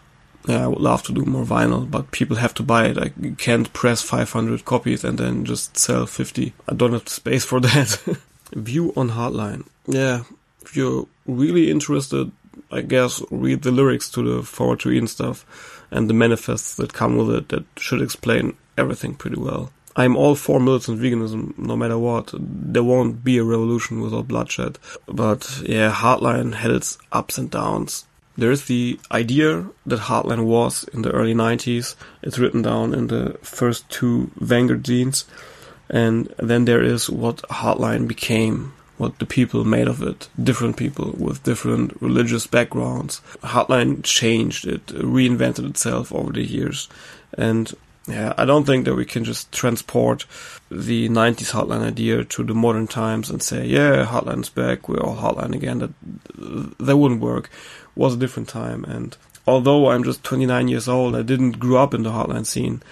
yeah, 0.47 0.63
I 0.63 0.67
would 0.67 0.79
love 0.79 1.03
to 1.03 1.13
do 1.13 1.25
more 1.25 1.45
vinyl, 1.45 1.89
but 1.89 2.11
people 2.11 2.37
have 2.37 2.53
to 2.55 2.63
buy 2.63 2.85
it. 2.85 2.97
I 2.97 3.09
can't 3.37 3.71
press 3.73 4.01
500 4.01 4.65
copies 4.65 5.03
and 5.03 5.17
then 5.17 5.45
just 5.45 5.77
sell 5.77 6.05
50. 6.05 6.53
I 6.69 6.73
don't 6.73 6.93
have 6.93 7.05
the 7.05 7.11
space 7.11 7.43
for 7.43 7.59
that. 7.69 7.99
View 8.53 8.93
on 8.95 9.11
Hardline. 9.11 9.65
Yeah, 9.87 10.23
if 10.61 10.75
you're 10.75 11.07
really 11.37 11.71
interested, 11.71 12.31
I 12.71 12.81
guess 12.81 13.21
read 13.31 13.63
the 13.63 13.71
lyrics 13.71 14.09
to 14.11 14.21
the 14.21 14.43
Forward 14.43 14.85
Eden 14.85 15.07
stuff 15.07 15.45
and 15.91 16.09
the 16.09 16.13
manifests 16.13 16.75
that 16.75 16.93
come 16.93 17.17
with 17.17 17.29
it 17.35 17.49
that 17.49 17.65
should 17.77 18.01
explain 18.01 18.55
everything 18.77 19.15
pretty 19.15 19.39
well. 19.39 19.71
I'm 19.95 20.15
all 20.15 20.35
for 20.35 20.59
militant 20.59 20.99
veganism, 20.99 21.57
no 21.57 21.75
matter 21.75 21.97
what. 21.97 22.33
There 22.33 22.83
won't 22.83 23.23
be 23.23 23.37
a 23.37 23.43
revolution 23.43 24.01
without 24.01 24.27
bloodshed. 24.27 24.79
But 25.05 25.61
yeah, 25.65 25.91
Hardline 25.91 26.53
had 26.53 26.71
its 26.71 26.97
ups 27.11 27.37
and 27.37 27.51
downs. 27.51 28.05
There 28.37 28.51
is 28.51 28.65
the 28.65 28.99
idea 29.11 29.67
that 29.85 29.99
Hardline 29.99 30.45
was 30.45 30.85
in 30.93 31.01
the 31.01 31.11
early 31.11 31.33
90s. 31.33 31.95
It's 32.21 32.39
written 32.39 32.61
down 32.61 32.93
in 32.93 33.07
the 33.07 33.37
first 33.41 33.89
two 33.89 34.31
Vanguard 34.35 34.83
zines. 34.83 35.25
And 35.89 36.33
then 36.37 36.63
there 36.63 36.81
is 36.81 37.09
what 37.09 37.41
Hardline 37.49 38.07
became, 38.07 38.73
what 39.01 39.17
the 39.17 39.25
people 39.25 39.63
made 39.65 39.87
of 39.87 40.03
it. 40.03 40.29
Different 40.41 40.77
people 40.77 41.15
with 41.17 41.41
different 41.41 41.99
religious 41.99 42.45
backgrounds. 42.45 43.19
Hardline 43.41 44.03
changed, 44.03 44.67
it 44.67 44.85
reinvented 44.85 45.67
itself 45.67 46.13
over 46.13 46.31
the 46.31 46.43
years. 46.43 46.87
And 47.35 47.73
yeah, 48.07 48.35
I 48.37 48.45
don't 48.45 48.65
think 48.65 48.85
that 48.85 48.93
we 48.93 49.05
can 49.05 49.23
just 49.23 49.51
transport 49.51 50.27
the 50.69 51.09
90s 51.09 51.51
Hardline 51.51 51.81
idea 51.81 52.23
to 52.23 52.43
the 52.43 52.53
modern 52.53 52.85
times 52.85 53.31
and 53.31 53.41
say, 53.41 53.65
yeah, 53.65 54.05
Hardline's 54.05 54.49
back, 54.49 54.87
we're 54.87 55.01
all 55.01 55.15
Hardline 55.15 55.55
again. 55.55 55.79
That, 55.79 56.77
that 56.77 56.97
wouldn't 56.97 57.21
work. 57.21 57.45
It 57.45 57.99
was 57.99 58.13
a 58.13 58.19
different 58.19 58.49
time. 58.49 58.83
And 58.83 59.17
although 59.47 59.89
I'm 59.89 60.03
just 60.03 60.23
29 60.23 60.67
years 60.67 60.87
old, 60.87 61.15
I 61.15 61.23
didn't 61.23 61.57
grow 61.57 61.81
up 61.81 61.95
in 61.95 62.03
the 62.03 62.11
Hardline 62.11 62.45
scene. 62.45 62.83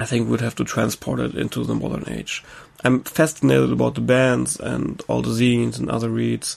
I 0.00 0.06
think 0.06 0.30
we'd 0.30 0.40
have 0.40 0.56
to 0.56 0.64
transport 0.64 1.20
it 1.20 1.34
into 1.34 1.62
the 1.62 1.74
modern 1.74 2.08
age. 2.08 2.42
I'm 2.84 3.04
fascinated 3.04 3.72
about 3.72 3.94
the 3.94 4.00
bands 4.00 4.58
and 4.58 5.02
all 5.08 5.22
the 5.22 5.30
zines 5.30 5.78
and 5.78 5.90
other 5.90 6.08
reads. 6.08 6.56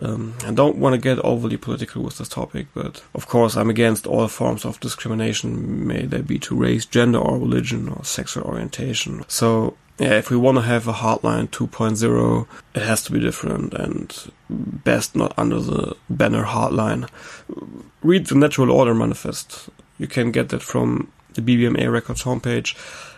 Um, 0.00 0.34
I 0.44 0.52
don't 0.52 0.78
want 0.78 0.94
to 0.94 1.00
get 1.00 1.22
overly 1.24 1.56
political 1.56 2.02
with 2.02 2.18
this 2.18 2.28
topic, 2.28 2.66
but 2.74 3.02
of 3.14 3.28
course 3.28 3.56
I'm 3.56 3.70
against 3.70 4.06
all 4.06 4.26
forms 4.28 4.64
of 4.64 4.80
discrimination, 4.80 5.86
may 5.86 6.06
they 6.06 6.22
be 6.22 6.38
to 6.40 6.56
race, 6.56 6.86
gender 6.86 7.18
or 7.18 7.38
religion 7.38 7.88
or 7.88 8.04
sexual 8.04 8.44
orientation. 8.44 9.24
So 9.28 9.76
yeah, 9.98 10.18
if 10.18 10.30
we 10.30 10.36
want 10.36 10.56
to 10.56 10.62
have 10.62 10.88
a 10.88 10.94
hardline 10.94 11.48
2.0, 11.50 12.46
it 12.74 12.82
has 12.82 13.04
to 13.04 13.12
be 13.12 13.20
different 13.20 13.74
and 13.74 14.32
best 14.48 15.14
not 15.14 15.34
under 15.36 15.60
the 15.60 15.96
banner 16.08 16.44
hardline. 16.44 17.08
Read 18.02 18.26
the 18.26 18.34
Natural 18.34 18.70
Order 18.70 18.94
Manifest. 18.94 19.68
You 19.98 20.06
can 20.06 20.32
get 20.32 20.48
that 20.48 20.62
from 20.62 21.12
the 21.34 21.42
BBMA 21.42 21.90
Records 21.90 22.22
homepage. 22.22 22.74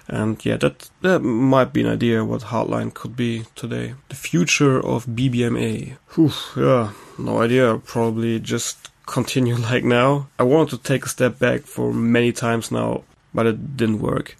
And 0.07 0.43
yeah, 0.45 0.57
that, 0.59 0.91
that 1.01 1.21
might 1.21 1.73
be 1.73 1.81
an 1.81 1.89
idea 1.89 2.25
what 2.25 2.43
Hardline 2.43 2.93
could 2.93 3.17
be 3.17 3.45
today. 3.55 3.95
The 4.11 4.15
future 4.15 4.79
of 4.79 5.07
BBMA. 5.07 5.97
Whew, 6.15 6.33
yeah, 6.57 6.93
no 7.19 7.41
idea. 7.41 7.79
Probably 7.79 8.39
just 8.39 8.91
continue 9.07 9.57
like 9.71 9.85
now. 9.85 10.29
I 10.39 10.43
wanted 10.43 10.71
to 10.71 10.79
take 10.79 11.07
a 11.07 11.09
step 11.09 11.39
back 11.39 11.63
for 11.63 11.93
many 11.93 12.33
times 12.33 12.71
now, 12.71 13.05
but 13.33 13.47
it 13.47 13.77
didn't 13.77 14.01
work. 14.01 14.37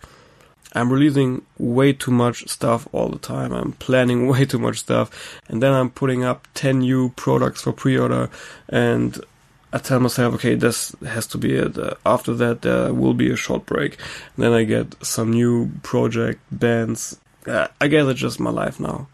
I'm 0.77 0.93
releasing 0.93 1.43
way 1.57 1.93
too 1.93 2.11
much 2.11 2.49
stuff 2.49 2.89
all 2.93 3.09
the 3.09 3.19
time. 3.19 3.53
I'm 3.53 3.73
planning 3.73 4.27
way 4.33 4.45
too 4.45 4.59
much 4.59 4.81
stuff. 4.81 5.41
And 5.49 5.63
then 5.63 5.73
I'm 5.73 5.91
putting 5.91 6.25
up 6.25 6.49
10 6.55 6.81
new 6.81 7.11
products 7.11 7.63
for 7.63 7.73
pre-order 7.73 8.29
and 8.69 9.25
I 9.75 9.79
tell 9.79 9.99
myself, 9.99 10.35
okay, 10.35 10.55
this 10.55 10.95
has 11.05 11.27
to 11.27 11.39
be 11.39 11.57
it. 11.57 11.77
Uh, 11.77 11.95
after 12.07 12.33
that, 12.35 12.63
there 12.63 12.95
will 12.95 13.13
be 13.13 13.33
a 13.33 13.37
short 13.37 13.67
break. 13.67 13.99
And 14.37 14.45
then 14.45 14.53
I 14.53 14.63
get 14.63 14.95
some 15.05 15.33
new 15.33 15.73
project 15.83 16.41
bands. 16.53 17.19
Uh, 17.45 17.67
I 17.81 17.89
guess 17.89 18.07
it's 18.07 18.21
just 18.21 18.39
my 18.39 18.51
life 18.51 18.79
now. 18.79 19.09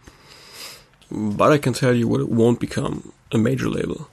But 1.10 1.52
I 1.52 1.56
can 1.56 1.72
tell 1.72 1.94
you 1.94 2.06
what 2.06 2.20
it 2.20 2.28
won't 2.28 2.60
become 2.60 3.14
a 3.32 3.38
major 3.38 3.70
label 3.70 4.10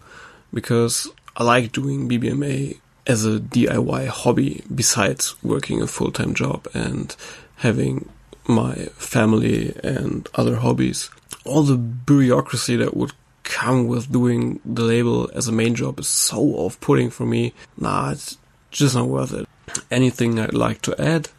because 0.53 1.09
I 1.35 1.43
like 1.43 1.73
doing 1.73 2.07
BBMA 2.07 2.79
as 3.05 3.25
a 3.25 3.39
DIY 3.39 4.07
hobby 4.07 4.63
besides 4.73 5.35
working 5.43 5.81
a 5.81 5.87
full-time 5.87 6.33
job 6.33 6.65
and 6.73 7.13
having 7.57 8.07
my 8.47 8.75
family 8.95 9.75
and 9.83 10.29
other 10.35 10.55
hobbies. 10.55 11.09
All 11.43 11.63
the 11.63 11.75
bureaucracy 11.77 12.77
that 12.77 12.95
would 12.95 13.11
come 13.47 13.87
with 13.87 14.11
doing 14.11 14.59
the 14.65 14.83
label 14.83 15.29
as 15.33 15.47
a 15.47 15.51
main 15.51 15.73
job 15.75 15.99
is 15.99 16.07
so 16.07 16.37
off-putting 16.37 17.09
for 17.09 17.25
me. 17.25 17.53
Nah, 17.77 18.11
it's 18.11 18.37
just 18.71 18.95
not 18.95 19.07
worth 19.07 19.33
it. 19.33 19.47
Anything 19.89 20.39
I'd 20.39 20.53
like 20.53 20.81
to 20.83 20.99
add? 21.01 21.29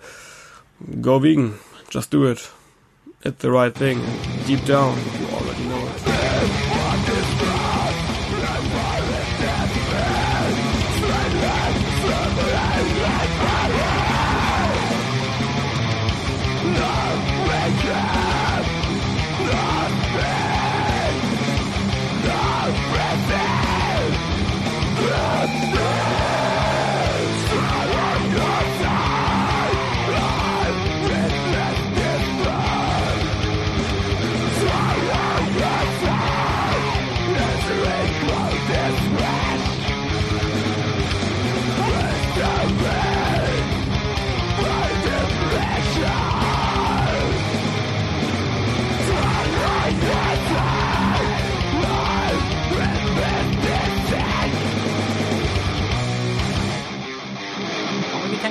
Go 1.01 1.18
vegan. 1.18 1.59
Just 1.90 2.10
do 2.10 2.24
it. 2.26 2.51
It's 3.22 3.43
the 3.43 3.51
right 3.51 3.74
thing. 3.74 4.01
Deep 4.47 4.64
down, 4.64 4.97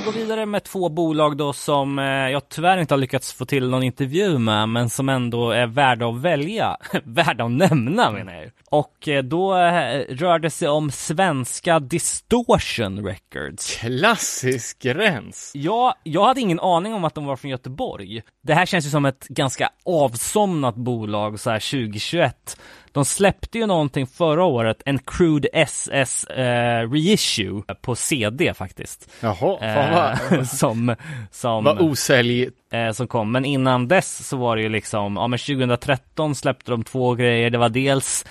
Men 0.07 0.13
Vi 0.13 0.19
kan 0.19 0.27
gå 0.27 0.33
vidare 0.33 0.45
med 0.45 0.63
två 0.63 0.89
bolag 0.89 1.37
då 1.37 1.53
som 1.53 1.99
eh, 1.99 2.05
jag 2.05 2.49
tyvärr 2.49 2.77
inte 2.77 2.93
har 2.93 2.99
lyckats 2.99 3.33
få 3.33 3.45
till 3.45 3.69
någon 3.69 3.83
intervju 3.83 4.37
med, 4.37 4.69
men 4.69 4.89
som 4.89 5.09
ändå 5.09 5.51
är 5.51 5.67
värda 5.67 6.09
att 6.09 6.21
välja. 6.21 6.77
värda 7.03 7.43
att 7.43 7.51
nämna 7.51 8.11
menar 8.11 8.33
jag. 8.33 8.51
Och 8.69 9.07
eh, 9.07 9.23
då 9.23 9.57
eh, 9.57 9.99
rör 10.09 10.39
det 10.39 10.49
sig 10.49 10.67
om 10.67 10.91
svenska 10.91 11.79
Distortion 11.79 13.05
Records. 13.05 13.75
Klassisk 13.75 14.79
gräns. 14.79 15.51
Ja, 15.55 15.95
jag 16.03 16.25
hade 16.25 16.41
ingen 16.41 16.59
aning 16.59 16.93
om 16.93 17.03
att 17.03 17.15
de 17.15 17.25
var 17.25 17.35
från 17.35 17.51
Göteborg. 17.51 18.21
Det 18.43 18.53
här 18.53 18.65
känns 18.65 18.85
ju 18.85 18.89
som 18.89 19.05
ett 19.05 19.27
ganska 19.27 19.69
avsomnat 19.85 20.75
bolag 20.75 21.39
så 21.39 21.49
här 21.49 21.59
2021. 21.59 22.57
De 22.97 23.05
släppte 23.05 23.57
ju 23.57 23.65
någonting 23.65 24.07
förra 24.07 24.43
året, 24.43 24.81
en 24.85 24.99
Crude 24.99 25.47
SS 25.53 26.23
eh, 26.23 26.91
reissue 26.91 27.61
på 27.81 27.95
CD 27.95 28.53
faktiskt. 28.53 29.09
Jaha, 29.19 29.35
fan 29.59 29.59
Eh, 29.59 30.17
vad, 30.31 30.47
som, 30.47 30.95
som, 31.31 31.63
vad 31.63 31.81
osälj. 31.81 32.49
eh, 32.71 32.91
som 32.91 33.07
kom. 33.07 33.31
Men 33.31 33.45
innan 33.45 33.87
dess 33.87 34.27
så 34.27 34.37
var 34.37 34.55
det 34.55 34.61
ju 34.61 34.69
liksom, 34.69 35.15
ja 35.15 35.27
men 35.27 35.39
2013 35.39 36.35
släppte 36.35 36.71
de 36.71 36.83
två 36.83 37.13
grejer. 37.15 37.49
Det 37.49 37.57
var 37.57 37.69
dels 37.69 38.25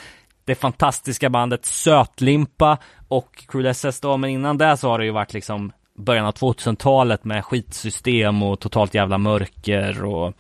det 0.45 0.55
fantastiska 0.55 1.31
bandet 1.31 1.65
Sötlimpa 1.65 2.79
och 3.09 3.45
Cruel 3.49 3.67
SS 3.67 4.01
då, 4.01 4.17
men 4.17 4.31
innan 4.31 4.59
det 4.59 4.77
så 4.77 4.89
har 4.89 4.99
det 4.99 5.05
ju 5.05 5.11
varit 5.11 5.33
liksom 5.33 5.73
början 5.99 6.27
av 6.27 6.35
2000-talet 6.35 7.25
med 7.25 7.45
skitsystem 7.45 8.43
och 8.43 8.61
totalt 8.61 8.95
jävla 8.95 9.19
mörker 9.19 10.05
och, 10.05 10.35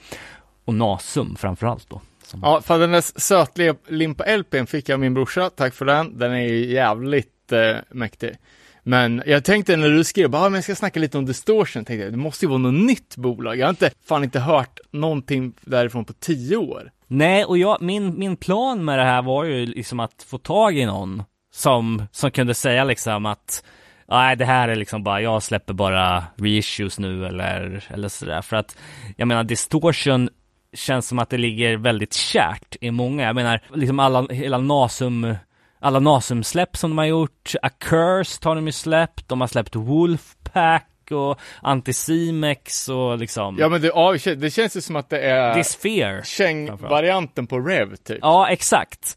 och 0.65 0.75
Nasum 0.75 1.37
framförallt 1.37 1.91
då. 1.91 2.01
Som, 2.27 2.41
Ja, 2.43 2.61
för 2.61 2.79
den 2.79 2.91
där 2.91 3.01
sötlimpa-LPn 3.01 4.67
fick 4.67 4.89
jag 4.89 4.95
av 4.95 5.01
min 5.01 5.15
brorsa, 5.15 5.51
tack 5.51 5.75
för 5.75 5.85
den. 5.85 6.19
Den 6.19 6.33
är 6.33 6.49
ju 6.49 6.73
jävligt 6.73 7.53
eh, 7.53 7.77
mäktig. 7.91 8.37
Men 8.83 9.23
jag 9.27 9.45
tänkte 9.45 9.77
när 9.77 9.89
du 9.89 10.05
skrev, 10.05 10.31
bara, 10.31 10.43
ah, 10.43 10.49
men 10.49 10.55
jag 10.55 10.65
ska 10.65 10.75
snacka 10.75 11.01
lite 11.01 11.19
om 11.19 11.27
Distortion, 11.27 11.85
tänkte 11.85 12.05
jag, 12.05 12.13
det 12.13 12.17
måste 12.17 12.45
ju 12.45 12.49
vara 12.49 12.59
något 12.59 12.87
nytt 12.87 13.17
bolag. 13.17 13.57
Jag 13.57 13.67
har 13.67 13.71
inte, 13.71 13.91
fan 14.09 14.25
inte 14.25 14.41
hört 14.41 14.81
någonting 14.91 15.53
därifrån 15.61 16.05
på 16.05 16.13
tio 16.13 16.57
år. 16.57 16.91
Nej, 17.07 17.45
och 17.45 17.59
jag, 17.59 17.83
min, 17.83 18.19
min 18.19 18.37
plan 18.37 18.85
med 18.85 18.99
det 18.99 19.05
här 19.05 19.23
var 19.23 19.45
ju 19.45 19.67
liksom 19.67 20.01
att 20.01 20.25
få 20.29 20.39
tag 20.39 20.79
i 20.79 20.87
någon 20.87 21.23
som, 21.55 22.03
som 22.13 22.31
kunde 22.31 22.55
säga 22.55 22.85
liksom 22.85 23.27
att 23.27 23.65
Nej, 24.09 24.37
det 24.37 24.45
här 24.45 24.69
är 24.69 24.77
liksom 24.77 25.03
bara, 25.03 25.21
jag 25.21 25.43
släpper 25.43 25.75
bara 25.75 26.25
reissues 26.37 26.99
nu 26.99 27.27
eller, 27.27 27.85
eller 27.89 28.09
sådär. 28.09 28.43
För 28.43 28.57
att, 28.57 28.77
jag 29.17 29.29
menar, 29.29 29.45
distortion 29.45 30.29
känns 30.77 31.09
som 31.09 31.19
att 31.19 31.31
det 31.31 31.39
ligger 31.39 31.77
väldigt 31.77 32.15
kärt 32.15 32.77
i 32.81 32.91
många. 32.91 33.25
Jag 33.25 33.35
menar, 33.35 33.61
liksom 33.75 34.01
alla, 34.01 34.27
hela 34.31 34.59
Nasum, 34.59 35.35
alla 35.81 36.01
Nasum-släpp 36.01 36.77
som 36.77 36.91
de 36.91 36.99
har 36.99 37.05
gjort. 37.05 37.53
Accursed 37.63 38.45
har 38.45 38.55
de 38.55 38.67
ju 38.67 38.73
släppt, 38.73 39.29
de 39.29 39.41
har 39.41 39.49
släppt 39.49 39.77
Wolfpack 39.77 41.11
och 41.11 41.41
Anticimex 41.63 42.89
och 42.89 43.19
liksom 43.19 43.57
Ja 43.59 43.69
men 43.69 43.81
det, 43.81 43.87
ja, 43.87 44.17
det 44.37 44.51
känns 44.51 44.77
ju 44.77 44.81
som 44.81 44.97
att 44.97 45.11
det 45.11 45.21
är 45.21 45.55
Disphere. 45.55 46.23
Käng-varianten 46.25 47.47
på 47.47 47.61
Rev 47.61 47.97
typ. 47.97 48.19
Ja, 48.23 48.49
exakt. 48.49 49.17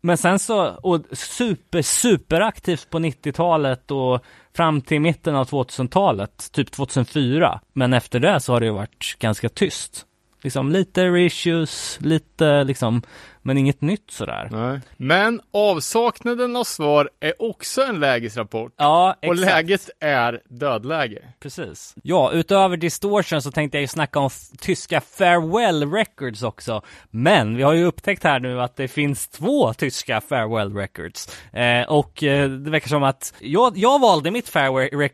Men 0.00 0.18
sen 0.18 0.38
så, 0.38 0.66
och 0.66 1.00
super, 1.12 1.82
superaktivt 1.82 2.90
på 2.90 2.98
90-talet 2.98 3.90
och 3.90 4.24
fram 4.56 4.80
till 4.80 5.00
mitten 5.00 5.36
av 5.36 5.48
2000-talet, 5.48 6.52
typ 6.52 6.70
2004. 6.70 7.60
Men 7.72 7.92
efter 7.92 8.20
det 8.20 8.40
så 8.40 8.52
har 8.52 8.60
det 8.60 8.66
ju 8.66 8.72
varit 8.72 9.16
ganska 9.18 9.48
tyst. 9.48 10.06
Liksom 10.42 10.72
lite 10.72 11.10
reissues, 11.10 11.98
lite 12.00 12.64
liksom, 12.64 13.02
men 13.42 13.58
inget 13.58 13.80
nytt 13.80 14.10
sådär. 14.10 14.48
Nej. 14.52 14.80
Men 14.96 15.40
avsaknaden 15.52 16.56
av 16.56 16.64
svar 16.64 17.10
är 17.20 17.42
också 17.42 17.82
en 17.82 18.00
lägesrapport. 18.00 18.72
Ja, 18.76 19.16
Och 19.22 19.34
exakt. 19.34 19.40
läget 19.50 19.90
är 20.00 20.40
dödläge. 20.48 21.22
Precis. 21.40 21.94
Ja, 22.02 22.30
utöver 22.32 22.76
Distortion 22.76 23.42
så 23.42 23.50
tänkte 23.50 23.76
jag 23.78 23.80
ju 23.80 23.86
snacka 23.88 24.18
om 24.20 24.30
tyska 24.60 25.00
Farewell 25.00 25.92
Records 25.92 26.42
också. 26.42 26.82
Men 27.10 27.56
vi 27.56 27.62
har 27.62 27.72
ju 27.72 27.84
upptäckt 27.84 28.24
här 28.24 28.40
nu 28.40 28.60
att 28.60 28.76
det 28.76 28.88
finns 28.88 29.28
två 29.28 29.74
tyska 29.74 30.20
Farewell 30.20 30.76
Records. 30.76 31.28
Eh, 31.52 31.82
och 31.88 32.22
eh, 32.22 32.48
det 32.50 32.70
verkar 32.70 32.88
som 32.88 33.02
att 33.02 33.34
jag, 33.40 33.76
jag 33.78 34.00
valde 34.00 34.30
mitt 34.30 34.48
Farewell, 34.48 34.98
rec, 35.00 35.12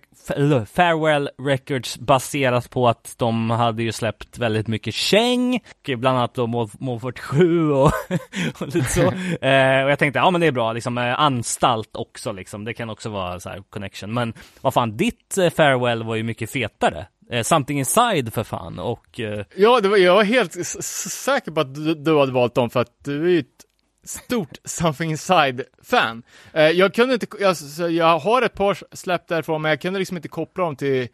Farewell 0.72 1.30
Records 1.42 1.98
baserat 1.98 2.70
på 2.70 2.88
att 2.88 3.14
de 3.18 3.50
hade 3.50 3.82
ju 3.82 3.92
släppt 3.92 4.38
väldigt 4.38 4.66
mycket 4.68 4.94
käng, 4.94 5.54
och 5.54 5.98
bland 5.98 6.18
annat 6.18 6.34
då 6.34 6.46
Mål, 6.46 6.68
Mål 6.78 7.00
47 7.00 7.70
och, 7.72 7.92
och 8.60 8.66
lite 8.66 8.88
så. 8.88 9.00
Eh, 9.46 9.84
och 9.84 9.90
jag 9.90 9.98
tänkte, 9.98 10.18
ja 10.18 10.30
men 10.30 10.40
det 10.40 10.46
är 10.46 10.52
bra, 10.52 10.72
liksom 10.72 10.98
eh, 10.98 11.20
anstalt 11.20 11.96
också 11.96 12.32
liksom. 12.32 12.64
Det 12.64 12.74
kan 12.74 12.90
också 12.90 13.08
vara 13.08 13.40
så 13.40 13.48
här 13.48 13.62
connection. 13.70 14.14
Men 14.14 14.32
vad 14.60 14.74
fan, 14.74 14.96
ditt 14.96 15.38
eh, 15.38 15.50
Farewell 15.50 16.02
var 16.02 16.14
ju 16.14 16.22
mycket 16.22 16.50
fetare. 16.50 17.06
Eh, 17.30 17.42
Something 17.42 17.78
Inside 17.78 18.34
för 18.34 18.44
fan 18.44 18.78
och 18.78 19.20
eh, 19.20 19.44
Ja, 19.56 19.80
det 19.80 19.88
var, 19.88 19.96
jag 19.96 20.14
var 20.14 20.24
helt 20.24 20.66
säker 20.84 21.50
på 21.52 21.60
att 21.60 21.74
du, 21.74 21.94
du 21.94 22.18
hade 22.18 22.32
valt 22.32 22.54
dem 22.54 22.70
för 22.70 22.80
att 22.80 23.04
du 23.04 23.24
är 23.24 23.30
ju 23.30 23.38
ett 23.38 23.64
stort 24.04 24.58
Something 24.64 25.10
Inside-fan. 25.10 26.22
Eh, 26.52 26.70
jag 26.70 26.94
kunde 26.94 27.14
inte, 27.14 27.26
jag, 27.40 27.56
jag 27.90 28.18
har 28.18 28.42
ett 28.42 28.54
par 28.54 28.96
släpp 28.96 29.28
därifrån, 29.28 29.62
men 29.62 29.68
jag 29.68 29.80
kunde 29.80 29.98
liksom 29.98 30.16
inte 30.16 30.28
koppla 30.28 30.64
dem 30.64 30.76
till, 30.76 31.08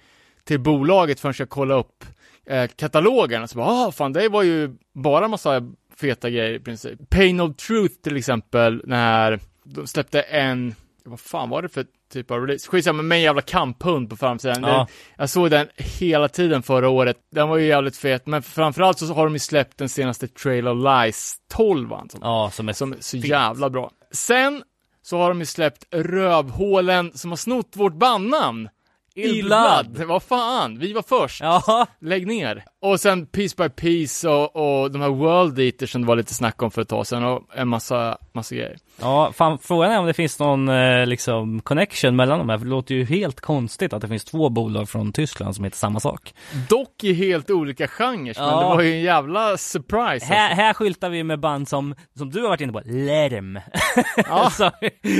till 0.44 0.60
bolaget 0.60 1.20
förrän 1.20 1.34
jag 1.38 1.48
kollade 1.48 1.80
upp 1.80 2.04
eh, 2.46 2.66
katalogen. 2.76 3.48
Så 3.48 3.58
bara, 3.58 3.68
ah, 3.68 3.92
fan, 3.92 4.12
det 4.12 4.28
var 4.28 4.42
ju 4.42 4.76
bara 4.92 5.28
massa 5.28 5.62
feta 5.96 6.30
grejer 6.30 6.54
i 6.54 6.60
princip. 6.60 7.10
Pain 7.10 7.40
of 7.40 7.56
Truth 7.56 7.94
till 7.94 8.16
exempel, 8.16 8.82
när 8.84 9.40
de 9.64 9.86
släppte 9.86 10.20
en, 10.20 10.74
vad 11.04 11.20
fan 11.20 11.50
var 11.50 11.62
det 11.62 11.68
för 11.68 11.86
typ 12.12 12.30
av 12.30 12.40
release? 12.40 12.70
Skitsamma, 12.70 13.02
med 13.02 13.16
en 13.16 13.22
jävla 13.22 13.42
kamphund 13.42 14.10
på 14.10 14.16
framsidan. 14.16 14.62
Ja. 14.62 14.68
Den, 14.68 14.86
jag 15.16 15.30
såg 15.30 15.50
den 15.50 15.68
hela 15.76 16.28
tiden 16.28 16.62
förra 16.62 16.88
året. 16.88 17.16
Den 17.30 17.48
var 17.48 17.56
ju 17.56 17.66
jävligt 17.66 17.96
fet, 17.96 18.26
men 18.26 18.42
framförallt 18.42 18.98
så 18.98 19.14
har 19.14 19.24
de 19.24 19.32
ju 19.32 19.38
släppt 19.38 19.78
den 19.78 19.88
senaste 19.88 20.28
Trail 20.28 20.68
of 20.68 20.78
Lies 20.84 21.36
12 21.48 21.88
som, 21.88 22.20
ja, 22.22 22.50
som 22.52 22.68
är 22.68 22.72
som 22.72 22.92
är 22.92 22.96
så 23.00 23.16
jävla 23.16 23.70
bra. 23.70 23.90
Sen 24.12 24.62
så 25.02 25.18
har 25.18 25.28
de 25.28 25.40
ju 25.40 25.46
släppt 25.46 25.86
Rövhålen 25.90 27.12
som 27.14 27.30
har 27.30 27.36
snott 27.36 27.72
vårt 27.76 27.94
bandnamn. 27.94 28.68
Illblad. 29.14 30.04
Vad 30.06 30.22
fan, 30.22 30.78
vi 30.78 30.92
var 30.92 31.02
först. 31.02 31.40
Ja, 31.40 31.86
Lägg 32.00 32.26
ner. 32.26 32.64
Och 32.80 33.00
sen 33.00 33.26
Piece 33.26 33.54
by 33.58 33.68
Piece 33.68 34.28
och, 34.28 34.56
och 34.82 34.90
de 34.90 35.00
här 35.02 35.08
World 35.08 35.58
Eaters 35.58 35.92
som 35.92 36.00
det 36.00 36.08
var 36.08 36.16
lite 36.16 36.34
snack 36.34 36.62
om 36.62 36.70
för 36.70 36.82
ett 36.82 36.88
tag 36.88 37.06
sedan 37.06 37.24
och 37.24 37.42
en 37.54 37.68
massa, 37.68 38.18
massa 38.32 38.54
grejer. 38.54 38.76
Ja, 39.00 39.32
fan 39.32 39.58
frågan 39.58 39.92
är 39.92 39.98
om 39.98 40.06
det 40.06 40.14
finns 40.14 40.38
någon 40.38 40.68
eh, 40.68 41.06
liksom 41.06 41.60
connection 41.60 42.16
mellan 42.16 42.38
de 42.38 42.48
här, 42.48 42.58
för 42.58 42.64
det 42.64 42.70
låter 42.70 42.94
ju 42.94 43.04
helt 43.04 43.40
konstigt 43.40 43.92
att 43.92 44.02
det 44.02 44.08
finns 44.08 44.24
två 44.24 44.48
bolag 44.48 44.88
från 44.88 45.12
Tyskland 45.12 45.54
som 45.54 45.64
heter 45.64 45.76
samma 45.76 46.00
sak. 46.00 46.34
Dock 46.68 47.04
i 47.04 47.12
helt 47.12 47.50
olika 47.50 47.88
genrer, 47.88 48.34
men 48.38 48.48
Ja. 48.48 48.60
det 48.60 48.76
var 48.76 48.82
ju 48.82 48.92
en 48.92 49.02
jävla 49.02 49.56
surprise. 49.56 50.26
Här, 50.26 50.54
här 50.54 50.72
skyltar 50.74 51.10
vi 51.10 51.24
med 51.24 51.40
band 51.40 51.68
som, 51.68 51.94
som 52.18 52.30
du 52.30 52.40
har 52.42 52.48
varit 52.48 52.60
inne 52.60 52.72
på, 52.72 52.82
Lerm. 52.84 53.60
Ja. 54.28 54.50
som, 54.56 54.70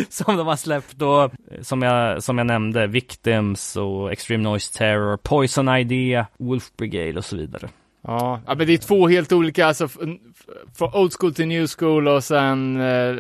som 0.09 0.37
de 0.37 0.47
har 0.47 0.57
släppt 0.57 0.93
då, 0.93 1.31
som 1.63 1.83
jag, 1.83 2.23
som 2.23 2.39
jag 2.39 2.47
nämnde, 2.47 2.87
Victims 2.87 3.77
och 3.77 4.13
Extreme 4.13 4.43
Noise 4.45 4.79
Terror, 4.79 5.17
Poison 5.17 5.69
Idea, 5.69 6.27
Wolf 6.39 6.65
Brigade 6.77 7.19
och 7.19 7.25
så 7.25 7.37
vidare. 7.37 7.69
Ja, 8.07 8.41
men 8.47 8.59
det 8.59 8.73
är 8.73 8.79
två 8.79 9.09
helt 9.09 9.33
olika, 9.33 9.67
alltså 9.67 9.89
från 9.89 10.95
old 10.95 11.13
school 11.21 11.35
till 11.35 11.47
new 11.47 11.67
school 11.79 12.09
och 12.09 12.25
sen 12.25 12.81
eh, 12.81 13.17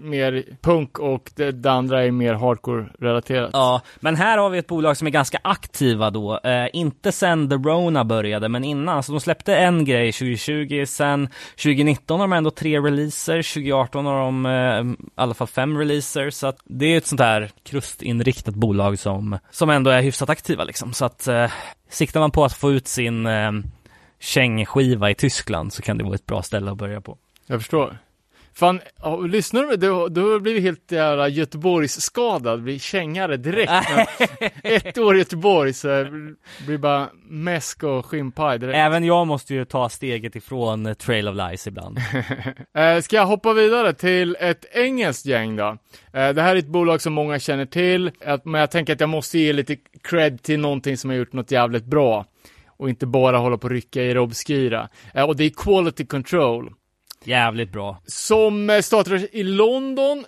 mer 0.00 0.44
punk 0.62 0.98
och 0.98 1.30
det, 1.36 1.52
det 1.52 1.70
andra 1.70 2.04
är 2.04 2.10
mer 2.10 2.34
hardcore-relaterat. 2.34 3.50
Ja, 3.52 3.82
men 4.00 4.16
här 4.16 4.38
har 4.38 4.50
vi 4.50 4.58
ett 4.58 4.66
bolag 4.66 4.96
som 4.96 5.06
är 5.06 5.10
ganska 5.10 5.38
aktiva 5.44 6.10
då, 6.10 6.40
eh, 6.44 6.66
inte 6.72 7.12
sen 7.12 7.48
The 7.48 7.54
Rona 7.54 8.04
började, 8.04 8.48
men 8.48 8.64
innan, 8.64 9.02
så 9.02 9.12
de 9.12 9.20
släppte 9.20 9.56
en 9.56 9.84
grej 9.84 10.12
2020, 10.12 10.84
sen 10.86 11.28
2019 11.56 12.20
har 12.20 12.28
de 12.28 12.32
ändå 12.32 12.50
tre 12.50 12.78
releaser, 12.78 13.42
2018 13.42 14.06
har 14.06 14.18
de 14.18 14.46
eh, 14.46 15.06
i 15.06 15.10
alla 15.14 15.34
fall 15.34 15.46
fem 15.46 15.78
releaser, 15.78 16.30
så 16.30 16.46
att 16.46 16.58
det 16.64 16.86
är 16.86 16.96
ett 16.96 17.06
sånt 17.06 17.20
här 17.20 17.50
krustinriktat 17.64 18.54
bolag 18.54 18.98
som, 18.98 19.38
som 19.50 19.70
ändå 19.70 19.90
är 19.90 20.02
hyfsat 20.02 20.30
aktiva 20.30 20.64
liksom, 20.64 20.92
så 20.92 21.04
att 21.04 21.28
eh, 21.28 21.50
siktar 21.88 22.20
man 22.20 22.30
på 22.30 22.44
att 22.44 22.52
få 22.52 22.72
ut 22.72 22.88
sin 22.88 23.26
eh, 23.26 23.52
kängskiva 24.20 25.10
i 25.10 25.14
Tyskland 25.14 25.72
så 25.72 25.82
kan 25.82 25.98
det 25.98 26.04
vara 26.04 26.14
ett 26.14 26.26
bra 26.26 26.42
ställe 26.42 26.70
att 26.70 26.76
börja 26.76 27.00
på. 27.00 27.18
Jag 27.46 27.60
förstår. 27.60 27.98
Fan, 28.58 28.80
ja, 29.02 29.16
lyssnar 29.16 29.62
du? 29.62 29.76
Du, 29.76 30.08
du 30.08 30.32
har 30.32 30.40
blivit 30.40 30.62
helt 30.62 30.92
jävla 30.92 31.28
Göteborgsskadad, 31.28 32.62
blir 32.62 32.78
kängare 32.78 33.36
direkt. 33.36 33.72
Ett 34.62 34.98
år 34.98 35.16
i 35.16 35.18
Göteborg 35.18 35.72
så 35.72 36.06
blir 36.66 36.78
bara 36.78 37.08
mäsk 37.28 37.82
och 37.82 38.06
skinnpaj 38.06 38.58
direkt. 38.58 38.76
Även 38.76 39.04
jag 39.04 39.26
måste 39.26 39.54
ju 39.54 39.64
ta 39.64 39.88
steget 39.88 40.36
ifrån 40.36 40.86
eh, 40.86 40.94
Trail 40.94 41.28
of 41.28 41.36
Lies 41.36 41.66
ibland. 41.66 41.98
Eh, 42.74 43.00
ska 43.00 43.16
jag 43.16 43.26
hoppa 43.26 43.52
vidare 43.52 43.92
till 43.92 44.36
ett 44.40 44.64
engelskt 44.72 45.26
gäng 45.26 45.56
då? 45.56 45.76
Eh, 46.12 46.28
det 46.28 46.42
här 46.42 46.54
är 46.54 46.58
ett 46.58 46.66
bolag 46.66 47.02
som 47.02 47.12
många 47.12 47.38
känner 47.38 47.66
till, 47.66 48.10
men 48.44 48.60
jag 48.60 48.70
tänker 48.70 48.92
att 48.92 49.00
jag 49.00 49.08
måste 49.08 49.38
ge 49.38 49.52
lite 49.52 49.76
cred 50.02 50.42
till 50.42 50.60
någonting 50.60 50.96
som 50.96 51.10
har 51.10 51.16
gjort 51.16 51.32
något 51.32 51.50
jävligt 51.50 51.84
bra. 51.84 52.26
Och 52.66 52.88
inte 52.88 53.06
bara 53.06 53.38
hålla 53.38 53.58
på 53.58 53.64
och 53.64 53.70
rycka 53.70 54.02
i 54.02 54.12
det 54.14 54.20
obskyra. 54.20 54.88
Och 55.14 55.36
det 55.36 55.44
är 55.44 55.50
Quality 55.50 56.06
Control. 56.06 56.72
Jävligt 57.28 57.72
bra. 57.72 58.02
Som 58.06 58.70
eh, 58.70 58.80
startades 58.80 59.24
i 59.32 59.42
London 59.42 60.24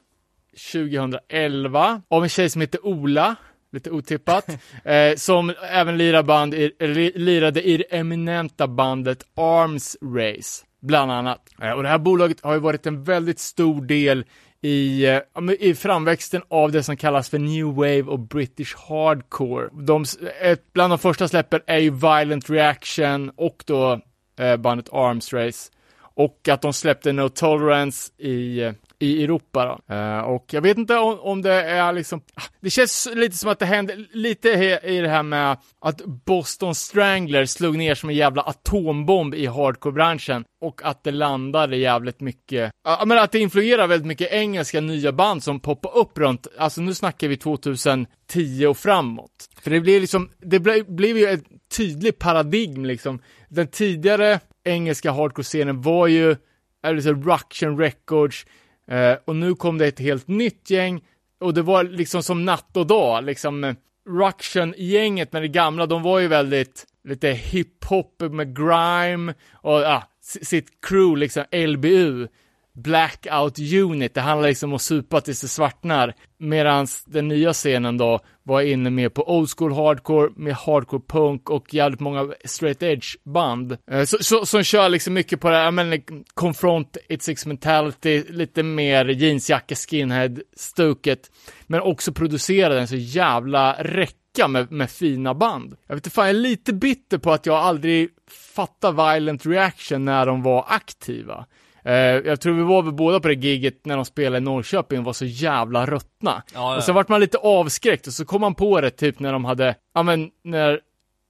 2011 0.72 2.02
av 2.08 2.22
en 2.22 2.28
tjej 2.28 2.50
som 2.50 2.60
heter 2.60 2.86
Ola, 2.86 3.36
lite 3.72 3.90
otippat, 3.90 4.48
eh, 4.84 5.14
som 5.16 5.52
även 5.70 5.98
lirar 5.98 6.22
band 6.22 6.54
i, 6.54 6.72
li, 6.80 7.12
lirade 7.14 7.62
i 7.62 7.76
det 7.76 7.96
eminenta 7.96 8.68
bandet 8.68 9.24
Arms 9.36 9.96
Race, 10.02 10.64
bland 10.80 11.12
annat. 11.12 11.40
Eh, 11.62 11.70
och 11.70 11.82
det 11.82 11.88
här 11.88 11.98
bolaget 11.98 12.40
har 12.40 12.54
ju 12.54 12.60
varit 12.60 12.86
en 12.86 13.04
väldigt 13.04 13.38
stor 13.38 13.82
del 13.82 14.24
i, 14.62 15.06
eh, 15.06 15.20
i 15.58 15.74
framväxten 15.74 16.42
av 16.48 16.72
det 16.72 16.82
som 16.82 16.96
kallas 16.96 17.28
för 17.28 17.38
New 17.38 17.66
Wave 17.66 18.02
och 18.02 18.18
British 18.18 18.76
Hardcore. 18.88 19.68
De, 19.72 20.04
ett, 20.40 20.72
bland 20.72 20.92
de 20.92 20.98
första 20.98 21.28
släppen 21.28 21.60
är 21.66 21.78
ju 21.78 21.90
Violent 21.90 22.50
Reaction 22.50 23.30
och 23.36 23.64
då 23.66 24.00
eh, 24.38 24.56
bandet 24.56 24.88
Arms 24.92 25.32
Race. 25.32 25.70
Och 26.14 26.48
att 26.48 26.62
de 26.62 26.72
släppte 26.72 27.12
No 27.12 27.28
Tolerance 27.28 28.12
i, 28.18 28.72
i 28.98 29.24
Europa 29.24 29.80
då. 29.88 29.94
Uh, 29.94 30.20
och 30.20 30.46
jag 30.50 30.60
vet 30.60 30.78
inte 30.78 30.96
om, 30.96 31.20
om 31.20 31.42
det 31.42 31.52
är 31.52 31.92
liksom, 31.92 32.20
ah, 32.34 32.42
det 32.60 32.70
känns 32.70 33.08
lite 33.14 33.36
som 33.36 33.50
att 33.50 33.58
det 33.58 33.66
hände 33.66 33.96
lite 34.12 34.48
i 34.84 35.00
det 35.00 35.08
här 35.08 35.22
med 35.22 35.56
att 35.80 36.04
Boston 36.04 36.74
Strangler 36.74 37.46
slog 37.46 37.78
ner 37.78 37.94
som 37.94 38.08
en 38.08 38.16
jävla 38.16 38.42
atombomb 38.42 39.34
i 39.34 39.46
hardcore-branschen 39.46 40.44
och 40.60 40.80
att 40.84 41.04
det 41.04 41.10
landade 41.10 41.76
jävligt 41.76 42.20
mycket, 42.20 42.72
ja 42.84 43.04
men 43.06 43.18
att 43.18 43.32
det 43.32 43.38
influerar 43.38 43.86
väldigt 43.86 44.06
mycket 44.06 44.32
engelska 44.32 44.80
nya 44.80 45.12
band 45.12 45.42
som 45.42 45.60
poppar 45.60 45.96
upp 45.96 46.18
runt, 46.18 46.46
alltså 46.58 46.80
nu 46.80 46.94
snackar 46.94 47.28
vi 47.28 47.36
2010 47.36 48.66
och 48.68 48.76
framåt. 48.76 49.48
För 49.62 49.70
det 49.70 49.80
blir 49.80 50.00
liksom, 50.00 50.30
det 50.38 50.60
blev, 50.60 50.94
blev 50.94 51.18
ju 51.18 51.26
ett 51.26 51.44
tydligt 51.76 52.18
paradigm 52.18 52.84
liksom. 52.84 53.22
Den 53.48 53.68
tidigare 53.68 54.40
engelska 54.70 55.10
hardcore-scenen 55.10 55.82
var 55.82 56.06
ju, 56.06 56.36
alltså, 56.82 57.12
Ruction 57.12 57.78
Records, 57.78 58.46
eh, 58.88 59.14
och 59.24 59.36
nu 59.36 59.54
kom 59.54 59.78
det 59.78 59.86
ett 59.86 59.98
helt 59.98 60.28
nytt 60.28 60.70
gäng, 60.70 61.04
och 61.40 61.54
det 61.54 61.62
var 61.62 61.84
liksom 61.84 62.22
som 62.22 62.44
natt 62.44 62.76
och 62.76 62.86
dag, 62.86 63.24
liksom 63.24 63.64
eh, 63.64 63.74
Ruction-gänget 64.08 65.32
med 65.32 65.42
det 65.42 65.48
gamla, 65.48 65.86
de 65.86 66.02
var 66.02 66.18
ju 66.18 66.28
väldigt, 66.28 66.86
lite 67.04 67.28
hiphop 67.28 68.22
med 68.30 68.56
grime, 68.56 69.34
och 69.52 69.74
ah, 69.74 69.82
ja, 69.82 70.02
sitt 70.20 70.68
crew 70.86 71.20
liksom, 71.20 71.44
LBU, 71.52 72.28
Blackout 72.72 73.58
Unit, 73.58 74.14
det 74.14 74.20
handlar 74.20 74.48
liksom 74.48 74.70
om 74.70 74.74
att 74.74 74.82
supa 74.82 75.20
tills 75.20 75.40
det 75.40 75.48
svartnar. 75.48 76.14
Medan 76.38 76.86
den 77.06 77.28
nya 77.28 77.52
scenen 77.52 77.98
då 77.98 78.20
var 78.42 78.60
inne 78.60 78.90
mer 78.90 79.08
på 79.08 79.30
old 79.36 79.50
school 79.56 79.72
hardcore, 79.72 80.30
med 80.36 80.54
hardcore 80.54 81.02
punk 81.08 81.50
och 81.50 81.74
jävligt 81.74 82.00
många 82.00 82.34
straight 82.44 82.82
edge 82.82 83.16
band. 83.24 83.76
Eh, 83.90 84.04
så, 84.04 84.16
så, 84.20 84.46
som 84.46 84.62
kör 84.62 84.88
liksom 84.88 85.14
mycket 85.14 85.40
på 85.40 85.50
det 85.50 85.56
här, 85.56 85.64
ja, 85.64 85.70
men 85.70 86.02
confront 86.34 86.96
it 87.08 87.22
six 87.22 87.46
mentality, 87.46 88.24
lite 88.28 88.62
mer 88.62 89.04
jeansjacka 89.04 89.74
skinhead 89.74 90.36
stuket. 90.56 91.30
Men 91.66 91.80
också 91.80 92.12
producerar 92.12 92.74
den 92.74 92.88
så 92.88 92.96
jävla 92.96 93.76
räcka 93.78 94.48
med, 94.48 94.72
med 94.72 94.90
fina 94.90 95.34
band. 95.34 95.76
Jag 95.86 95.94
vet 95.94 96.06
inte 96.06 96.14
fan, 96.14 96.26
jag 96.26 96.36
är 96.36 96.40
lite 96.40 96.72
bitter 96.72 97.18
på 97.18 97.32
att 97.32 97.46
jag 97.46 97.56
aldrig 97.56 98.08
fattade 98.54 99.12
Violent 99.12 99.46
Reaction 99.46 100.04
när 100.04 100.26
de 100.26 100.42
var 100.42 100.64
aktiva. 100.68 101.46
Eh, 101.84 101.94
jag 101.94 102.40
tror 102.40 102.54
vi 102.54 102.62
var 102.62 102.82
väl 102.82 102.92
båda 102.92 103.20
på 103.20 103.28
det 103.28 103.34
giget 103.34 103.86
när 103.86 103.96
de 103.96 104.04
spelade 104.04 104.38
i 104.38 104.40
Norrköping 104.40 104.98
och 104.98 105.04
var 105.04 105.12
så 105.12 105.24
jävla 105.24 105.86
ruttna. 105.86 106.42
Ja, 106.54 106.76
Och 106.76 106.84
så 106.84 106.92
vart 106.92 107.08
man 107.08 107.20
lite 107.20 107.38
avskräckt 107.38 108.06
och 108.06 108.12
så 108.12 108.24
kom 108.24 108.40
man 108.40 108.54
på 108.54 108.80
det 108.80 108.90
typ 108.90 109.18
när 109.18 109.32
de 109.32 109.44
hade, 109.44 109.74
ja 109.94 110.02
men 110.02 110.30
när, 110.44 110.80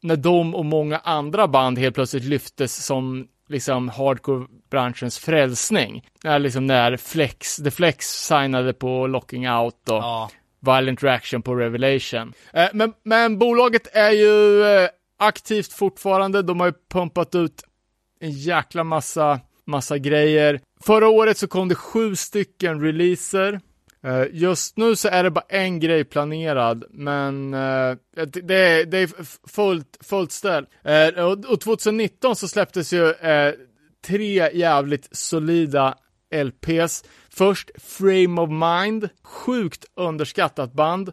när 0.03 0.17
de 0.17 0.55
och 0.55 0.65
många 0.65 0.99
andra 0.99 1.49
band 1.49 1.79
helt 1.79 1.95
plötsligt 1.95 2.25
lyftes 2.25 2.85
som 2.87 3.29
liksom 3.49 3.91
hardcore-branschens 3.91 5.19
frälsning. 5.19 6.07
När 6.25 6.39
liksom 6.39 6.67
när 6.67 6.97
Flex, 6.97 7.57
The 7.57 7.71
Flex 7.71 8.07
signade 8.07 8.73
på 8.73 9.07
Locking 9.07 9.51
Out 9.51 9.89
och 9.89 9.97
Ja. 9.97 10.31
Violent 10.63 11.03
Reaction 11.03 11.43
på 11.43 11.55
Revelation. 11.55 12.33
Eh, 12.53 12.69
men, 12.73 12.93
men 13.03 13.39
bolaget 13.39 13.97
är 13.97 14.11
ju 14.11 14.63
eh, 14.65 14.89
aktivt 15.19 15.73
fortfarande, 15.73 16.43
de 16.43 16.61
har 16.61 16.67
ju 16.67 16.73
pumpat 16.93 17.35
ut 17.35 17.65
en 18.21 18.31
jäkla 18.31 18.85
massa, 18.85 19.41
massa 19.71 19.99
grejer. 19.99 20.61
Förra 20.81 21.09
året 21.09 21.39
så 21.39 21.49
kom 21.49 21.69
det 21.69 21.75
sju 21.75 22.17
stycken 22.17 22.81
releaser. 22.81 23.61
Eh, 24.05 24.25
just 24.33 24.77
nu 24.77 24.97
så 24.97 25.09
är 25.09 25.23
det 25.23 25.31
bara 25.31 25.45
en 25.49 25.81
grej 25.81 26.05
planerad, 26.05 26.85
men 26.91 27.55
eh, 27.55 27.97
det, 28.43 28.55
är, 28.55 28.85
det 28.85 28.99
är 28.99 29.11
fullt, 29.49 29.99
fullt 30.01 30.33
ställ. 30.33 30.67
Eh, 30.85 31.25
och, 31.25 31.61
2019 31.61 32.37
så 32.37 32.49
släpptes 32.49 32.93
ju 32.93 33.15
tre 34.07 34.51
jävligt 34.53 35.09
solida 35.17 35.95
LPs. 36.45 37.05
Först 37.31 37.71
Frame 37.79 38.41
of 38.41 38.51
Mind, 38.51 39.09
sjukt 39.23 39.85
underskattat 39.95 40.73
band. 40.73 41.13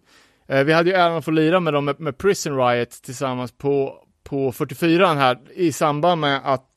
Vi 0.65 0.73
hade 0.73 0.89
ju 0.89 0.95
äran 0.95 1.17
att 1.17 1.25
få 1.25 1.31
lira 1.31 1.59
med 1.59 1.73
dem 1.73 1.85
med, 1.85 1.99
med 1.99 2.17
Prison 2.17 2.57
Riot 2.57 2.89
tillsammans 2.89 3.51
på, 3.51 4.03
på 4.23 4.51
44 4.51 5.13
här 5.13 5.39
i 5.53 5.71
samband 5.71 6.21
med 6.21 6.41
att 6.43 6.76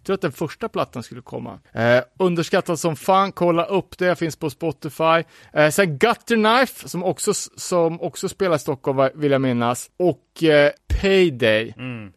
jag 0.00 0.04
tror 0.06 0.14
att 0.14 0.20
den 0.20 0.32
första 0.32 0.68
plattan 0.68 1.02
skulle 1.02 1.22
komma. 1.22 1.58
Eh, 1.72 2.02
underskattad 2.18 2.78
som 2.78 2.96
fan, 2.96 3.32
kolla 3.32 3.64
upp 3.64 3.98
det, 3.98 4.16
finns 4.16 4.36
på 4.36 4.50
Spotify. 4.50 5.24
Eh, 5.52 5.70
sen 5.70 5.98
Gutter 5.98 6.36
Knife, 6.36 6.88
som 6.88 7.04
också, 7.04 7.34
som 7.56 8.00
också 8.00 8.28
spelar 8.28 8.56
i 8.56 8.58
Stockholm, 8.58 9.10
vill 9.14 9.32
jag 9.32 9.40
minnas. 9.40 9.90
Och 9.96 10.42
eh, 10.44 10.70
Payday. 11.00 11.74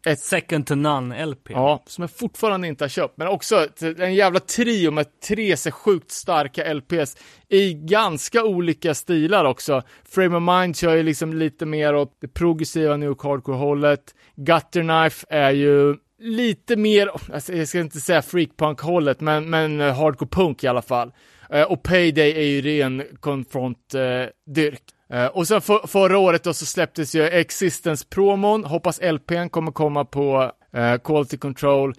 Ett 0.07 0.19
Second 0.19 0.67
to 0.67 0.75
none 0.75 1.25
LP. 1.25 1.49
Ja, 1.49 1.83
som 1.85 2.01
jag 2.01 2.11
fortfarande 2.11 2.67
inte 2.67 2.83
har 2.83 2.89
köpt, 2.89 3.17
men 3.17 3.27
också 3.27 3.67
en 3.99 4.15
jävla 4.15 4.39
trio 4.39 4.91
med 4.91 5.19
tre 5.19 5.57
så 5.57 5.71
sjukt 5.71 6.11
starka 6.11 6.73
LPs 6.73 7.17
i 7.49 7.73
ganska 7.73 8.43
olika 8.43 8.93
stilar 8.93 9.45
också. 9.45 9.81
Frame 10.09 10.37
of 10.37 10.43
Mind 10.43 10.77
kör 10.77 10.95
ju 10.95 11.03
liksom 11.03 11.33
lite 11.33 11.65
mer 11.65 11.95
åt 11.95 12.17
det 12.21 12.27
progressiva 12.27 12.97
New 12.97 13.09
Hardcore-hållet. 13.09 14.15
Gutter 14.35 14.81
Knife 14.81 15.25
är 15.29 15.51
ju 15.51 15.95
lite 16.23 16.75
mer, 16.75 17.09
alltså 17.33 17.53
jag 17.53 17.67
ska 17.67 17.79
inte 17.79 17.99
säga 17.99 18.21
freakpunk-hållet, 18.21 19.21
men, 19.21 19.49
men 19.49 19.81
eh, 19.81 19.95
hardcore 19.95 20.29
punk 20.29 20.63
i 20.63 20.67
alla 20.67 20.81
fall. 20.81 21.11
Eh, 21.49 21.63
och 21.63 21.83
Payday 21.83 22.31
är 22.31 22.45
ju 22.45 22.61
ren 22.61 23.03
konfrontdyrk. 23.19 24.83
Eh, 25.09 25.25
och 25.25 25.47
sen 25.47 25.61
för, 25.61 25.87
förra 25.87 26.17
året 26.17 26.43
då 26.43 26.53
så 26.53 26.65
släpptes 26.65 27.15
ju 27.15 27.23
Existence-promon, 27.23 28.63
hoppas 28.63 29.01
LPn 29.01 29.49
kommer 29.49 29.71
komma 29.71 30.05
på 30.05 30.51
Quality 31.03 31.37
Control, 31.37 31.93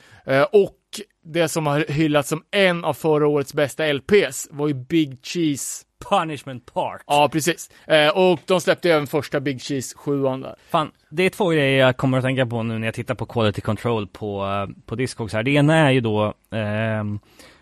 och 0.52 0.78
det 1.24 1.48
som 1.48 1.66
har 1.66 1.84
hyllats 1.88 2.28
som 2.28 2.42
en 2.50 2.84
av 2.84 2.94
förra 2.94 3.26
årets 3.26 3.54
bästa 3.54 3.92
LPs 3.92 4.48
var 4.50 4.68
ju 4.68 4.74
Big 4.74 5.18
Cheese. 5.22 5.84
Punishment 6.08 6.74
Park. 6.74 7.02
Ja, 7.06 7.28
precis. 7.32 7.70
Eh, 7.86 8.08
och 8.08 8.38
de 8.46 8.60
släppte 8.60 8.90
även 8.92 9.06
första 9.06 9.40
Big 9.40 9.62
Cheese 9.62 9.96
7 9.98 10.22
där. 10.22 10.54
Fan, 10.70 10.90
det 11.10 11.22
är 11.22 11.30
två 11.30 11.48
grejer 11.48 11.86
jag 11.86 11.96
kommer 11.96 12.18
att 12.18 12.24
tänka 12.24 12.46
på 12.46 12.62
nu 12.62 12.78
när 12.78 12.86
jag 12.86 12.94
tittar 12.94 13.14
på 13.14 13.26
Quality 13.26 13.60
Control 13.60 14.06
på, 14.06 14.44
eh, 14.46 14.82
på 14.86 14.94
Discogs 14.94 15.32
här. 15.32 15.42
Det 15.42 15.50
ena 15.50 15.76
är 15.76 15.90
ju 15.90 16.00
då, 16.00 16.34
ehm, 16.54 17.18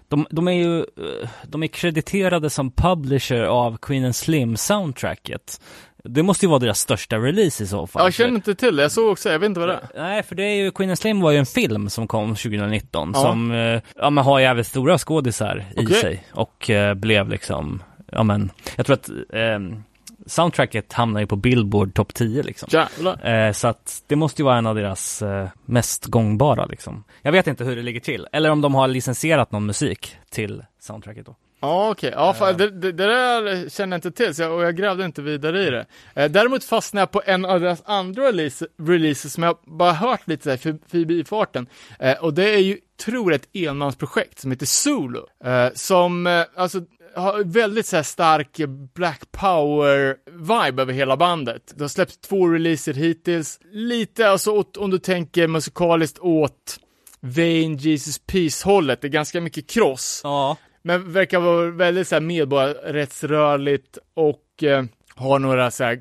de, 0.09 0.27
de 0.31 0.49
är 0.49 0.53
ju, 0.53 0.79
eh, 0.79 1.29
de 1.47 1.63
är 1.63 1.67
krediterade 1.67 2.51
som 2.51 2.71
publisher 2.71 3.43
av 3.43 3.77
Queen 3.77 4.05
and 4.05 4.17
Slim 4.17 4.57
soundtracket. 4.57 5.61
Det 6.05 6.23
måste 6.23 6.45
ju 6.47 6.51
vara 6.51 6.59
deras 6.59 6.79
största 6.79 7.19
release 7.19 7.65
i 7.65 7.67
så 7.67 7.87
fall. 7.87 8.03
Jag 8.05 8.15
känner 8.15 8.35
inte 8.35 8.55
till 8.55 8.77
det, 8.77 8.83
jag 8.83 8.93
såg 8.93 9.11
också, 9.13 9.29
jag 9.31 9.39
vet 9.39 9.47
inte 9.47 9.61
vad 9.61 9.69
det 9.69 9.75
är. 9.75 10.03
Nej, 10.03 10.23
för 10.23 10.35
det 10.35 10.43
är 10.43 10.55
ju, 10.55 10.71
Queen 10.71 10.91
and 10.91 10.99
Slim 10.99 11.21
var 11.21 11.31
ju 11.31 11.39
en 11.39 11.47
film 11.47 11.91
som 11.91 12.07
kom 12.09 12.35
2019 12.37 13.11
Ja. 13.15 13.21
som, 13.23 13.51
eh, 13.53 13.81
ja 13.97 14.11
men 14.11 14.25
har 14.25 14.41
jävligt 14.41 14.67
stora 14.67 14.99
skådisar 14.99 15.65
i 15.77 15.87
Okej. 15.87 16.01
sig 16.01 16.25
och 16.33 16.71
eh, 16.71 16.95
blev 16.95 17.29
liksom, 17.29 17.83
ja 18.13 18.23
men, 18.23 18.51
jag 18.77 18.87
tror 18.87 18.95
att 18.95 19.11
ehm, 19.33 19.83
soundtracket 20.27 20.93
hamnar 20.93 21.21
ju 21.21 21.27
på 21.27 21.37
Billboard 21.37 21.95
topp 21.95 22.15
10 22.15 22.43
liksom. 22.43 22.87
Eh, 23.23 23.53
så 23.53 23.69
att 23.69 24.03
det 24.07 24.17
måste 24.17 24.43
ju 24.43 24.47
vara 24.47 24.59
en 24.59 24.67
av 24.67 24.75
deras 24.75 25.23
eh, 25.23 25.49
mest 25.65 26.07
gångbara 26.07 26.67
liksom. 26.67 27.05
Jag 27.23 27.33
vet 27.33 27.47
inte 27.47 27.65
hur 27.65 27.77
det 27.77 27.83
ligger 27.83 28.01
till, 28.01 28.27
eller 28.33 28.51
om 28.51 28.61
de 28.61 28.75
har 28.75 28.89
licensierat 28.89 29.53
någon 29.53 29.67
musik 29.67 30.17
till 30.31 30.65
soundtracket 30.81 31.27
då. 31.27 31.37
Ja 31.65 31.91
okej, 31.91 32.11
ja 32.15 32.35
fan, 32.35 32.57
det, 32.57 32.71
det, 32.71 32.93
det 32.93 33.07
där 33.07 33.69
känner 33.69 33.97
jag 33.97 33.99
inte 33.99 34.25
till 34.25 34.35
så 34.35 34.43
jag, 34.43 34.53
och 34.53 34.63
jag 34.63 34.77
grävde 34.77 35.05
inte 35.05 35.23
vidare 35.23 35.67
i 35.67 35.71
det. 35.71 35.87
Eh, 36.15 36.31
däremot 36.31 36.65
fastnade 36.65 37.03
jag 37.03 37.11
på 37.11 37.23
en 37.27 37.45
av 37.45 37.61
deras 37.61 37.83
andra 37.85 38.23
release, 38.23 38.67
releases 38.79 39.33
som 39.33 39.43
jag 39.43 39.57
bara 39.65 39.93
hört 39.93 40.29
lite 40.29 40.43
så 40.43 40.51
här 40.51 40.57
för, 40.57 40.79
förbifarten. 40.89 41.67
Eh, 41.99 42.25
och 42.25 42.35
det 42.35 42.55
är 42.55 42.59
ju, 42.59 42.79
tror 43.05 43.33
jag, 43.33 43.41
ett 43.41 43.49
enmansprojekt 43.53 44.39
som 44.39 44.51
heter 44.51 44.67
Solo. 44.67 45.27
Eh, 45.45 45.69
som, 45.75 46.27
eh, 46.27 46.45
alltså, 46.57 46.81
har 47.15 47.45
väldigt 47.45 47.87
så 47.87 48.03
stark 48.03 48.61
Black 48.95 49.23
Power-vibe 49.33 50.81
över 50.81 50.93
hela 50.93 51.17
bandet. 51.17 51.73
Det 51.77 51.85
har 51.85 51.89
släppts 51.89 52.19
två 52.19 52.49
releaser 52.49 52.95
hittills. 52.95 53.61
Lite, 53.73 54.29
alltså 54.29 54.51
åt, 54.51 54.77
om 54.77 54.91
du 54.91 54.99
tänker 54.99 55.49
musikaliskt 55.49 56.19
åt 56.19 56.79
Vain 57.21 57.77
Jesus 57.77 58.19
Peace-hållet. 58.19 59.01
Det 59.01 59.07
är 59.07 59.13
ganska 59.13 59.41
mycket 59.41 59.71
kross. 59.71 60.21
Ja. 60.25 60.57
Men 60.83 61.13
verkar 61.13 61.41
vara 61.41 61.71
väldigt 61.71 62.09
så 62.09 62.15
här 62.15 62.21
medborgarrättsrörligt 62.21 63.99
och 64.15 64.63
eh, 64.63 64.85
har 65.15 65.39
några 65.39 65.71
så 65.71 65.85
här 65.85 66.01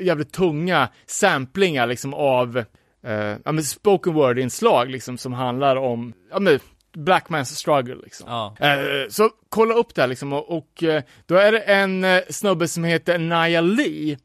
jävligt 0.00 0.32
tunga 0.32 0.88
samplingar 1.06 1.86
liksom 1.86 2.14
av 2.14 2.58
eh, 3.04 3.36
ja, 3.44 3.52
men 3.52 3.64
spoken 3.64 4.14
word-inslag 4.14 4.90
liksom 4.90 5.18
som 5.18 5.32
handlar 5.32 5.76
om 5.76 6.12
ja, 6.30 6.38
men 6.38 6.58
Black 6.96 7.28
Man's 7.28 7.44
Struggle 7.44 7.96
liksom. 8.02 8.26
Ja. 8.30 8.56
Eh, 8.60 9.08
så 9.08 9.30
kolla 9.48 9.74
upp 9.74 9.94
det 9.94 10.00
här 10.00 10.08
liksom 10.08 10.32
och, 10.32 10.56
och 10.56 10.82
eh, 10.82 11.02
då 11.26 11.34
är 11.34 11.52
det 11.52 11.58
en 11.58 12.04
eh, 12.04 12.20
snubbe 12.30 12.68
som 12.68 12.84
heter 12.84 13.18
Nia 13.18 13.60
Lee 13.60 14.18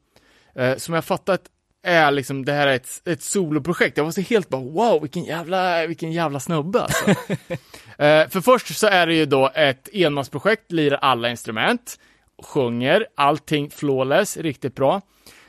eh, 0.56 0.78
som 0.78 0.94
jag 0.94 1.06
fattat 1.06 1.42
är 1.84 2.12
liksom, 2.12 2.46
det 2.46 2.54
här 2.54 2.68
är 2.68 2.76
ett, 2.76 3.08
ett 3.08 3.22
soloprojekt. 3.22 3.98
Jag 3.98 4.04
var 4.04 4.12
så 4.12 4.22
helt 4.22 4.50
bara 4.50 4.62
wow, 4.62 5.02
vilken 5.02 5.24
jävla, 5.24 5.88
vilken 5.88 6.12
jävla 6.12 6.40
snubbe 6.40 6.82
alltså. 6.82 7.10
eh, 7.98 8.28
för 8.30 8.42
först 8.42 8.78
så 8.78 8.88
är 8.88 9.08
det 9.08 9.16
ju 9.16 9.26
då 9.26 9.52
ett 9.56 9.90
enmansprojekt, 9.94 10.72
lirar 10.72 10.98
alla 10.98 11.30
instrument, 11.30 12.00
sjunger, 12.44 13.08
allting 13.16 13.70
flawless, 13.70 14.38
riktigt 14.38 14.76
bra. 14.76 15.02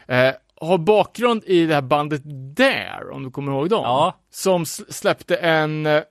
Eh, 0.09 0.31
har 0.61 0.79
bakgrund 0.79 1.45
i 1.45 1.67
det 1.67 1.75
här 1.75 1.83
bandet 1.83 2.23
Dare, 2.57 3.11
om 3.13 3.23
du 3.23 3.31
kommer 3.31 3.53
ihåg 3.53 3.69
dem? 3.69 3.83
Ja. 3.83 4.15
Som 4.31 4.67
släppte 4.67 5.37
en 5.37 5.87
eh, 5.87 6.03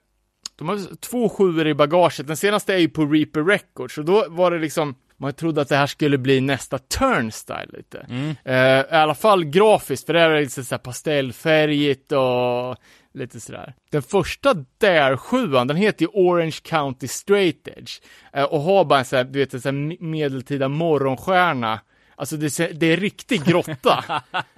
de 0.55 0.69
har 0.69 0.95
två 0.95 1.30
sjuor 1.30 1.67
i 1.67 1.73
bagaget, 1.73 2.27
den 2.27 2.38
senaste 2.38 2.73
är 2.73 2.77
ju 2.77 2.89
på 2.89 3.05
Reaper 3.05 3.43
Records, 3.43 3.97
och 3.97 4.05
då 4.05 4.25
var 4.30 4.51
det 4.51 4.59
liksom, 4.59 4.95
man 5.17 5.34
trodde 5.34 5.61
att 5.61 5.69
det 5.69 5.75
här 5.75 5.88
skulle 5.88 6.17
bli 6.17 6.41
nästa 6.41 6.77
Turnstyle 6.77 7.67
lite. 7.73 8.05
Eh, 8.45 8.55
I 8.97 9.01
alla 9.01 9.15
fall 9.15 9.45
grafiskt, 9.45 10.05
för 10.05 10.13
det 10.13 10.19
är 10.21 10.39
lite 10.41 10.63
såhär 10.63 10.80
pastellfärgigt 10.80 12.11
och 12.11 12.75
lite 13.13 13.39
sådär. 13.39 13.73
Den 13.91 14.01
första 14.01 14.53
Dare 14.77 15.17
7 15.17 15.47
den 15.47 15.75
heter 15.75 16.01
ju 16.05 16.09
Orange 16.13 16.57
County 16.63 17.07
Straight 17.07 17.67
Edge, 17.67 17.91
eh, 18.34 18.43
och 18.43 18.61
har 18.61 18.85
bara 18.85 18.99
en 18.99 19.05
sån 19.05 19.17
här, 19.17 19.23
du 19.23 19.39
vet, 19.39 19.53
en 19.53 19.61
sån 19.61 19.89
här 19.91 19.97
medeltida 20.03 20.67
morgonstjärna. 20.67 21.80
Alltså 22.15 22.38
det, 22.38 22.59
är- 22.59 22.73
det 22.73 22.85
är 22.88 22.97
riktig 22.97 23.43
grotta 23.45 24.03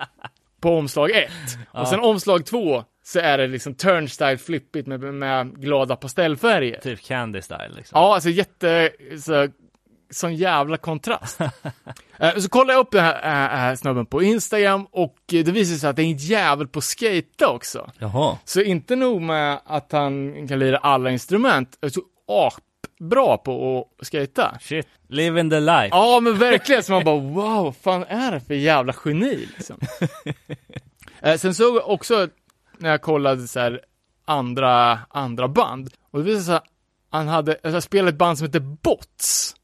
på 0.61 0.77
omslag 0.77 1.11
ett. 1.11 1.57
Och 1.71 1.87
sen 1.87 1.99
omslag 1.99 2.45
två 2.45 2.83
så 3.07 3.19
är 3.19 3.37
det 3.37 3.47
liksom 3.47 3.75
turnstyle 3.75 4.37
flippigt 4.37 4.87
med, 4.87 4.99
med 4.99 5.61
glada 5.61 5.95
pastellfärger. 5.95 6.79
Typ 6.81 7.01
Candy 7.03 7.41
Style 7.41 7.71
liksom. 7.75 7.99
Ja, 7.99 8.13
alltså 8.13 8.29
jätte, 8.29 8.91
så, 9.23 9.47
sån 10.09 10.35
jävla 10.35 10.77
kontrast. 10.77 11.39
Eh, 12.19 12.37
så 12.37 12.49
kollade 12.49 12.73
jag 12.73 12.79
upp 12.79 12.91
den 12.91 13.03
här, 13.03 13.65
äh, 13.65 13.69
äh, 13.69 13.75
snubben 13.75 14.05
på 14.05 14.23
Instagram 14.23 14.87
och 14.91 15.15
eh, 15.33 15.43
det 15.43 15.51
visade 15.51 15.79
sig 15.79 15.89
att 15.89 15.95
det 15.95 16.01
är 16.01 16.05
en 16.05 16.17
jävel 16.17 16.67
på 16.67 16.81
skate 16.81 17.45
också. 17.45 17.89
Jaha. 17.99 18.37
Så 18.45 18.61
inte 18.61 18.95
nog 18.95 19.21
med 19.21 19.59
att 19.65 19.91
han 19.91 20.47
kan 20.47 20.59
lira 20.59 20.77
alla 20.77 21.11
instrument, 21.11 21.77
så 21.87 22.01
bra 22.99 23.37
på 23.37 23.87
att 23.99 24.07
skata. 24.07 24.57
Shit. 24.61 24.87
Living 25.07 25.49
the 25.49 25.59
life. 25.59 25.89
Ja, 25.91 26.19
men 26.19 26.37
verkligen. 26.37 26.83
Så 26.83 26.91
man 26.91 27.03
bara, 27.03 27.19
wow, 27.19 27.63
vad 27.63 27.75
fan 27.75 28.03
är 28.03 28.31
det 28.31 28.39
för 28.39 28.53
jävla 28.53 28.95
geni 29.05 29.49
liksom. 29.57 29.77
eh, 31.21 31.37
sen 31.37 31.55
såg 31.55 31.75
jag 31.75 31.89
också, 31.89 32.29
när 32.79 32.89
jag 32.89 33.01
kollade 33.01 33.47
så 33.47 33.59
här 33.59 33.81
andra, 34.25 34.99
andra 35.09 35.47
band, 35.47 35.89
och 36.11 36.19
det 36.19 36.25
visade 36.25 36.45
sig 36.45 36.55
att 36.55 36.63
han 37.09 37.27
hade, 37.27 37.57
alltså, 37.63 37.81
spelade 37.81 38.09
ett 38.09 38.17
band 38.17 38.37
som 38.37 38.47
heter 38.47 38.59
Bots. 38.59 39.55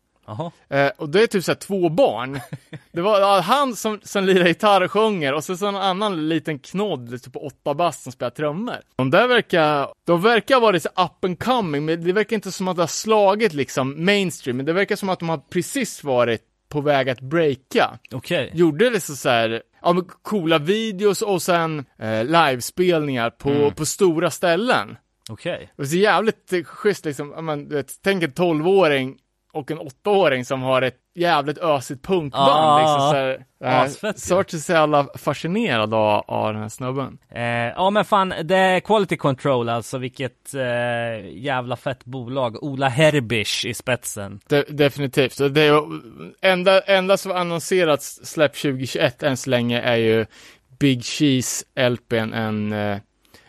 Eh, 0.70 0.92
och 0.98 1.10
det 1.10 1.24
är 1.24 1.28
typ 1.28 1.44
såhär 1.44 1.56
två 1.56 1.90
barn. 1.90 2.40
Det 2.92 3.02
var 3.02 3.20
ja, 3.20 3.40
han 3.40 3.76
som, 3.76 4.00
som 4.04 4.24
lirar 4.24 4.48
gitarr 4.48 4.82
och 4.82 4.92
sjunger 4.92 5.34
och 5.34 5.44
så, 5.44 5.58
så 5.58 5.68
en 5.68 5.76
annan 5.76 6.30
liten 6.30 6.60
knodd 6.60 7.24
typ 7.24 7.34
på 7.34 7.46
åtta 7.46 7.74
bast 7.74 8.04
som 8.04 8.12
spelar 8.12 8.30
trummor. 8.30 8.76
De 8.96 9.12
där 9.12 9.28
verkar, 9.28 9.90
de 10.06 10.22
verkar 10.22 10.60
vara 10.60 10.72
lite 10.72 10.90
up 10.90 11.26
and 11.26 11.40
coming, 11.40 11.86
men 11.86 12.04
det 12.04 12.14
verkar 12.14 12.36
inte 12.36 12.52
som 12.52 12.68
att 12.68 12.76
det 12.76 12.82
har 12.82 12.88
slagit 12.88 13.54
liksom 13.54 14.06
mainstream, 14.06 14.58
men 14.58 14.66
det 14.66 14.74
verkar 14.74 14.96
som 14.96 15.10
att 15.10 15.20
de 15.20 15.30
har 15.30 15.38
precis 15.38 16.04
varit 16.04 16.42
på 16.70 16.82
väg 16.82 17.10
att 17.10 17.22
breaka. 17.22 18.00
Okej. 18.12 18.52
Gjorde 18.54 18.90
liksom 18.90 19.16
så 19.16 19.30
här, 19.30 19.62
ja 19.82 19.94
men 19.94 20.04
coola 20.22 20.60
videos 20.60 21.22
och 21.22 21.42
sen 21.42 21.86
eh, 22.00 22.26
livespelningar 22.26 23.30
på, 23.30 23.72
på 23.72 23.86
stora 23.86 24.32
ställen. 24.32 24.98
Okej. 25.30 25.72
Det 25.78 25.84
är 25.84 25.88
så 25.88 25.96
jävligt 25.96 26.68
schysst 26.68 27.06
liksom, 27.06 27.46
men, 27.46 27.70
du 27.70 27.76
vet, 27.76 27.92
tänk 28.04 28.24
en 28.24 28.32
12-åring 28.32 29.18
och 29.52 29.72
en 29.72 29.80
8-åring 29.80 30.46
som 30.46 30.62
har 30.62 30.82
ett 30.82 30.98
jävligt 31.16 31.58
ösigt 31.58 32.04
punkband 32.04 32.52
Ah, 32.52 32.80
liksom 32.80 33.10
så 33.10 33.16
här, 33.16 33.46
asfett 33.84 34.16
ju. 34.16 34.20
Så 34.20 34.36
vart 34.36 34.50
så 34.50 34.72
jävla 34.72 35.08
fascinerad 35.18 35.94
av, 35.94 36.24
av 36.28 36.54
den 36.54 36.62
här 36.62 36.70
snubben. 36.70 37.18
Eh, 37.30 37.44
ja 37.44 37.90
men 37.90 38.06
fan, 38.06 38.34
det 38.44 38.56
är 38.56 38.80
Quality 38.80 39.18
Control 39.18 39.70
alltså, 39.70 39.98
vilket 39.98 40.54
eh, 40.54 41.28
jävla 41.32 41.76
fett 41.76 42.06
bolag. 42.06 42.64
Ola 42.64 42.88
Herbisch 42.88 43.66
i 43.66 43.74
spetsen. 43.74 44.40
De, 44.48 44.64
definitivt. 44.70 45.54
Det 45.54 45.62
är 45.62 45.84
enda, 46.42 46.82
enda 46.82 47.18
som 47.18 47.32
annonserats 47.32 48.20
släpp 48.24 48.56
2021 48.56 49.24
än 49.24 49.38
så 49.38 49.50
länge 49.50 49.82
är 49.82 49.98
ju 49.98 50.26
Big 50.80 51.04
Cheese 51.04 51.66
LPn, 51.76 52.34
en, 52.34 52.74
eh, 52.74 52.98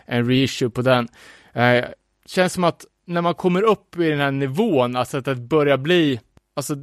en 0.06 0.28
reissue 0.28 0.70
på 0.70 0.82
den. 0.82 1.08
Eh, 1.52 1.84
känns 2.26 2.52
som 2.52 2.64
att 2.64 2.84
när 3.06 3.22
man 3.22 3.34
kommer 3.34 3.62
upp 3.62 3.98
i 3.98 4.08
den 4.08 4.20
här 4.20 4.30
nivån, 4.30 4.96
alltså 4.96 5.18
att 5.18 5.24
det 5.24 5.34
börjar 5.34 5.76
bli, 5.76 6.20
alltså 6.56 6.74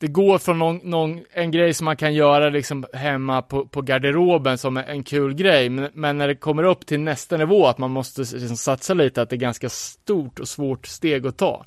det 0.00 0.06
går 0.06 0.38
från 0.38 0.58
någon, 0.58 0.80
någon, 0.84 1.20
en 1.32 1.50
grej 1.50 1.74
som 1.74 1.84
man 1.84 1.96
kan 1.96 2.14
göra 2.14 2.48
liksom 2.48 2.86
hemma 2.92 3.42
på, 3.42 3.66
på 3.66 3.82
garderoben 3.82 4.58
som 4.58 4.76
en, 4.76 4.84
en 4.84 5.02
kul 5.02 5.34
grej, 5.34 5.68
men, 5.68 5.90
men 5.94 6.18
när 6.18 6.28
det 6.28 6.34
kommer 6.34 6.62
upp 6.62 6.86
till 6.86 7.00
nästa 7.00 7.36
nivå, 7.36 7.66
att 7.66 7.78
man 7.78 7.90
måste 7.90 8.20
liksom 8.20 8.56
satsa 8.56 8.94
lite, 8.94 9.22
att 9.22 9.30
det 9.30 9.36
är 9.36 9.40
ganska 9.40 9.68
stort 9.68 10.38
och 10.40 10.48
svårt 10.48 10.86
steg 10.86 11.26
att 11.26 11.38
ta. 11.38 11.64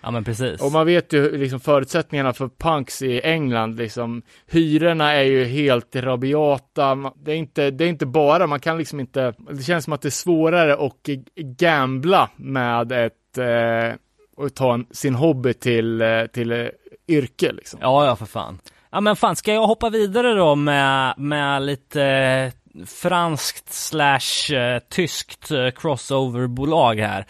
Ja 0.00 0.10
men 0.10 0.24
precis. 0.24 0.60
Och 0.60 0.72
man 0.72 0.86
vet 0.86 1.12
ju 1.12 1.38
liksom 1.38 1.60
förutsättningarna 1.60 2.32
för 2.32 2.48
punks 2.58 3.02
i 3.02 3.20
England, 3.20 3.76
liksom 3.76 4.22
hyrorna 4.46 5.12
är 5.12 5.22
ju 5.22 5.44
helt 5.44 5.96
rabiata. 5.96 7.12
Det 7.16 7.32
är 7.32 7.36
inte, 7.36 7.70
det 7.70 7.84
är 7.84 7.88
inte 7.88 8.06
bara, 8.06 8.46
man 8.46 8.60
kan 8.60 8.78
liksom 8.78 9.00
inte, 9.00 9.34
det 9.50 9.62
känns 9.62 9.84
som 9.84 9.92
att 9.92 10.02
det 10.02 10.08
är 10.08 10.10
svårare 10.10 10.86
att 10.86 11.02
g- 11.06 11.22
gambla 11.36 12.30
med 12.36 12.92
ett, 12.92 13.12
eh, 13.38 13.94
och 14.36 14.54
ta 14.54 14.74
en, 14.74 14.86
sin 14.90 15.14
hobby 15.14 15.54
till, 15.54 16.00
eh, 16.00 16.26
till 16.26 16.52
eh, 16.52 16.66
yrke 17.08 17.52
liksom. 17.52 17.78
Ja, 17.82 18.06
ja 18.06 18.16
för 18.16 18.26
fan. 18.26 18.58
Ja 18.90 19.00
men 19.00 19.16
fan, 19.16 19.36
ska 19.36 19.52
jag 19.52 19.66
hoppa 19.66 19.90
vidare 19.90 20.34
då 20.34 20.54
med, 20.54 21.14
med 21.16 21.62
lite 21.62 22.02
eh, 22.02 22.52
franskt 22.86 23.72
slash 23.72 24.54
eh, 24.54 24.78
tyskt 24.78 25.50
eh, 25.50 25.70
crossoverbolag 25.70 27.00
här? 27.00 27.26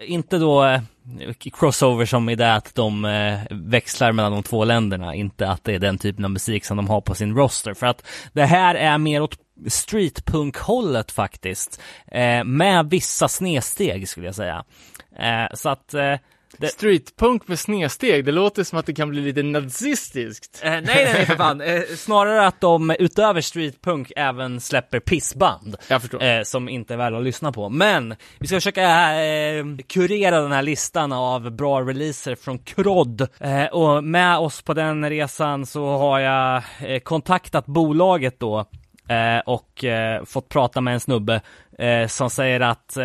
Inte 0.00 0.38
då, 0.38 0.80
crossover 1.58 2.06
som 2.06 2.28
i 2.28 2.34
det 2.34 2.54
att 2.54 2.74
de 2.74 3.02
växlar 3.50 4.12
mellan 4.12 4.32
de 4.32 4.42
två 4.42 4.64
länderna, 4.64 5.14
inte 5.14 5.48
att 5.48 5.64
det 5.64 5.74
är 5.74 5.78
den 5.78 5.98
typen 5.98 6.24
av 6.24 6.30
musik 6.30 6.64
som 6.64 6.76
de 6.76 6.88
har 6.88 7.00
på 7.00 7.14
sin 7.14 7.36
roster. 7.36 7.74
För 7.74 7.86
att 7.86 8.06
det 8.32 8.44
här 8.44 8.74
är 8.74 8.98
mer 8.98 9.22
åt 9.22 9.38
streetpunk-hållet 9.68 11.12
faktiskt, 11.12 11.80
eh, 12.12 12.44
med 12.44 12.90
vissa 12.90 13.28
snedsteg 13.28 14.08
skulle 14.08 14.26
jag 14.26 14.34
säga. 14.34 14.64
Eh, 15.18 15.54
så 15.54 15.68
att 15.68 15.94
eh, 15.94 16.14
det- 16.58 16.68
Streetpunk 16.68 17.48
med 17.48 17.58
snedsteg, 17.58 18.24
det 18.24 18.32
låter 18.32 18.64
som 18.64 18.78
att 18.78 18.86
det 18.86 18.92
kan 18.94 19.10
bli 19.10 19.20
lite 19.20 19.42
nazistiskt. 19.42 20.60
Eh, 20.64 20.70
nej, 20.70 20.82
nej, 20.84 21.04
nej 21.14 21.26
för 21.26 21.36
fan. 21.36 21.60
Eh, 21.60 21.80
snarare 21.96 22.46
att 22.46 22.60
de 22.60 22.96
utöver 22.98 23.40
streetpunk 23.40 24.12
även 24.16 24.60
släpper 24.60 25.00
pissband. 25.00 25.76
Jag 25.88 26.00
förstår. 26.00 26.22
Eh, 26.22 26.42
som 26.42 26.68
inte 26.68 26.94
är 26.94 26.98
värda 26.98 27.16
att 27.16 27.24
lyssna 27.24 27.52
på. 27.52 27.68
Men 27.68 28.14
vi 28.38 28.46
ska 28.46 28.56
försöka 28.56 28.82
eh, 29.24 29.64
kurera 29.88 30.40
den 30.40 30.52
här 30.52 30.62
listan 30.62 31.12
av 31.12 31.50
bra 31.50 31.80
releaser 31.80 32.34
från 32.34 32.58
Krodd. 32.58 33.28
Eh, 33.40 33.64
och 33.64 34.04
med 34.04 34.38
oss 34.38 34.62
på 34.62 34.74
den 34.74 35.10
resan 35.10 35.66
så 35.66 35.86
har 35.98 36.18
jag 36.20 36.62
eh, 36.80 36.98
kontaktat 36.98 37.66
bolaget 37.66 38.40
då. 38.40 38.64
Eh, 39.08 39.38
och 39.46 39.84
eh, 39.84 40.24
fått 40.24 40.48
prata 40.48 40.80
med 40.80 40.94
en 40.94 41.00
snubbe 41.00 41.40
eh, 41.78 42.06
som 42.06 42.30
säger 42.30 42.60
att, 42.60 42.96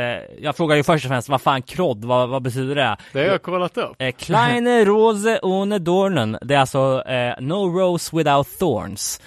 jag 0.41 0.55
frågar 0.55 0.75
ju 0.75 0.83
först 0.83 1.05
och 1.05 1.09
främst, 1.09 1.29
vad 1.29 1.41
fan 1.41 1.61
krodd, 1.61 2.05
vad, 2.05 2.29
vad 2.29 2.41
betyder 2.41 2.75
det? 2.75 2.97
Det 3.13 3.19
har 3.19 3.27
jag 3.27 3.41
kollat 3.41 3.77
upp. 3.77 3.95
Eh, 3.99 4.11
Kleine 4.11 4.85
Rose 4.85 5.39
ohne 5.41 5.79
Dornen. 5.79 6.37
Det 6.41 6.55
är 6.55 6.59
alltså 6.59 7.03
No 7.39 7.79
Rose 7.79 8.17
Without 8.17 8.47
Thorns. 8.59 9.21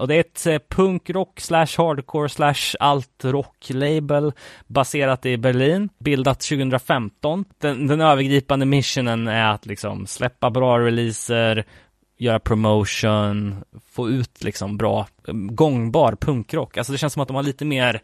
Och 0.00 0.08
det 0.08 0.14
är 0.14 0.20
ett 0.20 0.46
eh, 0.46 0.58
punkrock 0.68 1.40
slash 1.40 1.66
hardcore 1.76 2.28
slash 2.28 2.76
alt 2.80 3.24
rock 3.24 3.66
label 3.70 4.32
baserat 4.66 5.26
i 5.26 5.36
Berlin, 5.36 5.88
bildat 5.98 6.40
2015. 6.40 7.44
Den, 7.60 7.86
den 7.86 8.00
övergripande 8.00 8.66
missionen 8.66 9.28
är 9.28 9.54
att 9.54 9.66
liksom 9.66 10.06
släppa 10.06 10.50
bra 10.50 10.78
releaser, 10.78 11.64
göra 12.20 12.40
promotion, 12.40 13.64
få 13.90 14.10
ut 14.10 14.44
liksom 14.44 14.76
bra, 14.76 15.06
eh, 15.28 15.34
gångbar 15.34 16.16
punkrock. 16.20 16.76
Alltså 16.76 16.92
det 16.92 16.98
känns 16.98 17.12
som 17.12 17.22
att 17.22 17.28
de 17.28 17.36
har 17.36 17.42
lite 17.42 17.64
mer 17.64 18.02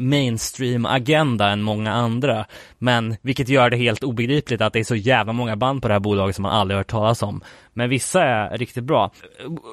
mainstream 0.00 0.86
agenda 0.86 1.48
än 1.48 1.62
många 1.62 1.92
andra. 1.92 2.46
Men 2.78 3.16
vilket 3.22 3.48
gör 3.48 3.70
det 3.70 3.76
helt 3.76 4.04
obegripligt 4.04 4.60
att 4.60 4.72
det 4.72 4.78
är 4.78 4.84
så 4.84 4.96
jävla 4.96 5.32
många 5.32 5.56
band 5.56 5.82
på 5.82 5.88
det 5.88 5.94
här 5.94 6.00
bolaget 6.00 6.36
som 6.36 6.42
man 6.42 6.52
aldrig 6.52 6.78
hört 6.78 6.90
talas 6.90 7.22
om. 7.22 7.42
Men 7.72 7.88
vissa 7.88 8.22
är 8.22 8.58
riktigt 8.58 8.84
bra. 8.84 9.10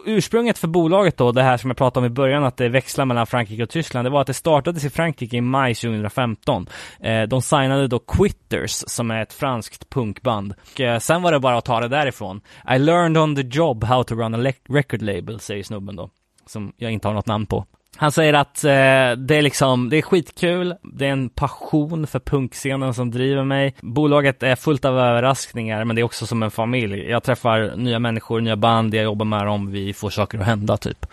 Ursprunget 0.06 0.58
för 0.58 0.68
bolaget 0.68 1.18
då, 1.18 1.32
det 1.32 1.44
här 1.44 1.58
som 1.58 1.70
jag 1.70 1.78
pratade 1.78 2.06
om 2.06 2.12
i 2.12 2.16
början, 2.16 2.44
att 2.44 2.58
det 2.58 2.70
växlar 2.70 3.06
mellan 3.06 3.28
Frankrike 3.28 3.64
och 3.64 3.70
Tyskland, 3.70 4.06
det 4.06 4.10
var 4.10 4.22
att 4.22 4.28
det 4.28 4.34
startades 4.34 4.86
i 4.86 4.90
Frankrike 4.90 5.38
i 5.38 5.42
maj 5.42 5.76
2015. 5.76 6.70
Eh, 7.00 7.24
de 7.24 7.42
signade 7.42 7.88
då 7.88 8.00
Quitters, 8.00 8.84
som 8.88 9.12
är 9.12 9.22
ett 9.22 9.34
franskt 9.34 9.90
punkband. 9.90 10.54
Och 10.74 10.82
eh, 10.82 11.00
sen 11.00 11.22
var 11.22 11.32
det 11.32 11.40
bara 11.40 11.58
att 11.58 11.66
ta 11.66 11.80
det 11.80 11.88
därifrån. 11.88 12.42
I 12.76 12.80
learned 12.80 13.18
on 13.18 13.36
the 13.36 13.42
job 13.42 13.84
how 13.84 14.04
to 14.04 14.16
run 14.16 14.36
a 14.36 14.52
record 14.70 15.02
label, 15.02 15.40
säger 15.40 15.64
snubben 15.64 15.96
då. 15.96 16.10
Som 16.46 16.74
jag 16.78 16.92
inte 16.92 17.08
har 17.08 17.16
något 17.16 17.28
namn 17.28 17.46
på. 17.46 17.66
Han 17.98 18.12
säger 18.12 18.34
att 18.34 18.64
eh, 18.64 18.70
det 19.18 19.36
är 19.36 19.42
liksom, 19.42 19.90
det 19.90 19.98
är 19.98 20.02
skitkul, 20.02 20.76
det 20.84 21.06
är 21.06 21.12
en 21.12 21.30
passion 21.30 22.08
för 22.08 22.20
punkscenen 22.20 22.94
som 22.94 23.12
driver 23.12 23.44
mig. 23.44 23.76
Bolaget 23.82 24.44
är 24.44 24.56
fullt 24.56 24.86
av 24.86 25.00
överraskningar, 25.00 25.84
men 25.84 25.96
det 25.96 26.02
är 26.02 26.04
också 26.04 26.26
som 26.26 26.44
en 26.44 26.52
familj. 26.52 27.10
Jag 27.10 27.24
träffar 27.24 27.74
nya 27.76 28.00
människor, 28.00 28.42
nya 28.42 28.56
band, 28.56 28.94
jag 28.94 29.04
jobbar 29.04 29.26
med 29.26 29.46
dem, 29.46 29.72
vi 29.72 29.94
får 29.94 30.10
saker 30.10 30.40
att 30.40 30.46
hända 30.46 30.78
typ. 30.78 31.06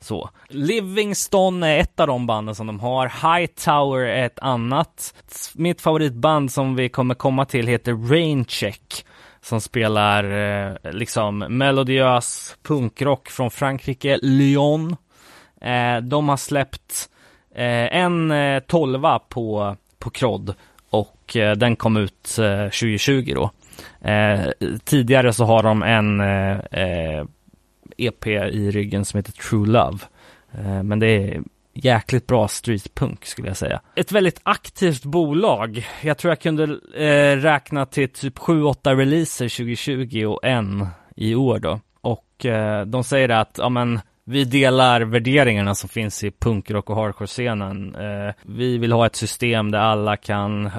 Så. 0.00 0.30
Livingston 0.48 1.62
är 1.62 1.78
ett 1.78 2.00
av 2.00 2.06
de 2.06 2.26
banden 2.26 2.54
som 2.54 2.66
de 2.66 2.80
har. 2.80 3.06
Hightower 3.06 4.00
är 4.00 4.26
ett 4.26 4.38
annat. 4.38 5.14
Mitt 5.54 5.80
favoritband 5.80 6.52
som 6.52 6.76
vi 6.76 6.88
kommer 6.88 7.14
komma 7.14 7.44
till 7.44 7.66
heter 7.66 7.92
Raincheck. 7.92 9.04
Som 9.42 9.60
spelar 9.60 10.24
eh, 10.24 10.92
liksom 10.92 11.38
melodiös 11.38 12.56
punkrock 12.62 13.28
från 13.28 13.50
Frankrike, 13.50 14.18
Lyon. 14.22 14.96
Eh, 15.62 15.96
de 16.02 16.28
har 16.28 16.36
släppt 16.36 17.08
eh, 17.54 17.96
en 17.96 18.30
eh, 18.30 18.60
tolva 18.60 19.18
på, 19.18 19.76
på 19.98 20.10
Krodd 20.10 20.54
och 20.90 21.36
eh, 21.36 21.56
den 21.56 21.76
kom 21.76 21.96
ut 21.96 22.38
eh, 22.38 22.64
2020 22.64 23.32
då. 23.34 23.50
Eh, 24.08 24.50
tidigare 24.84 25.32
så 25.32 25.44
har 25.44 25.62
de 25.62 25.82
en 25.82 26.20
eh, 26.20 26.58
eh, 26.82 27.24
EP 27.96 28.26
i 28.26 28.70
ryggen 28.70 29.04
som 29.04 29.18
heter 29.18 29.32
True 29.32 29.66
Love. 29.66 29.98
Eh, 30.52 30.82
men 30.82 30.98
det 30.98 31.06
är 31.06 31.42
jäkligt 31.74 32.26
bra 32.26 32.48
streetpunk 32.48 33.24
skulle 33.24 33.48
jag 33.48 33.56
säga. 33.56 33.80
Ett 33.94 34.12
väldigt 34.12 34.40
aktivt 34.42 35.04
bolag. 35.04 35.86
Jag 36.02 36.18
tror 36.18 36.30
jag 36.30 36.40
kunde 36.40 36.62
eh, 36.96 37.36
räkna 37.36 37.86
till 37.86 38.08
typ 38.08 38.38
7-8 38.38 38.96
releaser 38.96 39.48
2020 39.48 40.24
och 40.26 40.44
en 40.44 40.86
i 41.16 41.34
år 41.34 41.58
då. 41.58 41.80
Och 42.00 42.46
eh, 42.46 42.86
de 42.86 43.04
säger 43.04 43.28
att, 43.28 43.58
ja 43.58 43.68
men 43.68 44.00
vi 44.24 44.44
delar 44.44 45.00
värderingarna 45.00 45.74
som 45.74 45.88
finns 45.88 46.24
i 46.24 46.30
punkrock 46.30 46.90
och 46.90 46.96
hardcore-scenen. 46.96 47.94
Eh, 47.94 48.34
vi 48.42 48.78
vill 48.78 48.92
ha 48.92 49.06
ett 49.06 49.16
system 49.16 49.70
där 49.70 49.78
alla 49.78 50.16
kan, 50.16 50.66
eh, 50.66 50.72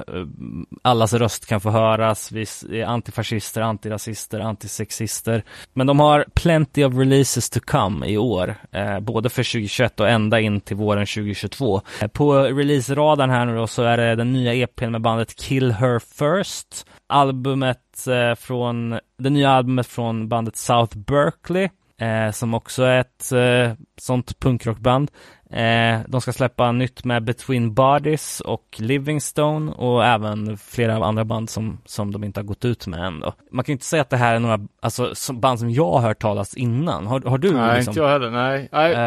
allas 0.82 1.12
röst 1.12 1.46
kan 1.46 1.60
få 1.60 1.70
höras. 1.70 2.32
Vi 2.32 2.46
är 2.80 2.84
antifascister, 2.84 3.60
antirasister, 3.60 4.40
antisexister. 4.40 5.44
Men 5.72 5.86
de 5.86 6.00
har 6.00 6.24
plenty 6.34 6.84
of 6.84 6.94
releases 6.94 7.50
to 7.50 7.60
come 7.64 8.06
i 8.06 8.18
år, 8.18 8.54
eh, 8.72 9.00
både 9.00 9.28
för 9.28 9.42
2021 9.42 10.00
och 10.00 10.08
ända 10.08 10.40
in 10.40 10.60
till 10.60 10.76
våren 10.76 11.06
2022. 11.06 11.80
Eh, 12.00 12.08
på 12.08 12.34
release-radarn 12.34 13.30
här 13.30 13.46
nu 13.46 13.56
då 13.56 13.66
så 13.66 13.82
är 13.82 13.96
det 13.96 14.14
den 14.14 14.32
nya 14.32 14.54
EPn 14.54 14.90
med 14.90 15.00
bandet 15.00 15.36
Kill 15.36 15.72
Her 15.72 15.98
First. 15.98 16.86
Albumet 17.06 18.06
eh, 18.08 18.34
från, 18.34 18.98
det 19.18 19.30
nya 19.30 19.50
albumet 19.50 19.86
från 19.86 20.28
bandet 20.28 20.56
South 20.56 20.98
Berkeley 20.98 21.68
eh, 22.00 22.30
som 22.30 22.54
också 22.54 22.82
är 22.82 23.00
ett 23.00 23.32
eh, 23.32 23.76
sånt 24.00 24.40
punkrockband. 24.40 25.10
Eh, 25.50 26.00
de 26.08 26.20
ska 26.20 26.32
släppa 26.32 26.72
nytt 26.72 27.04
med 27.04 27.24
Between 27.24 27.74
Bodies 27.74 28.40
och 28.40 28.76
Livingstone 28.78 29.72
och 29.72 30.04
även 30.04 30.56
flera 30.58 31.04
andra 31.04 31.24
band 31.24 31.50
som, 31.50 31.78
som 31.84 32.12
de 32.12 32.24
inte 32.24 32.40
har 32.40 32.44
gått 32.44 32.64
ut 32.64 32.86
med 32.86 33.00
än 33.00 33.20
då. 33.20 33.32
Man 33.50 33.64
kan 33.64 33.72
ju 33.72 33.74
inte 33.74 33.84
säga 33.84 34.02
att 34.02 34.10
det 34.10 34.16
här 34.16 34.34
är 34.34 34.38
några 34.38 34.60
alltså, 34.82 35.14
som 35.14 35.40
band 35.40 35.58
som 35.58 35.70
jag 35.70 35.90
har 35.92 36.00
hört 36.00 36.22
talas 36.22 36.54
innan. 36.54 37.06
Har, 37.06 37.20
har 37.20 37.38
du 37.38 37.52
Nej, 37.52 37.76
liksom? 37.76 37.90
inte 37.90 38.00
jag 38.00 38.08
heller. 38.08 38.30
Nej. 38.30 38.68
Nej. 38.72 38.92
Eh, 38.92 38.98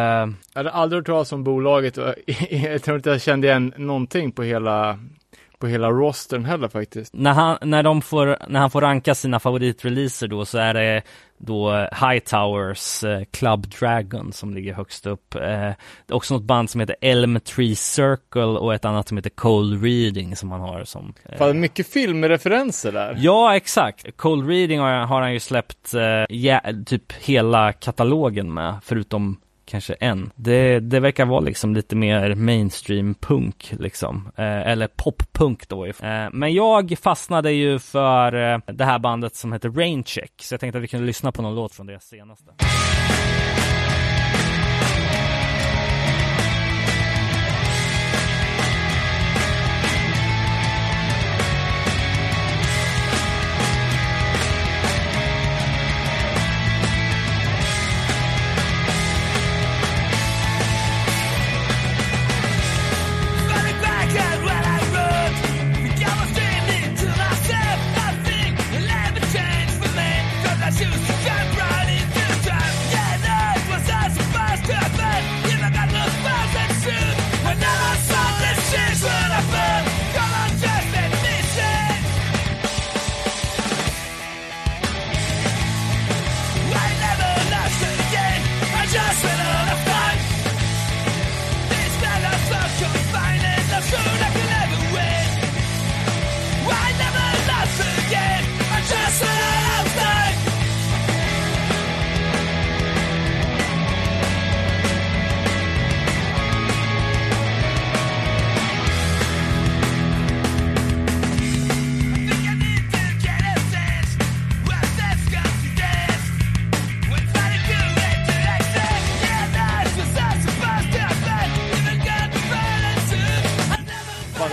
Jag 0.53 0.59
hade 0.59 0.71
aldrig 0.71 0.99
hört 0.99 1.05
talas 1.05 1.31
om 1.31 1.43
bolaget 1.43 1.97
och 1.97 2.13
jag 2.49 2.83
tror 2.83 2.97
inte 2.97 3.09
jag 3.09 3.21
kände 3.21 3.47
igen 3.47 3.73
någonting 3.77 4.31
på 4.31 4.43
hela, 4.43 4.99
på 5.59 5.67
hela 5.67 5.91
rostern 5.91 6.45
heller 6.45 6.67
faktiskt. 6.67 7.13
när, 7.13 7.33
han, 7.33 7.57
när, 7.61 7.83
de 7.83 8.01
får, 8.01 8.37
när 8.47 8.59
han 8.59 8.71
får 8.71 8.81
ranka 8.81 9.15
sina 9.15 9.39
favoritreleaser 9.39 10.27
då 10.27 10.45
så 10.45 10.57
är 10.57 10.73
det 10.73 11.01
då 11.37 11.87
Hightowers 12.01 13.03
eh, 13.03 13.23
Club 13.31 13.67
Dragon 13.79 14.33
som 14.33 14.53
ligger 14.53 14.73
högst 14.73 15.05
upp. 15.05 15.35
Eh, 15.35 15.41
det 15.41 15.75
är 16.07 16.13
också 16.13 16.33
något 16.33 16.43
band 16.43 16.69
som 16.69 16.81
heter 16.81 16.95
Elm 17.01 17.39
Tree 17.39 17.75
Circle 17.75 18.41
och 18.41 18.73
ett 18.73 18.85
annat 18.85 19.07
som 19.07 19.17
heter 19.17 19.29
Cold 19.29 19.83
Reading 19.83 20.35
som 20.35 20.51
han 20.51 20.61
har 20.61 20.83
som 20.83 21.13
eh, 21.23 21.37
Fan, 21.37 21.59
mycket 21.59 21.87
filmreferenser 21.87 22.91
där. 22.91 23.17
Ja, 23.19 23.55
exakt. 23.55 24.17
Cold 24.17 24.49
Reading 24.49 24.79
har, 24.79 24.91
har 24.91 25.21
han 25.21 25.33
ju 25.33 25.39
släppt 25.39 25.93
eh, 25.93 26.35
ja, 26.35 26.61
typ 26.85 27.13
hela 27.13 27.73
katalogen 27.73 28.53
med, 28.53 28.75
förutom 28.83 29.37
kanske 29.67 29.93
en. 29.93 30.31
Det, 30.35 30.79
det 30.79 30.99
verkar 30.99 31.25
vara 31.25 31.39
liksom 31.39 31.75
lite 31.75 31.95
mer 31.95 32.35
mainstream 32.35 33.15
punk 33.15 33.73
liksom, 33.79 34.31
eh, 34.37 34.67
eller 34.67 34.87
poppunk 34.87 35.69
då. 35.69 35.85
Eh, 35.85 35.93
men 36.31 36.53
jag 36.53 36.97
fastnade 37.01 37.51
ju 37.51 37.79
för 37.79 38.53
eh, 38.53 38.59
det 38.65 38.85
här 38.85 38.99
bandet 38.99 39.35
som 39.35 39.53
heter 39.53 39.69
Raincheck, 39.69 40.33
så 40.41 40.53
jag 40.53 40.59
tänkte 40.59 40.77
att 40.77 40.83
vi 40.83 40.87
kunde 40.87 41.05
lyssna 41.05 41.31
på 41.31 41.41
någon 41.41 41.55
låt 41.55 41.73
från 41.73 41.87
deras 41.87 42.03
senaste. 42.03 42.51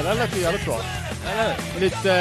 Låter 0.05 0.37
jävligt 0.41 0.65
bra. 0.65 0.81
Lite 1.81 2.13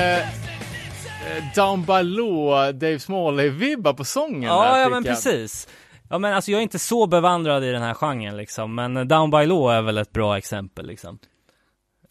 eh, 1.28 1.44
down 1.56 1.84
by 1.86 2.04
law, 2.04 2.74
Dave 2.74 2.98
Smalley-vibbar 2.98 3.94
på 3.94 4.04
sången 4.06 4.44
Ja, 4.44 4.64
där, 4.74 4.80
ja 4.82 4.90
men 4.90 5.04
jag. 5.06 5.16
precis. 5.16 5.68
Ja 6.10 6.18
men 6.18 6.34
alltså 6.34 6.52
jag 6.52 6.58
är 6.58 6.62
inte 6.64 6.80
så 6.80 7.08
bevandrad 7.08 7.64
i 7.64 7.72
den 7.72 7.82
här 7.82 7.94
genren 7.94 8.38
liksom, 8.38 8.76
men 8.76 9.08
Down 9.08 9.32
by 9.32 9.46
Law 9.46 9.72
är 9.74 9.82
väl 9.82 9.98
ett 9.98 10.12
bra 10.12 10.38
exempel 10.38 10.88
liksom. 10.88 11.20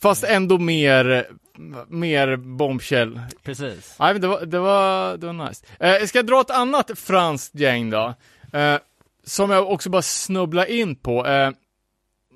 Fast 0.03 0.25
ändå 0.25 0.59
mer, 0.59 1.27
mer 1.89 2.37
bombshell. 2.37 3.21
Precis. 3.43 3.97
Nej, 3.99 4.13
men 4.15 4.21
det 4.23 4.29
var, 4.29 4.41
det 4.47 4.59
var, 4.59 5.17
det 5.17 5.27
var 5.27 5.49
nice. 5.49 5.65
Eh, 5.81 6.07
ska 6.07 6.19
jag 6.19 6.27
dra 6.27 6.41
ett 6.41 6.51
annat 6.51 6.91
franskt 6.99 7.55
gäng 7.55 7.91
då? 7.91 8.15
Eh, 8.53 8.77
som 9.25 9.51
jag 9.51 9.71
också 9.71 9.91
bara 9.91 10.03
snubblar 10.03 10.65
in 10.71 10.97
på. 10.97 11.27
Eh, 11.27 11.51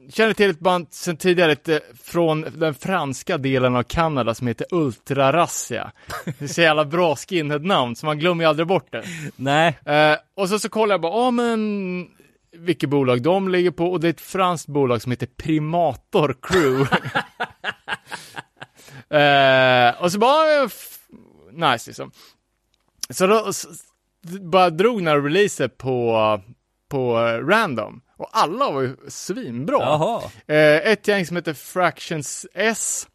känner 0.09 0.33
till 0.33 0.51
ett 0.51 0.59
band 0.61 0.87
sen 0.91 1.17
tidigare 1.17 1.53
ett, 1.53 1.69
eh, 1.69 1.79
från 2.05 2.41
den 2.55 2.75
franska 2.75 3.39
delen 3.39 3.77
av 3.77 3.83
Kanada 3.83 4.35
som 4.35 4.47
heter 4.47 4.67
Ultra 4.71 5.33
Rassia. 5.33 5.93
Det 6.25 6.43
är 6.45 6.49
så 6.49 6.61
jävla 6.61 6.85
bra 6.85 7.17
skinhead-namn, 7.17 7.97
så 7.97 8.07
man 8.07 8.19
glömmer 8.19 8.45
ju 8.45 8.49
aldrig 8.51 8.67
bort 8.69 8.93
det. 8.93 9.05
Nej, 9.37 9.79
Eh, 9.85 10.17
och 10.37 10.49
så, 10.49 10.59
så 10.59 10.69
kollar 10.69 10.93
jag 10.95 11.01
bara, 11.01 11.13
ja 11.25 11.31
men 11.31 12.09
vilket 12.57 12.91
bolag 12.91 13.23
de 13.23 13.49
ligger 13.49 13.71
på 13.71 13.87
och 13.93 14.01
det 14.01 14.07
är 14.09 14.11
ett 14.11 14.21
franskt 14.21 14.69
bolag 14.69 15.03
som 15.03 15.13
heter 15.13 15.27
Primator 15.27 16.37
Crew. 16.43 16.89
eh, 19.17 20.03
och 20.03 20.13
så 20.13 20.19
bara, 20.19 20.65
nice 21.73 21.91
liksom. 21.91 22.11
Så 23.11 23.27
då 23.27 23.47
s- 23.49 23.67
bara 24.41 24.71
drog 24.71 25.03
några 25.03 25.19
releaser 25.25 25.69
på, 25.69 26.41
på 26.89 27.19
eh, 27.19 27.47
random 27.47 28.01
och 28.17 28.29
alla 28.33 28.71
var 28.71 28.83
ju 28.83 28.97
svinbra. 29.09 29.79
jaha. 29.81 30.23
Eh, 30.47 30.93
ett 30.93 31.09
gäng 31.09 31.27
som 31.27 31.37
heter 31.37 31.55
Fractions 31.55 32.47
S. 32.55 33.09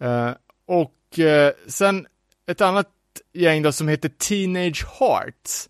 Eh, 0.00 0.30
och 0.66 1.18
eh, 1.18 1.52
sen 1.66 2.06
ett 2.46 2.60
annat 2.60 2.88
gäng 3.32 3.62
då 3.62 3.72
som 3.72 3.88
heter 3.88 4.08
Teenage 4.08 4.86
Hearts. 5.00 5.68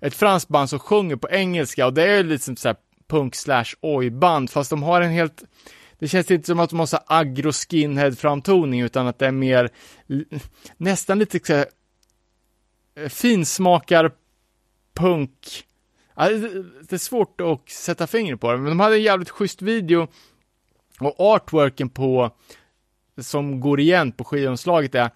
Ett 0.00 0.14
franskt 0.14 0.48
band 0.48 0.70
som 0.70 0.78
sjunger 0.78 1.16
på 1.16 1.30
engelska 1.30 1.86
och 1.86 1.94
det 1.94 2.02
är 2.02 2.16
ju 2.16 2.22
lite 2.22 2.44
som 2.44 2.56
så 2.56 2.68
här 2.68 2.76
punk 3.08 3.34
slash 3.34 3.64
oj-band 3.80 4.50
fast 4.50 4.70
de 4.70 4.82
har 4.82 5.00
en 5.00 5.10
helt 5.10 5.42
det 5.98 6.08
känns 6.08 6.30
inte 6.30 6.46
som 6.46 6.60
att 6.60 6.70
de 6.70 6.78
har 6.78 6.86
så 6.86 6.96
här 6.96 7.20
aggro 7.20 7.52
skinhead 7.52 8.12
framtoning 8.12 8.80
utan 8.80 9.06
att 9.06 9.18
det 9.18 9.26
är 9.26 9.32
mer 9.32 9.70
nästan 10.76 11.18
lite 11.18 11.40
så 11.46 11.54
här, 11.54 11.66
eh, 12.94 13.08
finsmakar 13.08 14.12
punk 14.94 15.64
det, 16.28 16.92
är 16.92 16.98
svårt 16.98 17.40
att 17.40 17.68
sätta 17.70 18.06
fingret 18.06 18.40
på 18.40 18.52
det, 18.52 18.58
men 18.58 18.68
de 18.68 18.80
hade 18.80 18.96
en 18.96 19.02
jävligt 19.02 19.30
schysst 19.30 19.62
video 19.62 20.08
och 21.00 21.14
artworken 21.20 21.88
på 21.88 22.30
som 23.20 23.60
går 23.60 23.80
igen 23.80 24.12
på 24.12 24.24
skivomslaget 24.24 24.94
är 24.94 25.10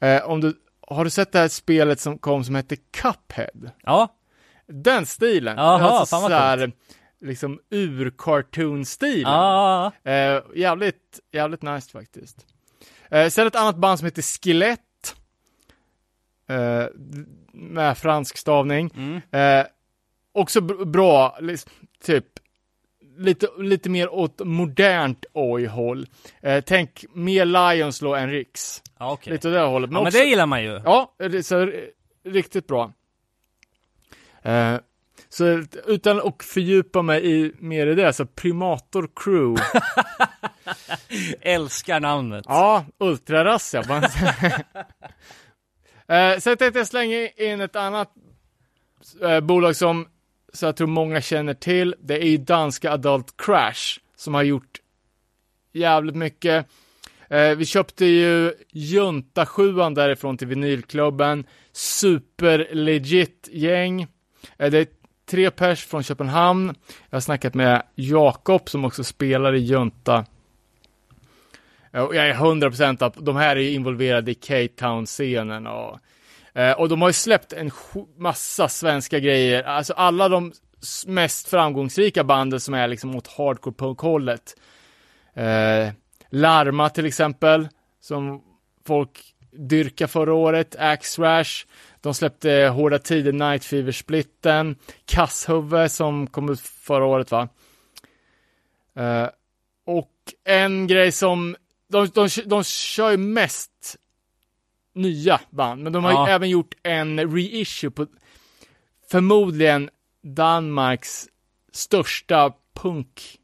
eh, 0.00 0.22
om 0.22 0.40
du 0.40 0.54
har 0.88 1.04
du 1.04 1.10
sett 1.10 1.32
det 1.32 1.38
här 1.38 1.48
spelet 1.48 2.00
som 2.00 2.18
kom 2.18 2.44
som 2.44 2.54
hette 2.54 2.76
Cuphead? 2.76 3.70
Ja, 3.82 4.14
Den 4.66 5.06
stilen. 5.06 5.56
Jaha, 5.56 5.90
alltså 5.90 6.16
fan 6.16 6.22
vad 6.22 6.30
så 6.30 6.36
här, 6.36 6.72
liksom 7.20 7.60
ur-cartoon-stilen. 7.70 9.32
ja, 9.32 9.92
Eh, 10.04 10.42
jävligt, 10.54 11.20
jävligt 11.32 11.62
nice 11.62 11.90
faktiskt. 11.90 12.46
Eh, 13.10 13.28
sen 13.28 13.46
ett 13.46 13.56
annat 13.56 13.76
band 13.76 13.98
som 13.98 14.06
heter 14.06 14.22
Skelett. 14.22 14.80
Eh, 16.48 16.86
med 17.52 17.98
fransk 17.98 18.36
stavning. 18.36 18.90
Mm. 18.96 19.20
Också 20.34 20.60
br- 20.60 20.84
bra, 20.84 21.38
typ 22.04 22.24
lite, 23.16 23.48
lite 23.58 23.90
mer 23.90 24.08
åt 24.14 24.40
modernt 24.44 25.24
oj-håll. 25.32 26.06
Eh, 26.42 26.64
tänk 26.66 27.04
mer 27.12 27.44
Lionslow 27.44 28.16
än 28.16 28.30
Riks. 28.30 28.82
ja 28.98 29.12
okej. 29.12 29.32
Lite 29.32 29.48
åt 29.48 29.54
det 29.54 29.60
hållet. 29.60 29.88
Ja 29.90 29.92
men 29.98 30.06
också- 30.06 30.18
det 30.18 30.24
gillar 30.24 30.46
man 30.46 30.62
ju. 30.62 30.80
Ja, 30.84 31.12
så 31.42 31.72
riktigt 32.24 32.66
bra. 32.66 32.92
Eh, 34.42 34.76
så 35.28 35.62
utan 35.86 36.20
att 36.20 36.42
fördjupa 36.42 37.02
mig 37.02 37.30
i 37.40 37.52
mer 37.58 37.86
i 37.86 37.94
det, 37.94 38.12
så 38.12 38.26
Primator 38.26 39.10
Crew. 39.16 39.62
Älskar 41.40 42.00
namnet. 42.00 42.44
ja, 42.48 42.84
ultrarass 42.98 43.74
ja. 43.74 43.82
eh, 46.14 46.38
Sen 46.38 46.56
tänkte 46.56 46.78
jag 46.80 46.86
slänga 46.86 47.28
in 47.28 47.60
ett 47.60 47.76
annat 47.76 48.10
eh, 49.22 49.40
bolag 49.40 49.76
som 49.76 50.08
så 50.54 50.66
jag 50.66 50.76
tror 50.76 50.86
många 50.86 51.20
känner 51.20 51.54
till. 51.54 51.94
Det 52.00 52.22
är 52.22 52.28
ju 52.28 52.38
danska 52.38 52.92
Adult 52.92 53.34
Crash 53.36 53.98
som 54.16 54.34
har 54.34 54.42
gjort 54.42 54.80
jävligt 55.72 56.16
mycket. 56.16 56.66
Eh, 57.28 57.50
vi 57.56 57.64
köpte 57.64 58.04
ju 58.04 58.52
Junta 58.72 59.46
7 59.46 59.72
därifrån 59.72 60.38
till 60.38 60.46
vinylklubben. 60.46 61.44
Super 61.72 62.68
legit 62.72 63.48
gäng. 63.52 64.02
Eh, 64.58 64.70
det 64.70 64.78
är 64.78 64.86
tre 65.30 65.50
pers 65.50 65.84
från 65.84 66.02
Köpenhamn. 66.02 66.74
Jag 67.10 67.16
har 67.16 67.20
snackat 67.20 67.54
med 67.54 67.82
Jakob 67.94 68.68
som 68.68 68.84
också 68.84 69.04
spelar 69.04 69.54
i 69.54 69.58
Junta. 69.58 70.24
Eh, 71.92 72.02
och 72.02 72.14
jag 72.14 72.28
är 72.28 72.34
100% 72.34 73.02
att 73.02 73.14
de 73.16 73.36
här 73.36 73.56
är 73.56 73.70
involverade 73.70 74.30
i 74.30 74.34
K-Town-scenen 74.34 75.66
och, 75.66 75.98
eh, 76.54 76.72
och 76.72 76.88
de 76.88 77.02
har 77.02 77.08
ju 77.08 77.12
släppt 77.12 77.52
en 77.52 77.70
massa 78.16 78.68
svenska 78.68 79.18
grejer. 79.18 79.62
Alltså 79.62 79.92
alla 79.92 80.28
de 80.28 80.52
mest 81.06 81.48
framgångsrika 81.48 82.24
banden 82.24 82.60
som 82.60 82.74
är 82.74 82.88
liksom 82.88 83.16
åt 83.16 83.26
hardcore 83.26 83.74
punk-hållet. 83.74 84.56
Eh, 85.34 85.92
Larma 86.30 86.88
till 86.88 87.06
exempel, 87.06 87.68
som 88.00 88.42
folk 88.86 89.34
dyrka 89.52 90.08
förra 90.08 90.34
året, 90.34 90.76
Axe 90.78 91.22
Rash, 91.22 91.66
de 92.00 92.14
släppte 92.14 92.50
Hårda 92.74 92.98
Tider, 92.98 93.32
Night 93.32 93.64
Fever-splitten, 93.64 94.76
Kasshuvud 95.04 95.90
som 95.90 96.26
kom 96.26 96.50
ut 96.50 96.60
förra 96.60 97.04
året 97.04 97.30
va. 97.30 97.48
Eh, 98.96 99.28
och 99.86 100.10
en 100.44 100.86
grej 100.86 101.12
som, 101.12 101.56
de, 101.88 102.06
de, 102.06 102.28
de 102.46 102.64
kör 102.64 103.10
ju 103.10 103.16
mest 103.16 103.96
nya 104.94 105.40
band, 105.50 105.82
men 105.82 105.92
de 105.92 106.04
har 106.04 106.12
Ja. 106.12 106.28
ju 106.28 106.34
även 106.34 106.50
gjort 106.50 106.74
en 106.82 107.34
reissue 107.34 107.90
på 107.90 108.06
förmodligen 109.10 109.90
Danmarks 110.22 111.28
största 111.72 112.52
punk, 112.74 113.38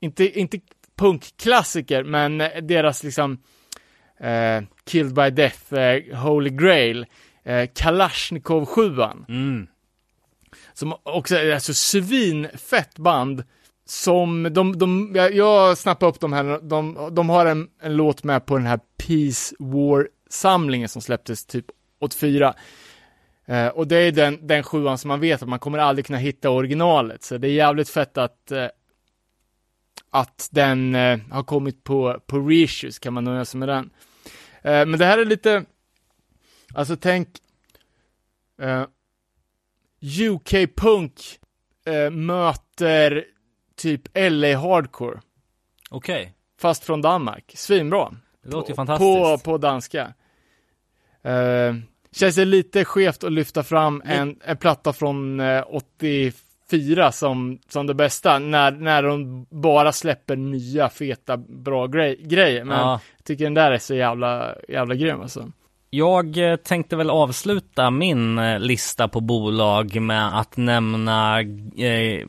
inte, 0.00 0.40
inte 0.40 0.60
punkklassiker, 0.98 2.04
men 2.04 2.38
deras 2.62 3.02
liksom 3.04 3.38
eh, 4.20 4.62
Killed 4.84 5.14
by 5.14 5.30
Death, 5.30 5.74
eh, 5.74 6.16
Holy 6.18 6.50
Grail, 6.50 7.06
eh, 7.44 7.68
Kalashnikov 7.74 8.64
7 8.66 8.96
Mm. 9.28 9.66
som 10.74 10.94
också 11.02 11.36
är 11.36 11.54
alltså 11.54 11.74
svinfett 11.74 12.98
band. 12.98 13.44
Som 13.84 14.42
de, 14.52 14.78
de, 14.78 15.12
jag, 15.14 15.34
jag 15.34 15.78
snappade 15.78 16.10
upp 16.10 16.20
de 16.20 16.32
här, 16.32 16.60
de, 16.62 17.08
de 17.14 17.28
har 17.28 17.46
en, 17.46 17.68
en 17.82 17.96
låt 17.96 18.24
med 18.24 18.46
på 18.46 18.56
den 18.56 18.66
här 18.66 18.80
Peace 19.06 19.54
War-samlingen 20.28 20.88
som 20.88 21.02
släpptes 21.02 21.46
typ 21.46 21.66
84. 21.98 22.54
Eh, 23.46 23.66
och 23.66 23.88
det 23.88 23.96
är 23.96 24.12
den, 24.12 24.46
den 24.46 24.62
sjuan 24.62 24.98
som 24.98 25.08
man 25.08 25.20
vet 25.20 25.42
att 25.42 25.48
man 25.48 25.58
kommer 25.58 25.78
aldrig 25.78 26.06
kunna 26.06 26.18
hitta 26.18 26.50
originalet, 26.50 27.22
så 27.22 27.38
det 27.38 27.48
är 27.48 27.52
jävligt 27.52 27.88
fett 27.88 28.18
att 28.18 28.50
eh, 28.50 28.68
att 30.10 30.48
den 30.52 30.94
eh, 30.94 31.18
har 31.30 31.42
kommit 31.42 31.84
på, 31.84 32.20
på 32.26 32.38
reissues, 32.38 32.98
kan 32.98 33.14
man 33.14 33.24
nöja 33.24 33.44
sig 33.44 33.58
med 33.60 33.68
den. 33.68 33.90
Eh, 34.62 34.86
men 34.86 34.98
det 34.98 35.04
här 35.04 35.18
är 35.18 35.24
lite, 35.24 35.64
alltså 36.74 36.96
tänk 36.96 37.28
eh, 38.60 38.84
UK-punk 40.00 41.38
eh, 41.84 42.10
möter 42.10 43.24
typ 43.76 44.02
LA 44.14 44.58
Hardcore, 44.58 45.20
Okej, 45.90 46.34
fast 46.60 46.84
från 46.84 47.02
Danmark. 47.02 47.52
Svinbra. 47.56 48.14
Det 48.44 48.50
låter 48.50 48.68
ju 48.70 48.74
fantastiskt. 48.74 49.08
På, 49.08 49.38
på 49.38 49.58
danska. 49.58 50.12
Eh, 51.22 51.74
känns 52.12 52.36
det 52.36 52.44
lite 52.44 52.84
skevt 52.84 53.24
att 53.24 53.32
lyfta 53.32 53.62
fram 53.62 54.02
en, 54.06 54.36
en 54.44 54.56
platta 54.56 54.92
från 54.92 55.40
eh, 55.40 55.64
84 55.68 57.12
som, 57.12 57.58
som 57.68 57.86
det 57.86 57.94
bästa, 57.94 58.38
när, 58.38 58.70
när 58.70 59.02
de 59.02 59.46
bara 59.50 59.92
släpper 59.92 60.36
nya, 60.36 60.88
feta, 60.88 61.36
bra 61.36 61.86
grej, 61.86 62.16
grejer. 62.22 62.64
Men 62.64 62.78
Ja. 62.78 63.00
jag 63.16 63.24
tycker 63.24 63.44
den 63.44 63.54
där 63.54 63.72
är 63.72 63.78
så 63.78 63.94
jävla, 63.94 64.54
jävla 64.68 64.94
grym 64.94 65.20
alltså. 65.20 65.52
Jag 65.90 66.36
eh, 66.50 66.56
tänkte 66.56 66.96
väl 66.96 67.10
avsluta 67.10 67.90
min 67.90 68.56
lista 68.58 69.08
på 69.08 69.20
bolag 69.20 70.00
med 70.00 70.38
att 70.40 70.56
nämna 70.56 71.40
eh, 71.40 72.26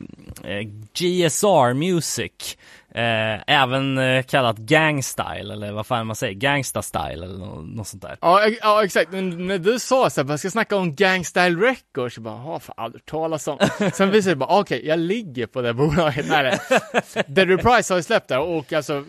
GSR 0.94 1.74
Music. 1.74 2.58
Eh, 2.94 3.40
även 3.46 3.98
eh, 3.98 4.22
kallat 4.22 4.56
Gangstyle, 4.58 5.52
eller 5.52 5.72
vad 5.72 5.86
fan 5.86 6.06
man 6.06 6.16
säger, 6.16 6.34
Gangsta 6.34 6.82
Style 6.82 7.12
eller 7.24 7.38
nå- 7.38 7.60
något 7.62 7.86
sånt 7.88 8.02
där. 8.02 8.16
Ja, 8.20 8.46
ja 8.62 8.84
exakt, 8.84 9.12
men 9.12 9.46
när 9.46 9.58
du 9.58 9.78
sa 9.78 10.10
så 10.10 10.22
här, 10.22 10.28
jag 10.30 10.38
ska 10.38 10.50
snacka 10.50 10.76
om 10.76 10.94
Gangstyle 10.94 11.60
Records, 11.60 12.14
så 12.14 12.20
bara, 12.20 12.34
har 12.36 12.58
fan 12.58 12.74
aldrig 12.78 13.04
talas 13.04 13.48
om. 13.48 13.58
Sen 13.94 14.10
visade 14.10 14.32
det 14.32 14.36
bara, 14.36 14.60
okej, 14.60 14.86
jag 14.86 14.98
ligger 14.98 15.46
på 15.46 15.62
det 15.62 15.74
bolaget. 15.74 16.26
Nej, 16.28 16.42
nej. 16.42 17.24
The 17.34 17.46
Reprise 17.46 17.92
har 17.94 17.98
ju 17.98 18.02
släppt 18.02 18.28
det 18.28 18.38
och 18.38 18.72
alltså, 18.72 19.04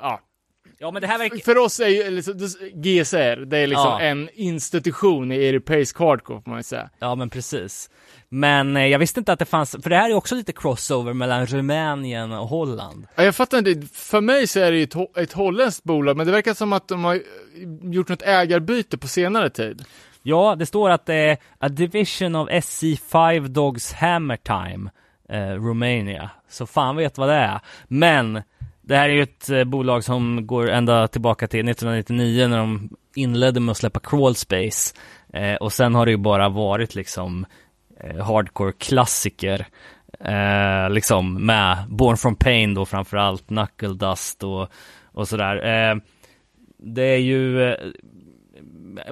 ja, 0.00 0.20
Ja 0.78 0.90
men 0.90 1.02
det 1.02 1.08
här 1.08 1.18
verkar... 1.18 1.36
För 1.36 1.58
oss 1.58 1.80
är 1.80 1.88
ju 1.88 2.10
liksom, 2.10 2.34
GSR, 2.74 3.36
det 3.44 3.58
är 3.58 3.66
liksom 3.66 3.84
Ja. 3.86 4.00
en 4.00 4.28
institution 4.34 5.32
i 5.32 5.44
europeisk 5.44 5.98
hardcore 5.98 6.42
får 6.42 6.50
man 6.50 6.58
ju 6.58 6.62
säga. 6.62 6.90
Ja 6.98 7.14
men 7.14 7.30
precis. 7.30 7.90
Men 8.34 8.76
eh, 8.76 8.86
jag 8.86 8.98
visste 8.98 9.20
inte 9.20 9.32
att 9.32 9.38
det 9.38 9.44
fanns, 9.44 9.76
för 9.82 9.90
det 9.90 9.96
här 9.96 10.10
är 10.10 10.14
också 10.14 10.34
lite 10.34 10.52
crossover 10.52 11.12
mellan 11.12 11.46
Rumänien 11.46 12.32
och 12.32 12.48
Holland. 12.48 13.06
Ja, 13.14 13.24
jag 13.24 13.34
fattar 13.34 13.58
inte, 13.58 13.86
för 13.94 14.20
mig 14.20 14.46
så 14.46 14.60
är 14.60 14.72
det 14.72 14.76
ju 14.76 14.82
ett, 14.82 15.16
ett 15.16 15.32
holländskt 15.32 15.84
bolag, 15.84 16.16
men 16.16 16.26
det 16.26 16.32
verkar 16.32 16.54
som 16.54 16.72
att 16.72 16.88
de 16.88 17.04
har 17.04 17.20
gjort 17.82 18.08
något 18.08 18.22
ägarbyte 18.22 18.98
på 18.98 19.08
senare 19.08 19.50
tid. 19.50 19.84
Ja, 20.22 20.54
det 20.58 20.66
står 20.66 20.90
att 20.90 21.06
det 21.06 21.14
är 21.14 21.36
a 21.58 21.68
division 21.68 22.36
of 22.36 22.48
SC5 22.48 23.48
Dogs 23.48 23.92
Hammer 23.92 24.36
Time, 24.36 24.90
eh, 25.28 25.54
Romania. 25.54 26.30
Så 26.48 26.66
fan 26.66 26.96
vet 26.96 27.18
vad 27.18 27.28
det 27.28 27.34
är. 27.34 27.60
Men 27.88 28.42
det 28.80 28.96
här 28.96 29.08
är 29.08 29.14
ju 29.14 29.22
ett 29.22 29.50
eh, 29.50 29.64
bolag 29.64 30.04
som 30.04 30.46
går 30.46 30.70
ända 30.70 31.08
tillbaka 31.08 31.48
till 31.48 31.68
1999 31.68 32.48
när 32.48 32.58
de 32.58 32.90
inledde 33.14 33.60
med 33.60 33.70
att 33.70 33.76
släppa 33.76 34.00
Crawl 34.00 34.34
Space. 34.34 34.94
Eh, 35.32 35.54
och 35.54 35.72
sen 35.72 35.94
har 35.94 36.06
det 36.06 36.12
ju 36.12 36.18
bara 36.18 36.48
varit 36.48 36.94
liksom 36.94 37.46
eh, 38.02 38.24
hardcore 38.24 38.72
klassiker. 38.72 39.66
Eh, 40.20 40.90
liksom 40.90 41.46
med 41.46 41.76
Born 41.88 42.16
from 42.16 42.36
Pain 42.36 42.74
då 42.74 42.86
framförallt, 42.86 43.46
Knuckle 43.46 43.88
Dust 43.94 44.42
och, 44.44 44.68
och 45.12 45.28
sådär. 45.28 45.90
Eh, 45.90 45.96
det 46.78 47.02
är 47.02 47.18
ju 47.18 47.70
eh, 47.70 47.76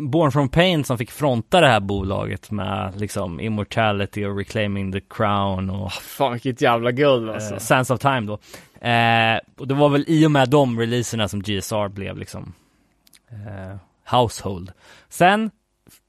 Born 0.01 0.33
from 0.33 0.49
Pain 0.49 0.85
som 0.85 0.99
fick 0.99 1.11
fronta 1.11 1.61
det 1.61 1.67
här 1.67 1.81
bolaget 1.81 2.51
med 2.51 3.01
liksom 3.01 3.41
Immortality 3.41 4.25
och 4.25 4.37
Reclaiming 4.37 4.93
the 4.93 5.01
Crown 5.01 5.71
och 5.71 5.93
Fan 5.93 6.33
vilket 6.33 6.61
jävla 6.61 6.93
guld 6.93 7.31
alltså. 7.31 7.55
eh, 7.55 7.59
Sands 7.59 7.91
of 7.91 8.01
Time 8.01 8.21
då. 8.21 8.33
Eh, 8.89 9.39
och 9.59 9.69
det 9.69 9.75
var 9.75 9.89
väl 9.89 10.05
i 10.09 10.27
och 10.27 10.31
med 10.31 10.51
de 10.51 10.81
releaserna 10.81 11.29
som 11.29 11.43
GSR 11.43 11.89
blev 11.89 12.17
liksom 12.19 12.53
eh, 13.31 13.77
household. 14.19 14.73
Sen, 15.09 15.51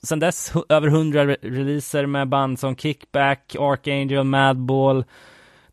sen 0.04 0.20
dess 0.20 0.54
över 0.70 0.88
hundra 0.88 1.26
re- 1.26 1.38
releaser 1.42 2.06
med 2.06 2.28
band 2.28 2.60
som 2.60 2.76
Kickback, 2.76 3.56
Archangel, 3.60 4.24
Madball, 4.24 5.06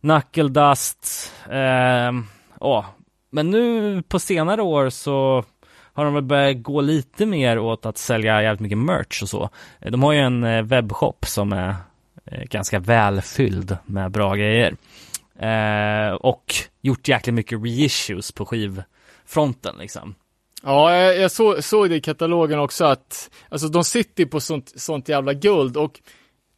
Knuckle 0.00 0.48
Dust. 0.48 1.32
Eh, 1.50 2.12
åh. 2.60 2.84
Men 3.30 3.50
nu 3.50 4.02
på 4.02 4.18
senare 4.18 4.62
år 4.62 4.90
så 4.90 5.44
har 5.92 6.04
de 6.04 6.14
väl 6.14 6.22
börjat 6.22 6.62
gå 6.62 6.80
lite 6.80 7.26
mer 7.26 7.58
åt 7.58 7.86
att 7.86 7.98
sälja 7.98 8.42
jävligt 8.42 8.60
mycket 8.60 8.78
merch 8.78 9.22
och 9.22 9.28
så. 9.28 9.50
Eh, 9.80 9.90
de 9.90 10.02
har 10.02 10.12
ju 10.12 10.18
en 10.18 10.44
eh, 10.44 10.62
webbshop 10.62 11.24
som 11.26 11.52
är 11.52 11.74
eh, 12.24 12.42
ganska 12.44 12.78
välfylld 12.78 13.76
med 13.84 14.10
bra 14.10 14.34
grejer. 14.34 14.76
Eh, 15.38 16.12
och 16.14 16.54
gjort 16.80 17.08
jäkligt 17.08 17.34
mycket 17.34 17.64
reissues 17.64 18.32
på 18.32 18.46
skivfronten 18.46 19.76
liksom. 19.78 20.14
Ja, 20.62 20.96
jag, 20.96 21.18
jag 21.18 21.30
såg, 21.30 21.64
såg 21.64 21.90
det 21.90 21.96
i 21.96 22.00
katalogen 22.00 22.58
också 22.58 22.84
att, 22.84 23.30
alltså 23.48 23.68
de 23.68 23.84
sitter 23.84 24.22
ju 24.22 24.28
på 24.28 24.40
sånt, 24.40 24.72
sånt 24.76 25.08
jävla 25.08 25.32
guld 25.34 25.76
och 25.76 26.00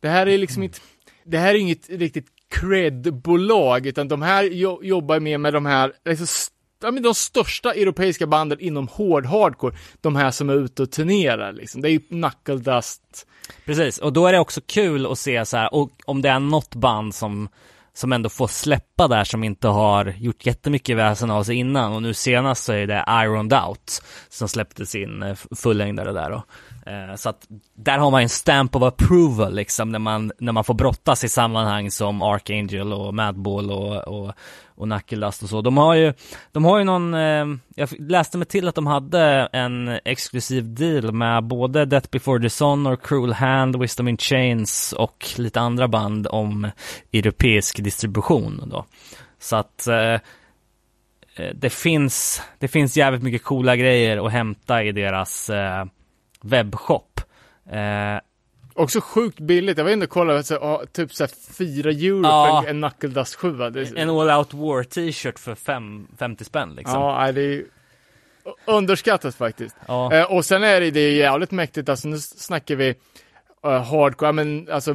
det 0.00 0.08
här 0.08 0.26
är 0.26 0.38
liksom 0.38 0.62
inte, 0.62 0.78
det 1.24 1.38
här 1.38 1.54
är 1.54 1.58
inget 1.58 1.90
riktigt 1.90 2.26
cred-bolag, 2.54 3.86
utan 3.86 4.08
de 4.08 4.22
här 4.22 4.44
jo, 4.44 4.80
jobbar 4.82 5.20
mer 5.20 5.38
med 5.38 5.52
de 5.52 5.66
här, 5.66 5.92
liksom, 6.04 6.24
st- 6.24 6.54
ja, 6.82 6.90
men 6.90 7.02
de 7.02 7.14
största 7.14 7.74
europeiska 7.74 8.26
banden 8.26 8.60
inom 8.60 8.88
hård 8.88 9.26
hardcore, 9.26 9.76
de 10.00 10.16
här 10.16 10.30
som 10.30 10.50
är 10.50 10.54
ute 10.54 10.82
och 10.82 10.90
turnerar 10.90 11.52
liksom. 11.52 11.82
Det 11.82 11.88
är 11.88 11.92
ju 11.92 12.00
Knuckle 12.00 12.56
Dust, 12.56 13.26
Precis, 13.64 13.98
och 13.98 14.12
då 14.12 14.26
är 14.26 14.32
det 14.32 14.38
också 14.38 14.60
kul 14.66 15.06
att 15.06 15.18
se 15.18 15.44
så 15.44 15.56
här, 15.56 15.74
och 15.74 15.90
om 16.04 16.22
det 16.22 16.28
är 16.28 16.38
något 16.40 16.74
band 16.74 17.14
som 17.14 17.48
som 17.92 18.12
ändå 18.12 18.28
får 18.28 18.46
släppa 18.46 19.08
där 19.08 19.24
som 19.24 19.44
inte 19.44 19.68
har 19.68 20.14
gjort 20.18 20.46
jättemycket 20.46 20.96
väsen 20.96 21.30
av 21.30 21.42
sig 21.42 21.56
innan 21.56 21.92
och 21.92 22.02
nu 22.02 22.14
senast 22.14 22.64
så 22.64 22.72
är 22.72 22.86
det 22.86 23.04
Ironed 23.08 23.52
Out 23.52 24.02
som 24.28 24.48
släppte 24.48 24.86
sin 24.86 25.22
eh, 25.22 25.36
fullängdare 25.56 26.12
där 26.12 26.30
då. 26.30 26.42
Eh, 26.90 27.16
så 27.16 27.28
att 27.28 27.46
där 27.76 27.98
har 27.98 28.10
man 28.10 28.22
en 28.22 28.28
stamp 28.28 28.76
of 28.76 28.82
approval 28.82 29.54
liksom 29.54 29.92
när 29.92 29.98
man, 29.98 30.32
när 30.38 30.52
man 30.52 30.64
får 30.64 30.74
brottas 30.74 31.24
i 31.24 31.28
sammanhang 31.28 31.90
som 31.90 32.22
Archangel 32.22 32.92
och 32.92 33.14
Madball 33.14 33.70
och, 33.70 33.96
och, 33.96 34.32
och 34.80 34.88
nackellast 34.88 35.42
och 35.42 35.48
så. 35.48 35.60
De 35.60 35.76
har 35.76 35.94
ju, 35.94 36.12
de 36.52 36.64
har 36.64 36.78
ju 36.78 36.84
någon, 36.84 37.14
eh, 37.14 37.46
jag 37.74 37.88
läste 37.98 38.38
mig 38.38 38.46
till 38.46 38.68
att 38.68 38.74
de 38.74 38.86
hade 38.86 39.48
en 39.52 39.88
exklusiv 40.04 40.74
deal 40.74 41.12
med 41.12 41.44
både 41.44 41.84
Death 41.84 42.08
Before 42.10 42.38
Dishonor, 42.38 42.96
Cruel 42.96 43.32
Hand, 43.32 43.80
Wisdom 43.80 44.08
in 44.08 44.16
Chains 44.16 44.92
och 44.92 45.26
lite 45.36 45.60
andra 45.60 45.88
band 45.88 46.26
om 46.26 46.70
europeisk 47.12 47.82
distribution 47.82 48.62
då. 48.70 48.84
Så 49.38 49.56
att 49.56 49.86
eh, 49.86 50.14
eh 50.14 50.20
det 51.54 51.70
finns, 51.70 52.42
det 52.58 52.68
finns 52.68 52.96
jävligt 52.96 53.22
mycket 53.22 53.44
coola 53.44 53.76
grejer 53.76 54.26
att 54.26 54.32
hämta 54.32 54.82
i 54.82 54.92
deras 54.92 55.50
eh, 55.50 55.84
webbshop. 56.42 57.20
Eh, 57.72 58.29
också 58.82 59.00
sjukt 59.00 59.40
billigt, 59.40 59.78
jag 59.78 59.84
var 59.84 59.90
inne 59.90 60.04
och 60.04 60.10
kollade, 60.10 60.42
så, 60.42 60.54
ja, 60.54 60.82
typ 60.92 61.14
såhär 61.14 61.30
4 61.52 61.90
euro 61.90 62.22
Ja. 62.22 62.60
för 62.64 62.70
en, 62.70 62.84
en 62.84 62.90
Knuckle 62.90 63.08
Dust 63.20 63.34
7 63.34 63.52
det, 63.52 63.64
är- 63.64 63.96
en 63.96 64.10
All 64.10 64.38
Out 64.38 64.54
War 64.54 64.82
t-shirt 64.82 65.38
för 65.38 65.54
fem, 65.54 66.06
50 66.18 66.44
spänn 66.44 66.74
liksom. 66.74 67.00
Ja, 67.02 67.32
det 67.32 67.40
är 67.42 67.64
underskattat 68.66 69.34
faktiskt. 69.34 69.76
Ja. 69.88 70.12
Eh, 70.14 70.32
och 70.32 70.44
sen 70.44 70.62
är 70.62 70.80
det, 70.80 70.90
det 70.90 71.00
är 71.00 71.12
jävligt 71.12 71.50
mäktigt, 71.50 71.88
alltså 71.88 72.08
nu 72.08 72.18
snackar 72.18 72.76
vi 72.76 72.94
eh, 73.64 73.82
hardcore, 73.84 74.32
men 74.32 74.68
alltså 74.72 74.94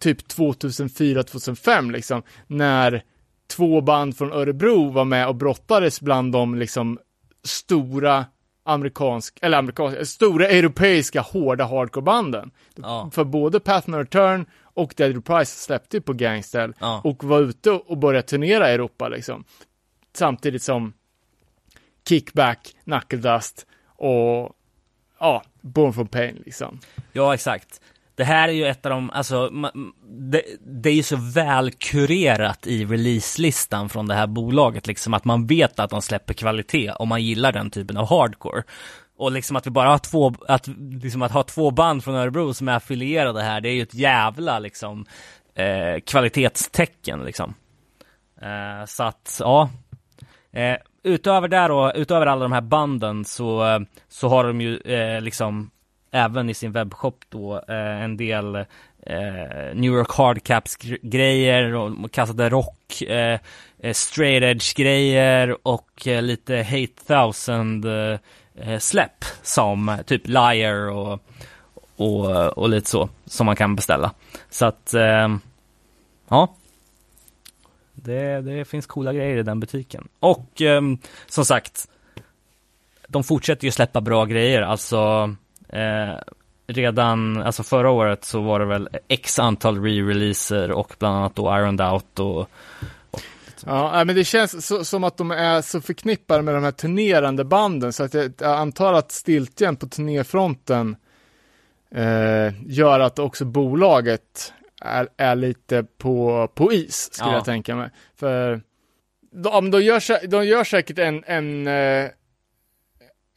typ 0.00 0.18
2004-2005 0.28 1.92
liksom, 1.92 2.22
när 2.46 3.02
två 3.50 3.80
band 3.80 4.16
från 4.18 4.32
Örebro 4.32 4.90
var 4.90 5.04
med 5.04 5.28
och 5.28 5.34
brottades 5.34 6.00
bland 6.00 6.32
de 6.32 6.54
liksom 6.54 6.98
stora 7.44 8.24
amerikansk, 8.68 9.38
eller 9.42 9.58
amerikanska, 9.58 10.04
stora 10.04 10.48
europeiska 10.48 11.20
hårda 11.20 11.64
hardcorebanden. 11.64 12.50
Ja. 12.74 13.10
För 13.12 13.24
både 13.24 13.60
Path 13.60 13.90
No 13.90 13.96
Return 13.96 14.46
och 14.62 14.94
Dead 14.96 15.14
Reprise 15.14 15.62
släppte 15.62 15.96
ju 15.96 16.00
på 16.00 16.12
Gangstel 16.12 16.74
Ja. 16.78 17.00
och 17.04 17.24
var 17.24 17.40
ute 17.40 17.70
och 17.70 17.98
började 17.98 18.28
turnera 18.28 18.70
i 18.70 18.74
Europa 18.74 19.08
liksom. 19.08 19.44
Samtidigt 20.14 20.62
som 20.62 20.92
Kickback, 22.08 22.74
Knuckle 22.84 23.18
Dust 23.18 23.66
och 23.86 24.56
ja, 25.20 25.42
Born 25.60 25.92
from 25.92 26.06
Pain 26.08 26.42
liksom. 26.44 26.80
Ja, 27.12 27.34
exakt. 27.34 27.80
Det 28.18 28.24
här 28.24 28.48
är 28.48 28.52
ju 28.52 28.66
ett 28.66 28.86
av 28.86 28.90
de, 28.90 29.10
alltså, 29.10 29.50
det, 30.30 30.42
det 30.66 30.90
är 30.90 30.94
ju 30.94 31.02
så 31.02 31.16
väl 31.16 31.70
kurerat 31.70 32.66
i 32.66 32.84
releaselistan 32.84 33.88
från 33.88 34.06
det 34.06 34.14
här 34.14 34.26
bolaget, 34.26 34.86
liksom 34.86 35.14
att 35.14 35.24
man 35.24 35.46
vet 35.46 35.78
att 35.78 35.90
de 35.90 36.02
släpper 36.02 36.34
kvalitet 36.34 36.90
om 36.90 37.08
man 37.08 37.22
gillar 37.22 37.52
den 37.52 37.70
typen 37.70 37.96
av 37.96 38.08
hardcore. 38.08 38.62
Och 39.18 39.32
liksom 39.32 39.56
att 39.56 39.66
vi 39.66 39.70
bara 39.70 39.88
har 39.88 39.98
två, 39.98 40.34
att, 40.48 40.68
liksom 41.02 41.22
att 41.22 41.32
ha 41.32 41.42
två 41.42 41.70
band 41.70 42.04
från 42.04 42.14
Örebro 42.14 42.54
som 42.54 42.68
är 42.68 42.72
affilierade 42.72 43.42
här, 43.42 43.60
det 43.60 43.68
är 43.68 43.74
ju 43.74 43.82
ett 43.82 43.94
jävla 43.94 44.58
liksom 44.58 45.06
eh, 45.54 46.00
kvalitetstecken 46.00 47.24
liksom. 47.24 47.54
Eh, 48.42 48.86
så 48.86 49.02
att, 49.02 49.40
ja. 49.40 49.70
Eh, 50.52 50.76
utöver 51.04 51.48
där 51.48 51.68
då, 51.68 51.92
utöver 51.94 52.26
alla 52.26 52.42
de 52.42 52.52
här 52.52 52.60
banden 52.60 53.24
så, 53.24 53.84
så 54.08 54.28
har 54.28 54.44
de 54.44 54.60
ju 54.60 54.76
eh, 54.80 55.20
liksom 55.20 55.70
även 56.10 56.50
i 56.50 56.54
sin 56.54 56.72
webbshop 56.72 57.24
då 57.28 57.56
eh, 57.68 58.02
en 58.02 58.16
del 58.16 58.56
eh, 58.56 59.74
New 59.74 59.92
York 59.92 60.12
Hardcaps 60.12 60.76
Caps 60.76 60.98
grejer 61.02 61.74
och 61.74 62.12
kastade 62.12 62.48
rock, 62.48 63.02
eh, 63.02 63.40
eh, 63.78 63.92
straight 63.92 64.42
edge 64.42 64.76
grejer 64.76 65.56
och 65.62 66.06
eh, 66.06 66.22
lite 66.22 66.56
Hate 66.56 67.06
Thousand 67.06 67.84
eh, 67.84 68.18
eh, 68.54 68.78
släpp 68.78 69.24
som 69.42 69.98
typ 70.06 70.28
Liar 70.28 70.90
och, 70.90 71.20
och, 71.96 72.58
och 72.58 72.68
lite 72.68 72.90
så 72.90 73.08
som 73.26 73.46
man 73.46 73.56
kan 73.56 73.76
beställa. 73.76 74.12
Så 74.50 74.66
att 74.66 74.94
eh, 74.94 75.36
ja, 76.28 76.54
det, 77.94 78.40
det 78.40 78.64
finns 78.64 78.86
coola 78.86 79.12
grejer 79.12 79.36
i 79.36 79.42
den 79.42 79.60
butiken. 79.60 80.08
Och 80.20 80.62
eh, 80.62 80.82
som 81.26 81.44
sagt, 81.44 81.88
de 83.08 83.24
fortsätter 83.24 83.64
ju 83.64 83.70
släppa 83.70 84.00
bra 84.00 84.24
grejer. 84.24 84.62
Alltså, 84.62 85.34
eh, 85.68 86.14
redan, 86.66 87.42
alltså 87.42 87.62
förra 87.62 87.90
året 87.90 88.24
så 88.24 88.40
var 88.40 88.60
det 88.60 88.66
väl 88.66 88.88
x 89.08 89.38
antal 89.38 89.78
re-releaser 89.84 90.70
och 90.70 90.94
bland 90.98 91.16
annat 91.16 91.34
då 91.36 91.56
Ironed 91.56 91.80
Out 91.80 92.18
och 92.18 92.50
Ja, 93.66 93.90
nej, 93.92 94.04
men 94.04 94.16
det 94.16 94.24
känns 94.24 94.66
så, 94.66 94.84
som 94.84 95.04
att 95.04 95.16
de 95.16 95.30
är 95.30 95.62
så 95.62 95.80
förknippade 95.80 96.42
med 96.42 96.54
de 96.54 96.64
här 96.64 96.70
turnerande 96.72 97.44
banden 97.44 97.92
så 97.92 98.04
att 98.04 98.14
jag, 98.14 98.32
jag 98.38 98.50
antar 98.58 98.92
att 98.92 99.12
stiltjen 99.12 99.76
på 99.76 99.86
turnéfronten 99.86 100.96
eh, 101.94 102.52
gör 102.66 103.00
att 103.00 103.18
också 103.18 103.44
bolaget 103.44 104.52
är, 104.80 105.08
är 105.16 105.34
lite 105.36 105.84
på, 105.98 106.48
på 106.54 106.72
is, 106.72 107.12
skulle 107.12 107.30
Ja. 107.30 107.36
jag 107.36 107.44
tänka 107.44 107.76
mig. 107.76 107.90
För 108.16 108.60
de, 109.32 109.50
ja, 109.52 109.60
de, 109.60 109.82
gör, 109.82 110.26
de 110.26 110.46
gör 110.46 110.64
säkert 110.64 110.98
en, 110.98 111.24
en, 111.26 111.66
eh, 111.66 112.10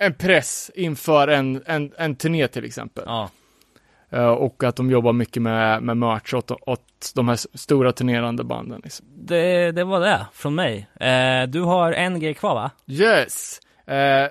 en 0.02 0.14
press 0.14 0.72
inför 0.76 1.28
en, 1.28 1.64
en, 1.66 1.92
en 1.98 2.16
turné 2.16 2.48
till 2.48 2.66
exempel. 2.66 3.04
ja, 3.08 3.30
Eh, 4.14 4.28
och 4.28 4.64
att 4.64 4.76
de 4.76 4.92
jobbar 4.92 5.14
mycket 5.14 5.42
med, 5.44 5.84
med 5.84 5.98
merch 5.98 6.34
åt, 6.34 6.52
åt 6.52 7.12
de 7.16 7.28
här 7.30 7.58
stora 7.58 7.92
turnerande 7.92 8.44
banden. 8.44 8.82
Liksom. 8.84 9.06
det, 9.16 9.72
det 9.72 9.84
var 9.84 10.00
det 10.00 10.26
från 10.34 10.56
mig. 10.56 10.88
Eh, 11.00 11.48
du 11.48 11.62
har 11.62 11.92
en 11.92 12.20
grej 12.20 12.34
kvar 12.34 12.56
va? 12.56 12.72
Yes! 12.88 13.60
Eh, 13.88 14.28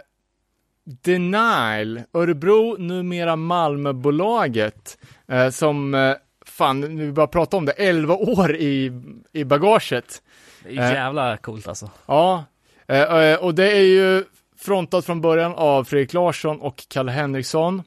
Denial, 0.85 2.01
Örebro, 2.15 2.77
numera 2.79 3.37
Malmöbolaget, 3.37 4.99
eh, 5.29 5.51
som, 5.51 5.95
eh, 5.95 6.15
fan, 6.47 6.81
nu 6.81 7.13
bara 7.13 7.27
prata 7.27 7.57
om 7.57 7.65
det, 7.65 7.73
11 7.73 8.15
år 8.15 8.57
i, 8.57 8.93
i 9.33 9.45
bagaget. 9.45 10.23
Det 10.65 10.77
är 10.77 10.83
Eh. 10.83 10.93
jävla 10.93 11.37
coolt 11.37 11.69
alltså. 11.69 11.91
Ja, 12.07 12.45
eh, 12.89 13.01
eh, 13.15 13.39
och 13.39 13.55
det 13.55 13.71
är 13.73 13.83
ju 13.83 14.25
frontat 14.61 15.07
från 15.07 15.20
början 15.20 15.53
av 15.55 15.85
Fredrik 15.85 16.12
Larsson 16.12 16.61
och 16.61 16.85
Kalle 16.89 17.12
Henriksson. 17.12 17.82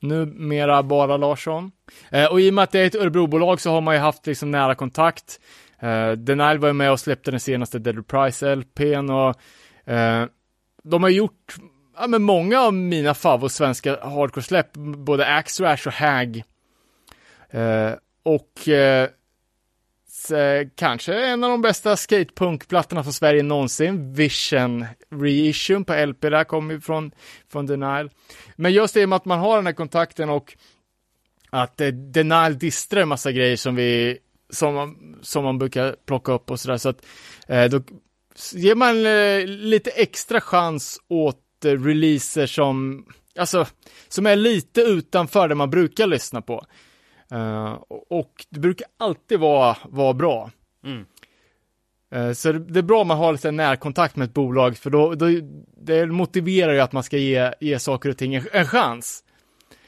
Numera 0.00 0.82
bara 0.82 1.16
Larsson. 1.16 1.70
Eh, 2.10 2.26
och 2.26 2.40
i 2.40 2.50
och 2.50 2.54
med 2.54 2.64
att 2.64 2.70
det 2.70 2.80
är 2.80 2.86
ett 2.86 2.94
Örebrobolag 2.94 3.60
så 3.60 3.70
har 3.70 3.80
man 3.80 3.94
ju 3.94 4.00
haft 4.00 4.26
liksom 4.26 4.50
nära 4.50 4.74
kontakt. 4.74 5.40
Eh, 5.80 6.12
Denial 6.12 6.58
var 6.58 6.68
ju 6.68 6.72
med 6.72 6.92
och 6.92 7.00
släppte 7.00 7.30
den 7.30 7.40
senaste 7.40 7.78
Dead 7.78 7.96
Reprise 7.96 8.54
LPn 8.56 9.10
och 9.10 9.34
eh, 9.92 10.26
de 10.82 11.02
har 11.02 11.10
gjort 11.10 11.56
ja, 11.98 12.06
men 12.06 12.22
många 12.22 12.60
av 12.60 12.74
mina 12.74 13.14
favvo 13.14 13.48
svenska 13.48 13.98
hardcore-släpp, 14.02 14.72
både 14.76 15.26
Axe 15.26 15.62
Rash 15.62 15.86
och 15.86 15.94
Hag. 15.94 16.42
Eh, 17.50 17.92
och 18.22 18.68
eh, 18.68 19.08
Eh, 20.30 20.68
kanske 20.74 21.14
en 21.14 21.44
av 21.44 21.50
de 21.50 21.62
bästa 21.62 21.96
skatepunkplattorna 21.96 23.02
från 23.02 23.12
Sverige 23.12 23.42
någonsin. 23.42 24.14
Vision 24.14 24.86
reissue 25.10 25.84
på 25.84 26.06
LP 26.06 26.20
där 26.20 26.44
kommer 26.44 26.74
ju 26.74 26.80
från, 26.80 27.10
från 27.52 27.66
Denial. 27.66 28.10
Men 28.56 28.72
just 28.72 28.94
det 28.94 29.06
med 29.06 29.16
att 29.16 29.24
man 29.24 29.38
har 29.38 29.56
den 29.56 29.66
här 29.66 29.72
kontakten 29.72 30.30
och 30.30 30.56
att 31.50 31.80
eh, 31.80 31.88
Denial 31.88 32.58
distrar 32.58 33.00
en 33.02 33.08
massa 33.08 33.32
grejer 33.32 33.56
som 33.56 33.76
vi 33.76 34.18
som 34.50 34.74
man, 34.74 35.16
som 35.22 35.44
man 35.44 35.58
brukar 35.58 35.96
plocka 36.06 36.32
upp 36.32 36.50
och 36.50 36.60
sådär 36.60 36.76
så 36.76 36.88
att 36.88 37.06
eh, 37.48 37.64
då 37.64 37.82
ger 38.52 38.74
man 38.74 39.06
eh, 39.06 39.46
lite 39.46 39.90
extra 39.90 40.40
chans 40.40 41.00
åt 41.08 41.64
eh, 41.64 41.70
releaser 41.70 42.46
som 42.46 43.06
alltså 43.38 43.66
som 44.08 44.26
är 44.26 44.36
lite 44.36 44.80
utanför 44.80 45.48
det 45.48 45.54
man 45.54 45.70
brukar 45.70 46.06
lyssna 46.06 46.42
på. 46.42 46.64
Eh, 47.32 47.72
och- 48.10 48.46
det 48.50 48.60
brukar 48.60 48.86
alltid 48.98 49.40
vara, 49.40 49.76
vara 49.84 50.12
bra. 50.14 50.50
Mm. 50.84 51.04
Eh, 52.14 52.32
Så 52.32 52.52
det, 52.52 52.58
det 52.58 52.78
är 52.78 52.82
bra 52.82 53.00
om 53.00 53.08
man 53.08 53.18
har 53.18 53.32
lite 53.32 53.50
närkontakt 53.50 54.16
med 54.16 54.24
ett 54.28 54.34
bolag, 54.34 54.76
för 54.78 54.90
då, 54.90 55.14
då 55.14 55.26
det 55.80 56.06
motiverar 56.06 56.72
ju 56.72 56.80
att 56.80 56.92
man 56.92 57.02
ska 57.02 57.16
ge, 57.16 57.52
ge 57.60 57.78
saker 57.78 58.08
och 58.10 58.16
ting 58.18 58.34
en, 58.34 58.46
en 58.52 58.66
chans. 58.66 59.24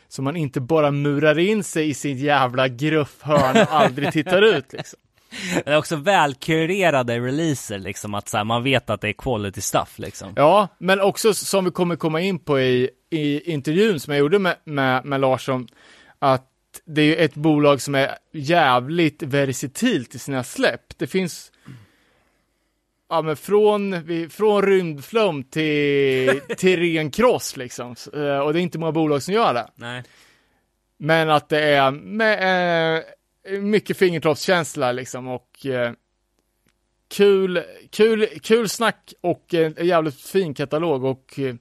Så 0.09 0.23
man 0.23 0.37
inte 0.37 0.61
bara 0.61 0.91
murar 0.91 1.39
in 1.39 1.65
sig 1.65 1.89
i 1.89 1.95
sin 1.95 2.19
jävla 2.19 2.69
gruffhörn 2.69 3.57
och 3.63 3.73
aldrig 3.73 4.13
tittar 4.13 4.43
ut 4.43 4.73
liksom. 4.73 4.99
Det 5.65 5.71
är 5.71 5.77
också 5.79 5.97
välkurerade 5.97 7.21
releaser 7.21 7.79
liksom, 7.79 8.15
att 8.15 8.29
så 8.29 8.37
här, 8.37 8.45
man 8.45 8.63
vet 8.63 8.91
att 8.91 9.01
det 9.01 9.09
är 9.09 9.13
quality 9.13 9.61
stuff 9.61 9.99
liksom. 9.99 10.33
Ja, 10.37 10.69
men 10.79 11.01
också 11.01 11.35
som 11.35 11.65
vi 11.65 11.71
kommer 11.71 11.97
komma 11.97 12.21
in 12.21 12.39
på 12.39 12.61
i, 12.61 12.91
i 13.11 13.53
intervjun 13.53 14.01
som 14.01 14.13
jag 14.13 14.19
gjorde 14.21 14.39
med, 14.39 14.57
med, 14.65 15.05
med 15.05 15.21
Larsson, 15.21 15.69
att 16.19 16.50
det 16.85 17.03
är 17.03 17.07
ju 17.07 17.15
ett 17.17 17.35
bolag 17.35 17.81
som 17.81 17.95
är 17.95 18.19
jävligt 18.33 19.23
versatilt 19.23 20.15
i 20.15 20.19
sina 20.19 20.45
släpp. 20.45 20.99
Det 20.99 21.07
finns 21.07 21.53
Ja 23.09 23.23
men 23.23 23.37
från, 23.37 24.05
från 24.31 24.63
rymdflum 24.63 25.45
till, 25.45 26.41
till 26.57 26.81
ren 26.81 27.11
cross 27.11 27.57
liksom. 27.57 27.95
Eh, 28.15 28.39
Och 28.39 28.53
det 28.53 28.61
är 28.61 28.63
inte 28.63 28.79
många 28.79 28.93
bolag 28.93 29.23
som 29.23 29.35
gör 29.35 29.55
det. 29.55 29.71
Nej. 29.75 30.03
Men 30.99 31.31
att 31.31 31.49
det 31.49 31.61
är 31.63 31.91
med, 31.91 32.97
eh, 33.47 33.61
mycket 33.61 33.97
fingertoppskänsla 33.97 34.93
liksom 34.93 35.29
och 35.29 35.67
eh, 35.67 35.93
kul, 37.15 37.63
kul, 37.91 38.27
kul 38.43 38.69
snack 38.69 39.13
och 39.21 39.55
en 39.55 39.87
jävligt 39.87 40.21
fin 40.21 40.55
katalog 40.55 41.05
och 41.05 41.39
eh, 41.39 41.55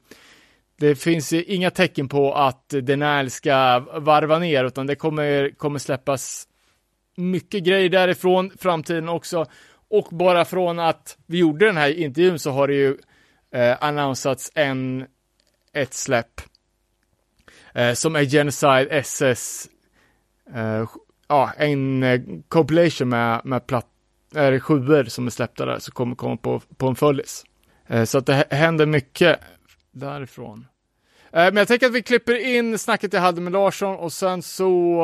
det 0.80 0.95
finns 0.95 1.34
ju 1.34 1.43
inga 1.43 1.72
tecken 1.72 2.10
på 2.10 2.34
att 2.34 2.69
Denial 2.69 3.30
ska 3.30 3.80
varva 3.80 4.39
ner 4.39 4.65
utan 4.65 4.88
det 4.88 4.95
kommer, 4.95 5.49
kommer 5.57 5.80
släppas 5.80 6.47
mycket 7.15 7.64
grejer 7.64 7.89
därifrån 7.89 8.51
framtiden 8.60 9.10
också 9.10 9.45
och 9.89 10.07
bara 10.11 10.45
från 10.45 10.80
att 10.80 11.18
vi 11.26 11.38
gjorde 11.38 11.65
den 11.65 11.77
här 11.77 11.89
intervjun 11.89 12.39
så 12.39 12.51
har 12.51 12.68
det 12.68 12.73
ju 12.73 12.97
eh, 13.53 13.77
annonsats 13.81 14.51
en, 14.56 15.06
ett 15.73 15.93
släpp 15.93 16.41
eh, 17.73 17.93
som 17.93 18.15
är 18.15 18.23
Genocide 18.23 18.88
SS, 18.89 19.69
eh, 20.56 20.89
ja, 21.27 21.51
en 21.57 22.03
eh, 22.03 22.22
compilation 22.47 23.10
med, 23.10 23.41
med 23.43 23.68
platt, 23.68 23.88
är 24.35 24.60
sjuor 24.60 25.03
som 25.03 25.26
är 25.26 25.31
släppta 25.31 25.65
där, 25.65 25.80
så 25.80 25.91
kommer 25.91 26.15
komma 26.15 26.38
på, 26.38 26.61
på 26.77 26.88
en 26.88 26.95
följs. 26.95 27.45
Eh, 27.88 28.03
så 28.03 28.18
att 28.18 28.26
det 28.26 28.47
händer 28.49 28.85
mycket 28.85 29.39
därifrån. 29.99 30.67
Eh, 31.31 31.43
men 31.45 31.55
jag 31.55 31.67
tänker 31.67 31.85
att 31.85 31.93
vi 31.93 32.01
klipper 32.01 32.35
in 32.35 32.77
snacket 32.80 33.13
jag 33.13 33.21
hade 33.21 33.41
med 33.41 33.53
Larsson 33.53 33.95
och 33.95 34.13
sen 34.13 34.41
så 34.41 35.01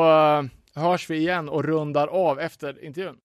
eh, 0.74 0.82
hörs 0.82 1.10
vi 1.10 1.16
igen 1.16 1.48
och 1.48 1.64
rundar 1.64 2.06
av 2.06 2.40
efter 2.40 2.84
intervjun. 2.84 3.16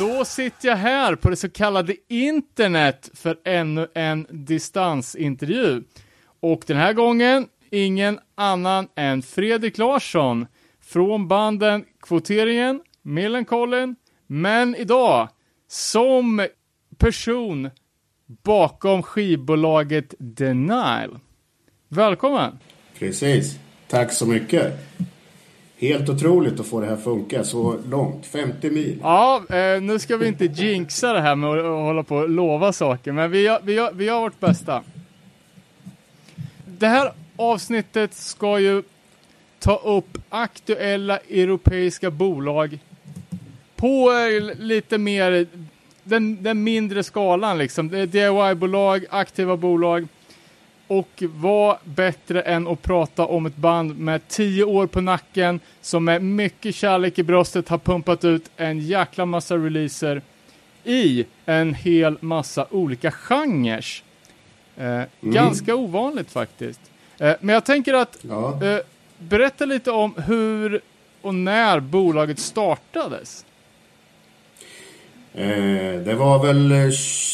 Då 0.00 0.24
sitter 0.24 0.68
jag 0.68 0.76
här 0.76 1.14
på 1.14 1.30
det 1.30 1.36
så 1.36 1.48
kallade 1.48 1.96
internet 2.08 3.10
för 3.14 3.36
ännu 3.44 3.88
en 3.94 4.26
distansintervju. 4.30 5.82
Och 6.40 6.62
den 6.66 6.76
här 6.76 6.92
gången 6.92 7.46
ingen 7.70 8.18
annan 8.34 8.88
än 8.94 9.22
Fredrik 9.22 9.78
Larsson 9.78 10.46
från 10.80 11.28
banden 11.28 11.84
Kvoteringen, 12.00 12.80
Millencolin, 13.02 13.96
men 14.26 14.74
idag 14.74 15.28
som 15.68 16.46
person 16.98 17.70
bakom 18.26 19.02
skivbolaget 19.02 20.14
Denial. 20.18 21.18
Välkommen! 21.88 22.58
Precis. 22.98 23.58
Tack 23.88 24.12
så 24.12 24.26
mycket. 24.26 24.78
Helt 25.80 26.08
otroligt 26.08 26.60
att 26.60 26.66
få 26.66 26.80
det 26.80 26.86
här 26.86 26.96
funka 26.96 27.44
så 27.44 27.78
långt. 27.90 28.26
50 28.26 28.70
mil. 28.70 28.98
Ja, 29.02 29.42
eh, 29.50 29.82
nu 29.82 29.98
ska 29.98 30.16
vi 30.16 30.26
inte 30.26 30.44
jinxa 30.44 31.12
det 31.12 31.20
här 31.20 31.34
med 31.34 31.50
att, 31.50 31.64
hålla 31.64 32.02
på 32.02 32.16
och 32.16 32.28
lova 32.28 32.72
saker, 32.72 33.12
men 33.12 33.30
vi 33.30 33.42
gör, 33.42 33.60
vi, 33.64 33.72
gör, 33.72 33.92
vi 33.92 34.04
gör 34.04 34.20
vårt 34.20 34.40
bästa. 34.40 34.82
Det 36.66 36.86
här 36.86 37.12
avsnittet 37.36 38.14
ska 38.14 38.58
ju 38.58 38.82
ta 39.58 39.76
upp 39.76 40.18
aktuella 40.28 41.18
europeiska 41.18 42.10
bolag 42.10 42.78
på 43.76 44.12
eh, 44.12 44.58
lite 44.58 44.98
mer 44.98 45.46
den, 46.04 46.42
den 46.42 46.62
mindre 46.62 47.02
skalan 47.02 47.58
liksom. 47.58 47.88
Det 47.88 47.98
är 47.98 48.06
DIY-bolag, 48.06 49.04
aktiva 49.10 49.56
bolag. 49.56 50.08
Och 50.90 51.22
vad 51.34 51.76
bättre 51.84 52.40
än 52.42 52.68
att 52.68 52.82
prata 52.82 53.26
om 53.26 53.46
ett 53.46 53.56
band 53.56 53.98
med 53.98 54.28
tio 54.28 54.64
år 54.64 54.86
på 54.86 55.00
nacken 55.00 55.60
som 55.80 56.04
med 56.04 56.22
mycket 56.22 56.74
kärlek 56.74 57.18
i 57.18 57.22
bröstet 57.22 57.68
har 57.68 57.78
pumpat 57.78 58.24
ut 58.24 58.50
en 58.56 58.78
jäkla 58.80 59.26
massa 59.26 59.56
releaser 59.56 60.22
i 60.84 61.24
en 61.46 61.74
hel 61.74 62.16
massa 62.20 62.66
olika 62.70 63.10
genrer. 63.10 63.84
Eh, 64.76 65.02
Ganska 65.20 65.74
ovanligt 65.74 66.30
faktiskt. 66.30 66.80
Eh, 67.18 67.32
men 67.40 67.52
jag 67.54 67.64
tänker 67.64 67.94
att 67.94 68.18
Ja. 68.22 68.64
eh, 68.64 68.78
berätta 69.18 69.64
lite 69.64 69.90
om 69.90 70.14
hur 70.26 70.80
och 71.22 71.34
när 71.34 71.80
bolaget 71.80 72.38
startades. 72.38 73.44
Eh, 75.34 76.00
det 76.04 76.14
var 76.14 76.46
väl 76.46 76.72
eh, 76.72 76.90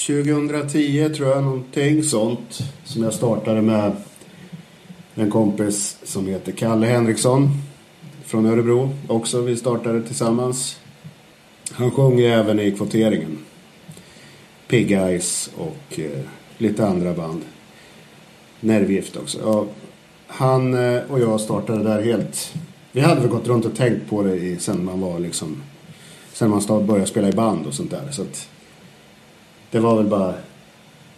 2010 0.06 1.08
tror 1.14 1.28
jag, 1.28 1.44
någonting 1.44 2.02
sånt. 2.02 2.58
Som 2.84 3.02
jag 3.02 3.14
startade 3.14 3.62
med 3.62 3.92
en 5.14 5.30
kompis 5.30 5.98
som 6.04 6.26
heter 6.26 6.52
Kalle 6.52 6.86
Henriksson. 6.86 7.48
Från 8.24 8.46
Örebro 8.46 8.90
också. 9.08 9.40
Vi 9.40 9.56
startade 9.56 10.02
tillsammans. 10.02 10.80
Han 11.72 11.90
sjöng 11.90 12.18
ju 12.18 12.26
även 12.26 12.60
i 12.60 12.70
kvoteringen. 12.70 13.38
Pig 14.68 14.92
Eyes 14.92 15.50
och 15.56 15.98
eh, 15.98 16.20
lite 16.58 16.86
andra 16.86 17.14
band. 17.14 17.42
Nervgift 18.60 19.16
också. 19.16 19.38
Ja, 19.44 19.66
han 20.26 20.74
eh, 20.74 21.02
och 21.08 21.20
jag 21.20 21.40
startade 21.40 21.82
där 21.82 22.02
helt. 22.02 22.54
Vi 22.92 23.00
hade 23.00 23.20
väl 23.20 23.30
gått 23.30 23.46
runt 23.46 23.64
och 23.64 23.76
tänkt 23.76 24.10
på 24.10 24.22
det 24.22 24.36
i, 24.36 24.56
sen 24.58 24.84
man 24.84 25.00
var 25.00 25.18
liksom. 25.18 25.62
Sen 26.36 26.50
man 26.50 26.86
började 26.86 27.06
spela 27.06 27.28
i 27.28 27.32
band 27.32 27.66
och 27.66 27.74
sånt 27.74 27.90
där. 27.90 28.10
Så 28.10 28.22
att 28.22 28.48
det 29.70 29.80
var 29.80 29.96
väl 29.96 30.06
bara 30.06 30.34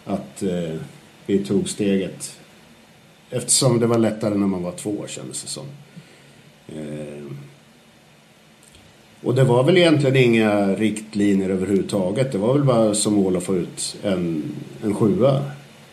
att 0.05 0.43
eh, 0.43 0.79
vi 1.25 1.45
tog 1.45 1.69
steget. 1.69 2.37
Eftersom 3.29 3.79
det 3.79 3.87
var 3.87 3.97
lättare 3.97 4.35
när 4.35 4.47
man 4.47 4.63
var 4.63 4.71
två 4.71 5.07
kändes 5.07 5.43
det 5.43 5.49
som. 5.49 5.65
Eh, 6.67 7.23
och 9.23 9.35
det 9.35 9.43
var 9.43 9.63
väl 9.63 9.77
egentligen 9.77 10.15
inga 10.15 10.75
riktlinjer 10.75 11.49
överhuvudtaget. 11.49 12.31
Det 12.31 12.37
var 12.37 12.53
väl 12.53 12.63
bara 12.63 12.93
som 12.93 13.13
mål 13.13 13.37
att 13.37 13.43
få 13.43 13.55
ut 13.55 13.97
en, 14.03 14.43
en 14.83 14.95
sjua. 14.95 15.43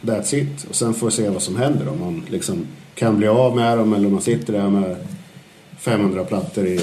That's 0.01 0.35
it. 0.35 0.67
Och 0.69 0.75
sen 0.75 0.95
får 0.95 1.07
vi 1.07 1.13
se 1.13 1.29
vad 1.29 1.43
som 1.43 1.57
händer. 1.57 1.89
Om 1.89 2.01
man 2.01 2.27
liksom 2.31 2.67
kan 2.95 3.19
bli 3.19 3.29
av 3.29 3.57
med 3.57 3.79
dem 3.79 3.93
eller 3.93 4.07
om 4.07 4.13
man 4.13 4.23
sitter 4.23 4.53
där 4.53 4.71
med 4.71 4.97
500 5.79 6.25
plattor 6.25 6.67
i, 6.67 6.81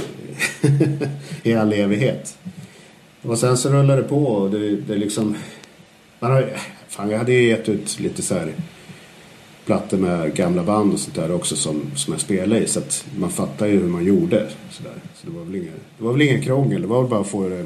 i 1.44 1.54
all 1.54 1.74
evighet. 1.74 2.38
Och 3.22 3.38
sen 3.38 3.58
så 3.58 3.70
rullade 3.70 4.02
det 4.02 4.08
på 4.08 4.26
och 4.26 4.52
det, 4.52 4.76
det 4.76 4.96
liksom... 4.96 5.36
Man 6.20 6.32
har, 6.32 6.50
fan, 6.88 7.10
jag 7.10 7.18
hade 7.18 7.34
ju 7.34 7.48
gett 7.48 7.70
ut 7.70 8.00
lite 8.00 8.22
så 8.22 8.34
här 8.34 8.54
plattor 9.66 9.98
med 9.98 10.36
gamla 10.36 10.64
band 10.64 10.94
och 10.94 11.00
sånt 11.00 11.16
där 11.16 11.32
också 11.32 11.56
som, 11.56 11.92
som 11.96 12.14
jag 12.14 12.22
spelade 12.22 12.62
i. 12.62 12.68
Så 12.68 12.80
att 12.80 13.06
man 13.18 13.30
fattar 13.30 13.68
ju 13.68 13.80
hur 13.80 13.88
man 13.88 14.06
gjorde. 14.06 14.50
Så, 14.72 14.84
där. 14.84 14.94
så 15.16 15.28
det 15.28 15.38
var 15.38 15.44
väl 15.44 15.56
inget 15.56 15.74
det 15.98 16.04
var 16.04 16.12
väl 16.12 16.22
ingen 16.22 16.42
krångel. 16.42 16.82
Det 16.82 16.88
var 16.88 17.02
väl 17.02 17.10
bara 17.10 17.22
att 17.22 17.28
få 17.28 17.50
det, 17.50 17.66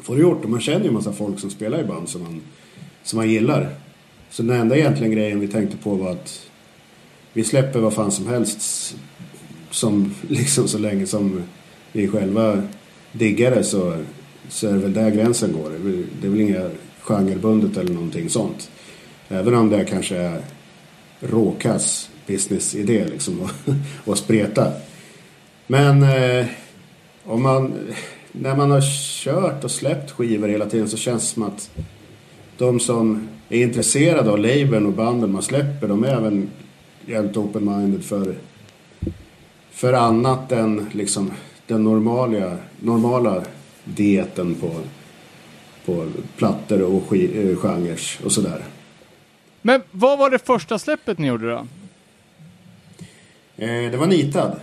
få 0.00 0.14
det 0.14 0.20
gjort. 0.20 0.44
Och 0.44 0.50
man 0.50 0.60
känner 0.60 0.80
ju 0.80 0.88
en 0.88 0.94
massa 0.94 1.12
folk 1.12 1.40
som 1.40 1.50
spelar 1.50 1.80
i 1.80 1.84
band 1.84 2.08
som 2.08 2.22
man, 2.22 2.40
som 3.02 3.16
man 3.16 3.30
gillar. 3.30 3.74
Så 4.30 4.42
den 4.42 4.60
enda 4.60 4.76
egentligen 4.76 5.12
grejen 5.12 5.40
vi 5.40 5.48
tänkte 5.48 5.76
på 5.76 5.94
var 5.94 6.10
att 6.10 6.48
vi 7.32 7.44
släpper 7.44 7.80
vad 7.80 7.94
fan 7.94 8.12
som 8.12 8.26
helst 8.26 8.96
som 9.76 10.14
liksom 10.28 10.68
så 10.68 10.78
länge 10.78 11.06
som 11.06 11.42
vi 11.92 12.08
själva 12.08 12.62
diggar 13.12 13.50
det 13.50 13.64
så, 13.64 13.96
så 14.48 14.68
är 14.68 14.72
det 14.72 14.78
väl 14.78 14.92
där 14.92 15.10
gränsen 15.10 15.52
går. 15.52 15.70
Det 15.70 15.76
är 15.76 15.80
väl- 15.80 16.06
Det 16.20 16.26
är 16.26 16.30
väl 16.30 16.40
inga 16.40 16.70
genrebundet 17.00 17.76
eller 17.76 17.94
någonting 17.94 18.28
sånt. 18.30 18.70
Även 19.28 19.54
om 19.54 19.70
det 19.70 19.84
kanske 19.84 20.16
är 20.16 20.40
råkass 21.20 22.10
businessidé 22.26 23.04
liksom 23.08 23.40
och, 23.40 23.74
och 24.04 24.18
spreta. 24.18 24.72
Men 25.66 26.02
eh, 26.02 26.46
om 27.24 27.42
man, 27.42 27.74
när 28.32 28.56
man 28.56 28.70
har 28.70 28.82
kört 29.24 29.64
och 29.64 29.70
släppt 29.70 30.10
skivor 30.10 30.48
hela 30.48 30.66
tiden 30.66 30.88
så 30.88 30.96
känns 30.96 31.22
det 31.22 31.34
som 31.34 31.42
att 31.42 31.70
de 32.58 32.80
som 32.80 33.28
är 33.48 33.62
intresserade 33.62 34.30
av 34.30 34.38
labeln 34.38 34.86
och 34.86 34.92
banden 34.92 35.32
man 35.32 35.42
släpper 35.42 35.88
de 35.88 36.04
är 36.04 36.08
även 36.16 36.50
jävligt 37.06 37.36
open-minded 37.36 38.00
för, 38.02 38.34
för 39.76 39.92
annat 39.92 40.52
än 40.52 40.90
liksom 40.92 41.30
den 41.66 41.84
normala, 41.84 42.56
normala 42.80 43.42
dieten 43.84 44.54
på, 44.54 44.80
på 45.86 46.06
plattor 46.36 46.82
och 46.82 47.08
ski, 47.08 47.50
eh, 47.50 47.56
genrer 47.56 48.00
och 48.24 48.32
sådär. 48.32 48.64
Men 49.62 49.82
vad 49.90 50.18
var 50.18 50.30
det 50.30 50.38
första 50.38 50.78
släppet 50.78 51.18
ni 51.18 51.26
gjorde 51.26 51.50
då? 51.50 51.66
Eh, 53.56 53.90
det 53.90 53.96
var 53.96 54.06
nitad. 54.06 54.60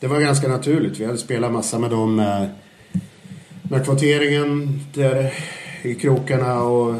Det 0.00 0.06
var 0.06 0.20
ganska 0.20 0.48
naturligt. 0.48 1.00
Vi 1.00 1.04
hade 1.04 1.18
spelat 1.18 1.52
massa 1.52 1.78
med 1.78 1.90
dem 1.90 2.16
med, 2.16 2.50
med 3.62 3.84
kvoteringen 3.84 4.80
där 4.94 5.34
i 5.82 5.94
krokarna 5.94 6.62
och 6.62 6.94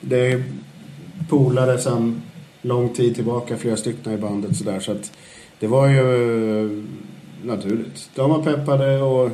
det 0.00 0.32
är 0.32 0.44
polare 1.28 1.78
sedan 1.78 2.22
lång 2.64 2.88
tid 2.88 3.14
tillbaka, 3.14 3.56
flera 3.56 3.76
stycken 3.76 4.12
i 4.12 4.16
bandet 4.16 4.56
sådär. 4.56 4.80
Så 4.80 4.92
att 4.92 5.12
det 5.58 5.66
var 5.66 5.88
ju 5.88 6.00
eh, 6.64 6.82
naturligt. 7.42 8.10
De 8.14 8.30
var 8.30 8.42
peppade 8.42 9.02
och 9.02 9.30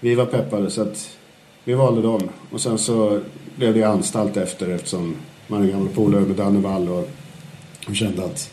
vi 0.00 0.14
var 0.14 0.26
peppade 0.26 0.70
så 0.70 0.82
att 0.82 1.18
vi 1.64 1.74
valde 1.74 2.02
dem. 2.02 2.28
Och 2.50 2.60
sen 2.60 2.78
så 2.78 3.20
blev 3.56 3.74
det 3.74 3.82
anstalt 3.82 4.36
efter 4.36 4.68
eftersom 4.68 5.16
man 5.46 5.62
är 5.62 5.72
gammal 5.72 5.88
polare 5.88 6.20
med 6.20 6.36
Danne 6.36 6.60
Wall 6.60 6.88
och 6.88 7.94
kände 7.94 8.24
att 8.24 8.50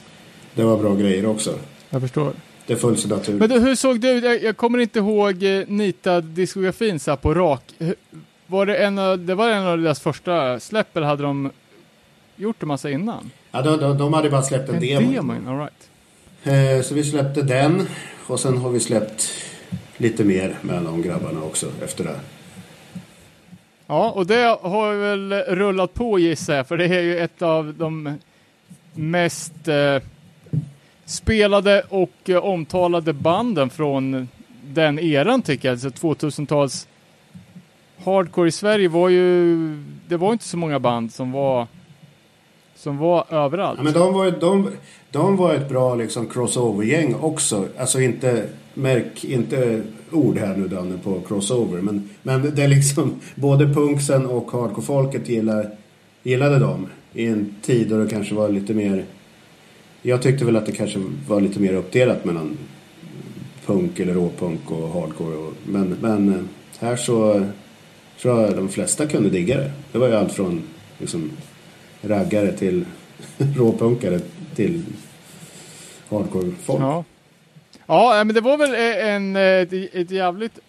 det 0.55 0.63
var 0.63 0.77
bra 0.77 0.95
grejer 0.95 1.25
också. 1.25 1.53
Jag 1.89 2.01
förstår. 2.01 2.33
Det 2.67 2.75
föll 2.75 2.97
sig 2.97 3.09
naturligt. 3.09 3.39
Men 3.39 3.49
du, 3.49 3.59
hur 3.59 3.75
såg 3.75 3.99
det 3.99 4.11
ut? 4.11 4.43
Jag, 4.43 4.57
kommer 4.57 4.79
inte 4.79 4.99
ihåg 4.99 5.43
eh, 5.43 5.63
Nita-diskografin 5.67 6.99
så 6.99 7.11
här 7.11 7.15
på 7.15 7.33
rak. 7.33 7.63
Var 8.47 8.65
det 8.65 8.77
en 8.77 8.99
av, 8.99 9.19
det 9.19 9.35
var 9.35 9.49
en 9.49 9.67
av 9.67 9.77
deras 9.77 9.99
första 9.99 10.59
släpp 10.59 10.97
eller 10.97 11.07
hade 11.07 11.23
de 11.23 11.51
gjort 12.35 12.61
en 12.61 12.67
massa 12.67 12.89
innan? 12.89 13.31
Ja, 13.51 13.61
de, 13.61 13.79
de, 13.79 13.97
de 13.97 14.13
hade 14.13 14.29
bara 14.29 14.43
släppt 14.43 14.69
en, 14.69 14.75
En 14.75 14.81
demo. 14.81 15.11
demo, 15.11 15.33
all 15.51 15.57
right. 15.59 15.89
Eh, 16.79 16.83
så 16.85 16.93
vi 16.93 17.03
släppte 17.03 17.41
den 17.41 17.87
och 18.27 18.39
sen 18.39 18.57
har 18.57 18.69
vi 18.69 18.79
släppt 18.79 19.31
lite 19.97 20.23
mer 20.23 20.55
med 20.61 20.83
de 20.83 21.01
grabbarna 21.01 21.43
också 21.43 21.67
efter 21.83 22.03
det. 22.03 22.19
Ja, 23.87 24.11
och 24.11 24.27
det 24.27 24.57
har 24.61 24.93
väl 24.93 25.33
rullat 25.33 25.93
på 25.93 26.19
gissar 26.19 26.55
jag, 26.55 26.67
för 26.67 26.77
det 26.77 26.85
är 26.85 27.01
ju 27.01 27.17
ett 27.17 27.41
av 27.41 27.73
de 27.77 28.17
mest 28.93 29.67
eh, 29.67 29.97
spelade 31.05 31.83
och 31.89 32.11
eh, 32.29 32.37
omtalade 32.37 33.13
banden 33.13 33.69
från 33.69 34.27
den 34.63 34.99
eran 34.99 35.41
tycker 35.41 35.67
jag. 35.67 35.73
Alltså 35.73 35.89
2000-tals 35.89 36.87
hardcore 38.03 38.47
i 38.47 38.51
Sverige 38.51 38.87
var 38.87 39.09
ju, 39.09 39.57
det 40.07 40.17
var 40.17 40.33
inte 40.33 40.45
så 40.45 40.57
många 40.57 40.79
band 40.79 41.13
som 41.13 41.31
var 41.31 41.67
som 42.81 42.97
var 42.97 43.25
överallt. 43.29 43.77
Ja, 43.77 43.83
men 43.83 43.93
de 43.93 44.13
var, 44.13 44.31
de, 44.31 44.69
de 45.11 45.37
var 45.37 45.53
ett 45.53 45.69
bra 45.69 45.95
liksom, 45.95 46.27
crossover-gäng 46.27 47.15
också. 47.21 47.67
Alltså 47.77 48.01
inte, 48.01 48.45
märk 48.73 49.23
inte 49.23 49.81
ord 50.11 50.37
här 50.37 50.55
nu 50.55 50.67
Danne 50.67 50.97
på 51.03 51.21
crossover. 51.21 51.81
Men, 51.81 52.09
men 52.23 52.55
det 52.55 52.63
är 52.63 52.67
liksom, 52.67 53.19
både 53.35 53.73
punksen 53.73 54.25
och 54.25 54.51
hardcore-folket 54.51 55.29
gillar, 55.29 55.69
gillade 56.23 56.59
dem. 56.59 56.87
I 57.13 57.25
en 57.25 57.55
tid 57.61 57.89
då 57.89 57.97
det 57.97 58.09
kanske 58.09 58.35
var 58.35 58.49
lite 58.49 58.73
mer, 58.73 59.05
jag 60.01 60.21
tyckte 60.21 60.45
väl 60.45 60.55
att 60.55 60.65
det 60.65 60.71
kanske 60.71 60.99
var 61.27 61.41
lite 61.41 61.59
mer 61.59 61.73
uppdelat 61.73 62.25
mellan 62.25 62.57
punk 63.65 63.99
eller 63.99 64.13
råpunk 64.13 64.71
och 64.71 64.89
hardcore. 64.89 65.35
Och, 65.35 65.53
men, 65.65 65.97
men 66.01 66.29
eh, 66.29 66.41
här 66.79 66.95
så 66.95 67.45
tror 68.21 68.41
jag 68.41 68.55
de 68.55 68.69
flesta 68.69 69.07
kunde 69.07 69.29
digga 69.29 69.57
det. 69.57 69.71
Det 69.91 69.97
var 69.97 70.07
ju 70.07 70.15
allt 70.15 70.33
från 70.33 70.61
liksom, 70.97 71.31
raggare 72.01 72.51
till 72.51 72.85
råpunkare 73.57 74.19
till 74.55 74.83
hardcore-folk. 76.09 76.81
Ja. 76.81 77.03
Ja, 77.85 78.19
eh, 78.19 78.25
men 78.25 78.35
det 78.35 78.41
var 78.41 78.57
väl 78.57 78.73
eh, 78.73 79.13
en, 79.13 79.35
eh, 79.35 79.41
ett, 79.41 79.73
ett 79.73 80.11
jävligt, 80.11 80.59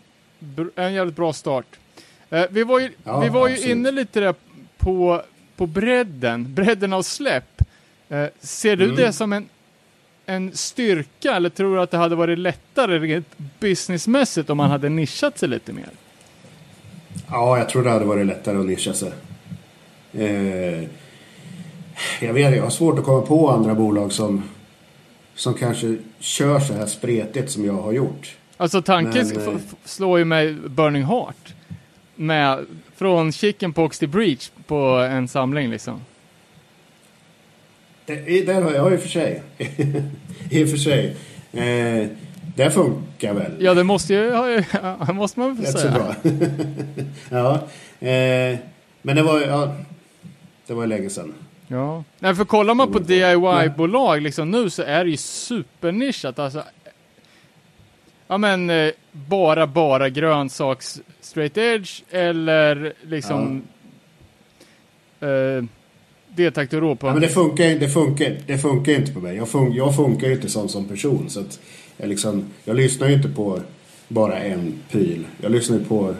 en 0.76 0.92
jävligt 0.94 1.16
bra 1.16 1.32
start. 1.32 1.66
Vi 2.50 2.64
var 2.64 2.78
ju, 2.80 2.90
Ja, 3.04 3.20
vi 3.20 3.28
var 3.28 3.48
ju 3.48 3.70
inne 3.70 3.90
lite 3.90 4.20
där 4.20 4.34
på, 4.78 5.22
på 5.56 5.66
bredden, 5.66 6.54
bredden 6.54 6.92
av 6.92 7.02
släpp. 7.02 7.62
Ser 8.40 8.76
du 8.76 8.84
Mm. 8.84 8.96
det 8.96 9.12
som 9.12 9.32
en, 9.32 9.48
en 10.26 10.56
styrka 10.56 11.34
eller 11.36 11.48
tror 11.48 11.76
du 11.76 11.82
att 11.82 11.90
det 11.90 11.96
hade 11.96 12.14
varit 12.14 12.38
lättare 12.38 12.98
rent 12.98 13.26
businessmässigt 13.60 14.50
om 14.50 14.56
man 14.56 14.70
hade 14.70 14.88
nischat 14.88 15.38
sig 15.38 15.48
lite 15.48 15.72
mer? 15.72 15.88
Ja, 17.30 17.58
jag 17.58 17.68
tror 17.68 17.84
det 17.84 17.90
hade 17.90 18.04
varit 18.04 18.26
lättare 18.26 18.58
att 18.58 18.66
nischa 18.66 18.92
sig. 18.94 19.12
Eh, 20.12 20.88
jag 22.20 22.32
vet 22.32 22.56
jag 22.56 22.62
har 22.62 22.70
svårt 22.70 22.98
att 22.98 23.04
komma 23.04 23.20
på 23.20 23.50
andra 23.50 23.74
bolag 23.74 24.12
som, 24.12 24.42
som 25.34 25.54
kanske 25.54 25.96
kör 26.18 26.60
så 26.60 26.74
här 26.74 26.86
spretigt 26.86 27.50
som 27.50 27.64
jag 27.64 27.72
har 27.72 27.92
gjort. 27.92 28.36
Alltså 28.56 28.82
tanken 28.82 29.28
Men, 29.28 29.48
eh, 29.48 29.60
slår 29.84 30.18
ju 30.18 30.24
mig 30.24 30.52
Burning 30.52 31.04
Heart. 31.04 31.54
Med, 32.14 32.66
från 32.96 33.32
chickenpox 33.32 33.98
till 33.98 34.08
breach 34.08 34.50
på 34.66 34.76
en 35.10 35.28
samling 35.28 35.70
liksom. 35.70 36.00
Det, 38.06 38.46
där 38.46 38.62
har 38.62 38.72
jag 38.72 38.92
i 38.92 38.96
och 38.96 39.00
för 39.00 39.08
sig. 39.08 39.42
I 40.50 40.64
och 40.64 40.68
för 40.68 40.76
sig. 40.76 41.16
Eh, 41.52 42.08
det 42.56 42.70
funkar 42.70 43.34
väl. 43.34 43.52
Ja, 43.58 43.74
det 43.74 43.84
måste 43.84 44.14
ju, 44.14 44.20
ja, 44.20 44.96
det 45.06 45.12
måste 45.12 45.40
man 45.40 45.54
väl 45.54 45.66
säga. 45.66 45.90
bra. 45.90 46.14
ja. 47.30 47.54
Eh, 48.08 48.58
men 49.02 49.16
det 49.16 49.22
var 49.22 49.40
ja, 49.40 49.76
det 50.66 50.74
var 50.74 50.86
länge 50.86 51.10
sedan. 51.10 51.34
Ja. 51.68 52.04
Nej, 52.18 52.34
för 52.34 52.44
kollar 52.44 52.74
man 52.74 52.92
på. 52.92 52.98
DIY-bolag 52.98 54.22
liksom 54.22 54.50
nu 54.50 54.70
så 54.70 54.82
är 54.82 55.04
det 55.04 55.10
ju 55.10 55.16
supernischat. 55.16 56.38
Alltså, 56.38 56.62
ja 58.26 58.38
men, 58.38 58.70
eh, 58.70 58.90
bara, 59.12 59.66
bara 59.66 60.08
grönsaks 60.08 61.00
straight 61.20 61.58
edge 61.58 62.02
eller 62.10 62.92
liksom 63.02 63.62
eh, 65.20 65.64
D-takt 66.36 66.72
och 66.72 66.98
Ja, 67.00 67.12
men 67.12 67.20
det 67.20 67.28
funkar, 67.28 67.64
det, 67.64 67.88
funkar, 67.88 68.36
det 68.46 68.58
funkar 68.58 68.92
inte 68.92 69.12
på 69.12 69.20
mig. 69.20 69.36
Jag, 69.36 69.48
fun, 69.48 69.72
jag 69.72 69.96
funkar 69.96 70.26
ju 70.26 70.32
inte 70.32 70.48
som, 70.48 70.68
som 70.68 70.88
person. 70.88 71.30
Så 71.30 71.40
att 71.40 71.60
jag, 71.96 72.08
liksom, 72.08 72.44
jag 72.64 72.76
lyssnar 72.76 73.08
ju 73.08 73.14
inte 73.14 73.28
på 73.28 73.60
bara 74.08 74.38
en 74.38 74.74
pryl. 74.90 75.26
Jag 75.40 75.52
lyssnar 75.52 75.78
ju 75.78 75.84
på... 75.84 76.14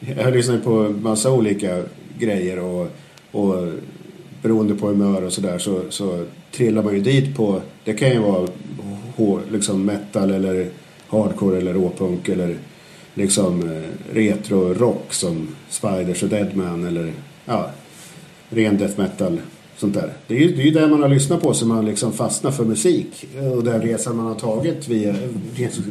jag 0.16 0.32
lyssnar 0.32 0.54
ju 0.54 0.60
på 0.60 0.88
massa 0.88 1.32
olika 1.32 1.82
grejer 2.18 2.58
och, 2.58 2.88
och 3.34 3.68
beroende 4.42 4.74
på 4.74 4.86
humör 4.86 5.24
och 5.24 5.32
sådär 5.32 5.58
så, 5.58 5.80
så 5.88 6.24
trillar 6.52 6.82
man 6.82 6.94
ju 6.94 7.00
dit 7.00 7.36
på... 7.36 7.60
Det 7.84 7.94
kan 7.94 8.10
ju 8.10 8.18
vara 8.18 8.48
liksom 9.52 9.84
metal 9.84 10.30
eller 10.30 10.68
hardcore 11.08 11.58
eller 11.58 11.72
råpunk 11.72 12.28
eller 12.28 12.56
liksom 13.14 13.70
eh, 13.70 14.14
retro-rock 14.14 15.12
som 15.12 15.48
Spiders 15.68 16.22
och 16.22 16.28
Deadman 16.28 16.86
eller 16.86 17.12
ja, 17.44 17.70
ren 18.48 18.78
death 18.78 19.00
metal. 19.00 19.40
Sånt 19.76 19.94
där. 19.94 20.12
Det 20.26 20.34
är 20.34 20.38
ju 20.38 20.54
det, 20.56 20.62
är 20.62 20.64
ju 20.64 20.70
det 20.70 20.88
man 20.88 21.02
har 21.02 21.08
lyssnat 21.08 21.42
på 21.42 21.54
som 21.54 21.68
man 21.68 21.86
liksom 21.86 22.12
fastnar 22.12 22.50
för 22.50 22.64
musik. 22.64 23.26
Och 23.56 23.64
den 23.64 23.82
resan 23.82 24.16
man 24.16 24.26
har 24.26 24.34
tagit 24.34 24.88
via, 24.88 25.14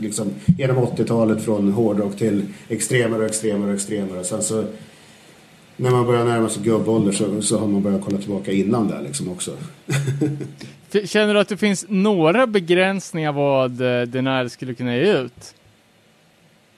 liksom, 0.02 0.28
genom 0.58 0.78
80-talet 0.78 1.42
från 1.42 1.72
hårdrock 1.72 2.18
till 2.18 2.42
extremare 2.70 3.20
och 3.20 3.26
extremare 3.26 3.70
och 3.70 3.76
extremare. 3.76 4.24
Sen 4.24 4.44
så 4.44 4.64
när 5.78 5.92
man 5.92 6.06
börjar 6.06 6.26
närma 6.26 6.50
sig 6.50 6.64
gubbålder 6.64 7.12
så, 7.12 7.42
så 7.42 7.60
har 7.60 7.68
man 7.68 7.82
börjat 7.82 8.02
kolla 8.06 8.18
tillbaka 8.18 8.52
innan 8.52 8.88
där 8.88 9.02
liksom 9.02 9.30
också. 9.30 9.52
Känner 11.06 11.34
du 11.34 11.40
att 11.40 11.48
det 11.50 11.58
finns 11.58 11.86
några 11.90 12.48
begränsningar 12.48 13.32
vad 13.32 13.82
eh, 13.82 14.02
Denial 14.02 14.50
skulle 14.50 14.74
kunna 14.74 14.96
ge 14.96 15.18
ut? 15.18 15.56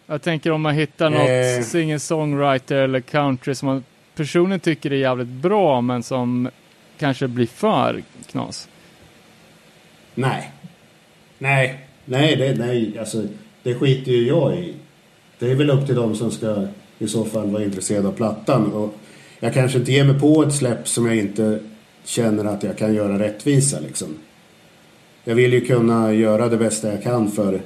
Jag 0.08 0.22
tänker 0.22 0.52
om 0.52 0.62
man 0.62 0.76
hittar 0.76 1.10
något 1.10 1.30
Eh. 1.30 1.64
singer-songwriter 1.64 2.76
eller 2.76 3.00
country 3.00 3.56
som 3.56 3.66
man 3.68 3.84
personligen 4.16 4.60
tycker 4.60 4.92
är 4.92 4.96
jävligt 4.98 5.28
bra 5.28 5.82
men 5.82 6.04
som 6.04 6.50
kanske 7.00 7.28
blir 7.28 7.48
för 7.48 8.04
knas. 8.32 8.70
Nej. 10.16 10.52
Nej. 11.38 11.80
Nej, 12.06 12.36
det, 12.36 12.56
nej, 12.66 13.00
alltså 13.00 13.24
det 13.64 13.76
skiter 13.76 14.12
ju 14.12 14.28
jag 14.28 14.56
i. 14.58 14.74
Det 15.40 15.52
är 15.52 15.56
väl 15.56 15.70
upp 15.70 15.86
till 15.86 15.96
dem 15.96 16.16
som 16.16 16.32
ska 16.32 16.68
i 17.00 17.08
så 17.08 17.26
fall 17.26 17.52
vara 17.52 17.64
intresserad 17.64 18.06
av 18.06 18.12
plattan. 18.12 18.74
Och 18.74 18.94
jag 19.40 19.54
kanske 19.54 19.78
inte 19.78 19.92
ger 19.92 20.04
mig 20.04 20.20
på 20.20 20.44
ett 20.44 20.54
släpp 20.54 20.88
som 20.88 21.06
jag 21.06 21.16
inte 21.16 21.60
känner 22.04 22.46
att 22.46 22.64
jag 22.64 22.78
kan 22.78 22.94
göra 22.94 23.20
rättvisa 23.20 23.80
liksom. 23.80 24.08
Jag 25.24 25.36
vill 25.36 25.54
ju 25.54 25.66
kunna 25.66 26.14
göra 26.14 26.50
det 26.50 26.58
bästa 26.58 26.92
jag 26.92 27.04
kan 27.04 27.32
för, 27.32 27.62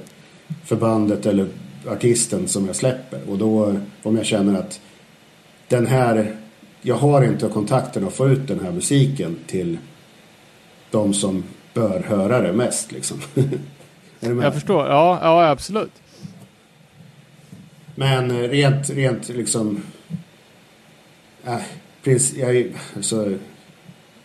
för 0.64 0.76
bandet 0.76 1.26
eller 1.26 1.46
artisten 1.88 2.48
som 2.48 2.66
jag 2.66 2.76
släpper. 2.76 3.20
Och 3.28 3.38
då 3.38 3.76
om 4.02 4.16
jag 4.16 4.26
känner 4.26 4.60
att 4.60 4.80
den 5.68 5.86
här, 5.86 6.36
jag 6.82 6.94
har 6.94 7.24
inte 7.24 7.48
kontakten 7.48 8.06
att 8.06 8.12
få 8.12 8.28
ut 8.28 8.48
den 8.48 8.60
här 8.60 8.72
musiken 8.72 9.36
till 9.46 9.78
de 10.90 11.14
som 11.14 11.44
bör 11.74 12.00
höra 12.00 12.40
det 12.40 12.52
mest 12.52 12.92
liksom. 12.92 13.20
Jag 14.20 14.54
förstår. 14.54 14.86
Ja, 14.86 15.18
ja 15.22 15.50
absolut. 15.50 15.92
Men 18.00 18.30
eh, 18.30 18.48
rent, 18.48 18.90
rent 18.90 19.28
liksom... 19.28 19.82
Äh, 21.44 21.56
prins, 22.02 22.34
jag, 22.36 22.72
alltså, 22.96 23.34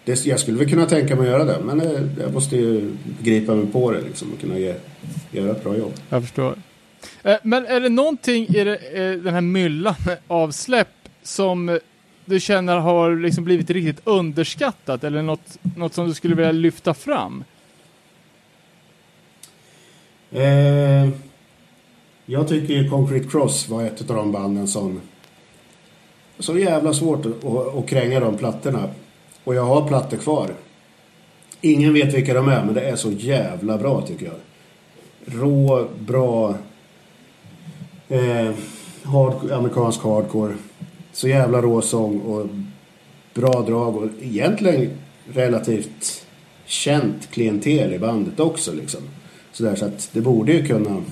det, 0.06 0.26
jag 0.26 0.40
skulle 0.40 0.58
väl 0.58 0.70
kunna 0.70 0.86
tänka 0.86 1.16
mig 1.16 1.26
att 1.26 1.32
göra 1.32 1.44
det. 1.44 1.60
Men 1.64 1.82
eh, 1.82 2.02
jag 2.20 2.34
måste 2.34 2.56
ju 2.56 2.92
gripa 3.22 3.56
mig 3.56 3.66
på 3.66 3.92
det 3.92 4.02
liksom 4.02 4.34
och 4.34 4.40
kunna 4.40 4.60
ge, 4.60 4.76
göra 5.32 5.52
ett 5.52 5.64
bra 5.64 5.78
jobb. 5.78 5.94
Jag 6.10 6.22
förstår. 6.22 6.56
Eh, 7.24 7.36
Men 7.44 7.66
är 7.66 7.80
det 7.80 7.90
någonting 7.90 8.48
i 8.48 8.64
den 9.24 9.34
här 9.34 9.42
myllan 9.42 9.96
av 10.28 10.52
släpp 10.52 11.10
som 11.24 11.80
du 12.26 12.40
känner 12.40 12.78
har 12.78 13.16
liksom 13.16 13.44
blivit 13.44 13.70
riktigt 13.70 14.02
underskattat 14.04 15.04
eller 15.04 15.22
något, 15.22 15.58
något 15.78 15.94
som 15.94 16.08
du 16.08 16.14
skulle 16.14 16.36
vilja 16.36 16.52
lyfta 16.52 16.94
fram? 16.94 17.44
Eh, 20.32 21.10
jag 22.26 22.48
tycker 22.48 22.74
ju 22.74 22.90
Concrete 22.90 23.28
Cross 23.30 23.70
var 23.70 23.84
ett 23.84 24.10
av 24.10 24.16
de 24.16 24.32
banden 24.32 24.68
som... 24.68 25.02
Så 26.40 26.58
jävla 26.58 26.94
svårt 26.94 27.26
att, 27.26 27.46
att, 27.46 27.78
att 27.78 27.88
kränga 27.88 28.20
de 28.20 28.38
plattorna. 28.38 28.90
Och 29.44 29.56
jag 29.56 29.66
har 29.66 29.88
plattor 29.88 30.18
kvar. 30.18 30.50
Ingen 31.62 31.94
vet 31.94 32.14
vilka 32.14 32.34
de 32.34 32.48
är, 32.48 32.66
men 32.66 32.74
det 32.74 32.82
är 32.82 32.96
så 32.96 33.12
jävla 33.12 33.78
bra 33.78 34.02
tycker 34.02 34.26
jag. 34.26 34.36
Rå, 35.26 35.88
bra... 36.00 36.56
Eh, 38.08 38.52
hard, 39.04 39.52
amerikansk 39.52 40.04
hardcore. 40.04 40.56
Så 41.14 41.28
jävla 41.28 41.62
rå 41.62 41.82
sång 41.82 42.20
och 42.20 42.48
bra 43.34 43.62
drag 43.62 43.98
och 43.98 44.10
egentligen 44.22 44.90
relativt 45.34 46.26
känt 46.66 47.32
klientel 47.32 47.94
i 47.94 48.00
bandet 48.00 48.40
också 48.40 48.74
liksom. 48.74 49.02
Sådär, 49.52 49.76
så 49.76 49.86
att 49.86 50.10
det 50.12 50.22
borde 50.22 50.54
ju 50.54 50.66
kunna... 50.66 51.04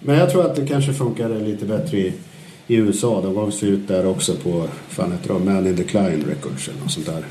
Men 0.00 0.18
jag 0.18 0.30
tror 0.30 0.46
att 0.46 0.56
det 0.56 0.66
kanske 0.66 0.92
funkar 0.92 1.28
lite 1.28 1.64
bättre 1.64 1.98
i, 1.98 2.12
i 2.66 2.76
USA. 2.76 3.20
De 3.22 3.34
gav 3.34 3.50
sig 3.50 3.68
ut 3.68 3.88
där 3.88 4.06
också 4.06 4.36
på, 4.36 4.68
fan 4.88 5.12
heter 5.12 5.28
de, 5.28 5.44
Man 5.44 5.66
in 5.66 5.76
Decline 5.76 6.24
Records 6.28 6.68
eller 6.68 6.80
något 6.80 6.90
sånt 6.90 7.06
där. 7.06 7.24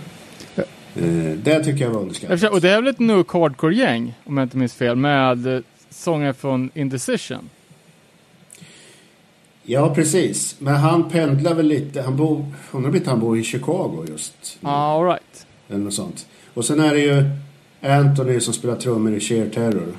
Eh, 0.96 1.38
det 1.38 1.64
tycker 1.64 1.86
jag 1.86 1.92
var 1.92 2.02
underskattat. 2.02 2.52
Och 2.52 2.62
det 2.62 2.70
är 2.70 2.82
väl 2.82 2.88
ett 2.88 3.00
Nuke 3.00 3.38
Hardcore-gäng, 3.38 4.14
om 4.24 4.38
jag 4.38 4.46
inte 4.46 4.58
minns 4.58 4.74
fel, 4.74 4.96
med 4.96 5.56
eh, 5.56 5.62
sångare 5.90 6.34
från 6.34 6.70
Indecision. 6.74 7.50
Ja, 9.70 9.96
precis. 9.96 10.56
Men 10.60 10.76
han 10.76 11.10
pendlar 11.10 11.54
väl 11.54 11.68
lite. 11.68 12.02
Han 12.02 12.18
bor, 12.18 12.46
undrar 12.72 12.90
om 12.90 12.96
inte 12.96 13.10
han 13.10 13.20
bor 13.20 13.38
i 13.38 13.44
Chicago 13.44 14.06
just 14.10 14.58
nu. 14.62 14.70
All 14.70 15.06
right. 15.06 15.48
Eller 15.70 15.80
något 15.80 15.94
sånt. 15.94 16.28
Och 16.54 16.66
sen 16.66 16.80
är 16.80 16.94
det 16.94 17.00
ju 17.00 17.24
Anthony 17.82 18.40
som 18.40 18.54
spelar 18.54 18.76
trummor 18.76 19.14
i 19.14 19.20
Sheer 19.20 19.50
Terror. 19.50 19.94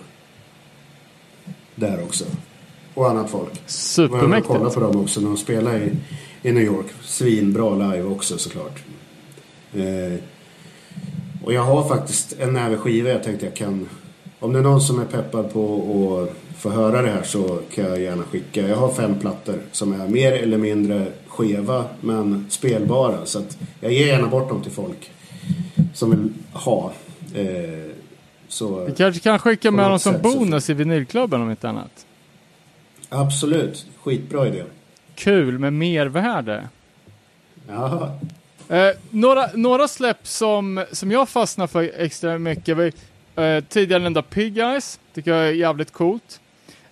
Där 1.74 2.02
också. 2.02 2.24
Och 2.98 3.10
annat 3.10 3.30
folk. 3.30 3.50
Jag 3.96 4.08
var 4.08 4.18
och 4.18 4.20
kolla 4.20 4.36
Supermäktigt. 4.40 4.74
på 4.74 4.80
dem 4.80 5.00
också 5.00 5.20
när 5.20 5.28
de 5.28 5.36
spelar 5.36 5.76
i, 5.76 5.92
i 6.42 6.52
New 6.52 6.64
York. 6.64 6.86
Svinbra 7.02 7.74
live 7.74 8.02
också 8.02 8.38
såklart. 8.38 8.82
Eh, 9.74 10.18
och 11.44 11.52
jag 11.52 11.62
har 11.62 11.88
faktiskt 11.88 12.36
en 12.40 12.52
näve 12.52 12.76
skivor 12.76 13.10
jag 13.10 13.22
tänkte 13.22 13.46
jag 13.46 13.54
kan... 13.54 13.88
Om 14.40 14.52
det 14.52 14.58
är 14.58 14.62
någon 14.62 14.80
som 14.80 15.00
är 15.00 15.04
peppad 15.04 15.52
på 15.52 16.28
att 16.28 16.56
få 16.56 16.70
höra 16.70 17.02
det 17.02 17.10
här 17.10 17.22
så 17.22 17.58
kan 17.74 17.84
jag 17.84 18.00
gärna 18.00 18.22
skicka. 18.22 18.68
Jag 18.68 18.76
har 18.76 18.92
fem 18.92 19.18
plattor 19.18 19.58
som 19.72 20.00
är 20.00 20.08
mer 20.08 20.32
eller 20.32 20.58
mindre 20.58 21.06
skeva 21.26 21.84
men 22.00 22.46
spelbara. 22.48 23.26
Så 23.26 23.38
att 23.38 23.58
jag 23.80 23.92
ger 23.92 24.06
gärna 24.06 24.28
bort 24.28 24.48
dem 24.48 24.62
till 24.62 24.72
folk 24.72 25.10
som 25.94 26.10
vill 26.10 26.28
ha. 26.52 26.92
Eh, 27.34 27.90
så 28.48 28.84
Vi 28.84 28.92
kanske 28.92 29.20
kan 29.20 29.38
skicka 29.38 29.70
med 29.70 29.90
dem 29.90 29.98
som 29.98 30.14
bonus 30.22 30.70
i 30.70 30.74
vinylklubben 30.74 31.42
om 31.42 31.50
inte 31.50 31.68
annat. 31.68 32.04
Absolut, 33.08 33.86
skitbra 34.02 34.46
idé. 34.48 34.64
Kul 35.14 35.58
med 35.58 35.72
mervärde. 35.72 36.68
Jaha. 37.68 38.18
Eh, 38.68 38.90
några, 39.10 39.46
några 39.54 39.88
släpp 39.88 40.26
som, 40.26 40.84
som 40.92 41.10
jag 41.10 41.28
fastnar 41.28 41.66
för 41.66 41.90
extra 41.96 42.38
mycket 42.38 42.76
var 42.76 42.92
eh, 43.44 43.64
tidigare 43.64 44.02
nämnda 44.02 44.22
Pig 44.22 44.58
Eyes, 44.58 45.00
tycker 45.14 45.30
jag 45.30 45.48
är 45.48 45.52
jävligt 45.52 45.92
coolt. 45.92 46.40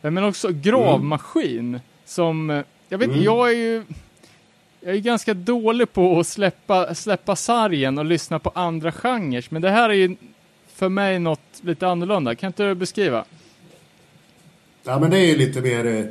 Eh, 0.03 0.11
men 0.11 0.25
också 0.25 0.49
Gravmaskin, 0.53 1.81
som, 2.05 2.51
eh, 2.51 2.63
jag 2.89 2.99
vet 2.99 3.09
Mm. 3.09 3.23
jag 3.23 3.51
är 3.51 3.57
ju 3.57 3.83
jag 4.81 4.95
är 4.95 5.01
ganska 5.01 5.35
dålig 5.35 5.93
på 5.93 6.21
att 6.21 6.27
släppa, 6.27 6.95
släppa 6.95 7.37
sargen 7.37 7.99
och 7.99 8.05
lyssna 8.05 8.39
på 8.39 8.53
andra 8.55 8.93
genrer, 8.93 9.47
men 9.49 9.63
det 9.63 9.71
här 9.71 9.89
är 9.91 9.95
ju 9.95 10.17
för 10.75 10.89
mig 10.89 11.19
något 11.19 11.41
lite 11.61 11.89
annorlunda. 11.89 12.35
Kan 12.35 12.47
inte 12.47 12.65
du 12.69 12.75
beskriva? 12.75 13.25
Ja 14.89 14.99
men 14.99 15.11
det 15.11 15.19
är 15.19 15.27
ju 15.27 15.37
lite 15.37 15.61
mer 15.61 15.87
eh, 15.87 16.05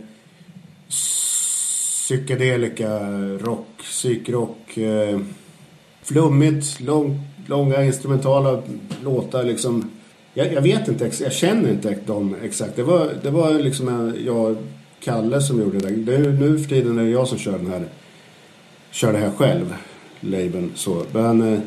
psykedelika 0.89 2.99
rock, 3.37 3.67
psykrock. 3.81 4.77
Eh, 4.77 5.19
flummigt, 6.03 6.79
lång, 6.79 7.19
långa 7.47 7.83
instrumentala 7.83 8.61
låtar 9.03 9.43
liksom. 9.43 9.91
Jag, 10.33 10.53
jag 10.53 10.61
vet 10.61 10.87
inte, 10.87 11.11
jag 11.19 11.33
känner 11.33 11.69
inte 11.69 11.97
dem 12.05 12.35
exakt. 12.43 12.75
Det 12.75 12.83
var, 12.83 13.09
det 13.23 13.29
var 13.29 13.53
liksom 13.53 13.87
eh, 13.87 14.25
jag 14.25 14.57
Kalle 14.99 15.41
som 15.41 15.59
gjorde 15.59 15.79
det. 15.79 15.95
det 15.95 16.15
är, 16.15 16.19
nu 16.19 16.59
för 16.59 16.69
tiden 16.69 16.99
är 16.99 17.03
det 17.03 17.09
jag 17.09 17.27
som 17.27 17.37
kör 17.37 17.57
den 17.57 17.67
här, 17.67 17.85
kör 18.91 19.13
det 19.13 19.19
här 19.19 19.31
själv, 19.31 19.75
labeln 20.19 20.71
så. 20.75 21.03
Men 21.11 21.53
eh, 21.53 21.59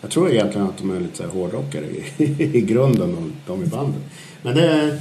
jag 0.00 0.10
tror 0.10 0.30
egentligen 0.30 0.66
att 0.66 0.78
de 0.78 0.90
är 0.90 1.00
lite 1.00 1.26
hårdrockare 1.26 1.84
i, 1.84 2.04
i 2.58 2.60
grunden, 2.60 3.14
de, 3.14 3.32
de 3.46 3.62
i 3.62 3.66
bandet. 3.66 4.02
Men 4.42 4.54
det 4.54 4.68
är 4.68 5.00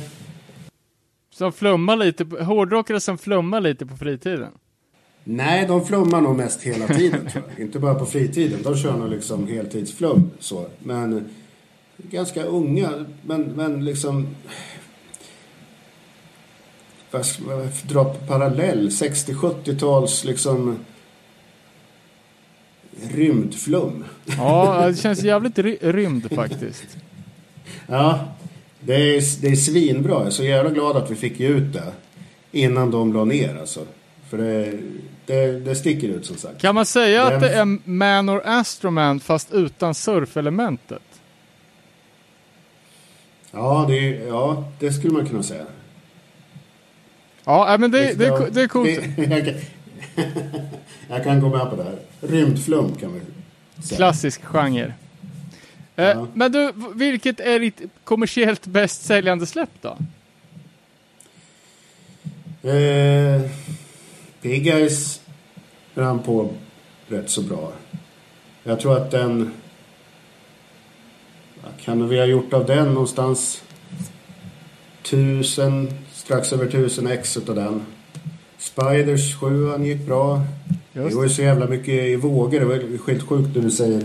som 1.38 1.51
flummar 1.53 1.95
lite, 1.95 2.26
på- 2.26 2.43
hårdrockare 2.43 2.99
som 2.99 3.18
flummar 3.18 3.61
lite 3.61 3.85
på 3.85 3.97
fritiden. 3.97 4.51
Nej, 5.23 5.68
de 5.68 5.85
flummar 5.85 6.22
nog 6.22 6.35
mest 6.35 6.61
hela 6.64 6.88
tiden 6.88 7.27
tror 7.30 7.43
jag. 7.55 7.65
Inte 7.65 7.80
bara 7.80 7.95
på 7.95 8.05
fritiden. 8.05 8.59
De 8.64 8.77
kör 8.77 8.97
nog 8.97 9.09
liksom 9.09 9.47
heltidsflum 9.47 10.31
så. 10.39 10.68
Men 10.80 11.30
ganska 11.97 12.43
unga. 12.43 13.05
Men, 13.22 13.41
men 13.41 13.85
liksom... 13.85 14.27
vad 17.11 17.26
ska 17.26 17.43
man 17.43 17.68
dra 17.88 18.03
på 18.03 18.26
parallell? 18.27 18.89
60-70-tals 18.89 20.23
liksom 20.23 20.77
rymdflum. 23.11 24.03
Ja, 24.38 24.88
det 24.88 24.95
känns 24.95 25.23
jävligt 25.23 25.57
ry- 25.57 25.91
rymd 25.91 26.31
faktiskt. 26.35 26.97
Ja, 27.88 28.27
det 28.88 28.95
är, 29.18 29.41
det 29.41 29.47
är 29.47 29.55
svinbra. 29.55 30.14
Jag 30.14 30.26
är 30.27 30.30
så 30.31 30.43
jävla 30.43 30.69
glad 30.72 30.97
att 30.97 31.11
vi 31.11 31.15
fick 31.15 31.39
ge 31.39 31.47
ut 31.47 31.73
det 31.73 31.91
innan 32.51 32.91
de 32.91 33.14
la 33.14 33.26
ner 33.26 33.57
alltså. 33.59 33.85
För 34.30 34.38
det, 34.38 34.80
det, 35.26 35.59
det 35.59 35.76
sticker 35.76 36.07
ut 36.07 36.26
som 36.26 36.35
sagt. 36.38 36.61
Kan 36.61 36.76
man 36.76 36.85
säga 36.85 37.26
Den- 37.26 37.34
att 37.35 37.41
det 37.41 37.53
är 37.53 37.89
Manor 37.89 38.41
Astroman 38.45 39.19
fast 39.19 39.53
utan 39.53 39.93
surfelementet? 39.93 41.01
Ja, 43.51 43.85
det, 43.89 43.99
ja, 44.09 44.72
det 44.80 44.91
skulle 44.93 45.14
man 45.14 45.26
kunna 45.26 45.43
säga. 45.43 45.65
Ja, 47.43 47.73
äh, 47.73 47.80
men 47.80 47.91
det, 47.91 48.14
det, 48.14 48.26
är, 48.26 48.49
det 48.51 48.61
är 48.61 48.68
coolt. 48.68 48.89
Det- 49.15 49.23
jag, 49.35 49.45
kan, 49.45 49.53
jag 51.09 51.23
kan 51.23 51.41
gå 51.41 51.49
med 51.49 51.69
på 51.69 51.76
det 51.76 51.84
här. 51.84 51.97
Rymdflum 52.22 52.95
kan 52.95 53.14
vi 53.14 53.22
säga. 53.84 53.97
Klassisk 53.97 54.41
genre. 54.43 54.93
Eh, 55.97 56.05
Ja. 56.05 56.27
Men 56.33 56.51
du, 56.51 56.73
vilket 56.95 57.39
är 57.39 57.59
ditt 57.59 57.81
kommersiellt 58.03 58.65
bäst 58.65 59.05
säljande 59.05 59.45
släpp 59.45 59.69
då? 59.81 59.97
Eh, 62.69 63.41
Big 64.41 64.63
Guys 64.63 65.21
rann 65.95 66.19
på 66.19 66.49
rätt 67.07 67.29
så 67.29 67.41
bra. 67.41 67.71
Jag 68.63 68.79
tror 68.79 68.97
att 68.97 69.11
den... 69.11 69.53
Vad 71.63 71.71
kan 71.81 72.09
vi 72.09 72.19
ha 72.19 72.25
gjort 72.25 72.53
av 72.53 72.65
den? 72.65 72.93
Någonstans 72.93 73.63
tusen, 75.03 75.89
strax 76.13 76.53
över 76.53 76.71
tusen 76.71 77.07
ex 77.07 77.37
utav 77.37 77.55
den. 77.55 77.81
Spiders 78.57 79.35
7 79.35 79.77
gick 79.85 80.05
bra. 80.05 80.41
Det 80.93 81.01
Just 81.01 81.15
var 81.15 81.23
ju 81.23 81.29
så 81.29 81.41
jävla 81.41 81.67
mycket 81.67 81.93
i 81.93 82.15
vågor. 82.15 82.59
Det 82.59 82.65
var 82.65 83.07
helt 83.07 83.23
sjukt 83.23 83.55
när 83.55 83.61
du 83.61 83.71
säger 83.71 84.03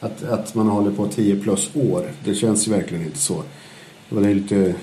att, 0.00 0.22
att 0.24 0.54
man 0.54 0.68
håller 0.68 0.90
på 0.90 1.08
10 1.08 1.36
plus 1.36 1.70
år. 1.74 2.10
Det 2.24 2.34
känns 2.34 2.68
ju 2.68 2.72
verkligen 2.72 3.04
inte 3.04 3.18
så. 3.18 3.42
Det 4.08 4.14
var 4.14 4.22
lite, 4.22 4.74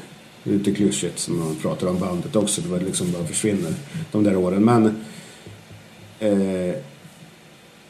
lite 0.43 0.71
klyschigt 0.71 1.19
som 1.19 1.39
man 1.39 1.55
pratar 1.55 1.87
om 1.87 1.99
bandet 1.99 2.35
också. 2.35 2.61
Det 2.61 2.69
var 2.69 2.79
liksom 2.79 3.11
bara 3.11 3.25
försvinner 3.25 3.73
de 4.11 4.23
där 4.23 4.35
åren. 4.35 4.65
Men 4.65 4.85
eh, 6.19 6.75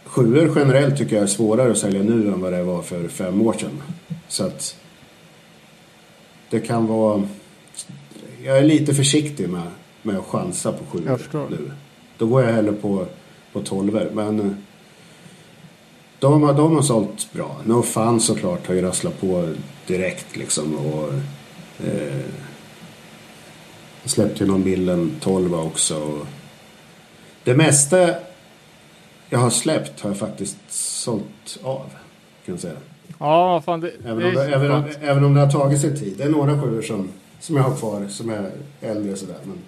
sjuor 0.03 0.53
generellt 0.55 0.97
tycker 0.97 1.15
jag 1.15 1.23
är 1.23 1.27
svårare 1.27 1.71
att 1.71 1.77
sälja 1.77 2.03
nu 2.03 2.27
än 2.27 2.41
vad 2.41 2.53
det 2.53 2.63
var 2.63 2.81
för 2.81 3.07
fem 3.07 3.41
år 3.41 3.53
sedan. 3.53 3.81
Så 4.27 4.43
att 4.43 4.77
det 6.49 6.59
kan 6.59 6.87
vara... 6.87 7.23
Jag 8.43 8.57
är 8.57 8.63
lite 8.63 8.93
försiktig 8.93 9.49
med, 9.49 9.67
med 10.01 10.17
att 10.17 10.25
chansa 10.25 10.71
på 10.71 10.85
sjuor 10.85 11.47
nu. 11.49 11.71
Då 12.17 12.25
går 12.25 12.43
jag 12.43 12.53
hellre 12.53 12.73
på, 12.73 13.05
på 13.53 13.61
tolvor. 13.61 14.09
Men 14.13 14.57
de, 16.19 16.43
har- 16.43 16.53
de 16.53 16.75
har 16.75 16.81
sålt 16.81 17.33
bra. 17.33 17.55
No 17.65 17.81
Fun 17.81 18.19
såklart 18.19 18.67
har 18.67 18.73
ju 18.75 18.81
rasslat 18.81 19.21
på 19.21 19.53
direkt 19.87 20.35
liksom. 20.37 20.75
Och, 20.75 21.13
eh, 21.85 22.19
släppte 24.05 24.43
ju 24.43 24.49
någon 24.51 24.63
bilden 24.63 25.11
12 25.21 25.55
också. 25.55 25.95
Och 26.01 26.25
det 27.43 27.55
mesta 27.55 28.09
jag 29.29 29.39
har 29.39 29.49
släppt 29.49 30.01
har 30.01 30.09
jag 30.09 30.17
faktiskt 30.17 30.57
sålt 30.69 31.57
av. 31.63 31.85
Kan 32.45 32.53
jag 32.55 32.59
säga. 32.59 32.77
Ja, 33.19 33.61
fan 33.65 33.79
det, 33.81 33.91
Även 34.05 34.17
det 34.19 34.27
om 34.27 34.33
det, 34.35 34.45
även, 34.55 34.71
om, 34.71 34.83
även 35.01 35.23
om 35.23 35.33
det 35.33 35.39
har 35.39 35.51
tagit 35.51 35.81
sin 35.81 35.99
tid. 35.99 36.13
Det 36.17 36.23
är 36.23 36.29
några 36.29 36.61
sjuor 36.61 36.81
som, 36.81 37.09
som 37.39 37.55
jag 37.55 37.63
har 37.63 37.75
kvar 37.75 38.05
som 38.09 38.29
är 38.29 38.51
äldre 38.81 39.15
sådär. 39.15 39.37
Men, 39.43 39.59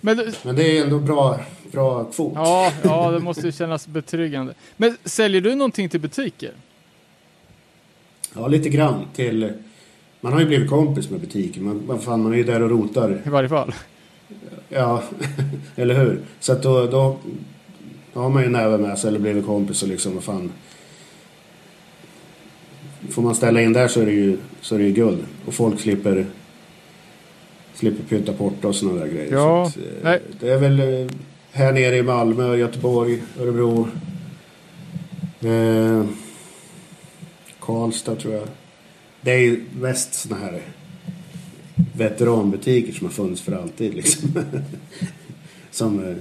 Men, 0.00 0.32
men 0.42 0.56
det 0.56 0.78
är 0.78 0.84
ändå 0.84 0.98
bra, 0.98 1.40
bra 1.72 2.04
kvot. 2.04 2.32
ja, 2.34 2.72
ja, 2.82 3.10
det 3.10 3.18
måste 3.18 3.46
ju 3.46 3.52
kännas 3.52 3.86
betryggande. 3.86 4.54
Men 4.76 4.96
säljer 5.04 5.40
du 5.40 5.54
någonting 5.54 5.88
till 5.88 6.00
butiker? 6.00 6.52
Ja, 8.34 8.48
lite 8.48 8.68
grann 8.68 9.04
till... 9.14 9.52
Man 10.20 10.32
har 10.32 10.40
ju 10.40 10.46
blivit 10.46 10.70
kompis 10.70 11.10
med 11.10 11.20
butiken. 11.20 11.64
Man, 11.64 11.82
man, 11.86 12.00
fan, 12.00 12.22
man 12.22 12.32
är 12.32 12.36
ju 12.36 12.44
där 12.44 12.62
och 12.62 12.70
rotar. 12.70 13.22
I 13.26 13.28
varje 13.28 13.48
fall. 13.48 13.74
Ja, 14.68 15.02
eller 15.76 15.94
hur? 15.94 16.20
Så 16.40 16.52
att 16.52 16.62
då, 16.62 16.86
då, 16.86 17.18
då 18.12 18.20
har 18.20 18.30
man 18.30 18.42
ju 18.42 18.48
näven 18.48 18.82
med 18.82 18.98
sig 18.98 19.08
eller 19.08 19.18
blivit 19.18 19.46
kompis 19.46 19.82
och 19.82 19.88
liksom, 19.88 20.14
vad 20.14 20.24
fan. 20.24 20.52
Får 23.10 23.22
man 23.22 23.34
ställa 23.34 23.62
in 23.62 23.72
där 23.72 23.88
så 23.88 24.00
är 24.00 24.06
det 24.06 24.12
ju, 24.12 24.38
så 24.60 24.74
är 24.74 24.78
det 24.78 24.84
ju 24.84 24.92
guld. 24.92 25.24
Och 25.46 25.54
folk 25.54 25.80
slipper, 25.80 26.26
slipper 27.74 28.02
pytta 28.02 28.32
porta 28.32 28.68
och 28.68 28.74
sådana 28.74 29.00
där 29.00 29.08
grejer. 29.08 29.32
Ja, 29.32 29.70
så 29.74 29.80
att, 29.80 29.86
eh, 29.86 29.92
nej. 30.02 30.20
det 30.40 30.48
är 30.48 30.58
väl 30.58 30.80
eh, 30.80 31.10
här 31.54 31.72
nere 31.72 31.96
i 31.96 32.02
Malmö, 32.02 32.56
Göteborg, 32.56 33.22
Örebro. 33.40 33.88
Eh, 35.40 36.04
Karlstad 37.60 38.16
tror 38.16 38.34
jag. 38.34 38.48
Det 39.20 39.30
är 39.30 39.38
ju 39.38 39.64
mest 39.80 40.14
sådana 40.14 40.44
här 40.44 40.62
veteranbutiker 41.96 42.92
som 42.92 43.06
har 43.06 43.12
funnits 43.12 43.42
för 43.42 43.52
alltid 43.52 43.94
liksom. 43.94 44.30
som, 45.70 46.08
eh, 46.08 46.16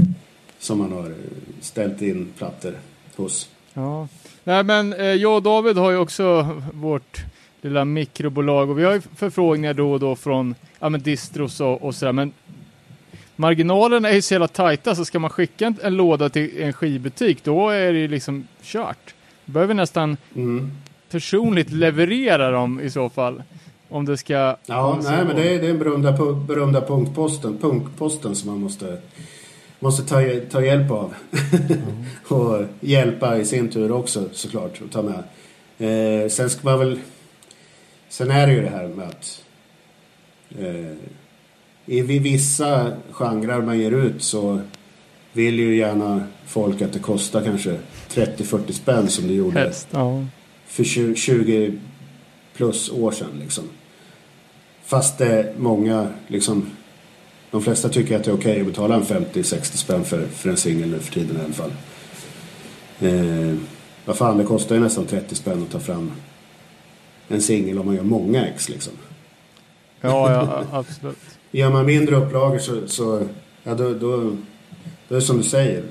som 0.60 0.78
man 0.78 0.91
har 0.91 1.14
ställt 1.62 2.02
in 2.02 2.28
plattor 2.38 2.74
hos. 3.16 3.49
Ja. 3.74 4.08
Nej, 4.44 4.64
men 4.64 4.94
eh, 4.94 5.06
jag 5.06 5.36
och 5.36 5.44
David 5.44 5.78
har 5.78 5.91
ju 5.91 5.98
också 5.98 6.58
vårt 6.74 7.26
lilla 7.62 7.86
mikrobolag 7.86 8.70
och 8.70 8.80
vi 8.80 8.84
har 8.84 8.94
ju 8.94 9.02
förfrågningar 9.16 9.74
då 9.74 9.91
och 9.91 9.99
då 9.99 10.16
från 10.16 10.56
ja, 10.80 10.90
men 10.90 11.02
distros 11.02 11.60
och, 11.62 11.84
och 11.84 11.95
sådär. 11.95 12.14
Men 12.14 12.34
marginalerna 13.41 14.09
är 14.09 14.13
ju 14.13 14.22
så 14.22 14.34
jävla 14.34 14.47
tajta 14.47 14.95
så 14.95 15.05
ska 15.05 15.19
man 15.19 15.30
skicka 15.30 15.68
en, 15.68 15.76
en 15.84 15.95
låda 15.95 16.30
till 16.30 16.61
en 16.61 16.73
skivbutik 16.73 17.43
då 17.43 17.69
är 17.69 17.93
det 17.93 17.99
ju 17.99 18.07
liksom 18.07 18.47
kört. 18.63 19.13
Du 19.45 19.51
behöver 19.51 19.73
nästan 19.73 20.18
Mm. 20.35 20.72
personligt 21.11 21.72
leverera 21.72 22.51
dem 22.51 22.80
i 22.80 22.89
så 22.89 23.09
fall. 23.09 23.43
Om 23.89 24.05
det 24.05 24.18
ska... 24.18 24.57
Ja, 24.65 24.99
nej 25.03 25.26
men 25.26 25.35
det 25.35 25.55
är, 25.55 25.61
den 25.61 25.80
berömda, 25.80 26.11
berömda 26.47 26.81
punktposten, 26.81 27.57
punktposten 27.57 28.35
som 28.35 28.49
man 28.49 28.59
måste, 28.59 28.97
måste 29.80 30.03
ta, 30.03 30.22
ta 30.51 30.61
hjälp 30.65 30.91
av. 30.91 31.13
och 32.27 32.65
hjälpa 32.80 33.38
i 33.38 33.45
sin 33.45 33.69
tur 33.69 33.91
också 33.91 34.30
såklart 34.31 34.81
att 34.85 34.91
ta 34.91 35.01
med. 35.01 35.23
Eh, 35.77 36.30
sen 36.30 36.49
ska 36.49 36.69
man 36.69 36.80
väl... 36.80 36.99
Sen 38.09 38.31
är 38.31 38.47
det 38.47 38.53
ju 38.53 38.61
det 38.61 38.69
här 38.69 38.88
med 38.88 39.07
att 39.07 39.43
eh, 40.59 40.97
i 41.86 42.02
vissa 42.02 42.91
genrer 43.12 43.62
man 43.62 43.80
ger 43.80 43.91
ut 43.91 44.24
så 44.24 44.62
vill 45.34 45.60
ju 45.60 45.78
gärna 45.78 46.24
folk 46.45 46.82
att 46.82 46.94
det 46.94 46.99
kostar 46.99 47.44
kanske 47.44 47.78
30-40 48.10 48.72
spänn 48.72 49.10
som 49.10 49.28
det 49.28 49.34
gjorde 49.34 49.60
Helst. 49.60 49.88
Ja. 49.91 50.26
för 50.68 50.84
20, 50.84 51.16
20 51.16 51.80
plus 52.53 52.90
år 52.90 53.12
sedan 53.12 53.40
liksom. 53.40 53.64
Fast 54.84 55.18
det 55.18 55.53
många 55.58 56.08
liksom 56.28 56.66
de 57.52 57.62
flesta 57.62 57.90
tycker 57.90 58.16
att 58.16 58.24
det 58.24 58.32
är 58.32 58.36
okej 58.36 58.62
att 58.62 58.68
betala 58.68 58.95
en 58.95 59.03
50-60 59.03 59.62
spänn 59.62 60.06
för, 60.06 60.28
för 60.28 60.49
en 60.49 60.58
singel 60.58 60.90
nu 60.90 60.99
för 60.99 61.14
tiden 61.14 61.38
i 61.38 61.40
alla 61.44 61.53
fall. 61.53 61.72
Eh, 62.99 63.58
vad 64.06 64.18
fan, 64.18 64.38
det 64.38 64.44
kostar 64.44 64.76
ju 64.76 64.82
nästan 64.82 65.06
30 65.06 65.36
spänn 65.36 65.64
att 65.64 65.72
ta 65.72 65.80
fram 65.80 66.12
en 67.28 67.41
singel 67.41 67.80
om 67.80 67.86
man 67.86 67.95
gör 67.95 68.03
många 68.03 68.48
ex 68.48 68.70
liksom. 68.70 68.94
ja, 70.02 70.32
ja, 70.32 70.66
absolut. 70.72 71.18
Gör 71.52 71.69
man 71.69 71.86
mindre 71.86 72.15
upplagor 72.15 72.60
så, 72.60 72.88
så 72.88 73.28
ja, 73.64 73.73
då, 73.73 73.94
då, 73.94 74.18
då 75.07 75.15
är 75.15 75.19
det 75.19 75.22
som 75.22 75.38
du 75.38 75.44
säger. 75.44 75.84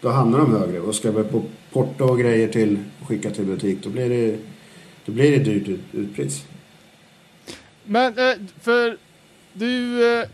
Då 0.00 0.08
hamnar 0.08 0.38
de 0.38 0.52
högre. 0.52 0.80
Och 0.80 0.94
ska 0.94 1.10
vi 1.10 1.24
på 1.24 1.42
porto 1.72 2.04
och 2.04 2.18
grejer 2.18 2.48
till 2.48 2.78
skicka 3.06 3.30
till 3.30 3.44
butik 3.44 3.78
då 3.82 3.90
blir 3.90 4.08
det, 4.08 4.38
då 5.04 5.12
blir 5.12 5.30
det 5.30 5.44
dyrt 5.44 5.68
ut, 5.68 5.80
utpris. 5.92 6.44
Men 7.84 8.18
eh, 8.18 8.34
för 8.60 8.96
du 9.52 10.06
eh, 10.20 10.28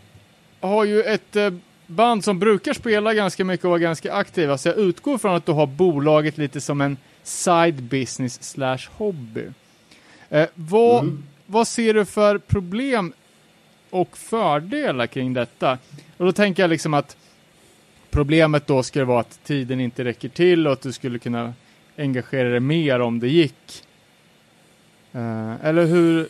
har 0.60 0.84
ju 0.84 1.02
ett 1.02 1.36
eh, 1.36 1.50
band 1.86 2.24
som 2.24 2.38
brukar 2.38 2.72
spela 2.72 3.14
ganska 3.14 3.44
mycket 3.44 3.64
och 3.64 3.70
vara 3.70 3.80
ganska 3.80 4.12
aktiva. 4.12 4.58
Så 4.58 4.68
jag 4.68 4.78
utgår 4.78 5.18
från 5.18 5.34
att 5.34 5.46
du 5.46 5.52
har 5.52 5.66
bolaget 5.66 6.38
lite 6.38 6.60
som 6.60 6.80
en 6.80 6.96
side 7.22 7.82
business 7.82 8.42
slash 8.42 8.78
hobby. 8.96 9.44
Vad, 10.54 11.04
Mm. 11.04 11.22
vad 11.46 11.68
ser 11.68 11.94
du 11.94 12.04
för 12.04 12.38
problem 12.38 13.12
och 13.90 14.16
fördelar 14.16 15.06
kring 15.06 15.32
detta? 15.32 15.78
Och 16.16 16.26
då 16.26 16.32
tänker 16.32 16.62
jag 16.62 16.70
liksom 16.70 16.94
att 16.94 17.16
problemet 18.10 18.66
då 18.66 18.82
skulle 18.82 19.04
vara 19.04 19.20
att 19.20 19.40
tiden 19.44 19.80
inte 19.80 20.04
räcker 20.04 20.28
till 20.28 20.66
och 20.66 20.72
att 20.72 20.82
du 20.82 20.92
skulle 20.92 21.18
kunna 21.18 21.54
engagera 21.98 22.48
dig 22.48 22.60
mer 22.60 23.00
om 23.00 23.20
det 23.20 23.28
gick. 23.28 23.84
Uh, 25.14 25.66
eller 25.66 25.84
hur, 25.84 26.28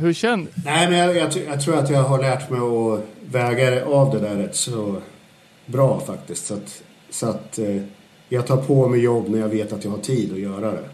hur 0.00 0.12
känner 0.12 0.46
Nej, 0.64 0.90
men 0.90 0.98
jag, 0.98 1.16
jag, 1.16 1.32
jag 1.48 1.60
tror 1.60 1.78
att 1.78 1.90
jag 1.90 2.02
har 2.02 2.18
lärt 2.22 2.50
mig 2.50 2.60
att 2.60 3.00
väga 3.32 3.84
av 3.84 4.10
det 4.14 4.20
där 4.20 4.36
rätt 4.36 4.56
så 4.56 5.02
bra 5.66 6.00
faktiskt. 6.00 6.46
Så 6.46 6.54
att, 6.54 6.82
så 7.10 7.26
att 7.26 7.58
eh, 7.58 7.82
jag 8.28 8.46
tar 8.46 8.56
på 8.56 8.88
mig 8.88 9.00
jobb 9.00 9.28
när 9.28 9.38
jag 9.38 9.48
vet 9.48 9.72
att 9.72 9.84
jag 9.84 9.90
har 9.90 9.98
tid 9.98 10.32
att 10.32 10.38
göra 10.38 10.72
det. 10.72 10.88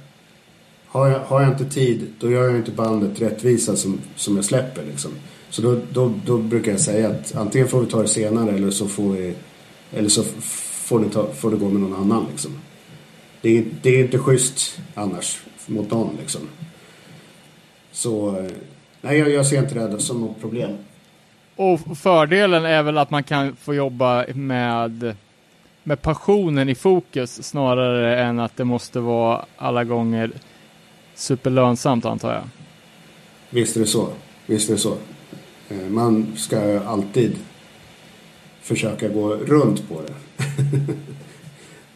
Har 0.86 1.08
jag, 1.08 1.20
har 1.20 1.42
jag 1.42 1.50
inte 1.50 1.64
tid, 1.64 2.06
då 2.20 2.30
gör 2.30 2.44
jag 2.44 2.56
inte 2.56 2.70
bandet 2.70 3.20
rättvisa 3.20 3.76
som, 3.76 4.00
som 4.16 4.36
jag 4.36 4.44
släpper 4.44 4.82
liksom. 4.84 5.10
Så 5.56 5.62
då, 5.62 5.80
då, 5.92 6.12
då 6.24 6.38
brukar 6.38 6.70
jag 6.70 6.80
säga 6.80 7.08
att 7.08 7.34
antingen 7.36 7.68
får 7.68 7.80
vi 7.80 7.86
ta 7.86 8.02
det 8.02 8.08
senare 8.08 8.50
eller 8.50 8.70
så 8.70 8.88
får 8.88 9.12
vi 9.12 9.34
eller 9.92 10.08
så 10.08 10.22
får, 10.22 11.00
ni 11.00 11.10
ta, 11.10 11.26
får 11.32 11.50
det 11.50 11.56
gå 11.56 11.68
med 11.68 11.80
någon 11.80 12.00
annan 12.00 12.26
liksom. 12.30 12.58
Det 13.40 13.58
är, 13.58 13.64
det 13.82 13.90
är 13.90 14.04
inte 14.04 14.18
schysst 14.18 14.78
annars 14.94 15.42
mot 15.66 15.90
någon 15.90 16.16
liksom. 16.20 16.40
Så 17.92 18.36
eh, 18.38 18.50
nej, 19.00 19.18
jag, 19.18 19.30
jag 19.30 19.46
ser 19.46 19.58
inte 19.58 19.74
det 19.74 20.00
som 20.00 20.20
något 20.20 20.40
problem. 20.40 20.76
Och 21.56 21.98
fördelen 21.98 22.64
är 22.64 22.82
väl 22.82 22.98
att 22.98 23.10
man 23.10 23.24
kan 23.24 23.56
få 23.56 23.74
jobba 23.74 24.24
med, 24.34 25.16
med 25.82 26.02
passionen 26.02 26.68
i 26.68 26.74
fokus 26.74 27.42
snarare 27.42 28.20
än 28.20 28.40
att 28.40 28.56
det 28.56 28.64
måste 28.64 29.00
vara 29.00 29.44
alla 29.56 29.84
gånger 29.84 30.30
superlönsamt 31.14 32.04
antar 32.04 32.32
jag. 32.32 32.44
Visst 33.50 33.76
är 33.76 33.80
det 33.80 33.86
så. 33.86 34.08
Visst 34.46 34.68
är 34.68 34.72
det 34.72 34.80
så. 34.80 34.96
Eh, 35.68 35.88
man 35.88 36.32
ska 36.36 36.80
alltid 36.80 37.36
försöka 38.60 39.08
gå 39.08 39.34
runt 39.34 39.88
på 39.88 40.00
det. 40.02 40.14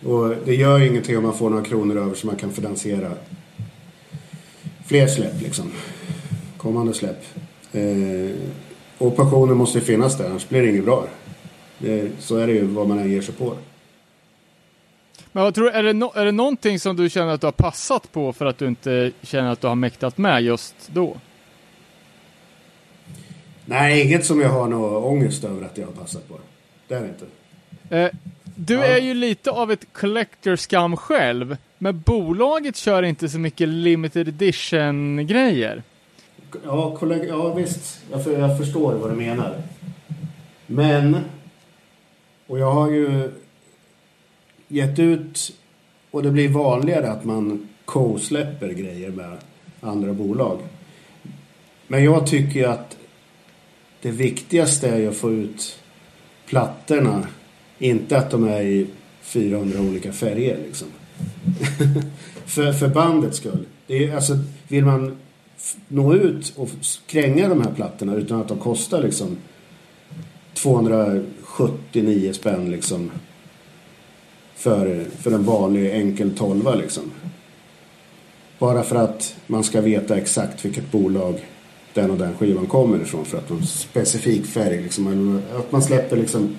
och 0.09 0.35
det 0.45 0.55
gör 0.55 0.81
ingenting 0.81 1.17
om 1.17 1.23
man 1.23 1.39
får 1.39 1.51
några 1.51 1.65
kronor 1.65 1.97
över 1.97 2.15
så 2.15 2.27
man 2.27 2.37
kan 2.37 2.53
finansiera 2.53 3.13
fler 4.87 5.07
släpp 5.07 5.43
liksom. 5.43 5.73
Kommande 6.57 6.95
släpp. 6.95 7.25
Eh, 7.73 8.37
och 8.99 9.17
passionen 9.17 9.57
måste 9.57 9.81
finnas 9.81 10.19
där, 10.19 10.31
annars 10.31 10.49
blir 10.49 10.63
det 10.63 10.69
inget 10.69 10.85
bra. 10.85 11.07
Det, 11.79 12.11
så 12.19 12.37
är 12.37 12.47
det 12.47 12.53
ju 12.53 12.65
vad 12.65 12.89
man 12.89 12.99
än 12.99 13.11
ger 13.11 13.23
sig 13.23 13.35
på. 13.35 13.55
Men 15.33 15.45
vad 15.45 15.55
tror 15.55 15.65
du, 15.65 15.71
är 15.71 15.83
det, 15.83 15.93
no, 15.93 16.13
är 16.15 16.25
det 16.25 16.33
någonting 16.33 16.79
som 16.79 16.97
du 16.97 17.11
känner 17.11 17.33
att 17.33 17.41
du 17.41 17.47
har 17.47 17.53
passat 17.53 18.13
på 18.13 18.33
för 18.33 18.47
att 18.47 18.59
du 18.59 18.67
inte 18.67 19.13
känner 19.23 19.51
att 19.53 19.61
du 19.61 19.67
har 19.67 19.75
mäktat 19.75 20.19
med 20.19 20.43
just 20.43 20.75
då? 20.93 21.17
Nej, 23.71 24.03
inget 24.07 24.25
som 24.25 24.41
jag 24.41 24.49
har 24.49 24.69
någon 24.69 25.05
ångest 25.05 25.45
över 25.45 25.67
att 25.67 25.79
jag 25.79 25.87
har 25.87 25.93
passat 25.93 26.29
på. 26.29 26.35
Det 26.89 26.95
är 26.95 27.01
det 27.01 27.09
inte. 27.09 27.27
Eh, 27.97 28.11
du 28.55 28.75
Ja. 28.75 28.85
är 28.85 28.99
ju 29.01 29.15
lite 29.15 29.51
av 29.51 29.73
ett 29.73 29.87
collector 29.93 30.57
scam 30.57 30.97
själv, 30.97 31.57
men 31.79 32.01
bolaget 32.01 32.77
kör 32.77 33.03
inte 33.03 33.29
så 33.29 33.39
mycket 33.39 33.69
limited 33.69 34.29
edition 34.29 35.27
grejer. 35.27 35.83
Ja, 36.65 36.99
ja 37.29 37.55
visst. 37.55 38.01
Jag, 38.11 38.25
för, 38.25 38.39
jag 38.39 38.59
förstår 38.59 38.95
vad 38.95 39.11
du 39.11 39.17
menar. 39.17 39.63
Men... 40.67 41.17
Och 42.47 42.59
jag 42.59 42.73
har 42.73 42.91
ju 42.91 43.31
gett 44.69 44.99
ut... 44.99 45.53
Och 46.11 46.23
det 46.23 46.31
blir 46.31 46.49
vanligare 46.49 47.11
att 47.11 47.25
man 47.25 47.69
co-släpper 47.85 48.69
grejer 48.69 49.11
med 49.11 49.37
andra 49.81 50.13
bolag. 50.13 50.59
Men 51.87 52.05
jag 52.05 52.27
tycker 52.27 52.61
ju 52.61 52.67
att 52.67 52.97
det 54.03 54.11
viktigaste 54.11 54.89
är 54.89 54.99
ju 54.99 55.09
att 55.09 55.17
få 55.17 55.31
ut 55.31 55.79
plattorna. 56.47 57.27
Inte 57.79 58.19
att 58.19 58.31
de 58.31 58.49
är 58.49 58.63
i 58.63 58.87
400 59.23 59.81
olika 59.81 60.13
färger 60.13 60.59
liksom. 60.67 60.89
för, 62.47 62.73
för 62.73 62.89
bandets 62.89 63.37
skull. 63.37 63.67
Det 63.87 64.05
är, 64.05 64.15
alltså, 64.15 64.39
vill 64.69 64.85
man 64.85 65.17
nå 65.89 66.15
ut 66.15 66.53
och 66.57 66.69
kränga 67.07 67.49
de 67.49 67.61
här 67.61 67.73
plattorna 67.75 68.15
utan 68.15 68.41
att 68.41 68.49
de 68.49 68.59
kostar 68.59 69.03
liksom 69.03 69.37
279 70.55 72.33
spänn 72.33 72.71
liksom 72.71 73.11
för, 74.55 75.05
för 75.19 75.33
en 75.33 75.45
vanlig 75.45 75.91
enkel 75.91 76.37
tolva 76.37 76.75
liksom. 76.75 77.11
Bara 78.59 78.83
för 78.83 78.97
att 78.97 79.37
man 79.47 79.65
ska 79.65 79.81
veta 79.81 80.17
exakt 80.17 80.65
vilket 80.65 80.93
bolag 80.93 81.41
den 81.95 82.11
och 82.11 82.19
den 82.19 82.35
skivan 82.35 82.67
kommer 82.67 83.03
ifrån 83.03 83.25
för 83.25 83.39
att 83.39 83.51
någon 83.51 83.67
specifik 83.67 84.47
färg 84.47 84.83
liksom. 84.83 85.41
Att 85.57 85.73
man 85.73 85.83
släpper 85.83 86.17
liksom 86.17 86.57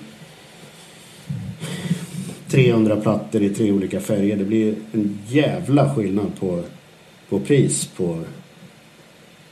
300 2.48 2.96
plattor 2.96 3.42
i 3.42 3.50
tre 3.50 3.72
olika 3.72 4.00
färger. 4.00 4.36
Det 4.36 4.44
blir 4.44 4.74
en 4.92 5.18
jävla 5.28 5.94
skillnad 5.94 6.32
på, 6.40 6.62
på 7.28 7.40
pris 7.40 7.86
på, 7.86 8.18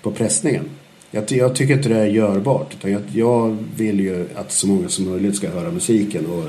på 0.02 0.10
pressningen. 0.10 0.64
Jag, 1.10 1.32
jag 1.32 1.54
tycker 1.54 1.74
inte 1.74 1.88
det 1.88 1.96
är 1.96 2.06
görbart. 2.06 2.74
Utan 2.74 2.92
jag, 2.92 3.02
jag 3.12 3.56
vill 3.76 4.00
ju 4.00 4.28
att 4.34 4.52
så 4.52 4.66
många 4.66 4.88
som 4.88 5.10
möjligt 5.10 5.36
ska 5.36 5.50
höra 5.50 5.70
musiken. 5.70 6.26
Och, 6.26 6.44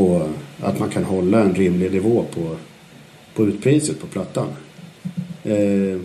och 0.00 0.28
att 0.60 0.78
man 0.78 0.90
kan 0.90 1.04
hålla 1.04 1.40
en 1.40 1.54
rimlig 1.54 1.92
nivå 1.92 2.24
på, 2.34 2.56
på 3.34 3.44
utpriset 3.44 4.00
på 4.00 4.06
plattan. 4.06 4.46
Eh, 5.44 6.00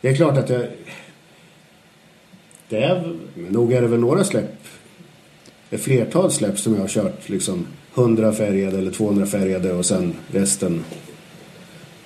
det 0.00 0.08
är 0.08 0.14
klart 0.16 0.38
att 0.38 0.50
jag... 0.50 0.66
Det 2.68 2.82
är, 2.84 3.12
men 3.34 3.52
nog 3.52 3.72
är 3.72 3.82
det 3.82 3.88
väl 3.88 4.00
några 4.00 4.24
släpp. 4.24 4.54
Ett 5.70 5.80
flertal 5.82 6.30
släpp 6.30 6.58
som 6.58 6.74
jag 6.74 6.80
har 6.80 6.88
kört 6.88 7.28
liksom 7.28 7.66
100 7.94 8.32
färgade 8.32 8.78
eller 8.78 8.90
200 8.90 9.26
färgade 9.26 9.72
och 9.72 9.86
sen 9.86 10.14
resten 10.32 10.84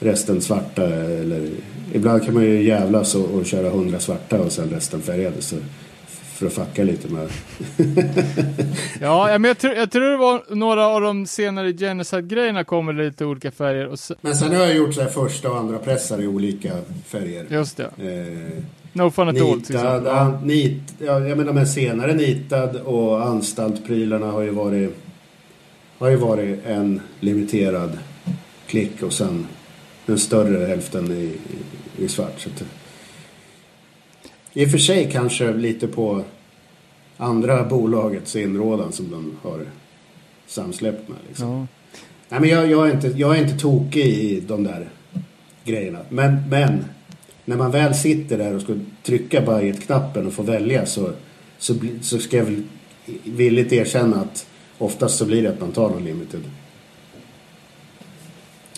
resten 0.01 0.41
svarta 0.41 0.85
eller 0.95 1.49
ibland 1.93 2.25
kan 2.25 2.35
man 2.35 2.43
ju 2.45 2.63
jävlas 2.63 3.15
och, 3.15 3.25
och 3.35 3.47
köra 3.47 3.67
100 3.67 3.99
svarta 4.01 4.41
och 4.41 4.53
sen 4.53 4.71
resten 4.71 5.03
färgade 5.03 5.43
så 5.43 5.57
för 6.35 6.47
att 6.47 6.53
fucka 6.53 6.85
lite 6.85 7.09
med 7.09 7.29
Ja, 9.01 9.27
men 9.31 9.45
jag, 9.45 9.59
tror- 9.59 9.75
jag 9.75 9.91
tror 9.91 10.11
det 10.11 10.17
var 10.17 10.55
några 10.55 10.87
av 10.87 11.01
de 11.01 11.27
senare 11.27 11.73
Genocide-grejerna 11.73 12.65
kommer 12.65 12.93
lite 12.93 13.25
olika 13.25 13.51
färger. 13.51 13.87
Och 13.87 13.99
så, 13.99 14.15
Men 14.21 14.35
sen 14.37 14.49
har 14.57 14.63
jag 14.63 14.77
gjort 14.77 14.95
så 14.95 15.01
här 15.03 15.09
första 15.09 15.51
och 15.51 15.57
andra 15.59 15.79
pressar 15.79 16.23
i 16.23 16.27
olika 16.27 16.73
färger. 17.07 17.47
just 17.51 17.77
det. 17.77 17.85
Eh, 17.99 18.63
No 18.93 19.11
fun 19.11 19.29
at 19.29 19.35
all 19.35 19.41
till 19.41 19.75
nitad, 19.75 19.97
exempel. 19.97 20.13
ja. 20.13 20.41
nit, 20.45 20.95
ja, 20.99 21.21
jag 21.21 21.39
menar 21.39 21.53
de 21.53 21.57
här 21.57 21.67
senare 21.67 22.15
nitad 22.15 22.77
och 22.77 23.27
anstaltprylarna 23.27 24.27
har 24.27 24.43
ju 24.43 24.51
varit 24.51 24.97
har 25.99 26.09
ju 26.09 26.17
varit 26.17 26.67
en 26.67 27.01
limiterad 27.21 27.99
klick 28.67 29.03
och 29.03 29.13
sen 29.13 29.47
den 30.07 30.19
större 30.19 30.67
hälften 30.67 31.13
i, 31.13 31.39
i, 31.99 32.05
i 32.05 32.09
svart. 32.09 32.41
Så 32.41 32.49
att, 32.49 32.65
I 34.53 34.67
och 34.67 34.71
för 34.71 34.79
sig 34.79 35.11
kanske 35.13 35.53
lite 35.53 35.89
på 35.89 36.23
andra 37.17 37.65
bolagets 37.65 38.37
inrådan 38.37 38.93
som 38.93 39.11
de 39.11 39.37
har 39.43 39.61
samsläppt 40.47 41.09
med. 41.09 41.19
Liksom. 41.29 41.49
Ja. 41.49 41.67
Nej, 42.29 42.41
men 42.41 42.51
jag, 42.51 42.71
jag, 42.71 42.89
är 42.89 42.95
inte, 42.95 43.09
jag 43.09 43.37
är 43.37 43.43
inte 43.43 43.59
tokig 43.59 44.07
i 44.07 44.41
de 44.41 44.65
där 44.65 44.89
grejerna. 45.65 45.99
Men, 46.09 46.49
men 46.49 46.85
när 47.45 47.57
man 47.57 47.71
väl 47.71 47.95
sitter 47.95 48.39
där 48.39 48.55
och 48.55 48.63
ska 48.63 48.75
trycka 49.03 49.41
bara 49.41 49.63
i 49.63 49.69
ett 49.69 49.87
knappen 49.87 50.27
och 50.27 50.33
få 50.33 50.43
välja 50.43 50.87
så, 50.87 51.11
så, 51.59 51.75
så 52.03 52.19
ska 52.19 52.37
jag 52.37 52.45
väl 52.45 52.63
villigt 53.25 53.73
erkänna 53.73 54.17
att 54.17 54.47
oftast 54.79 55.19
så 55.19 55.27
blir 55.27 55.43
det 55.43 55.49
att 55.51 55.61
man 55.61 55.73
tar 55.73 55.91
någon 55.91 56.05
limited 56.05 56.41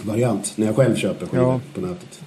variant 0.03 0.53
när 0.57 0.67
jag 0.67 0.77
själv 0.77 0.97
köper 0.97 1.27
skivor 1.27 1.45
Ja. 1.47 1.61
på 1.75 1.81
nätet. 1.81 2.21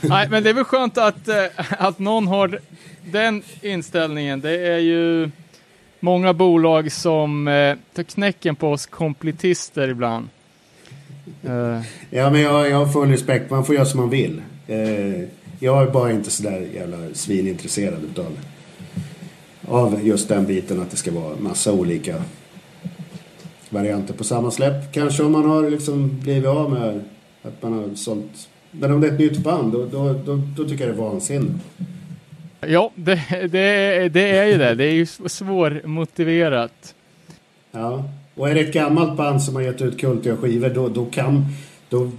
Nej, 0.00 0.28
men 0.30 0.42
det 0.42 0.50
är 0.50 0.54
väl 0.54 0.64
skönt 0.64 0.98
att, 0.98 1.28
eh, 1.28 1.34
att 1.78 1.98
någon 1.98 2.26
har 2.26 2.58
den 3.04 3.42
inställningen. 3.62 4.40
Det 4.40 4.58
är 4.68 4.78
ju 4.78 5.30
många 6.00 6.32
bolag 6.32 6.92
som 6.92 7.48
eh, 7.48 7.76
tar 7.94 8.02
knäcken 8.02 8.56
på 8.56 8.70
oss 8.70 8.86
kompletister 8.86 9.88
ibland. 9.88 10.28
Eh, 11.44 11.80
Ja, 12.10 12.30
men 12.30 12.40
jag, 12.40 12.70
jag 12.70 12.76
har 12.76 12.92
full 12.92 13.08
respekt. 13.10 13.50
Man 13.50 13.64
får 13.64 13.74
göra 13.74 13.84
som 13.86 14.00
man 14.00 14.10
vill. 14.10 14.42
Eh, 14.66 15.22
jag 15.60 15.82
är 15.82 15.90
bara 15.90 16.12
inte 16.12 16.30
sådär 16.30 16.66
jävla 16.74 16.96
svinintresserad 17.12 18.04
utav 18.10 18.38
av 19.68 20.00
just 20.06 20.28
den 20.28 20.46
biten 20.46 20.80
att 20.82 20.90
det 20.90 20.96
ska 20.96 21.10
vara 21.12 21.36
massa 21.36 21.72
olika 21.72 22.22
varianter 23.70 24.14
på 24.14 24.24
samma 24.24 24.50
släpp. 24.50 24.92
Kanske 24.92 25.22
om 25.22 25.32
man 25.32 25.44
har 25.44 25.70
liksom 25.70 26.20
blivit 26.20 26.46
av 26.46 26.70
med 26.70 27.00
att 27.42 27.62
man 27.62 27.72
har 27.72 27.94
sålt. 27.94 28.48
Men 28.70 28.92
om 28.92 29.00
det 29.00 29.06
är 29.08 29.12
ett 29.12 29.18
nytt 29.18 29.38
band 29.38 29.72
då, 29.72 29.86
då, 29.86 30.12
då, 30.12 30.42
då 30.56 30.64
tycker 30.68 30.86
jag 30.86 30.96
det 30.96 31.02
är 31.02 31.04
vansinnigt. 31.10 31.54
ja, 32.60 32.90
det, 32.94 33.22
det, 33.50 33.58
är- 33.58 34.08
det 34.08 34.30
är 34.38 34.44
ju 34.46 34.58
det. 34.58 34.74
Det 34.74 34.84
är 34.84 34.92
ju 34.92 35.06
svårmotiverat. 35.06 36.94
Ja. 37.72 38.04
Och 38.34 38.48
är 38.50 38.54
det 38.54 38.60
ett 38.60 38.72
gammalt 38.72 39.16
band 39.16 39.42
som 39.42 39.54
har 39.54 39.62
gett 39.62 39.82
ut 39.82 40.00
kultiga 40.00 40.36
skivor 40.36 40.68
då, 40.68 40.88
då, 40.88 41.04
kan, 41.04 41.44
då 41.88 42.10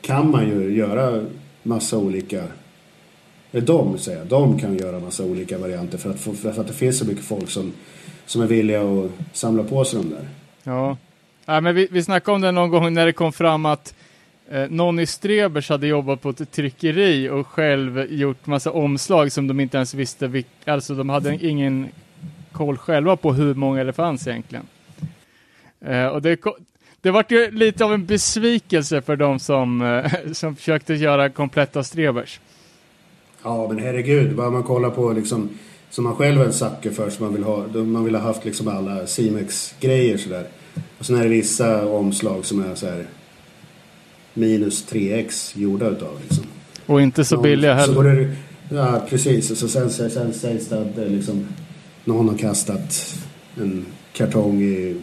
kan 0.00 0.30
man 0.30 0.48
ju 0.48 0.76
göra 0.76 1.24
massa 1.62 1.98
olika 1.98 2.44
eller 3.52 3.66
de 3.66 3.98
säger 3.98 4.18
jag, 4.18 4.26
de 4.26 4.58
kan 4.58 4.76
göra 4.76 5.00
massa 5.00 5.24
olika 5.24 5.58
varianter 5.58 5.98
för 5.98 6.10
att, 6.10 6.20
för 6.20 6.60
att 6.60 6.66
det 6.66 6.72
finns 6.72 6.98
så 6.98 7.04
mycket 7.04 7.24
folk 7.24 7.50
som, 7.50 7.72
som 8.26 8.42
är 8.42 8.46
villiga 8.46 8.82
att 8.82 9.10
samla 9.32 9.64
på 9.64 9.84
sig 9.84 9.98
de 10.02 10.10
där. 10.10 10.28
Ja. 10.62 10.96
ja 11.44 11.60
men 11.60 11.74
vi, 11.74 11.88
vi 11.90 12.02
snackade 12.02 12.34
om 12.34 12.40
det 12.40 12.52
någon 12.52 12.70
gång 12.70 12.94
när 12.94 13.06
det 13.06 13.12
kom 13.12 13.32
fram 13.32 13.66
att 13.66 13.94
eh, 14.50 14.70
någon 14.70 15.00
i 15.00 15.06
Strebers 15.06 15.68
hade 15.68 15.86
jobbat 15.86 16.20
på 16.20 16.30
ett 16.30 16.52
tryckeri 16.52 17.28
och 17.28 17.46
själv 17.46 18.12
gjort 18.12 18.46
massa 18.46 18.70
omslag 18.70 19.32
som 19.32 19.46
de 19.46 19.60
inte 19.60 19.76
ens 19.76 19.94
visste 19.94 20.26
vilk, 20.26 20.46
alltså 20.64 20.94
de 20.94 21.08
hade 21.08 21.46
ingen 21.46 21.88
koll 22.52 22.78
själva 22.78 23.16
på 23.16 23.32
hur 23.32 23.54
många 23.54 23.84
det 23.84 23.92
fanns 23.92 24.26
egentligen. 24.26 24.66
Eh, 25.80 26.06
och 26.06 26.22
det, 26.22 26.40
det 27.02 27.10
vart 27.10 27.32
ju 27.32 27.50
lite 27.50 27.84
av 27.84 27.94
en 27.94 28.06
besvikelse 28.06 29.02
för 29.02 29.16
de 29.16 29.38
som, 29.38 29.82
eh, 29.82 30.32
som 30.32 30.56
försökte 30.56 30.94
göra 30.94 31.28
kompletta 31.28 31.84
Strebers. 31.84 32.40
Ja 33.42 33.68
men 33.68 33.78
herregud, 33.78 34.36
bara 34.36 34.50
man 34.50 34.62
kollar 34.62 34.90
på 34.90 35.12
liksom 35.12 35.50
som 35.92 36.04
man 36.04 36.14
själv 36.14 36.40
är 36.40 36.44
en 36.44 36.52
sucker 36.52 36.90
för. 36.90 37.10
Som 37.10 37.24
man 37.26 37.34
vill 37.34 37.44
ha. 37.44 37.66
Man 37.66 38.04
vill 38.04 38.14
ha 38.14 38.22
haft 38.22 38.44
liksom 38.44 38.68
alla 38.68 39.06
Simex-grejer 39.06 40.16
sådär. 40.16 40.46
Och 40.98 41.06
sen 41.06 41.16
är 41.16 41.22
det 41.22 41.28
vissa 41.28 41.86
omslag 41.86 42.44
som 42.44 42.70
är 42.70 42.74
så 42.74 42.86
här 42.86 43.06
minus 44.34 44.88
3x 44.90 45.58
gjorda 45.58 45.88
utav 45.88 46.20
liksom. 46.22 46.44
Och 46.86 47.00
inte 47.00 47.24
så 47.24 47.36
billiga 47.36 47.86
Så 47.86 47.92
går 47.94 48.04
heller. 48.04 48.36
det, 48.68 48.76
ja, 48.76 49.02
precis. 49.08 49.50
Och 49.50 49.56
så 49.56 49.68
sen, 49.68 49.90
sen, 49.90 50.10
sen 50.10 50.32
sägs 50.32 50.68
det 50.68 50.80
att 50.80 50.98
är 50.98 51.08
liksom, 51.08 51.46
någon 52.04 52.28
har 52.28 52.38
kastat 52.38 53.16
en 53.56 53.86
kartong 54.12 54.62
i 54.62 54.96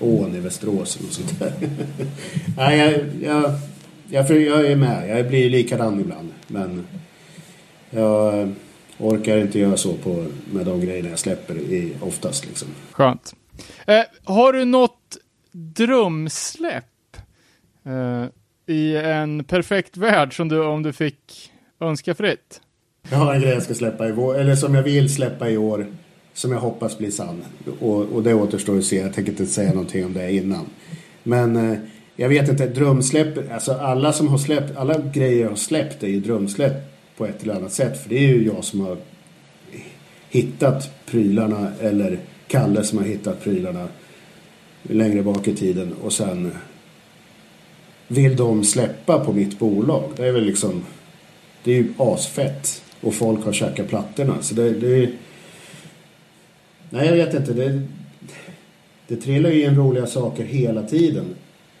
ån 0.00 0.34
i 0.34 0.40
Västerås 0.40 0.96
eller 1.00 1.10
sånt 1.10 1.38
där. 1.38 1.52
Nej, 2.56 2.78
jag, 2.78 3.00
jag, 3.22 3.52
jag, 4.08 4.28
för 4.28 4.34
jag 4.34 4.66
är 4.66 4.76
med. 4.76 5.08
Jag 5.08 5.28
blir 5.28 5.50
likadan 5.50 6.00
ibland. 6.00 6.32
Men 6.46 6.86
jag 7.90 8.54
orkar 8.98 9.36
inte 9.36 9.58
göra 9.58 9.76
så 9.76 9.94
på, 9.94 10.26
med 10.52 10.66
de 10.66 10.80
grejerna 10.80 11.08
jag 11.08 11.18
släpper 11.18 11.54
i, 11.54 11.92
oftast. 12.00 12.46
Liksom. 12.46 12.68
Skönt. 12.92 13.34
Eh, 13.86 14.02
har 14.24 14.52
du 14.52 14.64
något 14.64 15.16
drömsläpp 15.52 16.84
eh, 17.84 18.24
i 18.74 18.96
en 18.96 19.44
perfekt 19.44 19.96
värld 19.96 20.36
som 20.36 20.48
du, 20.48 20.64
om 20.64 20.82
du 20.82 20.92
fick 20.92 21.50
önska 21.80 22.14
fritt? 22.14 22.60
Jag 23.10 23.18
har 23.18 23.34
en 23.34 23.40
grej 23.40 23.52
jag 23.52 23.62
ska 23.62 23.74
släppa 23.74 24.08
i 24.08 24.12
vår, 24.12 24.38
eller 24.38 24.56
som 24.56 24.74
jag 24.74 24.82
vill 24.82 25.14
släppa 25.14 25.50
i 25.50 25.56
år. 25.56 25.86
Som 26.36 26.52
jag 26.52 26.60
hoppas 26.60 26.98
blir 26.98 27.10
sann. 27.10 27.44
Och, 27.80 28.02
och 28.02 28.22
det 28.22 28.34
återstår 28.34 28.78
att 28.78 28.84
se. 28.84 28.96
Jag 28.96 29.14
tänker 29.14 29.32
inte 29.32 29.46
säga 29.46 29.70
någonting 29.70 30.04
om 30.04 30.12
det 30.12 30.32
innan. 30.32 30.66
Men 31.22 31.56
eh, 31.56 31.78
jag 32.16 32.28
vet 32.28 32.48
inte, 32.48 32.66
drömsläpp. 32.66 33.52
Alltså 33.52 33.72
alla 33.72 34.12
som 34.12 34.28
har 34.28 34.38
släppt, 34.38 34.76
alla 34.76 34.98
grejer 34.98 35.42
jag 35.42 35.48
har 35.48 35.56
släppt 35.56 36.02
är 36.02 36.08
ju 36.08 36.20
drömsläpp 36.20 36.72
på 37.16 37.26
ett 37.26 37.42
eller 37.42 37.54
annat 37.54 37.72
sätt. 37.72 38.02
För 38.02 38.08
det 38.08 38.18
är 38.18 38.28
ju 38.28 38.46
jag 38.46 38.64
som 38.64 38.80
har 38.80 38.96
hittat 40.30 41.06
prylarna. 41.06 41.72
Eller 41.80 42.18
Kalle 42.48 42.84
som 42.84 42.98
har 42.98 43.04
hittat 43.04 43.44
prylarna 43.44 43.88
längre 44.82 45.22
bak 45.22 45.48
i 45.48 45.54
tiden. 45.54 45.92
Och 46.02 46.12
sen 46.12 46.52
vill 48.08 48.36
de 48.36 48.64
släppa 48.64 49.24
på 49.24 49.32
mitt 49.32 49.58
bolag. 49.58 50.10
Det 50.16 50.26
är 50.26 50.32
väl 50.32 50.44
liksom 50.44 50.84
det 51.64 51.72
är 51.72 51.76
ju 51.76 51.92
asfett. 51.96 52.82
Och 53.00 53.14
folk 53.14 53.44
har 53.44 53.52
käkat 53.52 53.88
plattorna. 53.88 54.42
Så 54.42 54.54
det, 54.54 54.70
det 54.70 55.02
är... 55.02 55.10
Nej, 56.96 57.06
jag 57.06 57.26
vet 57.26 57.34
inte. 57.34 57.52
Det, 57.52 57.82
det 59.08 59.16
trillar 59.16 59.50
ju 59.50 59.64
in 59.64 59.76
roliga 59.76 60.06
saker 60.06 60.44
hela 60.44 60.82
tiden. 60.82 61.24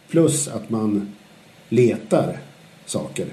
Plus 0.08 0.48
att 0.48 0.70
man 0.70 1.12
letar 1.68 2.38
saker. 2.86 3.26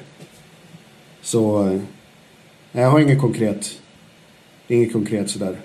Så... 1.22 1.64
nej, 1.64 2.84
Jag 2.84 2.90
har 2.90 3.00
inget 3.00 3.22
konkret. 3.22 3.80
Inget 4.68 4.94
konkret 4.94 5.30
sådär. 5.30 5.58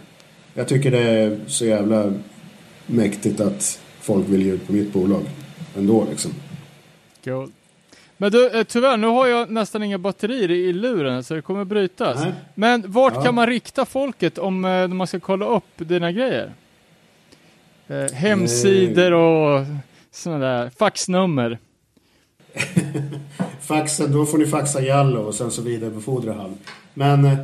Jag 0.54 0.68
tycker 0.68 0.90
det 0.90 1.02
är 1.02 1.40
så 1.46 1.64
jävla 1.64 2.14
mäktigt 2.86 3.40
att 3.40 3.80
folk 4.00 4.28
vill 4.28 4.46
ge 4.46 4.52
ut 4.52 4.66
på 4.66 4.72
mitt 4.72 4.92
bolag. 4.92 5.22
Ändå 5.76 6.06
liksom. 6.10 6.32
Cool. 7.24 7.50
Men 8.20 8.30
du, 8.32 8.48
eh, 8.50 8.64
tyvärr, 8.64 8.96
nu 8.96 9.06
har 9.06 9.26
jag 9.26 9.50
nästan 9.50 9.82
inga 9.82 9.98
batterier 9.98 10.50
i, 10.50 10.72
luren 10.72 11.24
så 11.24 11.34
det 11.34 11.42
kommer 11.42 11.64
brytas. 11.64 12.20
Nej. 12.24 12.32
Men 12.54 12.84
vart 12.86 13.14
Ja. 13.14 13.22
kan 13.22 13.34
man 13.34 13.46
rikta 13.46 13.84
folket 13.84 14.38
om 14.38 14.64
eh, 14.64 14.88
man 14.88 15.06
ska 15.06 15.20
kolla 15.20 15.46
upp 15.46 15.64
dina 15.76 16.12
grejer? 16.12 16.52
Eh, 17.88 18.12
hemsidor 18.12 19.12
och 19.12 19.66
sådana 20.10 20.44
där 20.44 20.70
faxnummer. 20.78 21.58
Faxen, 23.60 24.12
då 24.12 24.26
får 24.26 24.38
ni 24.38 24.46
faxa 24.46 24.82
Jallo 24.82 25.20
och 25.20 25.34
sen 25.34 25.50
så 25.50 25.62
vidarebefordrar 25.62 26.34
han. 26.34 26.54
Men 26.94 27.24
eh, 27.24 27.38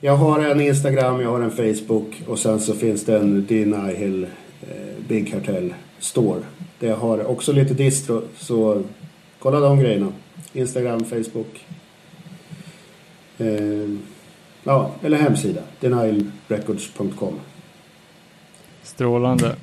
jag 0.00 0.16
har 0.16 0.40
en 0.40 0.60
Instagram, 0.60 1.20
jag 1.20 1.30
har 1.30 1.40
en 1.40 1.50
Facebook 1.50 2.22
och 2.28 2.38
sen 2.38 2.60
så 2.60 2.74
finns 2.74 3.04
det 3.04 3.18
en 3.18 3.46
Deny 3.46 3.94
Hill 3.94 4.24
eh, 4.62 4.68
Big 5.08 5.30
Cartel 5.32 5.74
Store. 5.98 6.40
Det 6.78 6.88
har 6.90 7.24
också 7.30 7.52
lite 7.52 7.74
distro, 7.74 8.22
så 8.38 8.82
kolla 9.46 9.60
de 9.60 9.80
grejerna. 9.80 10.12
Instagram, 10.52 11.04
Facebook. 11.04 11.64
Eh, 13.38 13.48
ja, 14.64 14.90
eller 15.02 15.16
hemsida. 15.18 15.60
Denylrecords.com. 15.80 17.40
Strålande. 18.82 19.56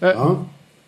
Eh, 0.00 0.08
Ja. 0.08 0.44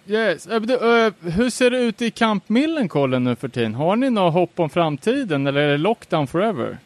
Yes. 0.06 0.47
Eh, 0.47 0.61
du, 0.61 0.74
eh, 0.74 1.12
hur 1.20 1.51
ser 1.51 1.70
det 1.70 1.78
ut 1.78 2.02
i 2.02 2.11
Camp 2.11 2.48
Millencolin 2.48 3.24
nu 3.24 3.36
för 3.36 3.48
tiden? 3.48 3.74
Har 3.74 3.97
ni 3.97 4.11
något 4.11 4.35
hopp 4.35 4.61
om 4.61 4.70
framtiden 4.70 5.47
eller 5.47 5.61
är 5.61 5.70
det 5.70 5.78
lockdown 5.78 6.27
forever? 6.27 6.78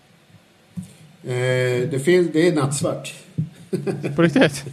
Eh, 1.24 1.88
det, 1.90 2.04
finns, 2.04 2.32
det 2.32 2.48
är 2.48 2.54
nattsvart. 2.54 3.14
På 4.16 4.22
riktigt? 4.22 4.64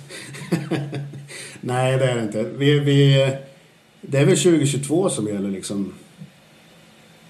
Nej, 1.62 1.98
det 1.98 2.12
är 2.12 2.16
det 2.16 2.24
inte. 2.24 2.44
Vi, 2.44 2.80
vi, 2.80 3.14
det 4.02 4.18
är 4.18 4.26
väl 4.26 4.38
2022 4.38 5.10
som 5.10 5.28
gäller 5.28 5.50
liksom. 5.50 5.94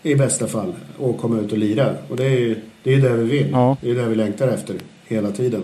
I 0.05 0.15
bästa 0.15 0.47
fall. 0.47 0.73
Och 0.97 1.17
komma 1.17 1.39
ut 1.39 1.51
och 1.51 1.57
lira. 1.57 1.95
Och 2.09 2.15
det 2.15 2.25
är 2.25 2.39
ju 2.39 2.61
det, 2.83 2.93
är 2.93 3.01
det 3.01 3.09
vi 3.09 3.23
vill. 3.23 3.49
Ja. 3.51 3.77
Det 3.81 3.89
är 3.91 3.95
det 3.95 4.05
vi 4.05 4.15
längtar 4.15 4.47
efter 4.47 4.75
hela 5.07 5.31
tiden. 5.31 5.63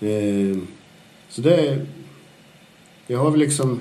Eh, 0.00 0.58
så 1.28 1.40
det 1.40 1.56
är... 1.56 1.86
Vi 3.06 3.14
har 3.14 3.30
väl 3.30 3.40
liksom 3.40 3.80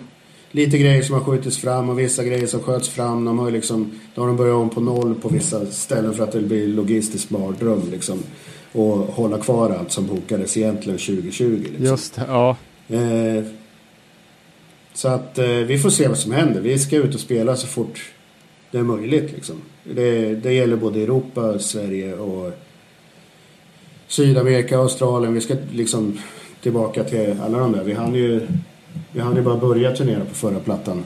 lite 0.52 0.78
grejer 0.78 1.02
som 1.02 1.16
har 1.16 1.22
skjutits 1.22 1.58
fram 1.58 1.90
och 1.90 2.00
vissa 2.00 2.24
grejer 2.24 2.48
som 2.48 2.60
sköts 2.60 2.90
fram. 2.90 3.26
De 3.26 3.40
har 3.40 3.46
ju 3.46 3.52
liksom, 3.52 3.92
då 4.16 4.22
har 4.22 4.28
de 4.28 4.38
börjat 4.38 4.56
om 4.56 4.70
på 4.70 4.82
noll 4.82 5.16
på 5.16 5.30
vissa 5.30 5.66
ställen 5.66 6.14
för 6.14 6.24
att 6.24 6.32
det 6.32 6.42
blir 6.42 6.68
logistisk 6.68 7.30
mardröm 7.30 7.92
liksom. 7.92 8.24
Och 8.72 8.98
hålla 8.98 9.38
kvar 9.38 9.70
allt 9.70 9.92
som 9.92 10.08
bokades 10.08 10.58
egentligen 10.58 11.00
2020. 11.00 11.44
Liksom. 11.44 11.86
Just 11.86 12.20
ja. 12.28 12.58
Eh, 12.88 13.44
så 14.94 15.08
att 15.08 15.38
eh, 15.38 15.48
vi 15.48 15.80
får 15.80 15.90
se 15.90 16.08
vad 16.08 16.18
som 16.18 16.32
händer. 16.32 16.62
Vi 16.62 16.80
ska 16.80 16.96
ut 16.96 17.14
och 17.14 17.22
spela 17.22 17.56
så 17.56 17.68
fort 17.68 18.12
det 18.72 18.78
är 18.78 18.84
möjligt. 18.84 19.32
Liksom. 19.32 19.62
Det, 19.84 20.36
det 20.36 20.54
gäller 20.54 20.78
både 20.78 21.02
Europa, 21.02 21.60
Sverige 21.60 22.16
och 22.16 22.52
Sydamerika, 24.08 24.78
Australien. 24.78 25.34
Vi 25.34 25.42
ska 25.42 25.56
liksom 25.72 26.20
tillbaka 26.62 27.04
till 27.04 27.36
alla 27.42 27.60
de 27.60 27.72
där. 27.72 27.84
Vi 27.84 27.94
hann 27.94 28.16
ju, 28.16 28.48
vi 29.12 29.20
hann 29.20 29.36
ju 29.36 29.42
bara 29.42 29.58
börja 29.58 29.96
turnera 29.96 30.26
på 30.26 30.36
förra 30.36 30.60
plattan. 30.60 31.04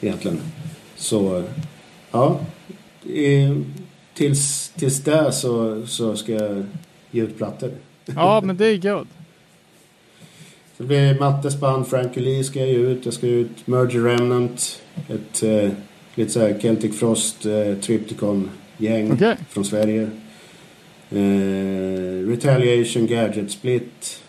Egentligen. 0.00 0.40
Så 0.96 1.42
ja. 2.10 2.40
Tills, 4.14 4.72
tills 4.76 5.04
där 5.04 5.30
så, 5.30 5.86
så 5.86 6.16
ska 6.16 6.32
jag 6.32 6.64
ge 7.10 7.22
ut 7.22 7.36
plattor. 7.36 7.70
Ja, 8.04 8.40
men 8.44 8.56
det 8.56 8.66
är 8.66 8.76
good. 8.76 9.06
Så 10.76 10.82
det 10.82 10.86
blir 10.86 11.20
Mattes 11.20 11.60
band, 11.60 11.86
Frankie 11.86 12.22
Lee 12.22 12.44
ska 12.44 12.60
jag 12.60 12.68
ge 12.68 12.74
ut. 12.74 13.04
Jag 13.04 13.14
ska 13.14 13.26
ge 13.26 13.32
ut 13.32 13.66
Merger 13.66 14.00
Remnant. 14.00 14.80
Ett 15.08 15.42
eh, 15.42 15.70
lite 16.14 16.30
så 16.30 16.40
här 16.40 16.58
Celtic 16.60 16.98
Frost 16.98 17.46
eh, 17.46 17.74
Tripticon-gäng 17.80 19.12
Okej. 19.12 19.36
från 19.50 19.64
Sverige. 19.64 20.02
Eh, 21.10 22.28
Retaliation, 22.28 23.06
Gadget 23.06 23.50
Split. 23.50 24.22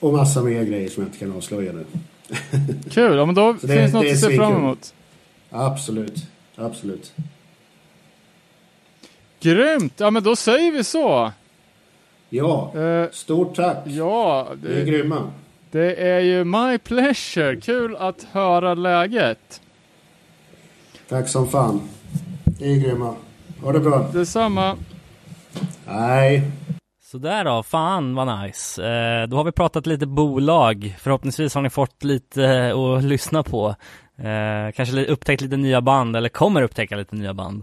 Och 0.00 0.12
massa 0.12 0.42
mer 0.42 0.64
grejer 0.64 0.88
som 0.88 1.02
jag 1.02 1.08
inte 1.08 1.18
kan 1.18 1.32
avslöja 1.36 1.72
nu. 1.72 1.84
Kul, 2.90 3.16
ja 3.16 3.26
men 3.26 3.34
då 3.34 3.52
det- 3.52 3.68
finns 3.68 3.92
något 3.92 4.02
det 4.02 4.08
är 4.10 4.12
att 4.12 4.20
se 4.20 4.36
fram 4.36 4.56
emot. 4.56 4.94
Absolut. 5.50 6.16
Absolut. 6.56 7.12
Grymt! 9.40 9.92
Ja 10.00 10.10
men 10.10 10.22
då 10.22 10.36
säger 10.36 10.72
vi 10.72 10.84
så. 10.84 11.32
Ja, 12.30 12.72
Eh, 12.78 13.10
stort 13.10 13.56
tack. 13.56 13.78
ja, 13.86 14.48
Ni 14.62 14.70
är 14.70 14.74
det, 14.74 14.84
grymma. 14.90 15.30
det 15.70 15.94
är 15.94 16.20
ju 16.20 16.44
my 16.44 16.78
pleasure. 16.78 17.56
Kul 17.60 17.96
att 17.96 18.26
höra 18.32 18.74
läget. 18.74 19.60
Tack 21.08 21.28
som 21.28 21.48
fan. 21.48 21.88
Ni 22.60 22.76
är 22.76 22.80
grymma. 22.80 23.14
Ha 23.62 23.72
det 23.72 23.80
bra. 23.80 24.08
Detsamma. 24.12 24.76
Nej. 25.86 26.50
Sådär 27.02 27.44
då, 27.44 27.62
fan 27.62 28.14
vad 28.14 28.42
nice. 28.42 28.86
Eh, 28.86 29.26
då 29.26 29.36
har 29.36 29.44
vi 29.44 29.52
pratat 29.52 29.86
lite 29.86 30.06
bolag. 30.06 30.96
Förhoppningsvis 30.98 31.54
har 31.54 31.62
ni 31.62 31.70
fått 31.70 32.04
lite 32.04 32.44
eh, 32.44 32.78
att 32.78 33.04
lyssna 33.04 33.42
på. 33.42 33.74
Eh, 34.18 34.72
kanske 34.74 35.06
upptäckt 35.06 35.42
lite 35.42 35.56
nya 35.56 35.80
band 35.80 36.16
eller 36.16 36.28
kommer 36.28 36.62
upptäcka 36.62 36.96
lite 36.96 37.16
nya 37.16 37.34
band. 37.34 37.62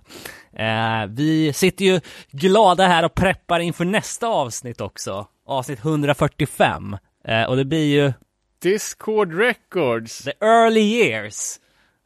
Eh, 0.53 1.05
vi 1.09 1.53
sitter 1.53 1.85
ju 1.85 1.99
glada 2.31 2.87
här 2.87 3.05
och 3.05 3.13
preppar 3.13 3.59
inför 3.59 3.85
nästa 3.85 4.27
avsnitt 4.27 4.81
också. 4.81 5.27
Avsnitt 5.47 5.79
145. 5.79 6.97
Eh, 7.27 7.43
och 7.43 7.57
det 7.57 7.65
blir 7.65 7.85
ju 7.85 8.13
Discord 8.61 9.33
Records. 9.33 10.23
The 10.23 10.33
Early 10.41 10.81
Years. 10.81 11.57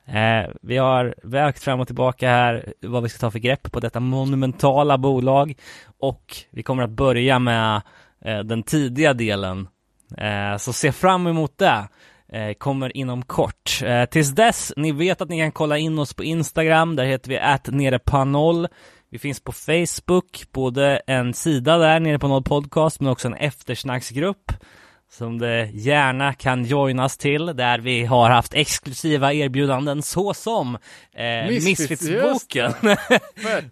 Eh, 0.07 0.49
vi 0.61 0.77
har 0.77 1.15
vägt 1.23 1.63
fram 1.63 1.79
och 1.79 1.87
tillbaka 1.87 2.29
här 2.29 2.73
vad 2.81 3.03
vi 3.03 3.09
ska 3.09 3.19
ta 3.19 3.31
för 3.31 3.39
grepp 3.39 3.71
på 3.71 3.79
detta 3.79 3.99
monumentala 3.99 4.97
bolag 4.97 5.53
och 5.99 6.35
vi 6.51 6.63
kommer 6.63 6.83
att 6.83 6.89
börja 6.89 7.39
med 7.39 7.81
eh, 8.25 8.39
den 8.39 8.63
tidiga 8.63 9.13
delen. 9.13 9.67
Eh, 10.17 10.57
så 10.57 10.73
se 10.73 10.91
fram 10.91 11.27
emot 11.27 11.57
det. 11.57 11.87
Eh, 12.29 12.53
kommer 12.53 12.97
inom 12.97 13.21
kort. 13.21 13.81
Eh, 13.83 14.05
tills 14.05 14.31
dess, 14.31 14.73
ni 14.77 14.91
vet 14.91 15.21
att 15.21 15.29
ni 15.29 15.39
kan 15.39 15.51
kolla 15.51 15.77
in 15.77 15.99
oss 15.99 16.13
på 16.13 16.23
Instagram, 16.23 16.95
där 16.95 17.05
heter 17.05 17.29
vi 17.29 17.39
att. 17.39 17.69
Vi 19.09 19.19
finns 19.19 19.39
på 19.39 19.51
Facebook, 19.51 20.43
både 20.51 21.01
en 21.07 21.33
sida 21.33 21.77
där 21.77 21.99
nere 21.99 22.19
på 22.19 22.27
Noll 22.27 22.43
Podcast, 22.43 22.99
men 22.99 23.11
också 23.11 23.27
en 23.27 23.33
eftersnacksgrupp 23.33 24.51
som 25.17 25.37
det 25.37 25.69
gärna 25.73 26.33
kan 26.33 26.65
joinas 26.65 27.17
till, 27.17 27.45
där 27.45 27.79
vi 27.79 28.05
har 28.05 28.29
haft 28.29 28.53
exklusiva 28.53 29.33
erbjudanden 29.33 30.01
såsom 30.01 30.75
eh, 31.13 31.47
Misfits, 31.47 31.79
Misfits-boken, 31.91 32.73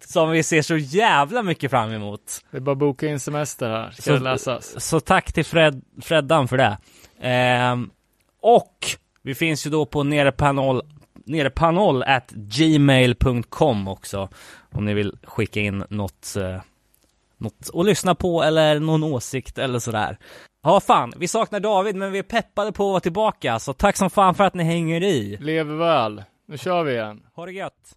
som 0.00 0.30
vi 0.30 0.42
ser 0.42 0.62
så 0.62 0.76
jävla 0.76 1.42
mycket 1.42 1.70
fram 1.70 1.90
emot. 1.90 2.40
Det 2.50 2.56
är 2.56 2.60
bara 2.60 2.72
att 2.72 2.78
boka 2.78 3.06
in 3.06 3.20
semester 3.20 3.70
här, 3.70 3.90
ska 3.90 4.02
Så- 4.02 4.12
det 4.12 4.18
läsas. 4.20 4.84
Så 4.84 5.00
tack 5.00 5.32
till 5.32 5.44
Fred, 5.44 5.82
Freddan 6.02 6.48
för 6.48 6.56
det. 6.56 6.78
Ehm, 7.20 7.90
och 8.40 8.86
vi 9.22 9.34
finns 9.34 9.66
ju 9.66 9.70
då 9.70 9.86
på 9.86 10.02
nerepanol, 10.02 10.82
nerepanol 11.26 12.02
at 12.02 12.30
gmail.com 12.30 13.88
också. 13.88 14.28
Om 14.72 14.84
ni 14.84 14.94
vill 14.94 15.12
skicka 15.24 15.60
in 15.60 15.84
något, 15.88 16.36
eh, 16.36 16.60
något 17.38 17.70
att 17.74 17.86
lyssna 17.86 18.14
på 18.14 18.42
eller 18.42 18.80
någon 18.80 19.04
åsikt 19.04 19.58
eller 19.58 19.78
sådär. 19.78 20.18
Ja 20.66 20.80
fan, 20.80 21.12
vi 21.16 21.28
saknar 21.28 21.60
David 21.60 21.96
men 21.96 22.12
vi 22.12 22.18
är 22.18 22.22
peppade 22.22 22.72
på 22.72 22.84
att 22.84 22.90
vara 22.90 23.00
tillbaka 23.00 23.58
så 23.58 23.72
tack 23.72 23.96
som 23.96 24.10
fan 24.10 24.34
för 24.34 24.44
att 24.44 24.54
ni 24.54 24.64
hänger 24.64 25.02
i. 25.02 25.38
Lever 25.40 25.74
väl. 25.74 26.22
Nu 26.48 26.58
kör 26.58 26.82
vi 26.82 26.92
igen. 26.92 27.22
Ha 27.34 27.46
det 27.46 27.52
gött! 27.52 27.96